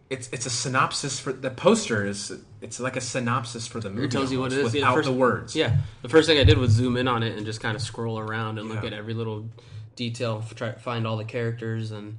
it's 0.10 0.30
it's 0.32 0.46
a 0.46 0.50
synopsis 0.50 1.20
for 1.20 1.34
the 1.34 1.50
poster 1.50 2.06
is 2.06 2.32
it's 2.62 2.80
like 2.80 2.96
a 2.96 3.02
synopsis 3.02 3.66
for 3.68 3.80
the 3.80 3.90
movie. 3.90 4.06
it 4.06 4.12
tells 4.12 4.32
you 4.32 4.40
what 4.40 4.54
it 4.54 4.60
is 4.60 4.74
Yeah, 4.74 4.82
without 4.82 4.96
first- 4.96 5.08
the 5.08 5.14
words. 5.14 5.56
Yeah, 5.56 5.78
the 6.02 6.10
first 6.10 6.28
thing 6.28 6.38
I 6.40 6.44
did 6.44 6.58
was 6.58 6.72
zoom 6.72 6.98
in 6.98 7.08
on 7.08 7.24
it 7.24 7.36
and 7.36 7.46
just 7.46 7.60
kind 7.62 7.76
of 7.76 7.82
scroll 7.82 8.20
around 8.20 8.60
and 8.60 8.70
look 8.70 8.84
at 8.84 8.94
every 8.94 9.14
little 9.14 9.50
detail, 9.96 10.44
try 10.56 10.74
find 10.74 11.08
all 11.08 11.18
the 11.18 11.26
characters, 11.26 11.92
and 11.92 12.18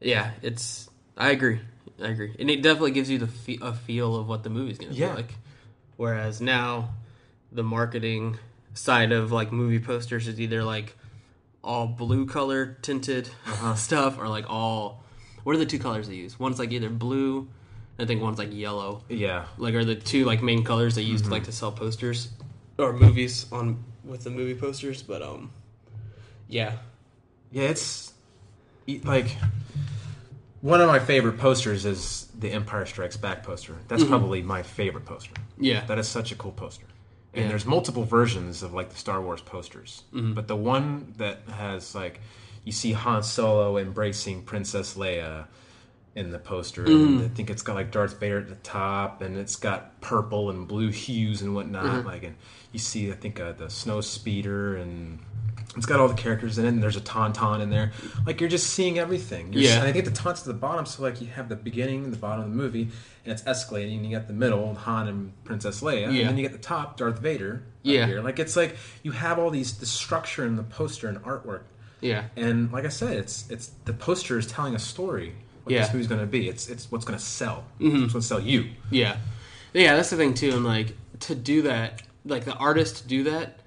yeah, 0.00 0.32
it's. 0.42 0.88
I 1.16 1.30
agree. 1.30 1.60
I 2.02 2.08
agree, 2.08 2.34
and 2.38 2.48
it 2.50 2.62
definitely 2.62 2.92
gives 2.92 3.10
you 3.10 3.18
the 3.18 3.26
fe- 3.26 3.58
a 3.60 3.74
feel 3.74 4.16
of 4.16 4.26
what 4.26 4.42
the 4.42 4.50
movie's 4.50 4.78
gonna 4.78 4.92
Yeah. 4.92 5.10
be 5.10 5.16
like. 5.16 5.34
Whereas 5.96 6.40
now, 6.40 6.94
the 7.52 7.62
marketing 7.62 8.38
side 8.72 9.12
of 9.12 9.30
like 9.32 9.52
movie 9.52 9.78
posters 9.80 10.26
is 10.26 10.40
either 10.40 10.64
like 10.64 10.96
all 11.62 11.86
blue 11.86 12.24
color 12.26 12.78
tinted 12.80 13.28
Uh-huh. 13.46 13.74
stuff 13.86 14.18
or 14.18 14.26
like 14.28 14.46
all. 14.48 15.04
What 15.44 15.54
are 15.54 15.58
the 15.58 15.66
two 15.66 15.78
colors 15.78 16.08
they 16.08 16.14
use? 16.16 16.38
One's 16.38 16.58
like 16.58 16.70
either 16.72 16.90
blue, 16.90 17.48
I 17.98 18.04
think 18.06 18.22
one's 18.22 18.38
like 18.38 18.52
yellow 18.52 19.02
yeah. 19.08 19.44
like 19.58 19.74
are 19.74 19.84
the 19.84 19.94
two 19.94 20.24
like 20.24 20.42
main 20.42 20.64
colors 20.64 20.94
they 20.94 21.02
Mm-hmm. 21.02 21.12
use 21.12 21.28
like 21.30 21.44
to 21.44 21.52
sell 21.52 21.70
posters 21.72 22.28
or 22.78 22.92
movies 22.94 23.46
on 23.52 23.84
with 24.04 24.24
the 24.24 24.30
movie 24.30 24.54
posters 24.58 25.02
but 25.02 25.20
um 25.22 25.50
yeah 26.48 26.72
Yeah, 27.52 27.64
it's 27.64 28.14
e- 28.86 29.00
like 29.04 29.36
one 30.62 30.80
of 30.80 30.88
my 30.88 30.98
favorite 30.98 31.38
posters 31.38 31.84
is 31.84 32.28
the 32.38 32.50
Empire 32.52 32.84
Strikes 32.86 33.16
Back 33.16 33.42
poster. 33.42 33.76
That's 33.88 34.04
probably 34.04 34.42
my 34.42 34.62
favorite 34.62 35.04
poster. 35.06 35.32
yeah 35.58 35.84
That 35.86 35.98
is 35.98 36.08
such 36.08 36.32
a 36.32 36.34
cool 36.36 36.52
poster. 36.52 36.86
And 37.34 37.44
Yeah. 37.44 37.48
there's 37.50 37.66
multiple 37.66 38.04
versions 38.04 38.62
of 38.62 38.72
like 38.72 38.90
the 38.90 38.96
Star 38.96 39.20
Wars 39.20 39.40
posters, 39.40 40.02
but 40.12 40.48
the 40.48 40.56
one 40.56 41.14
that 41.18 41.42
has 41.50 41.94
like 41.94 42.20
you 42.70 42.72
see 42.72 42.92
Han 42.92 43.20
Solo 43.24 43.78
embracing 43.78 44.44
Princess 44.44 44.94
Leia 44.94 45.46
in 46.14 46.30
the 46.30 46.38
poster, 46.38 46.84
and 46.84 47.20
I 47.20 47.26
think 47.26 47.50
it's 47.50 47.62
got 47.62 47.74
like 47.74 47.90
Darth 47.90 48.20
Vader 48.20 48.38
at 48.38 48.48
the 48.48 48.54
top, 48.54 49.22
and 49.22 49.36
it's 49.36 49.56
got 49.56 50.00
purple 50.00 50.50
and 50.50 50.68
blue 50.68 50.88
hues 50.88 51.42
and 51.42 51.52
whatnot. 51.52 52.06
Like, 52.06 52.22
and 52.22 52.36
you 52.70 52.78
see 52.78 53.10
I 53.10 53.14
think 53.14 53.40
uh, 53.40 53.50
the 53.52 53.68
Snow 53.68 54.00
Speeder 54.00 54.76
and. 54.76 55.18
It's 55.76 55.86
got 55.86 56.00
all 56.00 56.08
the 56.08 56.14
characters 56.14 56.58
in 56.58 56.64
it, 56.64 56.68
and 56.68 56.82
there's 56.82 56.96
a 56.96 57.00
tauntaun 57.00 57.60
in 57.60 57.70
there. 57.70 57.92
Like 58.24 58.40
you're 58.40 58.50
just 58.50 58.68
seeing 58.70 58.98
everything. 59.00 59.52
You're 59.52 59.62
Yeah. 59.62 59.78
and 59.80 59.88
I 59.88 59.92
think 59.92 60.04
the 60.04 60.10
taunt's 60.12 60.40
at 60.40 60.46
the 60.46 60.54
bottom, 60.54 60.84
so 60.86 61.02
like 61.02 61.20
you 61.20 61.26
have 61.28 61.48
the 61.48 61.56
beginning 61.56 62.04
and 62.04 62.12
the 62.12 62.16
bottom 62.18 62.44
of 62.44 62.50
the 62.50 62.56
movie, 62.56 62.88
and 63.24 63.32
it's 63.32 63.42
escalating. 63.42 63.96
And 63.96 64.06
you 64.06 64.16
got 64.16 64.26
the 64.28 64.32
middle, 64.32 64.74
Han 64.74 65.06
and 65.08 65.44
Princess 65.44 65.80
Leia, 65.80 66.06
and 66.06 66.16
then 66.28 66.36
you 66.36 66.42
get 66.42 66.52
the 66.52 66.58
top, 66.58 66.96
Darth 66.96 67.18
Vader. 67.18 67.64
Yeah. 67.82 68.06
here. 68.06 68.20
like 68.20 68.38
it's 68.38 68.56
like 68.56 68.76
you 69.02 69.10
have 69.12 69.38
all 69.38 69.50
these 69.50 69.78
the 69.78 69.86
structure 69.86 70.44
in 70.44 70.56
the 70.56 70.62
poster 70.64 71.08
and 71.08 71.18
artwork, 71.22 71.62
yeah 72.00 72.24
and 72.36 72.72
like 72.72 72.84
I 72.84 72.88
said, 72.88 73.16
it's 73.16 73.48
it's 73.50 73.68
the 73.84 73.92
poster 73.92 74.38
is 74.38 74.46
telling 74.46 74.74
a 74.74 74.78
story. 74.78 75.34
What 75.64 75.72
Yeah. 75.74 75.82
this 75.82 75.92
movie's 75.92 76.06
going 76.08 76.20
to 76.22 76.26
be. 76.26 76.48
It's 76.48 76.68
it's 76.68 76.90
what's 76.90 77.04
going 77.04 77.18
to 77.18 77.24
sell. 77.24 77.64
Mm-hmm. 77.80 78.04
It's 78.04 78.14
what's 78.14 78.14
going 78.14 78.22
to 78.22 78.26
sell 78.28 78.40
you. 78.40 78.70
yeah 78.90 79.16
yeah 79.72 79.94
that's 79.94 80.10
the 80.10 80.16
thing 80.16 80.34
too 80.34 80.50
and 80.50 80.64
like 80.64 80.94
to 81.20 81.34
do 81.34 81.62
that 81.62 82.02
like 82.24 82.44
the 82.44 82.54
artist 82.54 82.96
to 83.02 83.06
do 83.06 83.22
that 83.24 83.60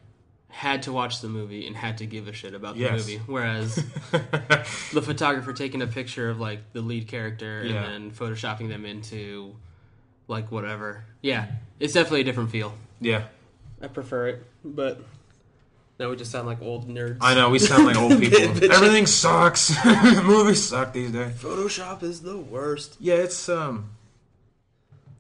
had 0.50 0.84
to 0.84 0.92
watch 0.92 1.22
the 1.22 1.30
movie 1.30 1.66
and 1.66 1.76
had 1.76 1.98
to 2.00 2.06
give 2.06 2.28
a 2.28 2.34
shit 2.34 2.54
about 2.54 2.74
the 2.76 2.82
Yes. 2.82 2.92
movie 3.08 3.22
whereas 3.26 3.76
the 4.12 5.02
photographer 5.02 5.54
taking 5.54 5.82
a 5.82 5.88
picture 5.88 6.30
of 6.30 6.40
like 6.40 6.60
the 6.74 6.82
lead 6.82 7.08
character 7.08 7.64
Yeah. 7.66 7.84
and 7.86 8.12
then 8.12 8.12
photoshopping 8.12 8.68
them 8.70 8.86
into 8.86 9.56
like 10.28 10.52
whatever 10.52 11.06
yeah 11.22 11.48
it's 11.80 11.94
definitely 11.94 12.22
a 12.22 12.24
different 12.26 12.52
feel 12.52 12.74
Yeah, 13.00 13.24
I 13.82 13.88
prefer 13.88 14.28
it, 14.28 14.44
but 14.64 15.02
now 16.00 16.10
we 16.10 16.16
just 16.16 16.32
sound 16.32 16.48
like 16.48 16.62
old 16.62 16.90
nerds. 16.90 17.18
I 17.22 17.36
know 17.36 17.50
we 17.50 17.60
sound 17.60 17.86
like 17.86 17.98
old 17.98 18.20
people. 18.20 18.40
Everything 18.72 19.06
sucks. 19.06 19.74
Movies 20.24 20.64
suck 20.68 20.94
these 20.94 21.12
days. 21.12 21.34
Photoshop 21.34 22.02
is 22.02 22.22
the 22.22 22.38
worst. 22.38 22.98
Yeah, 23.00 23.16
it's 23.16 23.48
um, 23.48 23.92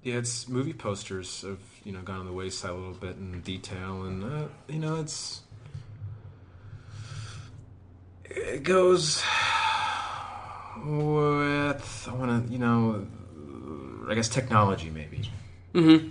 yeah, 0.01 0.15
it's 0.15 0.47
movie 0.47 0.73
posters 0.73 1.41
have 1.43 1.59
you 1.83 1.91
know 1.91 2.01
gone 2.01 2.21
on 2.21 2.25
the 2.25 2.33
wayside 2.33 2.71
a 2.71 2.73
little 2.73 2.93
bit 2.93 3.17
in 3.17 3.41
detail, 3.41 4.03
and 4.03 4.23
uh, 4.23 4.47
you 4.67 4.79
know 4.79 4.95
it's 4.95 5.41
it 8.25 8.63
goes 8.63 9.21
with 10.83 12.07
I 12.09 12.13
want 12.15 12.47
to 12.47 12.51
you 12.51 12.57
know 12.57 13.05
I 14.09 14.15
guess 14.15 14.27
technology 14.27 14.89
maybe. 14.89 15.29
Mm-hmm. 15.75 16.09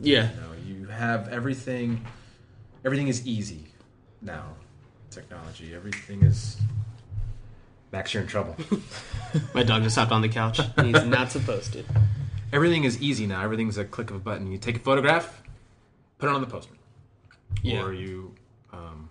Yeah, 0.00 0.30
You 0.30 0.40
know, 0.40 0.80
you 0.80 0.86
have 0.86 1.28
everything. 1.28 2.04
Everything 2.84 3.06
is 3.06 3.24
easy 3.24 3.71
now. 4.22 4.44
Technology. 5.10 5.74
Everything 5.74 6.22
is. 6.22 6.56
Max, 7.92 8.14
you're 8.14 8.22
in 8.22 8.28
trouble. 8.28 8.56
my 9.54 9.62
dog 9.62 9.82
just 9.82 9.96
hopped 9.96 10.12
on 10.12 10.22
the 10.22 10.28
couch. 10.28 10.60
He's 10.82 11.04
not 11.04 11.30
supposed 11.30 11.74
to. 11.74 11.84
everything 12.52 12.84
is 12.84 13.00
easy 13.02 13.26
now. 13.26 13.42
Everything's 13.42 13.76
a 13.76 13.84
click 13.84 14.08
of 14.10 14.16
a 14.16 14.18
button. 14.20 14.50
You 14.50 14.56
take 14.56 14.76
a 14.76 14.78
photograph, 14.80 15.42
put 16.18 16.30
it 16.30 16.34
on 16.34 16.40
the 16.40 16.46
poster, 16.46 16.72
Yeah. 17.62 17.82
or 17.82 17.92
you. 17.92 18.34
Um, 18.72 19.10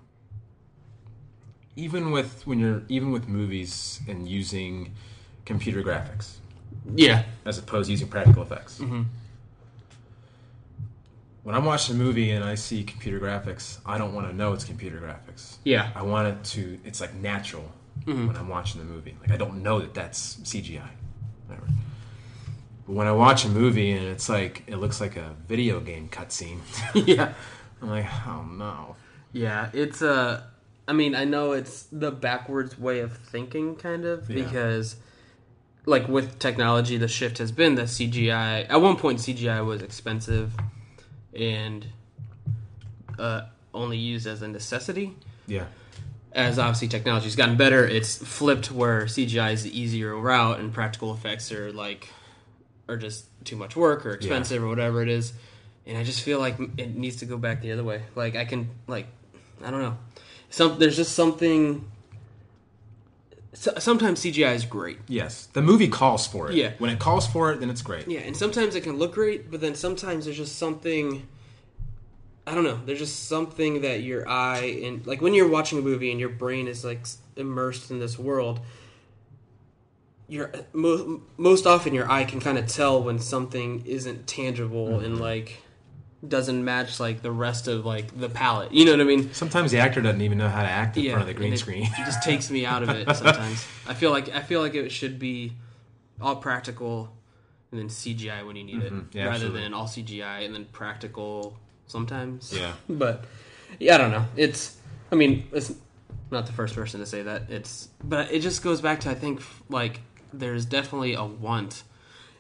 even 1.76 2.10
with 2.12 2.46
when 2.48 2.58
you're 2.60 2.82
even 2.90 3.12
with 3.12 3.28
movies 3.28 4.02
and 4.08 4.28
using 4.28 4.94
computer 5.46 5.84
graphics 5.84 6.38
Yeah. 6.96 7.24
as 7.46 7.58
opposed 7.60 7.88
to 7.88 7.92
using 7.92 8.08
practical 8.08 8.42
effects. 8.42 8.82
When 11.44 11.56
I'm 11.56 11.66
watching 11.66 11.96
a 11.96 11.98
movie 11.98 12.30
and 12.32 12.44
I 12.44 12.56
see 12.56 12.84
computer 12.84 13.20
graphics, 13.20 13.80
I 13.86 13.98
don't 13.98 14.14
want 14.14 14.28
to 14.30 14.36
know 14.36 14.54
it's 14.54 14.64
computer 14.64 14.98
graphics. 15.00 15.56
Yeah. 15.64 15.90
I 15.96 16.04
want 16.04 16.28
it 16.28 16.44
to. 16.52 16.80
It's 16.86 17.02
like 17.02 17.14
natural 17.16 17.72
when 18.06 18.36
I'm 18.36 18.48
watching 18.48 18.80
the 18.80 18.86
movie. 18.86 19.16
Like 19.22 19.32
I 19.32 19.38
don't 19.38 19.64
know 19.64 19.80
that 19.80 19.94
that's 19.94 20.36
CGI. 20.38 20.88
Whatever. 21.48 21.68
But 22.86 22.94
when 22.94 23.08
I 23.08 23.12
watch 23.12 23.46
a 23.46 23.50
movie 23.50 23.92
and 23.92 24.06
it's 24.06 24.30
like 24.30 24.64
it 24.68 24.78
looks 24.78 25.02
like 25.02 25.18
a 25.18 25.36
video 25.48 25.80
game 25.80 26.10
cutscene, 26.10 26.60
yeah. 27.08 27.34
I'm 27.82 27.90
like, 27.90 28.06
oh 28.28 28.44
no. 28.44 28.96
Yeah, 29.34 29.70
it's 29.74 30.02
Uh, 30.02 30.44
I 30.88 30.94
mean, 30.94 31.16
I 31.16 31.24
know 31.26 31.54
it's 31.54 31.84
the 31.84 32.12
backwards 32.12 32.78
way 32.78 33.00
of 33.00 33.16
thinking, 33.16 33.76
kind 33.78 34.04
of, 34.04 34.30
Yeah. 34.30 34.44
because, 34.44 34.98
like, 35.86 36.08
with 36.10 36.38
technology, 36.38 36.98
the 36.98 37.08
shift 37.08 37.38
has 37.38 37.52
been 37.52 37.76
that 37.76 37.88
CGI. 37.88 38.66
At 38.70 38.82
one 38.82 38.98
point, 38.98 39.20
CGI 39.20 39.66
was 39.66 39.82
expensive 39.82 40.52
and 41.38 41.86
uh, 43.18 43.44
only 43.74 43.98
used 43.98 44.28
as 44.28 44.42
a 44.42 44.48
necessity. 44.48 45.16
Yeah. 45.48 45.66
As 46.34 46.58
obviously 46.58 46.88
technology's 46.88 47.36
gotten 47.36 47.58
better, 47.58 47.86
it's 47.86 48.18
flipped 48.18 48.72
where 48.72 49.02
CGI 49.04 49.54
is 49.54 49.64
the 49.64 49.80
easier 49.80 50.16
route 50.16 50.60
and 50.60 50.74
practical 50.74 51.14
effects 51.14 51.52
are 51.52 51.74
like 51.74 52.10
are 52.88 52.98
just 52.98 53.26
too 53.44 53.56
much 53.56 53.76
work 53.76 54.06
or 54.06 54.12
expensive 54.12 54.64
or 54.64 54.68
whatever 54.68 55.02
it 55.02 55.10
is. 55.10 55.34
And 55.86 55.98
I 55.98 56.04
just 56.04 56.22
feel 56.22 56.40
like 56.40 56.58
it 56.78 56.96
needs 56.96 57.18
to 57.18 57.26
go 57.26 57.38
back 57.38 57.62
the 57.62 57.74
other 57.74 57.84
way. 57.84 58.04
Like 58.16 58.36
I 58.36 58.46
can 58.46 58.70
like 58.88 59.08
I 59.64 59.72
don't 59.72 59.82
know. 59.82 59.98
Some 60.50 60.80
there's 60.80 60.96
just 60.96 61.14
something. 61.14 61.90
So, 63.54 63.74
sometimes 63.80 64.22
CGI 64.22 64.56
is 64.56 64.66
great. 64.66 64.98
Yes. 65.08 65.48
The 65.48 65.62
movie 65.62 65.90
calls 65.90 66.26
for 66.26 66.50
it. 66.50 66.56
Yeah. 66.56 66.72
When 66.78 66.90
it 66.90 67.00
calls 67.00 67.28
for 67.28 67.52
it, 67.52 67.60
then 67.60 67.70
it's 67.70 67.82
great. 67.82 68.08
Yeah, 68.08 68.22
and 68.22 68.36
sometimes 68.36 68.76
it 68.76 68.82
can 68.82 68.98
look 68.98 69.14
great, 69.14 69.52
but 69.52 69.60
then 69.60 69.76
sometimes 69.76 70.26
there's 70.26 70.38
just 70.38 70.58
something. 70.58 71.28
I 72.48 72.56
don't 72.56 72.64
know. 72.64 72.80
There's 72.86 73.00
just 73.00 73.28
something 73.28 73.82
that 73.82 74.02
your 74.02 74.28
eye 74.28 74.82
and 74.84 75.06
like 75.06 75.22
when 75.22 75.34
you're 75.34 75.50
watching 75.50 75.78
a 75.78 75.82
movie 75.82 76.12
and 76.12 76.20
your 76.20 76.30
brain 76.30 76.68
is 76.68 76.84
like 76.84 77.06
immersed 77.36 77.92
in 77.92 78.00
this 78.00 78.18
world. 78.18 78.62
Your 80.28 80.52
mo- 80.72 81.22
most 81.38 81.68
often 81.68 81.94
your 81.94 82.10
eye 82.10 82.24
can 82.24 82.40
kind 82.40 82.58
of 82.58 82.68
tell 82.68 83.04
when 83.04 83.20
something 83.20 83.86
isn't 83.86 84.28
tangible 84.28 85.00
and 85.02 85.16
mm-hmm. 85.16 85.24
like 85.24 85.62
doesn't 86.28 86.64
match 86.64 87.00
like 87.00 87.22
the 87.22 87.32
rest 87.32 87.68
of 87.68 87.86
like 87.86 88.18
the 88.20 88.30
palette. 88.30 88.72
You 88.72 88.86
know 88.86 88.92
what 88.92 89.02
I 89.02 89.06
mean? 89.06 89.34
Sometimes 89.34 89.72
the 89.72 89.80
actor 89.80 90.02
doesn't 90.02 90.22
even 90.22 90.38
know 90.38 90.50
how 90.50 90.62
to 90.62 90.70
act 90.70 90.96
in 90.98 91.06
front 91.10 91.22
of 91.22 91.28
the 91.28 91.34
green 91.34 91.54
it- 91.54 91.58
screen. 91.58 91.84
It 91.84 91.92
just 92.06 92.22
takes 92.24 92.50
me 92.52 92.66
out 92.66 92.84
of 92.84 92.90
it 92.90 93.06
sometimes. 93.16 93.66
I 93.88 93.94
feel 93.94 94.12
like 94.12 94.30
I 94.30 94.42
feel 94.42 94.62
like 94.62 94.76
it 94.76 94.92
should 94.92 95.18
be 95.20 95.54
all 96.22 96.36
practical 96.36 97.12
and 97.72 97.80
then 97.80 97.88
CGI 97.88 98.46
when 98.46 98.56
you 98.56 98.64
need 98.64 98.84
it, 98.84 98.92
Mm-hmm. 98.94 99.18
Yeah, 99.18 99.24
rather 99.24 99.36
absolutely. 99.36 99.62
than 99.64 99.74
all 99.74 99.88
CGI 99.88 100.46
and 100.46 100.54
then 100.54 100.66
practical 100.66 101.58
sometimes. 101.88 102.54
Yeah. 102.56 102.74
but 102.90 103.26
yeah, 103.80 103.96
I 103.96 103.98
don't 103.98 104.12
know. 104.12 104.26
It's 104.36 104.78
I 105.12 105.16
mean, 105.16 105.48
it's 105.52 105.74
not 106.30 106.46
the 106.46 106.54
first 106.54 106.76
person 106.76 107.00
to 107.00 107.06
say 107.06 107.24
that. 107.24 107.50
It's 107.50 107.90
but 108.04 108.32
it 108.32 108.40
just 108.42 108.62
goes 108.62 108.80
back 108.80 109.00
to 109.02 109.10
I 109.10 109.16
think 109.16 109.42
like 109.70 110.02
there's 110.32 110.66
definitely 110.66 111.14
a 111.16 111.24
want 111.24 111.82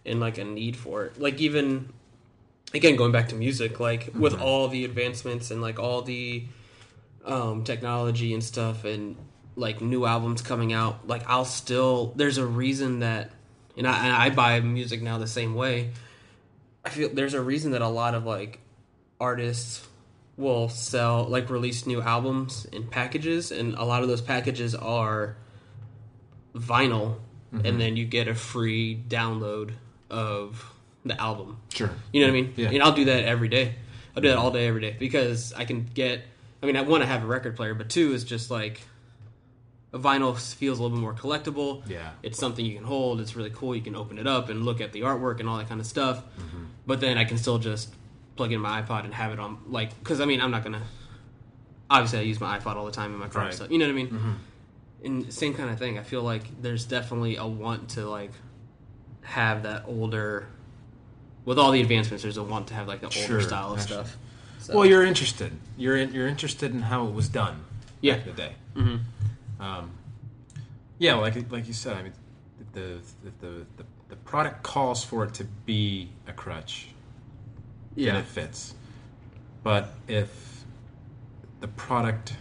and 0.05 0.19
like 0.19 0.37
a 0.37 0.43
need 0.43 0.75
for 0.77 1.05
it. 1.05 1.19
Like 1.19 1.39
even 1.41 1.91
again 2.73 2.95
going 2.95 3.11
back 3.11 3.29
to 3.29 3.35
music, 3.35 3.79
like 3.79 4.09
with 4.15 4.33
Mm-hmm. 4.33 4.41
all 4.43 4.67
the 4.67 4.85
advancements 4.85 5.51
and 5.51 5.61
like 5.61 5.79
all 5.79 6.01
the 6.01 6.45
um, 7.25 7.63
technology 7.63 8.33
and 8.33 8.43
stuff 8.43 8.83
and 8.85 9.15
like 9.55 9.81
new 9.81 10.05
albums 10.05 10.41
coming 10.41 10.73
out, 10.73 11.07
like 11.07 11.23
I'll 11.27 11.45
still 11.45 12.13
there's 12.15 12.37
a 12.37 12.45
reason 12.45 12.99
that 12.99 13.31
and 13.77 13.87
I, 13.87 14.05
and 14.05 14.13
I 14.13 14.29
buy 14.29 14.59
music 14.59 15.01
now 15.01 15.17
the 15.17 15.27
same 15.27 15.55
way. 15.55 15.91
I 16.83 16.89
feel 16.89 17.09
there's 17.13 17.33
a 17.33 17.41
reason 17.41 17.71
that 17.71 17.81
a 17.81 17.87
lot 17.87 18.15
of 18.15 18.25
like 18.25 18.59
artists 19.19 19.87
will 20.37 20.67
sell 20.69 21.25
like 21.25 21.49
release 21.49 21.85
new 21.85 22.01
albums 22.01 22.65
in 22.71 22.87
packages 22.87 23.51
and 23.51 23.75
a 23.75 23.83
lot 23.83 24.01
of 24.01 24.07
those 24.09 24.21
packages 24.21 24.73
are 24.73 25.35
vinyl 26.55 27.17
and 27.65 27.79
then 27.81 27.97
you 27.97 28.05
get 28.05 28.27
a 28.29 28.33
free 28.33 28.95
download 29.09 29.73
of 30.09 30.73
the 31.05 31.19
album. 31.19 31.57
Sure. 31.73 31.89
You 32.11 32.21
know 32.21 32.27
what 32.27 32.37
I 32.37 32.41
mean? 32.41 32.53
Yeah. 32.55 32.69
And 32.69 32.83
I'll 32.83 32.93
do 32.93 33.05
that 33.05 33.23
every 33.23 33.47
day. 33.47 33.75
I'll 34.15 34.21
do 34.21 34.27
that 34.29 34.37
all 34.37 34.51
day, 34.51 34.67
every 34.67 34.81
day 34.81 34.95
because 34.97 35.53
I 35.53 35.65
can 35.65 35.89
get. 35.93 36.23
I 36.61 36.65
mean, 36.65 36.77
I 36.77 36.81
want 36.81 37.01
to 37.01 37.07
have 37.07 37.23
a 37.23 37.25
record 37.25 37.55
player, 37.55 37.73
but 37.73 37.89
two 37.89 38.13
is 38.13 38.23
just 38.23 38.51
like 38.51 38.81
a 39.93 39.99
vinyl 39.99 40.37
feels 40.55 40.79
a 40.79 40.83
little 40.83 40.95
bit 40.95 41.01
more 41.01 41.13
collectible. 41.13 41.87
Yeah. 41.89 42.11
it's 42.23 42.39
something 42.39 42.65
you 42.65 42.75
can 42.75 42.83
hold. 42.83 43.19
It's 43.19 43.35
really 43.35 43.49
cool. 43.49 43.75
You 43.75 43.81
can 43.81 43.95
open 43.95 44.17
it 44.17 44.27
up 44.27 44.49
and 44.49 44.63
look 44.63 44.79
at 44.79 44.93
the 44.93 45.01
artwork 45.01 45.39
and 45.39 45.49
all 45.49 45.57
that 45.57 45.67
kind 45.67 45.81
of 45.81 45.87
stuff. 45.87 46.23
Mm-hmm. 46.23 46.65
But 46.85 47.01
then 47.01 47.17
I 47.17 47.25
can 47.25 47.37
still 47.37 47.57
just 47.57 47.93
plug 48.35 48.51
in 48.51 48.61
my 48.61 48.81
iPod 48.81 49.03
and 49.03 49.13
have 49.13 49.33
it 49.33 49.39
on, 49.39 49.57
like, 49.67 49.97
because 49.99 50.21
I 50.21 50.25
mean, 50.25 50.41
I'm 50.41 50.51
not 50.51 50.63
gonna. 50.63 50.83
Obviously, 51.89 52.19
I 52.19 52.21
use 52.21 52.39
my 52.39 52.57
iPod 52.57 52.75
all 52.75 52.85
the 52.85 52.91
time 52.91 53.13
in 53.13 53.19
my 53.19 53.27
car. 53.27 53.45
Right. 53.45 53.53
So 53.53 53.65
you 53.65 53.77
know 53.77 53.85
what 53.85 53.91
I 53.91 53.95
mean? 53.95 54.35
And 55.03 55.33
same 55.33 55.53
kind 55.53 55.69
of 55.69 55.77
thing. 55.77 55.97
I 55.99 56.03
feel 56.03 56.21
like 56.21 56.61
there's 56.61 56.85
definitely 56.85 57.35
a 57.35 57.45
want 57.45 57.89
to 57.91 58.07
like 58.07 58.31
have 59.23 59.63
that 59.63 59.85
older. 59.87 60.47
With 61.45 61.57
all 61.57 61.71
the 61.71 61.81
advancements, 61.81 62.23
there's 62.23 62.37
a 62.37 62.43
want 62.43 62.67
to 62.67 62.73
have 62.75 62.87
like 62.87 62.99
the 63.01 63.07
older 63.07 63.17
Sure, 63.17 63.41
style 63.41 63.73
of 63.73 63.79
actually. 63.79 63.95
stuff. 63.95 64.17
So, 64.59 64.75
Well, 64.75 64.85
you're 64.85 65.03
interested. 65.03 65.51
You're 65.77 65.97
in, 65.97 66.13
you're 66.13 66.27
interested 66.27 66.71
in 66.73 66.81
how 66.81 67.07
it 67.07 67.13
was 67.13 67.27
done. 67.29 67.65
Yeah. 68.01 68.17
Back 68.17 68.27
in 68.27 68.35
the 68.35 68.37
day. 68.41 68.55
Mm-hmm. 68.75 69.61
Um, 69.63 69.91
yeah, 70.99 71.15
like 71.15 71.51
like 71.51 71.67
you 71.67 71.73
said, 71.73 71.97
I 71.97 72.03
mean, 72.03 72.13
the 72.73 72.99
the, 73.23 73.31
the 73.41 73.65
the 73.77 73.85
the 74.09 74.15
product 74.17 74.61
calls 74.63 75.03
for 75.03 75.23
it 75.23 75.33
to 75.35 75.45
be 75.65 76.09
a 76.27 76.33
crutch, 76.33 76.87
and 77.95 78.05
yeah, 78.05 78.17
it 78.19 78.25
fits. 78.25 78.75
But 79.63 79.93
if 80.07 80.63
the 81.59 81.67
product, 81.67 82.33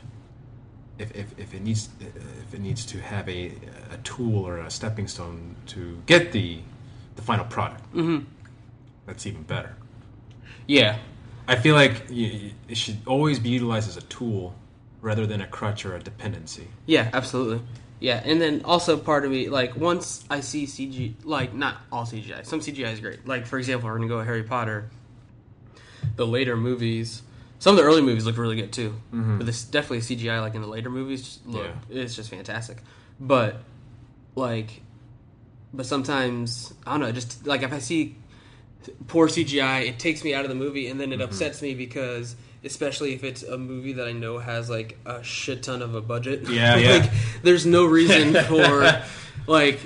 if, 0.99 1.15
if, 1.15 1.39
if 1.39 1.55
it 1.55 1.63
needs 1.63 1.89
if 2.01 2.55
it 2.55 2.61
needs 2.61 2.85
to 2.87 2.99
have 3.01 3.29
a 3.29 3.53
a 3.93 3.97
tool 4.05 4.47
or 4.47 4.59
a 4.59 4.71
stepping 4.71 5.09
stone 5.09 5.57
to 5.69 6.03
get 6.07 6.33
the 6.33 6.61
the 7.17 7.23
final 7.23 7.45
product, 7.47 7.83
mm-hmm. 7.95 8.25
That's 9.11 9.27
even 9.27 9.43
better. 9.43 9.75
yeah, 10.69 10.99
I 11.49 11.57
feel 11.57 11.75
like 11.75 12.05
it 12.09 12.77
should 12.77 12.99
always 13.07 13.41
be 13.41 13.49
utilized 13.51 13.89
as 13.89 13.97
a 13.97 14.03
tool 14.03 14.55
rather 15.03 15.27
than 15.27 15.41
a 15.41 15.47
crutch 15.47 15.85
or 15.85 15.97
a 15.97 15.99
dependency. 16.01 16.69
yeah, 16.87 17.11
absolutely. 17.13 17.61
Yeah, 17.99 18.23
and 18.25 18.41
then 18.41 18.63
also 18.65 18.97
part 18.97 19.25
of 19.27 19.31
me, 19.31 19.49
like 19.51 19.77
once 19.77 20.25
I 20.31 20.41
see 20.41 20.65
CG, 20.65 21.15
like 21.25 21.53
not 21.53 21.77
all 21.93 22.05
CGI, 22.05 22.47
some 22.47 22.61
CGI 22.61 22.93
is 22.93 23.01
great. 23.01 23.27
Like 23.27 23.47
for 23.47 23.59
example, 23.59 23.89
we're 23.91 23.97
gonna 23.97 24.09
go 24.09 24.23
Harry 24.23 24.43
Potter. 24.45 24.89
The 26.17 26.27
later 26.27 26.57
movies, 26.57 27.23
some 27.59 27.73
of 27.73 27.79
the 27.79 27.83
early 27.85 28.01
movies 28.01 28.25
look 28.25 28.39
really 28.39 28.57
good 28.57 28.73
too, 28.73 28.95
mm-hmm. 29.13 29.37
but 29.39 29.45
this 29.47 29.65
definitely 29.65 29.99
CGI 30.01 30.41
like 30.41 30.55
in 30.55 30.63
the 30.63 30.69
later 30.69 30.89
movies 30.89 31.23
just 31.25 31.47
look 31.47 31.67
Yeah. 31.91 32.03
it's 32.03 32.15
just 32.17 32.31
fantastic. 32.31 32.79
But 33.19 33.57
like, 34.35 34.81
but 35.75 35.85
sometimes 35.85 36.73
I 36.87 36.93
don't 36.93 37.01
know, 37.01 37.13
just 37.13 37.47
like 37.47 37.63
if 37.63 37.73
I 37.73 37.81
see 37.81 38.17
poor 39.07 39.29
CGI, 39.29 39.89
it 39.89 39.99
takes 39.99 40.25
me 40.25 40.35
out 40.35 40.45
of 40.45 40.49
the 40.49 40.55
movie, 40.55 40.89
and 40.89 41.01
then 41.01 41.13
it 41.13 41.17
mm-hmm. 41.17 41.25
upsets 41.25 41.63
me 41.63 41.75
because, 41.75 42.37
especially 42.65 43.15
if 43.15 43.25
it's 43.25 43.43
a 43.43 43.59
movie 43.59 43.95
that 43.95 44.07
I 44.07 44.13
know 44.13 44.39
has 44.39 44.71
like 44.71 44.99
a 45.07 45.23
shit 45.23 45.63
ton 45.63 45.83
of 45.83 45.95
a 45.95 46.01
budget. 46.01 46.49
Yeah, 46.49 46.75
like 46.75 46.85
yeah. 46.85 47.15
there's 47.43 47.67
no 47.67 47.85
reason 47.85 48.35
for 48.45 49.03
like 49.47 49.81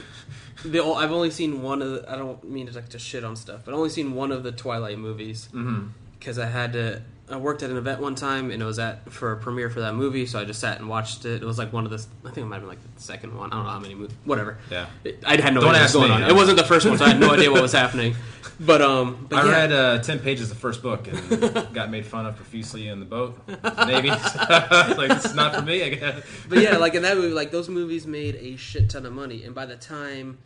the. 0.64 0.84
I've 0.84 1.12
only 1.12 1.30
seen 1.30 1.62
one 1.62 1.82
of. 1.82 1.90
The, 1.92 2.10
I 2.10 2.16
don't 2.16 2.42
mean 2.44 2.66
to 2.66 2.72
like 2.72 2.90
to 2.90 2.98
shit 2.98 3.24
on 3.24 3.36
stuff, 3.36 3.62
but 3.64 3.72
I've 3.72 3.78
only 3.78 3.90
seen 3.90 4.14
one 4.14 4.32
of 4.32 4.42
the 4.42 4.52
Twilight 4.52 4.98
movies 4.98 5.48
mm-hmm. 5.52 5.88
because 6.18 6.38
I 6.38 6.46
had 6.46 6.72
to. 6.74 7.02
I 7.30 7.36
worked 7.38 7.62
at 7.62 7.70
an 7.70 7.78
event 7.78 8.00
one 8.00 8.14
time 8.14 8.50
and 8.50 8.62
it 8.62 8.66
was 8.66 8.78
at 8.78 9.10
for 9.10 9.32
a 9.32 9.36
premiere 9.36 9.70
for 9.70 9.80
that 9.80 9.94
movie, 9.94 10.26
so 10.26 10.38
I 10.38 10.44
just 10.44 10.60
sat 10.60 10.78
and 10.78 10.88
watched 10.88 11.24
it. 11.24 11.42
It 11.42 11.46
was 11.46 11.56
like 11.56 11.72
one 11.72 11.86
of 11.86 11.90
the. 11.90 12.04
I 12.22 12.32
think 12.32 12.38
it 12.38 12.46
might 12.46 12.56
have 12.56 12.62
been 12.62 12.68
like 12.68 12.94
the 12.96 13.00
second 13.00 13.34
one. 13.34 13.50
I 13.50 13.56
don't 13.56 13.64
know 13.64 13.70
how 13.70 13.78
many 13.78 13.94
movies. 13.94 14.14
Whatever. 14.24 14.58
Yeah. 14.70 14.86
I 15.26 15.40
had 15.40 15.54
no 15.54 15.62
Don't 15.62 15.70
idea 15.70 15.80
what 15.80 15.82
was 15.82 15.92
going 15.94 16.10
me. 16.10 16.16
on. 16.16 16.30
It 16.30 16.34
wasn't 16.34 16.58
the 16.58 16.64
first 16.64 16.86
one, 16.86 16.98
so 16.98 17.06
I 17.06 17.08
had 17.08 17.20
no 17.20 17.30
idea 17.32 17.50
what 17.50 17.62
was 17.62 17.72
happening. 17.72 18.14
But 18.60 18.82
um, 18.82 19.26
but 19.28 19.40
I 19.40 19.46
yeah. 19.46 19.52
read 19.52 19.72
uh, 19.72 19.98
ten 19.98 20.20
pages 20.20 20.48
of 20.48 20.56
the 20.56 20.60
first 20.60 20.80
book 20.80 21.08
and 21.08 21.74
got 21.74 21.90
made 21.90 22.06
fun 22.06 22.24
of 22.24 22.36
profusely 22.36 22.86
in 22.86 23.00
the 23.00 23.04
boat, 23.04 23.36
Maybe 23.48 24.08
like 24.10 25.10
it's 25.10 25.34
not 25.34 25.56
for 25.56 25.62
me. 25.62 25.82
I 25.82 25.88
guess. 25.88 26.22
but 26.48 26.58
yeah, 26.58 26.76
like 26.76 26.94
in 26.94 27.02
that 27.02 27.16
movie, 27.16 27.34
like 27.34 27.50
those 27.50 27.68
movies 27.68 28.06
made 28.06 28.36
a 28.36 28.54
shit 28.54 28.90
ton 28.90 29.06
of 29.06 29.12
money, 29.12 29.42
and 29.42 29.56
by 29.56 29.66
the 29.66 29.74
time, 29.74 30.38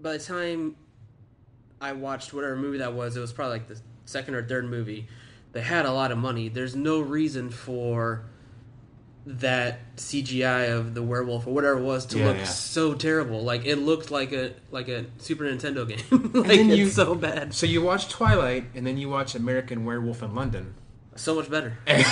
by 0.00 0.12
the 0.12 0.18
time 0.18 0.76
I 1.82 1.92
watched 1.92 2.32
whatever 2.32 2.56
movie 2.56 2.78
that 2.78 2.94
was, 2.94 3.14
it 3.14 3.20
was 3.20 3.32
probably 3.32 3.58
like 3.58 3.68
the 3.68 3.78
second 4.06 4.34
or 4.34 4.42
third 4.46 4.64
movie. 4.64 5.06
They 5.52 5.62
had 5.62 5.86
a 5.86 5.92
lot 5.92 6.12
of 6.12 6.18
money. 6.18 6.48
There's 6.48 6.76
no 6.76 7.00
reason 7.00 7.50
for 7.50 8.24
that 9.26 9.96
CGI 9.96 10.70
of 10.74 10.94
the 10.94 11.02
werewolf 11.02 11.46
or 11.46 11.52
whatever 11.52 11.78
it 11.78 11.82
was 11.82 12.06
to 12.06 12.18
Yeah, 12.18 12.26
look 12.28 12.36
yeah. 12.38 12.44
so 12.44 12.94
terrible. 12.94 13.42
Like 13.42 13.66
it 13.66 13.76
looked 13.76 14.10
like 14.10 14.32
a 14.32 14.52
like 14.70 14.88
a 14.88 15.04
Super 15.18 15.44
Nintendo 15.44 15.86
game. 15.86 16.00
like 16.34 16.48
then 16.48 16.70
it's 16.70 16.78
you- 16.78 16.88
so 16.88 17.14
bad. 17.14 17.52
So 17.54 17.66
you 17.66 17.82
watch 17.82 18.08
Twilight, 18.08 18.64
and 18.74 18.86
then 18.86 18.96
you 18.96 19.08
watch 19.10 19.34
American 19.34 19.84
Werewolf 19.84 20.22
in 20.22 20.34
London. 20.34 20.74
So 21.18 21.34
much 21.34 21.50
better. 21.50 21.76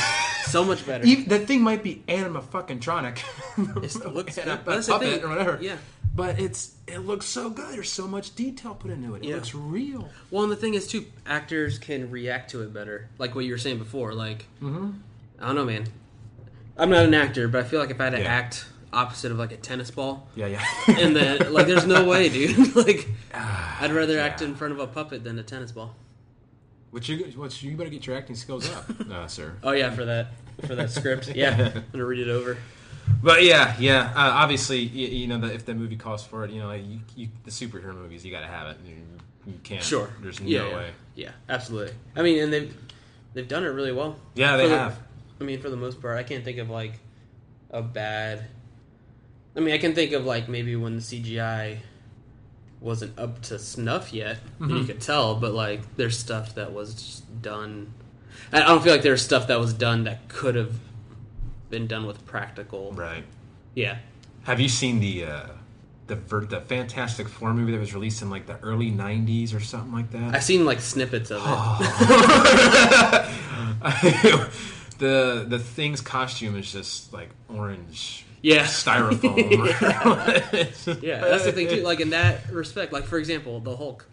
so 0.47 0.65
much 0.65 0.85
better. 0.87 1.05
Even, 1.05 1.25
that 1.29 1.47
thing 1.47 1.63
might 1.63 1.83
be 1.83 2.03
anima 2.09 2.43
fucking 2.43 2.81
tronic. 2.81 3.19
It 3.57 3.75
looks 4.15 4.37
and 4.39 4.51
a, 4.51 4.57
good. 4.57 4.65
That's 4.67 4.87
the 4.87 4.93
puppet 4.93 5.15
thing. 5.15 5.25
or 5.25 5.29
whatever. 5.29 5.59
Yeah. 5.61 5.77
But 6.15 6.39
it's 6.41 6.75
it 6.87 6.99
looks 6.99 7.27
so 7.27 7.51
good. 7.51 7.75
There's 7.75 7.91
so 7.93 8.07
much 8.07 8.35
detail 8.35 8.75
put 8.75 8.91
into 8.91 9.15
it. 9.15 9.23
It 9.25 9.29
Yeah. 9.29 9.35
looks 9.37 9.55
real. 9.55 10.09
Well, 10.31 10.45
and 10.45 10.53
the 10.53 10.57
thing 10.57 10.75
is, 10.75 10.87
too, 10.87 11.05
actors 11.27 11.79
can 11.79 12.11
react 12.11 12.51
to 12.53 12.63
it 12.63 12.73
better. 12.73 13.09
Like 13.19 13.35
what 13.35 13.45
you 13.45 13.53
were 13.53 13.59
saying 13.59 13.79
before. 13.79 14.13
Like, 14.15 14.47
Mm-hmm. 14.63 14.91
I 15.41 15.47
don't 15.47 15.55
know, 15.57 15.65
man. 15.67 15.87
I'm 16.79 16.91
not 16.91 17.05
an 17.05 17.15
actor, 17.15 17.49
but 17.49 17.65
I 17.65 17.69
feel 17.69 17.81
like 17.81 17.91
if 17.91 18.01
I 18.01 18.05
had 18.05 18.11
to 18.15 18.21
Yeah. 18.21 18.33
act 18.33 18.67
opposite 18.93 19.31
of 19.31 19.39
like 19.39 19.53
a 19.53 19.57
tennis 19.57 19.91
ball, 19.91 20.27
Yeah, 20.35 20.47
yeah. 20.47 20.65
and 20.89 21.15
then 21.15 21.53
like, 21.53 21.67
there's 21.67 21.87
no 21.87 22.05
way, 22.09 22.29
dude. 22.31 22.75
like, 22.75 23.07
Ah, 23.35 23.79
I'd 23.83 23.93
rather 23.93 24.15
yeah. 24.15 24.25
act 24.25 24.41
in 24.43 24.55
front 24.55 24.73
of 24.73 24.79
a 24.81 24.87
puppet 24.87 25.23
than 25.23 25.39
a 25.39 25.43
tennis 25.43 25.73
ball. 25.73 25.95
What 26.97 27.07
you 27.11 27.19
what 27.37 27.63
you 27.63 27.77
better 27.77 27.91
get 27.91 28.07
your 28.07 28.17
acting 28.17 28.37
skills 28.37 28.71
up, 28.71 28.89
uh, 29.13 29.27
sir. 29.27 29.53
Oh 29.63 29.73
yeah, 29.73 29.91
for 29.91 30.07
that 30.07 30.29
for 30.67 30.75
that 30.75 30.91
script. 30.91 31.29
Yeah, 31.37 31.73
I'm 31.75 31.85
gonna 31.93 32.07
read 32.07 32.27
it 32.27 32.31
over. 32.31 32.57
But 33.23 33.45
yeah, 33.45 33.77
yeah. 33.79 34.15
Uh, 34.17 34.31
obviously, 34.33 34.79
you, 34.79 35.09
you 35.09 35.27
know, 35.27 35.39
the, 35.39 35.53
if 35.53 35.67
the 35.67 35.75
movie 35.75 35.97
calls 35.97 36.25
for 36.25 36.47
it, 36.47 36.53
you 36.53 36.59
know, 36.59 36.69
like 36.69 36.87
you, 36.87 37.01
you, 37.15 37.29
the 37.45 37.51
superhero 37.51 37.95
movies, 37.95 38.25
you 38.25 38.33
got 38.33 38.41
to 38.41 38.47
have 38.47 38.69
it. 38.69 38.79
You, 38.87 38.95
you 39.47 39.59
can't. 39.63 39.83
Sure. 39.83 40.09
There's 40.23 40.41
no 40.41 40.47
yeah, 40.47 40.69
yeah. 40.69 40.75
way. 40.75 40.91
Yeah, 41.17 41.31
absolutely. 41.51 41.93
I 42.17 42.23
mean, 42.23 42.43
and 42.43 42.51
they've 42.51 42.75
they've 43.35 43.47
done 43.47 43.65
it 43.65 43.69
really 43.69 43.93
well. 43.93 44.17
Yeah, 44.35 44.57
they 44.57 44.63
For 44.63 44.69
the- 44.71 44.79
have. 44.79 44.99
I 45.39 45.45
mean, 45.45 45.61
for 45.61 45.69
the 45.69 45.77
most 45.77 46.01
part, 46.01 46.17
I 46.17 46.23
can't 46.23 46.45
think 46.45 46.57
of 46.57 46.71
like 46.71 46.95
a 47.73 47.83
bad. 47.83 48.47
I 49.55 49.61
mean, 49.61 49.75
I 49.75 49.79
can 49.79 49.95
think 49.95 50.13
of 50.13 50.25
like 50.25 50.49
maybe 50.49 50.75
when 50.77 50.97
the 50.97 51.03
CGI 51.03 51.77
wasn't 52.87 53.19
up 53.19 53.43
to 53.43 53.59
snuff 53.59 54.13
yet, 54.15 54.39
Mm-hmm. 54.61 54.77
you 54.77 54.85
could 54.85 55.01
tell. 55.03 55.35
But 55.35 55.53
like, 55.53 55.97
there's 55.97 56.17
stuff 56.19 56.55
that 56.55 56.73
was 56.73 56.95
just 56.95 57.43
done. 57.43 57.93
I 58.53 58.63
I 58.63 58.67
don't 58.67 58.83
feel 58.83 58.93
like 58.93 59.03
there's 59.03 59.21
stuff 59.23 59.49
that 59.49 59.59
was 59.61 59.75
done 59.75 60.05
that 60.05 60.29
could 60.29 60.55
have 60.55 60.75
been 61.69 61.87
done 61.87 62.07
with 62.07 62.25
practical. 62.27 62.93
Right. 62.93 63.25
Yeah. 63.75 63.99
Have 64.45 64.61
you 64.61 64.69
seen 64.69 65.01
the 65.01 65.25
uh, 65.25 65.47
the 66.07 66.15
ver- 66.17 66.45
the 66.47 66.61
Fantastic 66.61 67.29
Four 67.29 67.53
movie 67.55 67.73
that 67.73 67.81
was 67.81 67.93
released 67.93 68.23
in 68.23 68.31
like 68.31 68.47
the 68.47 68.59
early 68.61 68.93
'90s 68.93 69.53
or 69.55 69.59
something 69.61 69.93
like 69.93 70.11
that? 70.13 70.35
I've 70.37 70.45
seen 70.45 70.65
like 70.65 70.81
snippets 70.81 71.31
of 71.33 71.43
it. 71.43 71.87
the 74.99 75.45
the 75.49 75.59
thing's 75.59 76.01
costume 76.01 76.57
is 76.57 76.73
just 76.73 77.13
like 77.13 77.31
orange 77.49 78.25
Yeah. 78.47 78.63
styrofoam. 78.65 79.37
Yeah, 81.03 81.21
that's 81.21 81.45
the 81.45 81.53
thing 81.53 81.69
too. 81.69 81.83
Like 81.83 82.01
in 82.01 82.11
that 82.11 82.51
respect, 82.51 82.93
like 82.93 83.05
for 83.05 83.19
example, 83.19 83.59
the 83.61 83.77
Hulk 83.77 84.07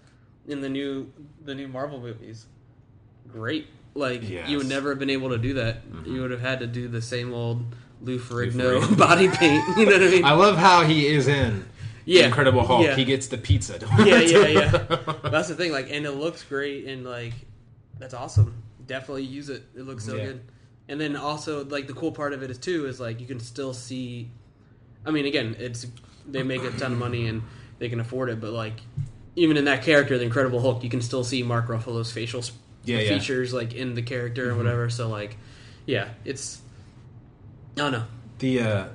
in 0.48 0.62
the 0.62 0.70
new 0.70 1.12
the 1.46 1.54
new 1.56 1.68
Marvel 1.68 2.00
movies, 2.00 2.46
great. 3.32 3.68
Like 3.94 4.28
Yes. 4.28 4.50
you 4.50 4.58
would 4.58 4.68
never 4.68 4.90
have 4.90 4.98
been 5.00 5.12
able 5.12 5.30
to 5.30 5.38
do 5.38 5.54
that. 5.56 5.88
Mm-hmm. 5.88 6.16
You 6.16 6.22
would 6.22 6.32
have 6.32 6.42
had 6.42 6.60
to 6.62 6.68
do 6.68 6.88
the 6.88 7.02
same 7.02 7.32
old 7.34 7.64
Lou 8.02 8.18
Ferrigno 8.20 8.82
Ferrigno. 8.82 8.98
body 9.08 9.28
paint. 9.30 9.64
You 9.78 9.86
know 9.86 9.92
what 9.94 10.02
I 10.04 10.08
mean? 10.08 10.26
I 10.26 10.34
love 10.34 10.58
how 10.58 10.84
he 10.84 11.06
is 11.08 11.28
in 11.28 11.66
Yeah. 12.06 12.26
Incredible 12.26 12.66
Hulk. 12.66 12.86
Yeah. 12.86 12.96
He 12.96 13.06
gets 13.06 13.28
the 13.28 13.38
pizza. 13.38 13.78
yeah, 14.00 14.20
yeah, 14.20 14.48
yeah. 14.48 14.68
That's 15.30 15.48
the 15.48 15.56
thing. 15.56 15.72
Like, 15.72 15.92
and 15.92 16.06
it 16.08 16.12
looks 16.12 16.44
great, 16.44 16.86
and 16.86 17.06
like 17.06 17.34
that's 18.00 18.16
awesome. 18.16 18.64
Definitely 18.88 19.24
use 19.26 19.50
it. 19.50 19.64
It 19.76 19.84
looks 19.84 20.06
so 20.06 20.16
Yeah. 20.16 20.26
good. 20.26 20.42
And 20.90 21.00
then 21.00 21.16
also, 21.16 21.64
like 21.66 21.88
the 21.88 21.94
cool 21.94 22.12
part 22.12 22.34
of 22.34 22.44
it 22.44 22.52
is 22.52 22.58
too 22.58 22.86
is 22.88 23.00
like 23.00 23.20
you 23.22 23.28
can 23.28 23.40
still 23.40 23.74
see. 23.74 24.30
I 25.06 25.12
mean, 25.12 25.26
again, 25.26 25.56
it's 25.60 25.86
they 26.28 26.44
make 26.44 26.64
a 26.64 26.72
ton 26.72 26.94
of 26.94 26.98
money 27.00 27.28
and 27.28 27.44
they 27.80 27.90
can 27.90 28.00
afford 28.00 28.30
it, 28.30 28.40
but 28.42 28.52
like 28.52 28.74
even 29.36 29.58
in 29.58 29.66
that 29.66 29.84
character, 29.84 30.18
the 30.18 30.24
Incredible 30.26 30.60
Hulk, 30.62 30.84
you 30.84 30.90
can 30.90 31.02
still 31.02 31.24
see 31.24 31.42
Mark 31.44 31.68
Ruffalo's 31.68 32.12
facial 32.12 32.44
Yeah, 32.86 33.00
yeah. 33.00 33.10
features 33.18 33.54
like 33.54 33.74
in 33.74 33.96
the 33.96 34.02
character 34.02 34.50
and 34.50 34.58
whatever. 34.58 34.90
So 34.90 35.08
like, 35.10 35.38
yeah, 35.86 36.10
it's. 36.26 36.62
I 37.76 37.80
don't 37.82 37.92
know. 37.94 38.04
the 38.40 38.60
uh, 38.62 38.88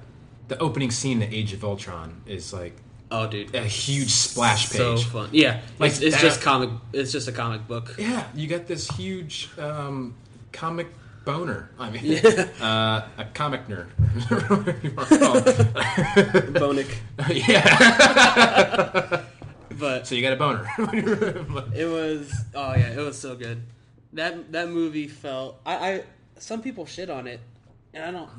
the 0.49 0.59
opening 0.59 0.91
scene, 0.91 1.19
the 1.21 1.35
Age 1.35 1.53
of 1.53 1.65
Ultron, 1.65 2.23
is 2.27 2.53
like 2.53 2.77
Oh, 3.11 3.27
dude, 3.27 3.55
a 3.55 3.63
huge 3.65 4.11
splash 4.11 4.69
page. 4.71 4.77
so 4.79 4.97
fun. 4.99 5.31
Yeah, 5.33 5.63
Like 5.79 5.93
it's, 5.93 6.01
it's 6.03 6.17
that- 6.17 6.23
just 6.23 6.43
comic. 6.43 6.69
It's 6.93 7.11
just 7.13 7.27
a 7.29 7.33
comic 7.33 7.67
book. 7.67 7.97
Yeah, 7.99 8.25
you 8.35 8.47
got 8.47 8.67
this 8.67 8.87
huge 8.89 9.49
um, 9.59 10.15
comic 10.53 10.87
boner. 11.29 11.69
I 11.79 11.91
mean, 11.91 12.17
uh, 12.61 13.07
a 13.19 13.25
comic 13.35 13.69
nerd. 13.69 13.89
Whatever 14.31 14.79
you 14.83 14.93
wanna 14.97 15.19
call 15.19 15.37
it. 15.37 16.55
Bonic, 16.55 16.99
yeah. 17.31 19.25
but 19.79 20.07
So 20.07 20.15
you 20.15 20.23
got 20.23 20.33
a 20.33 20.37
boner. 20.37 20.67
It 21.75 21.85
was 21.87 22.33
oh 22.55 22.73
yeah, 22.75 22.93
it 22.93 22.99
was 22.99 23.19
so 23.19 23.37
good. 23.37 23.63
That 24.15 24.53
that 24.53 24.71
movie 24.71 25.07
felt 25.07 25.61
I, 25.67 25.75
I 25.75 26.05
some 26.39 26.63
people 26.63 26.87
shit 26.87 27.11
on 27.11 27.27
it, 27.27 27.41
and 27.93 28.03
I 28.03 28.11
don't 28.11 28.31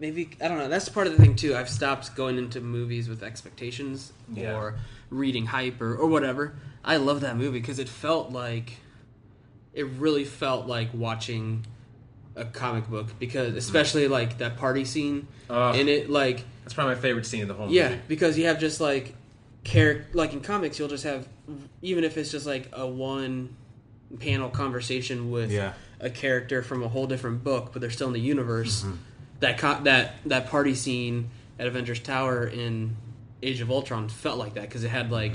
maybe 0.00 0.30
I 0.42 0.48
don't 0.48 0.58
know. 0.58 0.68
That's 0.68 0.88
part 0.88 1.06
of 1.06 1.16
the 1.16 1.22
thing 1.22 1.36
too. 1.36 1.54
I've 1.54 1.70
stopped 1.70 2.16
going 2.16 2.38
into 2.38 2.60
movies 2.60 3.08
with 3.08 3.22
expectations 3.22 4.12
Yeah. 4.34 4.56
or 4.56 4.74
reading 5.10 5.46
hype 5.46 5.80
or, 5.80 5.94
or 5.94 6.08
whatever. 6.08 6.56
I 6.84 6.96
love 6.96 7.20
that 7.20 7.36
movie 7.36 7.60
because 7.60 7.78
it 7.78 7.88
felt 7.88 8.32
like 8.32 8.78
it 9.72 9.86
really 9.86 10.24
felt 10.24 10.66
like 10.66 10.88
watching 10.92 11.64
a 12.36 12.44
comic 12.44 12.88
book 12.88 13.06
because 13.18 13.54
especially 13.56 14.08
like 14.08 14.38
that 14.38 14.56
party 14.58 14.84
scene 14.84 15.26
Ugh. 15.48 15.74
in 15.74 15.88
it 15.88 16.10
like 16.10 16.44
That's 16.64 16.74
probably 16.74 16.94
my 16.94 17.00
favorite 17.00 17.24
scene 17.26 17.40
in 17.40 17.48
the 17.48 17.54
whole 17.54 17.66
movie. 17.66 17.78
yeah, 17.78 17.88
movie. 17.90 18.00
because 18.08 18.36
you 18.38 18.46
have 18.46 18.60
just 18.60 18.80
like 18.80 19.14
character, 19.64 20.06
like 20.12 20.32
in 20.34 20.40
comics, 20.40 20.78
you'll 20.78 20.88
just 20.88 21.04
have 21.04 21.26
even 21.82 22.04
if 22.04 22.16
it's 22.18 22.30
just 22.30 22.46
like 22.46 22.68
a 22.72 22.86
one 22.86 23.56
panel 24.20 24.50
conversation 24.50 25.30
with 25.30 25.50
Yeah. 25.50 25.72
a 26.00 26.10
character 26.10 26.62
from 26.62 26.82
a 26.82 26.88
whole 26.88 27.06
different 27.06 27.42
book, 27.42 27.70
but 27.72 27.80
they're 27.80 27.90
still 27.90 28.08
in 28.08 28.12
the 28.12 28.20
universe. 28.20 28.82
Mm-hmm. 28.82 28.92
That 29.40 29.58
co- 29.58 29.80
that 29.84 30.14
that 30.26 30.48
party 30.48 30.74
scene 30.74 31.30
at 31.58 31.66
Avengers 31.66 32.00
Tower 32.00 32.46
in 32.46 32.96
Age 33.42 33.60
of 33.60 33.70
Ultron 33.70 34.08
felt 34.08 34.38
like 34.38 34.54
that 34.54 34.62
because 34.62 34.84
it 34.84 34.88
had 34.90 35.10
like 35.10 35.34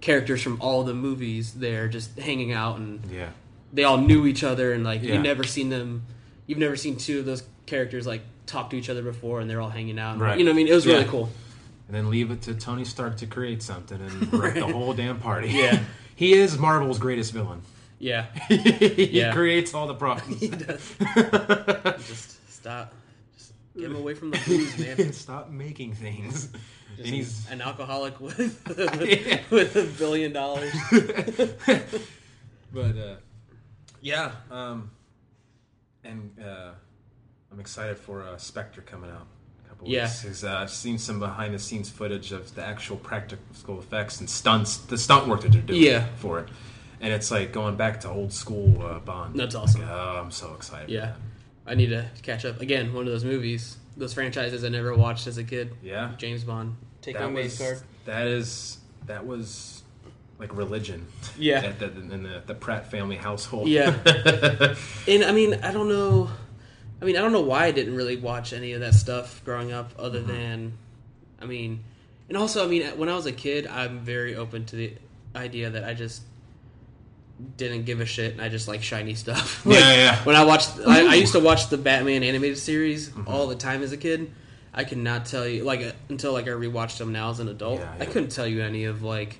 characters 0.00 0.42
from 0.42 0.60
all 0.60 0.84
the 0.84 0.94
movies 0.94 1.52
there 1.54 1.88
just 1.88 2.18
hanging 2.18 2.52
out 2.52 2.78
and 2.78 3.00
Yeah. 3.10 3.28
they 3.72 3.84
all 3.84 3.98
knew 3.98 4.26
each 4.26 4.42
other 4.44 4.72
and 4.72 4.84
like 4.84 5.02
Yeah. 5.02 5.14
you've 5.14 5.22
never 5.22 5.44
seen 5.44 5.68
them 5.70 6.02
you've 6.52 6.58
never 6.58 6.76
seen 6.76 6.96
two 6.96 7.20
of 7.20 7.24
those 7.24 7.42
characters 7.66 8.06
like 8.06 8.20
talk 8.46 8.68
to 8.70 8.76
each 8.76 8.90
other 8.90 9.02
before 9.02 9.40
and 9.40 9.48
they're 9.48 9.60
all 9.62 9.70
hanging 9.70 9.98
out 9.98 10.18
Right. 10.18 10.38
you 10.38 10.44
know 10.44 10.50
what 10.50 10.56
i 10.56 10.56
mean 10.58 10.68
it 10.68 10.74
was 10.74 10.86
really 10.86 11.04
cool 11.06 11.30
And 11.88 11.96
then 11.96 12.10
leave 12.10 12.30
it 12.30 12.42
to 12.42 12.54
Tony 12.54 12.84
Stark 12.84 13.16
to 13.18 13.26
create 13.26 13.62
something 13.62 13.98
and 14.00 14.32
wreck 14.40 14.54
the 14.54 14.66
whole 14.66 14.92
damn 14.94 15.18
party. 15.18 15.48
Yeah. 15.48 15.80
he 16.16 16.32
is 16.34 16.58
Marvel's 16.58 16.98
greatest 16.98 17.32
villain. 17.32 17.62
yeah 17.98 18.26
he 18.48 19.04
Yeah. 19.20 19.32
creates 19.32 19.72
all 19.74 19.86
the 19.86 19.94
problems. 19.94 20.40
He 20.40 20.48
does. 20.48 20.94
just 22.08 22.50
stop. 22.52 22.92
Just 23.36 23.52
get 23.74 23.84
him 23.86 23.96
away 23.96 24.14
from 24.14 24.30
the 24.32 24.40
booze, 24.46 24.78
man. 24.78 25.12
Stop 25.12 25.50
making 25.50 25.94
things. 25.94 26.48
Just 26.96 27.06
and 27.06 27.06
he's 27.06 27.50
an 27.50 27.60
alcoholic 27.62 28.20
with 28.20 28.60
Yeah. 29.00 29.40
with 29.50 29.76
a 29.76 29.84
billion 29.98 30.32
dollars. 30.32 30.72
but 32.72 32.96
uh, 32.96 33.16
yeah, 34.00 34.32
um, 34.50 34.90
and 36.04 36.30
uh, 36.44 36.70
I'm 37.50 37.60
excited 37.60 37.98
for 37.98 38.22
uh, 38.22 38.36
Spectre 38.38 38.80
coming 38.82 39.10
out. 39.10 39.26
in 39.60 39.66
a 39.66 39.68
Couple 39.68 39.88
Yeah. 39.88 40.04
weeks. 40.04 40.22
'Cause, 40.24 40.44
uh, 40.44 40.56
I've 40.58 40.70
seen 40.70 40.98
some 40.98 41.18
behind 41.18 41.54
the 41.54 41.58
scenes 41.58 41.90
footage 41.90 42.32
of 42.32 42.54
the 42.54 42.64
actual 42.64 42.96
practical 42.96 43.78
effects 43.78 44.20
and 44.20 44.28
stunts, 44.28 44.76
the 44.78 44.98
stunt 44.98 45.28
work 45.28 45.42
that 45.42 45.52
they're 45.52 45.62
doing 45.62 45.82
Yeah. 45.82 46.06
for 46.16 46.40
it, 46.40 46.48
and 47.00 47.12
it's 47.12 47.30
like 47.30 47.52
going 47.52 47.76
back 47.76 48.00
to 48.02 48.10
old 48.10 48.32
school 48.32 48.82
uh, 48.84 48.98
Bond. 49.00 49.38
That's 49.38 49.54
awesome. 49.54 49.82
Like, 49.82 49.90
oh, 49.90 50.20
I'm 50.24 50.30
so 50.30 50.54
excited. 50.54 50.90
Yeah. 50.90 51.14
I 51.66 51.74
need 51.76 51.90
to 51.90 52.08
catch 52.22 52.44
up 52.44 52.60
again. 52.60 52.92
One 52.92 53.06
of 53.06 53.12
those 53.12 53.24
movies, 53.24 53.76
those 53.96 54.12
franchises 54.12 54.64
I 54.64 54.68
never 54.68 54.94
watched 54.96 55.26
as 55.28 55.38
a 55.38 55.44
kid. 55.44 55.74
yeah. 55.82 56.12
James 56.18 56.42
Bond. 56.44 56.76
Take 57.02 57.14
my 57.16 57.22
That 57.22 57.32
main 57.32 57.44
was 57.44 57.58
card. 57.58 57.80
that 58.06 58.26
is 58.26 58.78
that 59.06 59.26
was 59.26 59.81
like 60.42 60.56
religion. 60.56 61.06
Yeah. 61.38 61.60
At 61.64 61.78
the, 61.78 61.86
in 61.86 62.22
the, 62.24 62.42
the 62.44 62.54
Pratt 62.54 62.90
family 62.90 63.16
household. 63.16 63.68
Yeah. 63.68 63.94
And 65.08 65.24
I 65.24 65.32
mean, 65.32 65.54
I 65.62 65.72
don't 65.72 65.88
know. 65.88 66.28
I 67.00 67.04
mean, 67.04 67.16
I 67.16 67.20
don't 67.20 67.32
know 67.32 67.40
why 67.42 67.64
I 67.66 67.70
didn't 67.70 67.94
really 67.96 68.16
watch 68.16 68.52
any 68.52 68.72
of 68.72 68.80
that 68.80 68.94
stuff 68.94 69.40
growing 69.44 69.72
up, 69.72 69.92
other 69.98 70.18
Mm-hmm. 70.20 70.28
than, 70.32 70.72
I 71.40 71.44
mean, 71.46 71.82
and 72.28 72.36
also, 72.36 72.64
I 72.64 72.68
mean, 72.68 72.82
when 72.98 73.08
I 73.08 73.14
was 73.16 73.26
a 73.26 73.32
kid, 73.32 73.66
I'm 73.66 74.00
very 74.00 74.36
open 74.36 74.64
to 74.66 74.76
the 74.76 74.94
idea 75.34 75.70
that 75.70 75.84
I 75.84 75.94
just 75.94 76.22
didn't 77.56 77.84
give 77.84 78.00
a 78.00 78.06
shit 78.06 78.32
and 78.32 78.40
I 78.40 78.48
just 78.48 78.68
like 78.68 78.82
shiny 78.82 79.14
stuff. 79.14 79.64
Like, 79.66 79.78
Yeah, 79.78 79.94
yeah. 79.94 80.24
When 80.24 80.36
I 80.36 80.44
watched, 80.44 80.70
I, 80.86 81.06
I 81.12 81.14
used 81.14 81.32
to 81.32 81.40
watch 81.40 81.68
the 81.68 81.78
Batman 81.78 82.22
animated 82.22 82.58
series 82.58 83.08
Mm-hmm. 83.10 83.28
all 83.28 83.46
the 83.46 83.56
time 83.56 83.82
as 83.82 83.92
a 83.92 83.96
kid. 83.96 84.30
I 84.74 84.84
could 84.84 84.98
not 84.98 85.26
tell 85.26 85.46
you 85.46 85.64
like 85.64 85.80
uh, 85.82 85.92
until 86.08 86.32
like 86.32 86.46
I 86.46 86.50
rewatched 86.50 86.96
them 86.98 87.12
now 87.12 87.30
as 87.30 87.40
an 87.40 87.48
adult. 87.48 87.80
Yeah, 87.80 87.92
I 88.00 88.06
couldn't 88.06 88.30
tell 88.30 88.46
you 88.46 88.62
any 88.62 88.84
of 88.84 89.02
like 89.02 89.38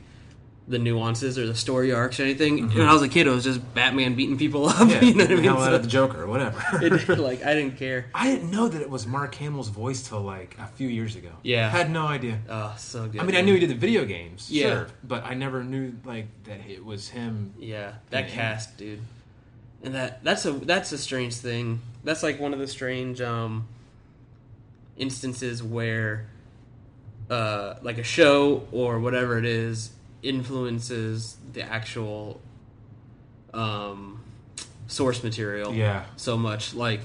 the 0.68 0.78
nuances 0.78 1.38
or 1.38 1.46
the 1.46 1.54
story 1.56 1.92
arcs 1.92 2.20
or 2.20 2.22
anything. 2.22 2.68
When 2.68 2.86
I 2.86 2.92
was 2.92 3.02
a 3.02 3.08
kid, 3.08 3.26
it 3.26 3.30
was 3.30 3.42
just 3.42 3.74
Batman 3.74 4.14
beating 4.14 4.38
people 4.38 4.66
up. 4.68 4.76
Mm-hmm. 4.76 4.90
Yeah, 4.92 5.00
you 5.00 5.14
know 5.14 5.24
what 5.24 5.32
I 5.32 5.34
mean? 5.34 5.44
hell 5.44 5.62
out 5.62 5.74
of 5.74 5.82
the 5.82 5.88
Joker 5.88 6.22
or 6.22 6.26
whatever. 6.26 6.62
it, 6.84 7.08
like 7.18 7.44
I 7.44 7.54
didn't 7.54 7.78
care. 7.78 8.06
I 8.14 8.30
didn't 8.30 8.50
know 8.50 8.68
that 8.68 8.80
it 8.80 8.88
was 8.88 9.06
Mark 9.06 9.34
Hamill's 9.34 9.68
voice 9.68 10.06
till 10.06 10.20
like 10.20 10.56
a 10.58 10.66
few 10.68 10.88
years 10.88 11.16
ago. 11.16 11.30
Yeah. 11.42 11.68
had 11.68 11.90
no 11.90 12.06
idea. 12.06 12.38
Oh, 12.48 12.74
so 12.78 13.08
good. 13.08 13.20
I 13.20 13.24
mean, 13.24 13.34
I 13.36 13.40
knew 13.40 13.54
he 13.54 13.60
did 13.60 13.70
the 13.70 13.74
video 13.74 14.04
games, 14.04 14.50
Yeah. 14.50 14.66
sure, 14.68 14.86
but 15.02 15.24
I 15.24 15.34
never 15.34 15.64
knew 15.64 15.94
like 16.04 16.26
that 16.44 16.60
it 16.68 16.84
was 16.84 17.08
him. 17.08 17.54
Yeah, 17.58 17.94
that 18.10 18.28
cast, 18.28 18.76
dude. 18.76 19.00
And 19.82 19.94
that 19.96 20.22
that's 20.22 20.46
a 20.46 20.52
that's 20.52 20.92
a 20.92 20.98
strange 20.98 21.34
thing. 21.34 21.80
That's 22.04 22.22
like 22.22 22.38
one 22.38 22.52
of 22.52 22.60
the 22.60 22.68
strange 22.68 23.20
um 23.20 23.66
instances 24.96 25.62
where 25.62 26.28
uh 27.30 27.74
like 27.82 27.98
a 27.98 28.02
show 28.04 28.66
or 28.70 29.00
whatever 29.00 29.38
it 29.38 29.44
is 29.44 29.90
influences 30.22 31.36
the 31.52 31.62
actual 31.62 32.40
um 33.52 34.22
source 34.86 35.22
material 35.22 35.74
Yeah, 35.74 36.04
so 36.16 36.36
much 36.36 36.74
like 36.74 37.00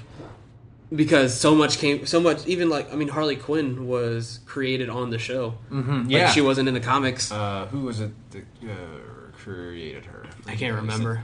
because 0.95 1.37
so 1.37 1.53
much 1.53 1.79
came 1.79 2.05
so 2.05 2.19
much 2.19 2.45
even 2.47 2.69
like 2.69 2.91
I 2.91 2.95
mean 2.95 3.09
Harley 3.09 3.35
Quinn 3.35 3.87
was 3.87 4.39
created 4.45 4.89
on 4.89 5.09
the 5.09 5.19
show. 5.19 5.55
mm-hmm. 5.71 6.03
Like, 6.03 6.11
yeah. 6.11 6.29
she 6.29 6.41
wasn't 6.41 6.67
in 6.67 6.73
the 6.73 6.79
comics. 6.79 7.31
Uh, 7.31 7.67
who 7.67 7.81
was 7.81 7.99
it 7.99 8.11
that 8.31 8.45
uh, 8.63 8.73
created 9.33 10.05
her? 10.05 10.25
I 10.45 10.55
can't 10.55 10.75
remember. 10.75 11.23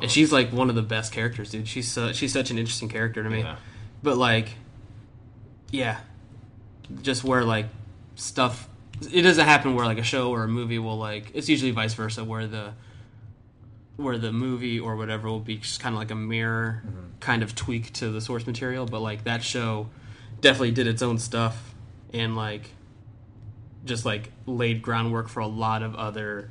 And 0.00 0.10
she's 0.10 0.32
like 0.32 0.52
one 0.52 0.68
of 0.68 0.74
the 0.74 0.82
best 0.82 1.12
characters, 1.12 1.50
dude. 1.50 1.68
She's 1.68 1.98
she's 2.12 2.32
such 2.32 2.50
an 2.50 2.58
interesting 2.58 2.88
character 2.88 3.22
to 3.22 3.30
me. 3.30 3.40
Yeah. 3.40 3.56
But 4.02 4.16
like, 4.16 4.50
yeah, 5.70 6.00
just 7.02 7.24
where 7.24 7.44
like 7.44 7.66
stuff, 8.16 8.68
it 9.12 9.22
doesn't 9.22 9.44
happen 9.44 9.74
where 9.74 9.86
like 9.86 9.98
a 9.98 10.04
show 10.04 10.30
or 10.30 10.44
a 10.44 10.48
movie 10.48 10.78
will 10.78 10.98
like. 10.98 11.30
It's 11.34 11.48
usually 11.48 11.70
vice 11.70 11.94
versa, 11.94 12.24
where 12.24 12.46
the 12.46 12.74
where 13.96 14.18
the 14.18 14.32
movie 14.32 14.80
or 14.80 14.96
whatever 14.96 15.28
will 15.28 15.40
be 15.40 15.58
just 15.58 15.80
kind 15.80 15.94
of 15.94 15.98
like 15.98 16.10
a 16.10 16.16
mirror 16.16 16.82
mm-hmm. 16.84 17.18
kind 17.20 17.42
of 17.42 17.54
tweak 17.54 17.92
to 17.94 18.10
the 18.10 18.20
source 18.20 18.46
material. 18.46 18.86
But 18.86 19.00
like 19.00 19.24
that 19.24 19.42
show 19.42 19.88
definitely 20.40 20.72
did 20.72 20.86
its 20.86 21.02
own 21.02 21.18
stuff 21.18 21.74
and 22.12 22.36
like 22.36 22.70
just 23.84 24.04
like 24.04 24.32
laid 24.46 24.82
groundwork 24.82 25.28
for 25.28 25.40
a 25.40 25.46
lot 25.46 25.82
of 25.82 25.94
other 25.94 26.50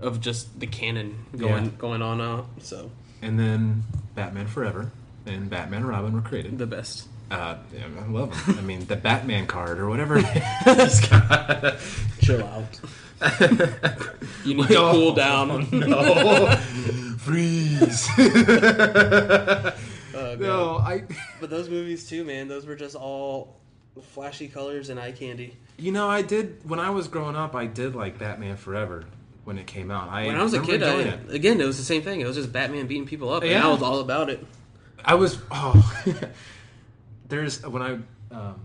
of 0.00 0.20
just 0.20 0.58
the 0.58 0.66
canon 0.66 1.26
going 1.36 1.66
Yeah. 1.66 1.70
going 1.78 2.02
on 2.02 2.20
out. 2.20 2.46
So 2.62 2.90
And 3.20 3.38
then 3.38 3.84
Batman 4.14 4.46
Forever 4.48 4.90
and 5.26 5.48
Batman 5.48 5.82
and 5.82 5.88
Robin 5.88 6.12
were 6.12 6.20
created. 6.20 6.58
the 6.58 6.66
best. 6.66 7.08
Uh, 7.32 7.56
yeah, 7.74 7.86
I 7.98 8.06
love 8.08 8.46
them. 8.46 8.58
I 8.58 8.62
mean, 8.62 8.84
the 8.86 8.96
Batman 8.96 9.46
card 9.46 9.78
or 9.78 9.88
whatever 9.88 10.18
he's 10.64 11.00
got. 11.08 11.76
Chill 12.20 12.44
out. 12.44 12.80
you 14.44 14.54
need 14.54 14.68
to 14.68 14.74
cool 14.74 15.12
down. 15.14 15.66
no, 15.72 16.56
freeze. 17.18 18.08
Oh, 20.14 20.36
no, 20.38 20.76
I. 20.78 21.04
But 21.40 21.48
those 21.50 21.68
movies 21.68 22.08
too, 22.08 22.24
man. 22.24 22.48
Those 22.48 22.66
were 22.66 22.76
just 22.76 22.94
all 22.96 23.56
flashy 24.12 24.48
colors 24.48 24.90
and 24.90 24.98
eye 25.00 25.12
candy. 25.12 25.56
You 25.78 25.92
know, 25.92 26.08
I 26.08 26.22
did 26.22 26.68
when 26.68 26.80
I 26.80 26.90
was 26.90 27.08
growing 27.08 27.36
up. 27.36 27.54
I 27.54 27.66
did 27.66 27.94
like 27.94 28.18
Batman 28.18 28.56
Forever 28.56 29.04
when 29.44 29.56
it 29.58 29.66
came 29.66 29.90
out. 29.90 30.08
I 30.10 30.26
When 30.26 30.36
I 30.36 30.42
was 30.42 30.52
a 30.54 30.60
remember 30.60 30.86
kid, 30.86 30.88
I, 30.88 30.98
enjoying 31.00 31.28
it. 31.30 31.34
again, 31.34 31.60
it 31.60 31.64
was 31.64 31.78
the 31.78 31.84
same 31.84 32.02
thing. 32.02 32.20
It 32.20 32.26
was 32.26 32.36
just 32.36 32.52
Batman 32.52 32.86
beating 32.86 33.06
people 33.06 33.32
up, 33.32 33.42
and 33.42 33.50
Yeah. 33.52 33.66
I 33.66 33.70
was 33.70 33.82
all 33.82 34.00
about 34.00 34.28
it. 34.30 34.44
I 35.04 35.14
was 35.14 35.38
oh, 35.50 35.92
there's 37.32 37.66
when 37.66 37.82
I 37.82 37.92
um, 38.36 38.60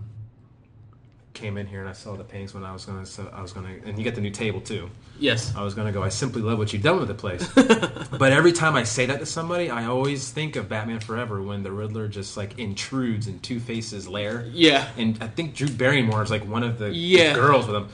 came 1.32 1.56
in 1.56 1.66
here 1.66 1.80
and 1.80 1.88
I 1.88 1.92
saw 1.94 2.14
the 2.16 2.22
paintings 2.24 2.52
when 2.52 2.64
I 2.64 2.72
was 2.72 2.84
gonna 2.84 3.06
so 3.06 3.30
I 3.32 3.40
was 3.40 3.52
gonna 3.54 3.74
and 3.86 3.96
you 3.96 4.04
get 4.04 4.14
the 4.14 4.20
new 4.20 4.30
table 4.30 4.60
too. 4.60 4.90
Yes. 5.18 5.54
I 5.56 5.62
was 5.64 5.72
gonna 5.74 5.90
go. 5.90 6.02
I 6.02 6.10
simply 6.10 6.42
love 6.42 6.58
what 6.58 6.72
you've 6.72 6.82
done 6.82 6.98
with 6.98 7.08
the 7.08 7.14
place. 7.14 7.46
but 8.18 8.30
every 8.32 8.52
time 8.52 8.76
I 8.76 8.84
say 8.84 9.06
that 9.06 9.20
to 9.20 9.26
somebody, 9.26 9.70
I 9.70 9.86
always 9.86 10.30
think 10.30 10.54
of 10.56 10.68
Batman 10.68 11.00
Forever 11.00 11.42
when 11.42 11.62
the 11.62 11.72
Riddler 11.72 12.08
just 12.08 12.36
like 12.36 12.58
intrudes 12.58 13.26
in 13.26 13.40
Two 13.40 13.58
Face's 13.58 14.06
lair. 14.06 14.44
Yeah. 14.52 14.86
and 14.98 15.16
I 15.22 15.28
think 15.28 15.54
Drew 15.54 15.68
Barrymore 15.68 16.22
is 16.22 16.30
like 16.30 16.46
one 16.46 16.62
of 16.62 16.78
the 16.78 16.90
Yeah. 16.90 17.34
girls 17.34 17.66
with 17.66 17.76
him, 17.76 17.88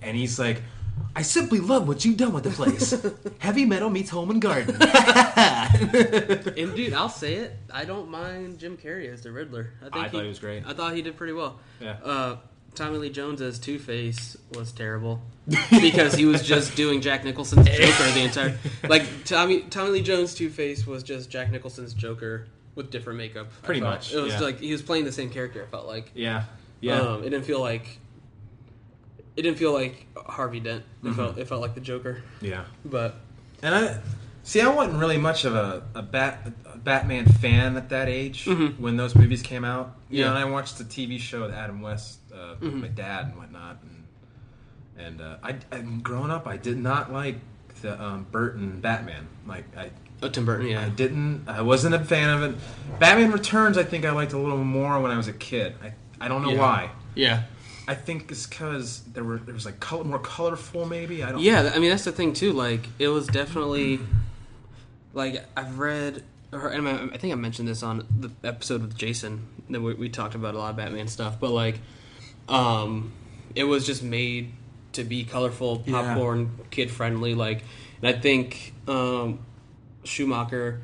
and 0.00 0.16
he's 0.16 0.38
like. 0.38 0.62
I 1.14 1.22
simply 1.22 1.58
love 1.60 1.88
what 1.88 2.04
you've 2.04 2.16
done 2.16 2.32
with 2.32 2.44
the 2.44 2.50
place. 2.50 2.94
Heavy 3.38 3.64
metal 3.64 3.90
meets 3.90 4.10
home 4.10 4.30
and 4.30 4.40
garden. 4.40 4.76
And 5.80 6.74
dude, 6.74 6.92
I'll 6.92 7.08
say 7.08 7.34
it. 7.36 7.56
I 7.72 7.84
don't 7.84 8.10
mind 8.10 8.58
Jim 8.58 8.76
Carrey 8.76 9.10
as 9.12 9.22
the 9.22 9.30
Riddler. 9.32 9.72
I, 9.80 9.84
think 9.84 9.96
I 9.96 10.08
thought 10.08 10.22
he 10.22 10.28
was 10.28 10.38
great. 10.38 10.64
I 10.66 10.74
thought 10.74 10.94
he 10.94 11.02
did 11.02 11.16
pretty 11.16 11.32
well. 11.32 11.58
Yeah. 11.80 11.96
Uh, 12.04 12.36
Tommy 12.74 12.98
Lee 12.98 13.10
Jones 13.10 13.40
as 13.40 13.58
Two 13.58 13.78
Face 13.78 14.36
was 14.54 14.72
terrible 14.72 15.20
because 15.70 16.14
he 16.14 16.24
was 16.26 16.42
just 16.42 16.76
doing 16.76 17.00
Jack 17.00 17.24
Nicholson's 17.24 17.66
Joker 17.68 18.10
the 18.12 18.20
entire. 18.20 18.58
Like 18.88 19.24
Tommy 19.24 19.62
Tommy 19.62 19.90
Lee 19.90 20.02
Jones 20.02 20.34
Two 20.34 20.50
Face 20.50 20.86
was 20.86 21.02
just 21.02 21.30
Jack 21.30 21.50
Nicholson's 21.50 21.94
Joker 21.94 22.46
with 22.74 22.90
different 22.90 23.18
makeup. 23.18 23.48
Pretty 23.62 23.80
much, 23.80 24.12
It 24.12 24.20
was 24.20 24.34
yeah. 24.34 24.40
like 24.40 24.60
he 24.60 24.72
was 24.72 24.82
playing 24.82 25.04
the 25.04 25.12
same 25.12 25.30
character. 25.30 25.62
I 25.62 25.70
felt 25.70 25.86
like. 25.86 26.10
yeah, 26.14 26.44
yeah. 26.80 27.00
Um, 27.00 27.20
it 27.24 27.30
didn't 27.30 27.44
feel 27.44 27.60
like. 27.60 27.99
It 29.40 29.44
didn't 29.44 29.56
feel 29.58 29.72
like 29.72 30.06
Harvey 30.16 30.60
Dent. 30.60 30.84
It 31.02 31.06
Mm-hmm. 31.06 31.16
felt 31.16 31.38
it 31.38 31.48
felt 31.48 31.62
like 31.62 31.74
the 31.74 31.80
Joker. 31.80 32.22
Yeah. 32.42 32.64
But 32.84 33.14
And 33.62 33.74
I 33.74 33.98
see. 34.42 34.60
I 34.60 34.68
wasn't 34.68 34.98
really 34.98 35.16
much 35.16 35.46
of 35.46 35.54
a, 35.54 35.82
a 35.94 36.02
bat 36.02 36.52
a 36.70 36.76
Batman 36.76 37.24
fan 37.24 37.74
at 37.78 37.88
that 37.88 38.08
age 38.08 38.46
when 38.78 38.98
those 38.98 39.14
movies 39.16 39.40
came 39.40 39.64
out. 39.64 39.96
You 40.10 40.18
Yeah. 40.18 40.24
know, 40.26 40.36
and 40.36 40.38
I 40.38 40.44
watched 40.44 40.76
the 40.76 40.84
TV 40.84 41.18
show 41.18 41.40
with 41.40 41.52
Adam 41.52 41.80
West 41.80 42.18
uh, 42.34 42.56
with 42.60 42.74
my 42.74 42.88
dad 42.88 43.26
and 43.28 43.36
whatnot. 43.36 43.78
And, 43.82 44.04
and 45.06 45.20
uh, 45.22 45.36
I, 45.42 45.56
I, 45.72 45.78
growing 46.02 46.30
up, 46.30 46.46
I 46.46 46.58
did 46.58 46.76
not 46.76 47.10
like 47.10 47.36
the 47.80 47.98
um, 48.02 48.26
Burton 48.30 48.78
Batman. 48.80 49.26
Like 49.46 49.64
I, 49.74 49.90
oh, 50.22 50.28
Tim 50.28 50.44
Burton, 50.44 50.66
yeah. 50.66 50.82
I 50.84 50.90
didn't. 50.90 51.48
I 51.48 51.62
wasn't 51.62 51.94
a 51.94 52.04
fan 52.04 52.28
of 52.28 52.42
it. 52.42 52.56
Batman 52.98 53.30
Returns, 53.32 53.78
I 53.78 53.84
think 53.84 54.04
I 54.04 54.10
liked 54.10 54.34
a 54.34 54.38
little 54.38 54.62
more 54.62 55.00
when 55.00 55.10
I 55.10 55.16
was 55.16 55.28
a 55.28 55.32
kid. 55.32 55.76
I, 55.82 55.94
I 56.20 56.28
don't 56.28 56.42
know 56.42 56.52
Yeah. 56.52 56.58
why. 56.58 56.90
Yeah. 57.14 57.42
I 57.90 57.94
think 57.94 58.30
it's 58.30 58.46
because 58.46 59.02
there 59.14 59.24
were 59.24 59.38
there 59.38 59.52
was 59.52 59.66
like 59.66 59.80
color, 59.80 60.04
more 60.04 60.20
colorful. 60.20 60.86
Maybe 60.86 61.24
I 61.24 61.32
don't. 61.32 61.40
Yeah, 61.40 61.72
I 61.74 61.80
mean 61.80 61.90
that's 61.90 62.04
the 62.04 62.12
thing 62.12 62.32
too. 62.32 62.52
Like 62.52 62.86
it 63.00 63.08
was 63.08 63.26
definitely 63.26 63.98
like 65.12 65.44
I've 65.56 65.78
read, 65.80 66.22
or 66.52 66.68
and 66.68 66.88
I 66.88 67.14
I 67.14 67.16
think 67.18 67.32
I 67.32 67.36
mentioned 67.36 67.66
this 67.66 67.82
on 67.82 68.06
the 68.16 68.30
episode 68.46 68.82
with 68.82 68.96
Jason 68.96 69.48
that 69.70 69.80
we, 69.80 69.94
we 69.94 70.08
talked 70.08 70.36
about 70.36 70.54
a 70.54 70.58
lot 70.58 70.70
of 70.70 70.76
Batman 70.76 71.08
stuff. 71.08 71.40
But 71.40 71.50
like, 71.50 71.80
um, 72.48 73.12
it 73.56 73.64
was 73.64 73.84
just 73.84 74.04
made 74.04 74.52
to 74.92 75.02
be 75.02 75.24
colorful, 75.24 75.82
Yeah. 75.84 76.02
popcorn, 76.02 76.58
kid 76.70 76.92
friendly. 76.92 77.34
Like, 77.34 77.64
and 78.02 78.14
I 78.14 78.18
think 78.20 78.72
um, 78.86 79.40
Schumacher 80.04 80.80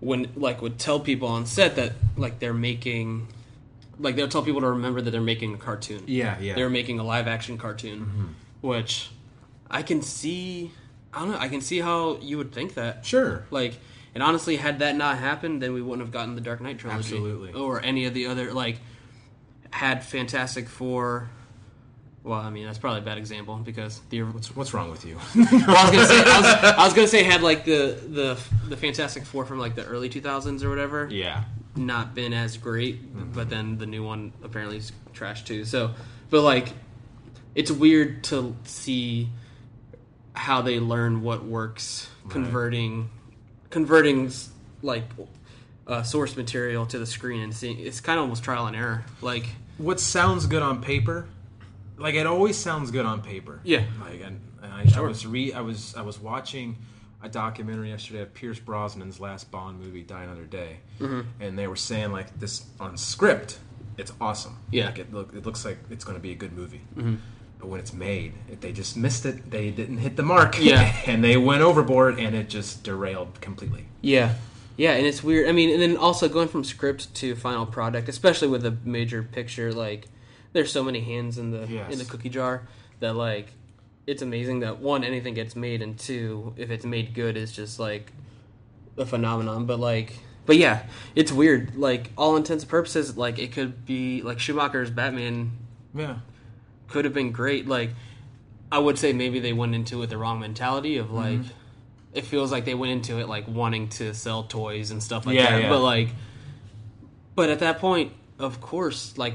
when 0.00 0.28
like 0.36 0.62
would 0.62 0.78
tell 0.78 1.00
people 1.00 1.28
on 1.28 1.44
set 1.44 1.76
that 1.76 1.92
like 2.16 2.38
they're 2.38 2.54
making. 2.54 3.28
Like 3.98 4.16
they'll 4.16 4.28
tell 4.28 4.42
people 4.42 4.60
to 4.60 4.68
remember 4.70 5.00
that 5.00 5.10
they're 5.10 5.20
making 5.20 5.54
a 5.54 5.58
cartoon 5.58 6.02
Yeah, 6.06 6.38
yeah. 6.38 6.54
they're 6.54 6.68
making 6.70 6.98
a 6.98 7.02
live 7.04 7.26
action 7.28 7.56
cartoon, 7.58 8.00
Mm-hmm. 8.00 8.26
which 8.68 9.10
I 9.70 9.82
can 9.82 10.02
see. 10.02 10.70
I 11.14 11.20
don't 11.20 11.30
know. 11.30 11.38
I 11.38 11.48
can 11.48 11.60
see 11.62 11.80
how 11.80 12.18
you 12.18 12.36
would 12.38 12.52
think 12.52 12.74
that. 12.74 13.06
Sure. 13.06 13.44
Like, 13.50 13.78
and 14.14 14.22
honestly, 14.22 14.56
had 14.56 14.80
that 14.80 14.96
not 14.96 15.16
happened, 15.18 15.62
then 15.62 15.72
we 15.72 15.80
wouldn't 15.82 16.02
have 16.06 16.12
gotten 16.12 16.34
the 16.34 16.40
Dark 16.42 16.60
Knight 16.60 16.78
trilogy, 16.78 16.98
Absolutely. 17.16 17.52
or 17.54 17.80
any 17.82 18.04
of 18.06 18.14
the 18.14 18.26
other 18.26 18.52
like. 18.52 18.78
Had 19.70 20.04
Fantastic 20.04 20.68
Four. 20.68 21.28
Well, 22.22 22.40
I 22.40 22.50
mean 22.50 22.64
that's 22.66 22.78
probably 22.78 23.00
a 23.00 23.04
bad 23.04 23.18
example 23.18 23.56
because 23.56 24.00
the. 24.10 24.22
What's 24.22 24.54
what's 24.56 24.72
wrong 24.72 24.90
with 24.90 25.04
you? 25.04 25.16
I 25.34 25.38
was 25.40 25.50
gonna 25.92 26.06
say 26.06 26.22
I 26.24 26.40
was, 26.40 26.46
I 26.78 26.84
was 26.84 26.94
gonna 26.94 27.08
say 27.08 27.22
had 27.24 27.42
like 27.42 27.64
the 27.64 27.98
the 28.08 28.38
the 28.68 28.76
Fantastic 28.76 29.24
Four 29.26 29.44
from 29.44 29.58
like 29.58 29.74
the 29.74 29.84
early 29.84 30.08
two 30.08 30.20
thousands 30.20 30.62
or 30.64 30.70
whatever 30.70 31.08
yeah. 31.10 31.44
Not 31.76 32.14
been 32.14 32.32
as 32.32 32.56
great, 32.56 33.32
but 33.34 33.50
then 33.50 33.78
the 33.78 33.86
new 33.86 34.02
one 34.04 34.32
apparently 34.42 34.78
is 34.78 34.92
trash 35.12 35.44
too. 35.44 35.64
So, 35.64 35.94
but 36.30 36.42
like, 36.42 36.72
it's 37.54 37.70
weird 37.70 38.24
to 38.24 38.56
see 38.64 39.28
how 40.34 40.62
they 40.62 40.78
learn 40.80 41.22
what 41.22 41.44
works, 41.44 42.08
converting, 42.28 43.10
converting 43.70 44.30
like 44.82 45.04
uh, 45.86 46.02
source 46.02 46.36
material 46.36 46.86
to 46.86 46.98
the 46.98 47.06
screen 47.06 47.40
and 47.40 47.54
seeing. 47.54 47.78
It's 47.78 48.00
kind 48.00 48.18
of 48.18 48.22
almost 48.24 48.42
trial 48.44 48.66
and 48.66 48.76
error. 48.76 49.04
Like, 49.22 49.46
What 49.78 50.00
sounds 50.00 50.46
good 50.46 50.62
on 50.62 50.82
paper, 50.82 51.26
like 51.98 52.14
it 52.14 52.26
always 52.26 52.56
sounds 52.56 52.90
good 52.90 53.06
on 53.06 53.22
paper. 53.22 53.60
Yeah. 53.64 53.84
Like 54.00 54.20
and, 54.20 54.40
and 54.62 54.72
I, 54.72 54.86
I 54.98 55.00
was 55.00 55.26
re 55.26 55.52
I 55.52 55.60
was 55.60 55.94
I 55.96 56.02
was 56.02 56.18
watching 56.18 56.76
a 57.22 57.28
documentary 57.28 57.90
yesterday 57.90 58.20
of 58.20 58.32
Pierce 58.34 58.58
Brosnan's 58.60 59.18
last 59.20 59.50
Bond 59.50 59.80
movie, 59.80 60.02
Die 60.02 60.22
Another 60.22 60.44
Day, 60.44 60.78
Mm-hmm. 61.00 61.20
and 61.40 61.58
they 61.58 61.66
were 61.66 61.76
saying 61.76 62.12
like 62.12 62.38
this 62.38 62.64
on 62.80 62.96
script, 62.96 63.58
it's 63.98 64.12
awesome. 64.20 64.58
Yeah. 64.70 64.86
Like 64.86 64.98
it 64.98 65.12
look 65.12 65.32
it 65.34 65.44
looks 65.46 65.64
like 65.64 65.78
it's 65.90 66.04
going 66.04 66.16
to 66.16 66.22
be 66.22 66.32
a 66.32 66.34
good 66.36 66.52
movie. 66.52 66.82
But 67.58 67.68
when 67.68 67.80
it's 67.80 67.94
made, 67.94 68.34
if 68.50 68.60
they 68.60 68.70
just 68.72 68.98
missed 68.98 69.24
it. 69.24 69.50
They 69.50 69.70
didn't 69.70 69.96
hit 69.98 70.16
the 70.16 70.22
mark. 70.22 70.60
Yeah. 70.60 70.94
and 71.06 71.24
they 71.24 71.38
went 71.38 71.62
overboard, 71.62 72.18
and 72.18 72.36
it 72.36 72.50
just 72.50 72.82
derailed 72.84 73.40
completely. 73.40 73.86
yeah. 74.02 74.34
Yeah, 74.78 74.92
and 74.92 75.06
it's 75.06 75.24
weird. 75.24 75.48
I 75.48 75.52
mean, 75.52 75.70
and 75.70 75.80
then 75.80 75.96
also 75.96 76.28
going 76.28 76.48
from 76.48 76.62
script 76.62 77.14
to 77.14 77.34
final 77.34 77.64
product, 77.64 78.10
especially 78.10 78.48
with 78.48 78.66
a 78.66 78.76
major 78.84 79.22
picture, 79.22 79.72
like 79.72 80.06
there's 80.52 80.70
so 80.70 80.84
many 80.84 81.00
hands 81.00 81.38
in 81.38 81.50
the 81.50 81.66
Yes. 81.66 81.90
in 81.90 81.98
the 81.98 82.04
cookie 82.04 82.28
jar 82.28 82.68
that 83.00 83.14
like 83.16 83.54
it's 84.06 84.22
amazing 84.22 84.60
that 84.60 84.78
one 84.78 85.02
anything 85.04 85.34
gets 85.34 85.56
made, 85.56 85.82
and 85.82 85.98
two 85.98 86.54
if 86.56 86.70
it's 86.70 86.84
made 86.84 87.14
good 87.14 87.36
is 87.36 87.52
just 87.52 87.78
like 87.80 88.12
a 88.96 89.04
phenomenon. 89.06 89.66
But 89.66 89.80
like, 89.80 90.14
but 90.46 90.56
yeah, 90.56 90.84
it's 91.14 91.32
weird. 91.32 91.76
Like 91.76 92.10
all 92.16 92.36
intents 92.36 92.64
and 92.64 92.70
purposes, 92.70 93.16
like 93.16 93.38
it 93.38 93.52
could 93.52 93.84
be 93.84 94.22
like 94.22 94.38
Schumacher's 94.38 94.90
Batman 94.90 95.52
Yeah. 95.94 96.16
could 96.88 97.04
have 97.04 97.14
been 97.14 97.32
great. 97.32 97.66
Like, 97.66 97.90
I 98.70 98.78
would 98.78 98.98
say 98.98 99.12
maybe 99.12 99.40
they 99.40 99.52
went 99.52 99.74
into 99.74 99.96
it 99.96 100.00
with 100.00 100.10
the 100.10 100.18
wrong 100.18 100.38
mentality 100.40 100.96
of 100.98 101.10
like, 101.10 101.38
Mm-hmm. 101.40 101.50
it 102.14 102.24
feels 102.24 102.52
like 102.52 102.64
they 102.64 102.74
went 102.74 102.92
into 102.92 103.18
it 103.18 103.28
like 103.28 103.46
wanting 103.48 103.88
to 103.90 104.14
sell 104.14 104.44
toys 104.44 104.90
and 104.92 105.02
stuff 105.02 105.26
like 105.26 105.34
Yeah, 105.36 105.50
that. 105.50 105.62
yeah. 105.64 105.68
But 105.68 105.80
like, 105.80 106.08
but 107.34 107.50
at 107.50 107.58
that 107.58 107.78
point, 107.80 108.12
of 108.38 108.60
course, 108.60 109.18
like 109.18 109.34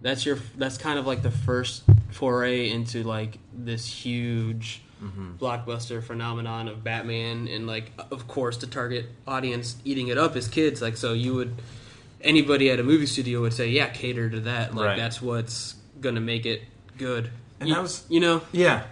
that's 0.00 0.24
your 0.24 0.38
that's 0.56 0.78
kind 0.78 0.98
of 0.98 1.06
like 1.06 1.22
the 1.22 1.30
first 1.30 1.82
foray 2.22 2.68
into 2.70 3.02
like 3.04 3.38
this 3.54 3.86
huge 3.86 4.82
Mm-hmm. 5.00 5.36
blockbuster 5.36 6.02
phenomenon 6.02 6.66
of 6.66 6.82
Batman, 6.82 7.46
and 7.46 7.68
like 7.68 7.92
of 8.10 8.26
course 8.26 8.56
the 8.56 8.66
target 8.66 9.06
audience 9.28 9.76
eating 9.84 10.08
it 10.08 10.18
up 10.18 10.34
is 10.34 10.48
kids. 10.48 10.82
Like 10.82 10.96
so, 10.96 11.12
you 11.12 11.34
would 11.34 11.54
anybody 12.20 12.68
at 12.68 12.80
a 12.80 12.82
movie 12.82 13.06
studio 13.06 13.40
would 13.42 13.52
say, 13.52 13.68
yeah, 13.68 13.86
cater 13.90 14.28
to 14.28 14.40
that. 14.40 14.74
Like 14.74 14.86
Right. 14.86 14.96
that's 14.98 15.22
what's 15.22 15.76
gonna 16.00 16.20
make 16.20 16.46
it 16.46 16.62
good. 16.96 17.30
And 17.60 17.68
you, 17.68 17.76
that 17.76 17.80
was- 17.82 18.04
you 18.08 18.18
know, 18.18 18.42
Yeah. 18.50 18.82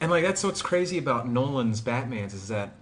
And 0.00 0.10
like 0.10 0.24
that's 0.24 0.42
what's 0.42 0.60
crazy 0.60 0.98
about 0.98 1.28
Nolan's 1.28 1.80
Batmans 1.80 2.34
is 2.34 2.48
that 2.48 2.72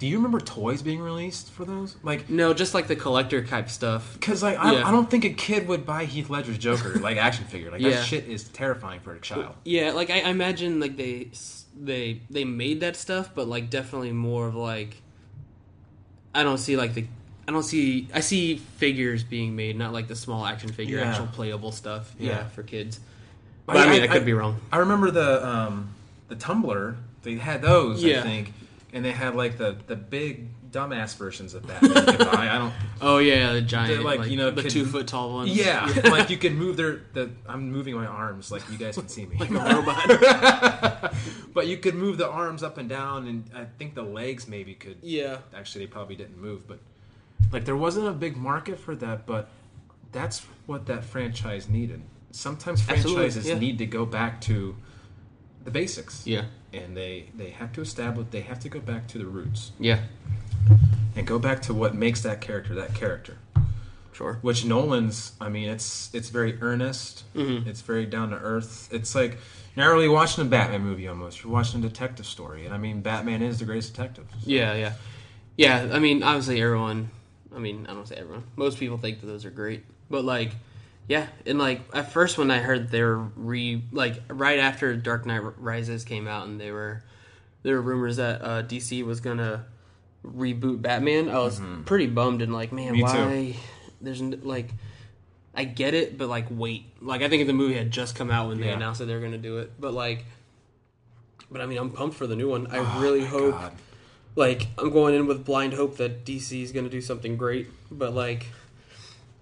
do 0.00 0.06
you 0.08 0.16
remember 0.16 0.40
toys 0.40 0.80
being 0.82 0.98
released 0.98 1.50
for 1.52 1.64
those? 1.64 1.94
Like 2.02 2.28
no, 2.28 2.52
just 2.54 2.74
like 2.74 2.88
the 2.88 2.96
collector 2.96 3.44
type 3.44 3.68
stuff. 3.70 4.14
because 4.14 4.42
like 4.42 4.58
I, 4.58 4.72
Yeah. 4.72 4.88
I 4.88 4.90
don't 4.90 5.08
think 5.08 5.24
a 5.24 5.30
kid 5.30 5.68
would 5.68 5.86
buy 5.86 6.06
Heath 6.06 6.28
Ledger's 6.30 6.58
Joker 6.58 6.98
like 6.98 7.16
action 7.28 7.44
figure. 7.44 7.70
Like 7.70 7.82
Yeah. 7.82 7.90
that 7.90 8.04
shit 8.06 8.24
is 8.26 8.44
terrifying 8.48 9.00
for 9.00 9.14
a 9.14 9.20
child. 9.20 9.54
Yeah, 9.64 9.92
like 9.92 10.10
I, 10.10 10.20
I 10.20 10.30
imagine 10.30 10.80
like 10.80 10.96
they 10.96 11.30
they 11.80 12.22
they 12.30 12.44
made 12.44 12.80
that 12.80 12.96
stuff, 12.96 13.30
but 13.34 13.46
like 13.46 13.70
definitely 13.70 14.12
more 14.12 14.48
of 14.48 14.54
like 14.56 14.96
I 16.34 16.42
don't 16.42 16.58
see 16.58 16.76
like 16.76 16.94
the 16.94 17.04
I 17.46 17.52
don't 17.52 17.62
see 17.62 18.08
I 18.14 18.20
see 18.20 18.56
figures 18.56 19.22
being 19.22 19.54
made, 19.54 19.76
not 19.76 19.92
like 19.92 20.08
the 20.08 20.16
small 20.16 20.46
action 20.46 20.70
figure, 20.72 20.98
Yeah. 20.98 21.10
actual 21.10 21.26
playable 21.26 21.72
stuff. 21.72 22.12
Yeah, 22.18 22.30
Yeah. 22.30 22.48
for 22.48 22.62
kids. 22.62 23.00
But 23.66 23.76
I, 23.76 23.90
mean, 23.90 24.02
I, 24.02 24.06
could 24.08 24.24
be 24.24 24.32
wrong. 24.32 24.60
I 24.72 24.78
remember 24.78 25.10
the 25.10 25.46
um, 25.46 25.94
the 26.28 26.36
Tumbler. 26.36 26.96
They 27.22 27.34
had 27.34 27.60
those, 27.60 28.02
Yeah. 28.02 28.20
I 28.20 28.22
think, 28.22 28.52
and 28.92 29.04
they 29.04 29.12
had 29.12 29.34
like 29.34 29.58
the 29.58 29.76
the 29.86 29.96
big 29.96 30.48
dumbass 30.70 31.16
versions 31.16 31.54
of 31.54 31.66
Batman. 31.66 31.90
you 31.90 32.18
buy. 32.24 32.48
I 32.48 32.58
don't. 32.58 32.72
Oh 33.02 33.16
yeah, 33.16 33.54
the 33.54 33.62
giant, 33.62 33.94
They're, 33.94 34.02
like, 34.02 34.28
you 34.28 34.36
know, 34.36 34.50
the 34.50 34.60
could- 34.60 34.70
two 34.70 34.84
foot 34.84 35.06
tall 35.06 35.32
ones. 35.32 35.56
Yeah, 35.56 35.86
like 36.04 36.28
you 36.28 36.36
can 36.36 36.54
move 36.56 36.76
their. 36.76 37.00
The 37.14 37.30
I'm 37.48 37.72
moving 37.72 37.94
my 37.94 38.04
arms, 38.04 38.52
like 38.52 38.62
you 38.70 38.76
guys 38.76 38.94
can 38.96 39.08
see 39.08 39.24
me. 39.24 39.38
like 39.38 39.48
a 39.50 39.54
robot. 39.54 41.14
but 41.54 41.66
you 41.66 41.78
could 41.78 41.94
move 41.94 42.18
the 42.18 42.28
arms 42.28 42.62
up 42.62 42.76
and 42.76 42.90
down, 42.90 43.26
and 43.26 43.50
I 43.54 43.64
think 43.78 43.94
the 43.94 44.02
legs 44.02 44.46
maybe 44.46 44.74
could. 44.74 44.98
yeah, 45.02 45.38
Actually, 45.54 45.86
they 45.86 45.90
probably 45.90 46.14
didn't 46.14 46.38
move, 46.38 46.68
but 46.68 46.78
like 47.52 47.64
there 47.64 47.76
wasn't 47.76 48.06
a 48.06 48.12
big 48.12 48.36
market 48.36 48.78
for 48.78 48.94
that. 48.96 49.24
But 49.24 49.48
that's 50.12 50.40
what 50.66 50.84
that 50.86 51.02
franchise 51.02 51.68
needed. 51.70 52.02
Sometimes 52.32 52.80
Absolutely, 52.82 53.14
franchises 53.14 53.48
yeah. 53.48 53.58
need 53.58 53.78
to 53.78 53.86
go 53.86 54.04
back 54.04 54.42
to 54.42 54.76
the 55.64 55.70
basics. 55.70 56.26
yeah, 56.26 56.44
and 56.72 56.96
they 56.96 57.26
they 57.36 57.50
have 57.50 57.72
to 57.72 57.80
establish 57.80 58.26
they 58.30 58.40
have 58.42 58.60
to 58.60 58.68
go 58.68 58.80
back 58.80 59.06
to 59.08 59.18
the 59.18 59.26
roots 59.26 59.72
yeah. 59.78 60.00
and 61.16 61.26
go 61.26 61.38
back 61.38 61.60
to 61.62 61.74
what 61.74 61.94
makes 61.94 62.22
that 62.22 62.40
character 62.40 62.74
that 62.74 62.94
character 62.94 63.36
Sure. 64.12 64.38
which 64.42 64.64
nolan's 64.66 65.32
i 65.40 65.48
mean 65.48 65.68
it's 65.68 66.10
it's 66.14 66.28
very 66.28 66.58
earnest 66.60 67.24
Mm-hmm. 67.34 67.68
it's 67.68 67.80
very 67.80 68.04
down 68.06 68.30
to 68.30 68.36
earth 68.36 68.88
it's 68.92 69.14
like 69.14 69.38
you're 69.74 69.86
not 69.86 69.92
really 69.94 70.08
watching 70.08 70.44
a 70.44 70.48
batman 70.48 70.82
movie 70.82 71.08
almost 71.08 71.42
you're 71.42 71.52
watching 71.52 71.82
a 71.82 71.88
detective 71.88 72.26
story 72.26 72.66
and 72.66 72.74
i 72.74 72.78
mean 72.78 73.00
batman 73.00 73.40
is 73.40 73.58
the 73.60 73.64
greatest 73.64 73.94
detective 73.94 74.26
Yeah, 74.44 74.74
yeah, 74.74 74.92
yeah. 75.56 75.88
I 75.92 75.98
mean, 75.98 76.22
obviously, 76.22 76.60
everyone. 76.60 77.10
I 77.54 77.58
mean, 77.58 77.86
I 77.88 77.92
don't 77.94 78.06
say 78.08 78.16
everyone. 78.16 78.44
Most 78.56 78.78
people 78.78 78.96
think 78.98 79.20
that 79.20 79.26
those 79.26 79.44
are 79.44 79.50
great, 79.50 79.84
but 80.08 80.24
like, 80.24 80.52
yeah. 81.10 81.26
And 81.44 81.58
like 81.58 81.80
at 81.92 82.12
first, 82.12 82.38
when 82.38 82.50
I 82.52 82.58
heard 82.58 82.90
they 82.90 83.02
were 83.02 83.18
re 83.18 83.82
like 83.90 84.22
right 84.28 84.60
after 84.60 84.94
Dark 84.96 85.26
Knight 85.26 85.42
Rises 85.58 86.04
came 86.04 86.28
out, 86.28 86.46
and 86.46 86.60
they 86.60 86.70
were 86.70 87.02
there 87.64 87.74
were 87.74 87.82
rumors 87.82 88.16
that 88.16 88.40
uh, 88.42 88.62
DC 88.62 89.04
was 89.04 89.20
gonna 89.20 89.66
reboot 90.24 90.80
Batman. 90.82 91.28
I 91.28 91.38
was 91.40 91.60
pretty 91.84 92.06
bummed 92.06 92.42
and 92.42 92.52
like, 92.54 92.70
man, 92.72 92.94
Mm-hmm. 92.94 92.94
Me 92.94 93.00
too. 93.02 93.52
why? 93.52 93.56
There's 94.00 94.22
like. 94.22 94.70
I 95.52 95.64
get 95.64 95.94
it, 95.94 96.16
but 96.16 96.28
like, 96.28 96.46
wait. 96.48 96.84
Like, 97.02 97.22
I 97.22 97.28
think 97.28 97.44
the 97.48 97.52
movie 97.52 97.74
had 97.74 97.90
just 97.90 98.14
come 98.14 98.30
out 98.30 98.46
when 98.48 98.60
they 98.60 98.68
Yeah. 98.68 98.74
announced 98.76 99.00
that 99.00 99.06
they 99.06 99.14
were 99.14 99.18
going 99.20 99.32
to 99.32 99.36
do 99.38 99.58
it. 99.58 99.72
But 99.80 99.92
like, 99.92 100.24
but 101.50 101.60
I 101.60 101.66
mean, 101.66 101.76
I'm 101.76 101.90
pumped 101.90 102.14
for 102.16 102.28
the 102.28 102.36
new 102.36 102.48
one. 102.48 102.68
I 102.70 103.00
really 103.02 103.24
hope 103.24 103.54
God. 103.54 103.72
like 104.36 104.68
I'm 104.78 104.90
going 104.90 105.16
in 105.16 105.26
with 105.26 105.44
blind 105.44 105.72
hope 105.74 105.96
that 105.96 106.24
DC 106.24 106.62
is 106.62 106.70
going 106.70 106.84
to 106.84 106.90
do 106.90 107.00
something 107.00 107.36
great, 107.36 107.66
but 107.90 108.14
like 108.14 108.46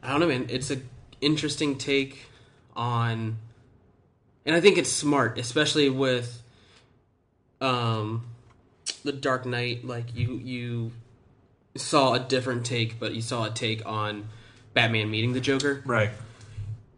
I 0.02 0.10
don't 0.10 0.20
know, 0.20 0.28
man. 0.28 0.46
It's 0.48 0.70
a 0.70 0.78
interesting 1.20 1.76
take 1.76 2.26
on, 2.74 3.36
and 4.46 4.56
I 4.56 4.60
think 4.60 4.78
it's 4.78 4.90
smart, 4.92 5.38
especially 5.38 5.90
with 5.90 6.42
um 7.60 8.26
the 9.04 9.12
Dark 9.12 9.46
Knight. 9.46 9.84
Like 9.84 10.14
you 10.14 10.34
you 10.34 10.92
saw 11.76 12.14
a 12.14 12.20
different 12.20 12.64
take, 12.64 12.98
but 12.98 13.14
you 13.14 13.22
saw 13.22 13.44
a 13.44 13.50
take 13.50 13.84
on 13.86 14.28
Batman 14.74 15.10
meeting 15.10 15.32
the 15.32 15.40
Joker. 15.40 15.82
right 15.84 16.10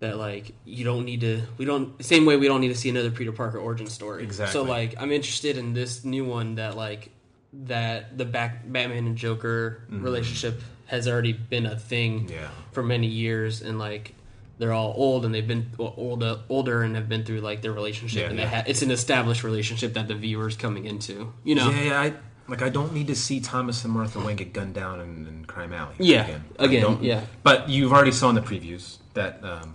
That 0.01 0.17
like 0.17 0.53
you 0.65 0.85
don't 0.85 1.05
need 1.05 1.21
to. 1.23 1.43
We 1.59 1.65
don't 1.65 2.03
same 2.05 2.27
way 2.27 2.37
we 2.37 2.47
don't 2.47 2.61
need 2.61 2.69
to 2.69 2.75
see 2.75 2.89
another 2.89 3.11
Peter 3.11 3.33
Parker 3.33 3.59
origin 3.59 3.87
story. 3.87 4.23
Exactly. 4.23 4.53
So 4.53 4.63
like 4.63 4.95
I'm 4.99 5.13
interested 5.13 5.57
in 5.57 5.75
this 5.75 6.05
new 6.05 6.25
one 6.25 6.57
that 6.57 6.77
like 6.77 7.11
that 7.53 8.17
the 8.17 8.25
back 8.25 8.63
Batman 8.71 9.07
and 9.07 9.17
Joker 9.17 9.83
relationship 9.89 10.61
has 10.91 11.07
already 11.09 11.33
been 11.33 11.67
a 11.67 11.77
thing. 11.79 12.29
Yeah. 12.29 12.49
for 12.73 12.83
many 12.83 13.07
years, 13.07 13.63
and 13.63 13.79
like 13.79 14.15
they're 14.59 14.73
all 14.73 14.93
old 14.97 15.25
and 15.25 15.35
they've 15.35 15.49
been 15.49 15.71
older 15.79 16.41
older 16.49 16.83
and 16.83 16.95
have 16.95 17.09
been 17.09 17.25
through 17.25 17.41
like 17.41 17.63
their 17.63 17.73
relationship, 17.73 18.23
Yeah, 18.25 18.29
and 18.31 18.39
yeah. 18.39 18.45
they 18.45 18.57
ha- 18.57 18.65
it's 18.67 18.83
an 18.83 18.91
established 18.91 19.43
relationship 19.45 19.95
that 19.95 20.07
the 20.09 20.15
viewer's 20.15 20.57
coming 20.57 20.85
into. 20.85 21.33
You 21.45 21.55
know. 21.55 21.71
yeah, 21.71 21.83
yeah 21.83 22.01
I 22.01 22.13
like 22.49 22.63
I 22.63 22.69
don't 22.69 22.93
need 22.93 23.07
to 23.07 23.15
see 23.17 23.41
Thomas 23.41 23.85
and 23.85 23.93
Martha 23.95 24.19
Wayne 24.21 24.37
get 24.37 24.53
gunned 24.53 24.75
down 24.75 25.01
in, 25.01 25.27
in 25.27 25.45
Crime 25.47 25.73
Alley. 25.73 25.95
Yeah, 25.99 26.39
I 26.59 26.65
again, 26.67 26.99
yeah. 27.03 27.23
But 27.43 27.69
you've 27.69 27.93
already 27.93 28.13
saw 28.13 28.29
in 28.29 28.35
the 28.35 28.43
previews 28.43 28.99
that 29.15 29.43
um, 29.45 29.75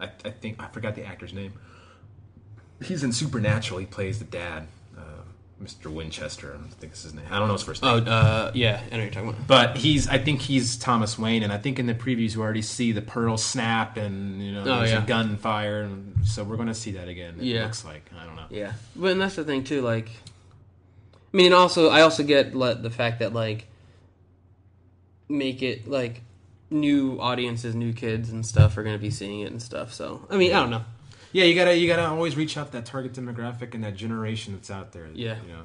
I, 0.00 0.10
I 0.24 0.30
think 0.30 0.62
I 0.62 0.68
forgot 0.68 0.94
the 0.96 1.04
actor's 1.04 1.32
name. 1.32 1.54
He's 2.84 3.02
in 3.02 3.12
Supernatural. 3.12 3.80
He 3.80 3.86
plays 3.86 4.18
the 4.18 4.24
dad, 4.26 4.66
Mr. 5.62 5.86
Winchester. 5.90 6.54
I 6.62 6.68
think 6.74 6.92
is 6.92 7.02
his 7.04 7.14
name. 7.14 7.24
I 7.30 7.38
don't 7.38 7.48
know 7.48 7.54
his 7.54 7.62
first 7.62 7.82
name. 7.82 8.04
Oh, 8.06 8.10
uh, 8.10 8.50
yeah, 8.54 8.80
I 8.92 8.96
know 8.96 9.02
you're 9.04 9.10
talking 9.10 9.30
about. 9.30 9.46
But 9.46 9.76
he's, 9.78 10.06
I 10.06 10.18
think 10.18 10.42
he's 10.42 10.76
Thomas 10.76 11.18
Wayne, 11.18 11.42
and 11.42 11.50
I 11.52 11.56
think 11.56 11.78
in 11.78 11.86
the 11.86 11.94
previews 11.94 12.34
you 12.34 12.42
already 12.42 12.60
see 12.62 12.92
the 12.92 13.00
pearl 13.00 13.38
snap, 13.38 13.96
and 13.96 14.42
you 14.42 14.52
know 14.52 14.60
Oh, 14.62 14.78
there's 14.80 14.90
yeah. 14.90 15.02
a 15.02 15.06
gunfire, 15.06 15.82
and 15.82 16.14
so 16.26 16.44
we're 16.44 16.56
going 16.56 16.68
to 16.68 16.74
see 16.74 16.92
that 16.92 17.08
again. 17.08 17.36
It 17.38 17.44
Yeah. 17.44 17.62
looks 17.64 17.84
like 17.86 18.04
I 18.20 18.26
don't 18.26 18.36
know. 18.36 18.44
Yeah, 18.50 18.72
but 18.94 19.12
and 19.12 19.20
that's 19.20 19.36
the 19.36 19.44
thing 19.44 19.64
too. 19.64 19.80
Like, 19.80 20.08
I 21.32 21.36
mean, 21.36 21.52
also 21.54 21.88
I 21.88 22.02
also 22.02 22.22
get 22.22 22.54
let 22.54 22.82
the 22.82 22.90
fact 22.90 23.20
that 23.20 23.32
like 23.32 23.66
make 25.28 25.62
it 25.62 25.88
like 25.88 26.20
new 26.70 27.18
audiences, 27.20 27.74
new 27.74 27.92
kids 27.92 28.28
and 28.30 28.44
stuff 28.44 28.76
are 28.76 28.82
going 28.82 28.94
to 28.96 29.00
be 29.02 29.10
seeing 29.10 29.40
it 29.40 29.50
and 29.50 29.62
stuff. 29.62 29.92
So 29.94 30.26
I 30.30 30.36
mean, 30.36 30.52
I 30.52 30.60
don't 30.60 30.70
know. 30.70 30.84
Yeah, 31.36 31.44
you 31.44 31.54
gotta 31.54 31.76
you 31.76 31.86
gotta 31.86 32.06
always 32.06 32.34
reach 32.34 32.56
out 32.56 32.68
to 32.68 32.72
that 32.72 32.86
target 32.86 33.12
demographic 33.12 33.74
and 33.74 33.84
that 33.84 33.94
generation 33.94 34.54
that's 34.54 34.70
out 34.70 34.92
there. 34.92 35.06
Yeah. 35.12 35.36
you 35.46 35.52
know. 35.52 35.62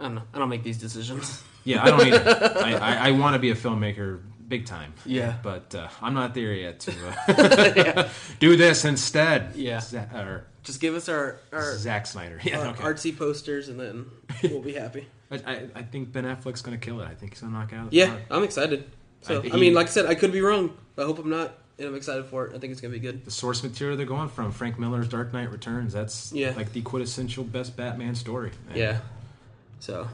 I 0.00 0.02
don't 0.02 0.14
know. 0.16 0.22
I 0.34 0.38
don't 0.40 0.48
make 0.48 0.64
these 0.64 0.78
decisions. 0.78 1.44
Yeah, 1.62 1.84
I 1.84 1.90
don't 1.90 2.06
either. 2.08 2.54
I, 2.64 2.72
I, 2.74 3.08
I 3.08 3.10
want 3.12 3.34
to 3.34 3.38
be 3.38 3.50
a 3.50 3.54
filmmaker 3.54 4.20
big 4.48 4.66
time. 4.66 4.92
Yeah. 5.06 5.36
but 5.44 5.76
uh, 5.76 5.86
I'm 6.02 6.14
not 6.14 6.34
there 6.34 6.52
yet 6.54 6.80
to 6.80 6.92
uh, 7.28 8.08
do 8.40 8.56
this 8.56 8.84
instead. 8.84 9.54
Yeah. 9.54 9.78
Za- 9.78 10.10
or 10.12 10.46
Just 10.64 10.80
give 10.80 10.96
us 10.96 11.08
our 11.08 11.38
our, 11.52 11.76
Zack 11.76 12.08
Snyder. 12.08 12.40
Yeah, 12.42 12.58
our 12.58 12.66
okay. 12.68 12.82
artsy 12.82 13.16
posters 13.16 13.68
and 13.68 13.78
then 13.78 14.06
we'll 14.42 14.60
be 14.60 14.72
happy. 14.72 15.06
I, 15.30 15.36
I, 15.36 15.68
I 15.76 15.82
think 15.82 16.10
Ben 16.10 16.24
Affleck's 16.24 16.62
gonna 16.62 16.78
kill 16.78 17.00
it. 17.00 17.04
I 17.04 17.14
think 17.14 17.34
he's 17.34 17.42
gonna 17.42 17.52
knock 17.56 17.72
it 17.72 17.76
out. 17.76 17.92
Yeah, 17.92 18.08
park. 18.08 18.22
I'm 18.32 18.42
excited. 18.42 18.90
So 19.20 19.40
I- 19.40 19.50
I, 19.52 19.56
mean, 19.56 19.72
like 19.72 19.86
I 19.86 19.90
said, 19.90 20.06
I 20.06 20.16
could 20.16 20.32
be 20.32 20.40
wrong. 20.40 20.76
I 20.98 21.02
hope 21.02 21.20
I'm 21.20 21.30
not, 21.30 21.56
and 21.80 21.88
I'm 21.88 21.94
excited 21.96 22.26
for 22.26 22.46
it. 22.46 22.54
I 22.54 22.58
think 22.58 22.70
it's 22.72 22.80
going 22.80 22.92
to 22.92 23.00
be 23.00 23.04
good. 23.04 23.24
The 23.24 23.30
source 23.30 23.62
material 23.62 23.96
they're 23.96 24.06
going 24.06 24.28
from 24.28 24.52
Frank 24.52 24.78
Miller's 24.78 25.08
Dark 25.08 25.32
Knight 25.32 25.50
Returns. 25.50 25.92
That's 25.92 26.32
Yeah. 26.32 26.52
like 26.54 26.72
the 26.72 26.82
quintessential 26.82 27.42
best 27.44 27.76
Batman 27.76 28.14
story. 28.14 28.52
And- 28.68 28.76
Yeah. 28.76 29.00
So 29.80 30.08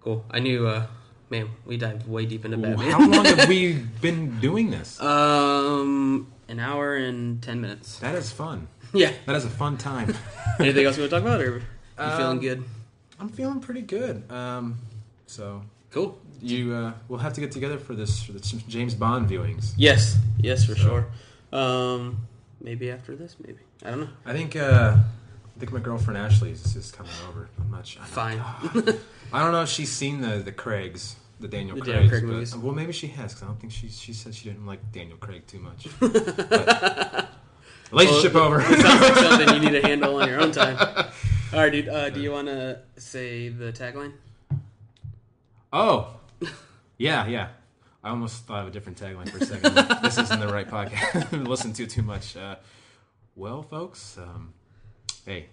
cool. 0.00 0.24
I 0.30 0.40
knew. 0.40 0.66
uh 0.66 0.86
Man, 1.30 1.48
we 1.64 1.78
dived 1.78 2.06
way 2.06 2.26
deep 2.26 2.44
into 2.44 2.58
Batman. 2.58 2.90
How 2.90 2.98
long 3.08 3.24
have 3.24 3.48
we 3.48 3.72
been 4.02 4.38
doing 4.40 4.70
this? 4.70 5.00
Um, 5.00 6.30
an 6.48 6.60
hour 6.60 6.94
and 6.96 7.42
ten 7.42 7.60
minutes. 7.62 7.98
That 8.00 8.14
is 8.14 8.30
fun. 8.30 8.68
Yeah. 8.92 9.10
That 9.26 9.34
is 9.36 9.44
a 9.46 9.50
fun 9.50 9.78
time. 9.78 10.14
Anything 10.60 10.84
else 10.84 10.96
you 10.98 11.02
want 11.02 11.10
to 11.10 11.16
talk 11.16 11.22
about, 11.24 11.40
or 11.40 11.56
you 11.56 11.62
Um, 11.98 12.16
feeling 12.18 12.40
good? 12.40 12.64
I'm 13.18 13.28
feeling 13.30 13.60
pretty 13.60 13.80
good. 13.80 14.30
Um, 14.30 14.76
so 15.26 15.62
Cool. 15.90 16.18
You 16.44 16.74
uh, 16.74 16.92
we'll 17.08 17.18
have 17.20 17.32
to 17.34 17.40
get 17.40 17.52
together 17.52 17.78
for 17.78 17.94
this 17.94 18.22
for 18.22 18.32
the 18.32 18.40
James 18.68 18.94
Bond 18.94 19.28
viewings. 19.28 19.72
Yes. 19.76 20.16
Yes, 20.38 20.64
for 20.64 20.74
So- 20.74 20.82
sure. 20.82 21.06
Um, 21.58 22.26
maybe 22.60 22.90
after 22.90 23.14
this, 23.16 23.36
maybe 23.44 23.58
I 23.84 23.90
don't 23.90 24.00
know. 24.00 24.08
I 24.26 24.32
think 24.32 24.56
uh, 24.56 24.96
I 24.96 25.58
think 25.60 25.72
my 25.72 25.78
girlfriend 25.80 26.18
Ashley 26.18 26.50
is 26.50 26.62
just 26.74 26.96
coming 26.96 27.12
over. 27.28 27.48
I'm 27.60 27.70
not 27.70 27.86
sure. 27.86 28.02
Fine. 28.02 28.40
I 29.32 29.42
don't 29.42 29.52
know 29.52 29.62
if 29.62 29.68
she's 29.68 29.92
seen 29.92 30.20
the 30.20 30.38
the 30.38 30.52
Craigs, 30.52 31.16
the 31.40 31.48
Daniel 31.48 31.76
The 31.76 31.82
Craigs. 31.82 31.94
Daniel 31.94 32.10
Craig 32.10 32.22
but- 32.24 32.32
movies. 32.32 32.56
Well, 32.56 32.74
maybe 32.74 32.92
she 32.92 33.06
has. 33.08 33.34
Cause 33.34 33.44
I 33.44 33.46
don't 33.46 33.60
think 33.60 33.72
she 33.72 33.88
she 33.88 34.12
said 34.12 34.34
she 34.34 34.48
didn't 34.48 34.66
like 34.66 34.80
Daniel 34.92 35.16
Craig 35.18 35.46
too 35.46 35.60
much. 35.60 35.86
But- 36.00 37.30
relationship 37.92 38.34
over. 38.34 38.60
Sounds 38.60 38.82
like 38.82 39.14
something 39.14 39.54
you 39.54 39.70
need 39.70 39.80
to 39.80 39.86
handle 39.86 40.16
on 40.16 40.28
your 40.28 40.40
own 40.40 40.50
time. 40.50 40.76
All 41.52 41.60
right, 41.60 41.70
dude. 41.70 41.88
Uh, 41.88 42.10
do 42.10 42.20
you 42.20 42.32
want 42.32 42.48
to 42.48 42.80
say 42.96 43.48
the 43.50 43.72
tagline? 43.72 44.12
oh, 45.72 46.16
yeah, 46.98 47.26
yeah. 47.26 47.48
I 48.02 48.10
almost 48.10 48.44
thought 48.44 48.60
of 48.62 48.68
a 48.68 48.70
different 48.70 49.00
tagline 49.00 49.30
for 49.30 49.38
a 49.38 49.46
second. 49.46 49.74
this 50.02 50.18
isn't 50.18 50.38
the 50.38 50.52
right 50.52 50.68
podcast. 50.68 51.46
Listen 51.48 51.72
to 51.72 51.86
too 51.86 52.02
much. 52.02 52.36
Uh, 52.36 52.56
well, 53.34 53.62
folks, 53.62 54.18
um, 54.18 54.52
hey, 55.24 55.46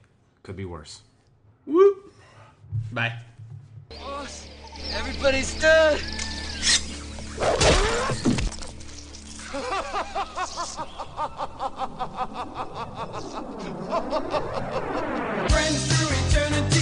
could 0.44 0.58
be 0.58 0.66
worse. 0.66 1.02
Woo. 1.66 1.96
Bye. 2.92 3.14
Everybody 4.94 5.44
stood. 5.44 6.00
Friends 15.52 15.88
through 15.88 16.18
eternity. 16.28 16.81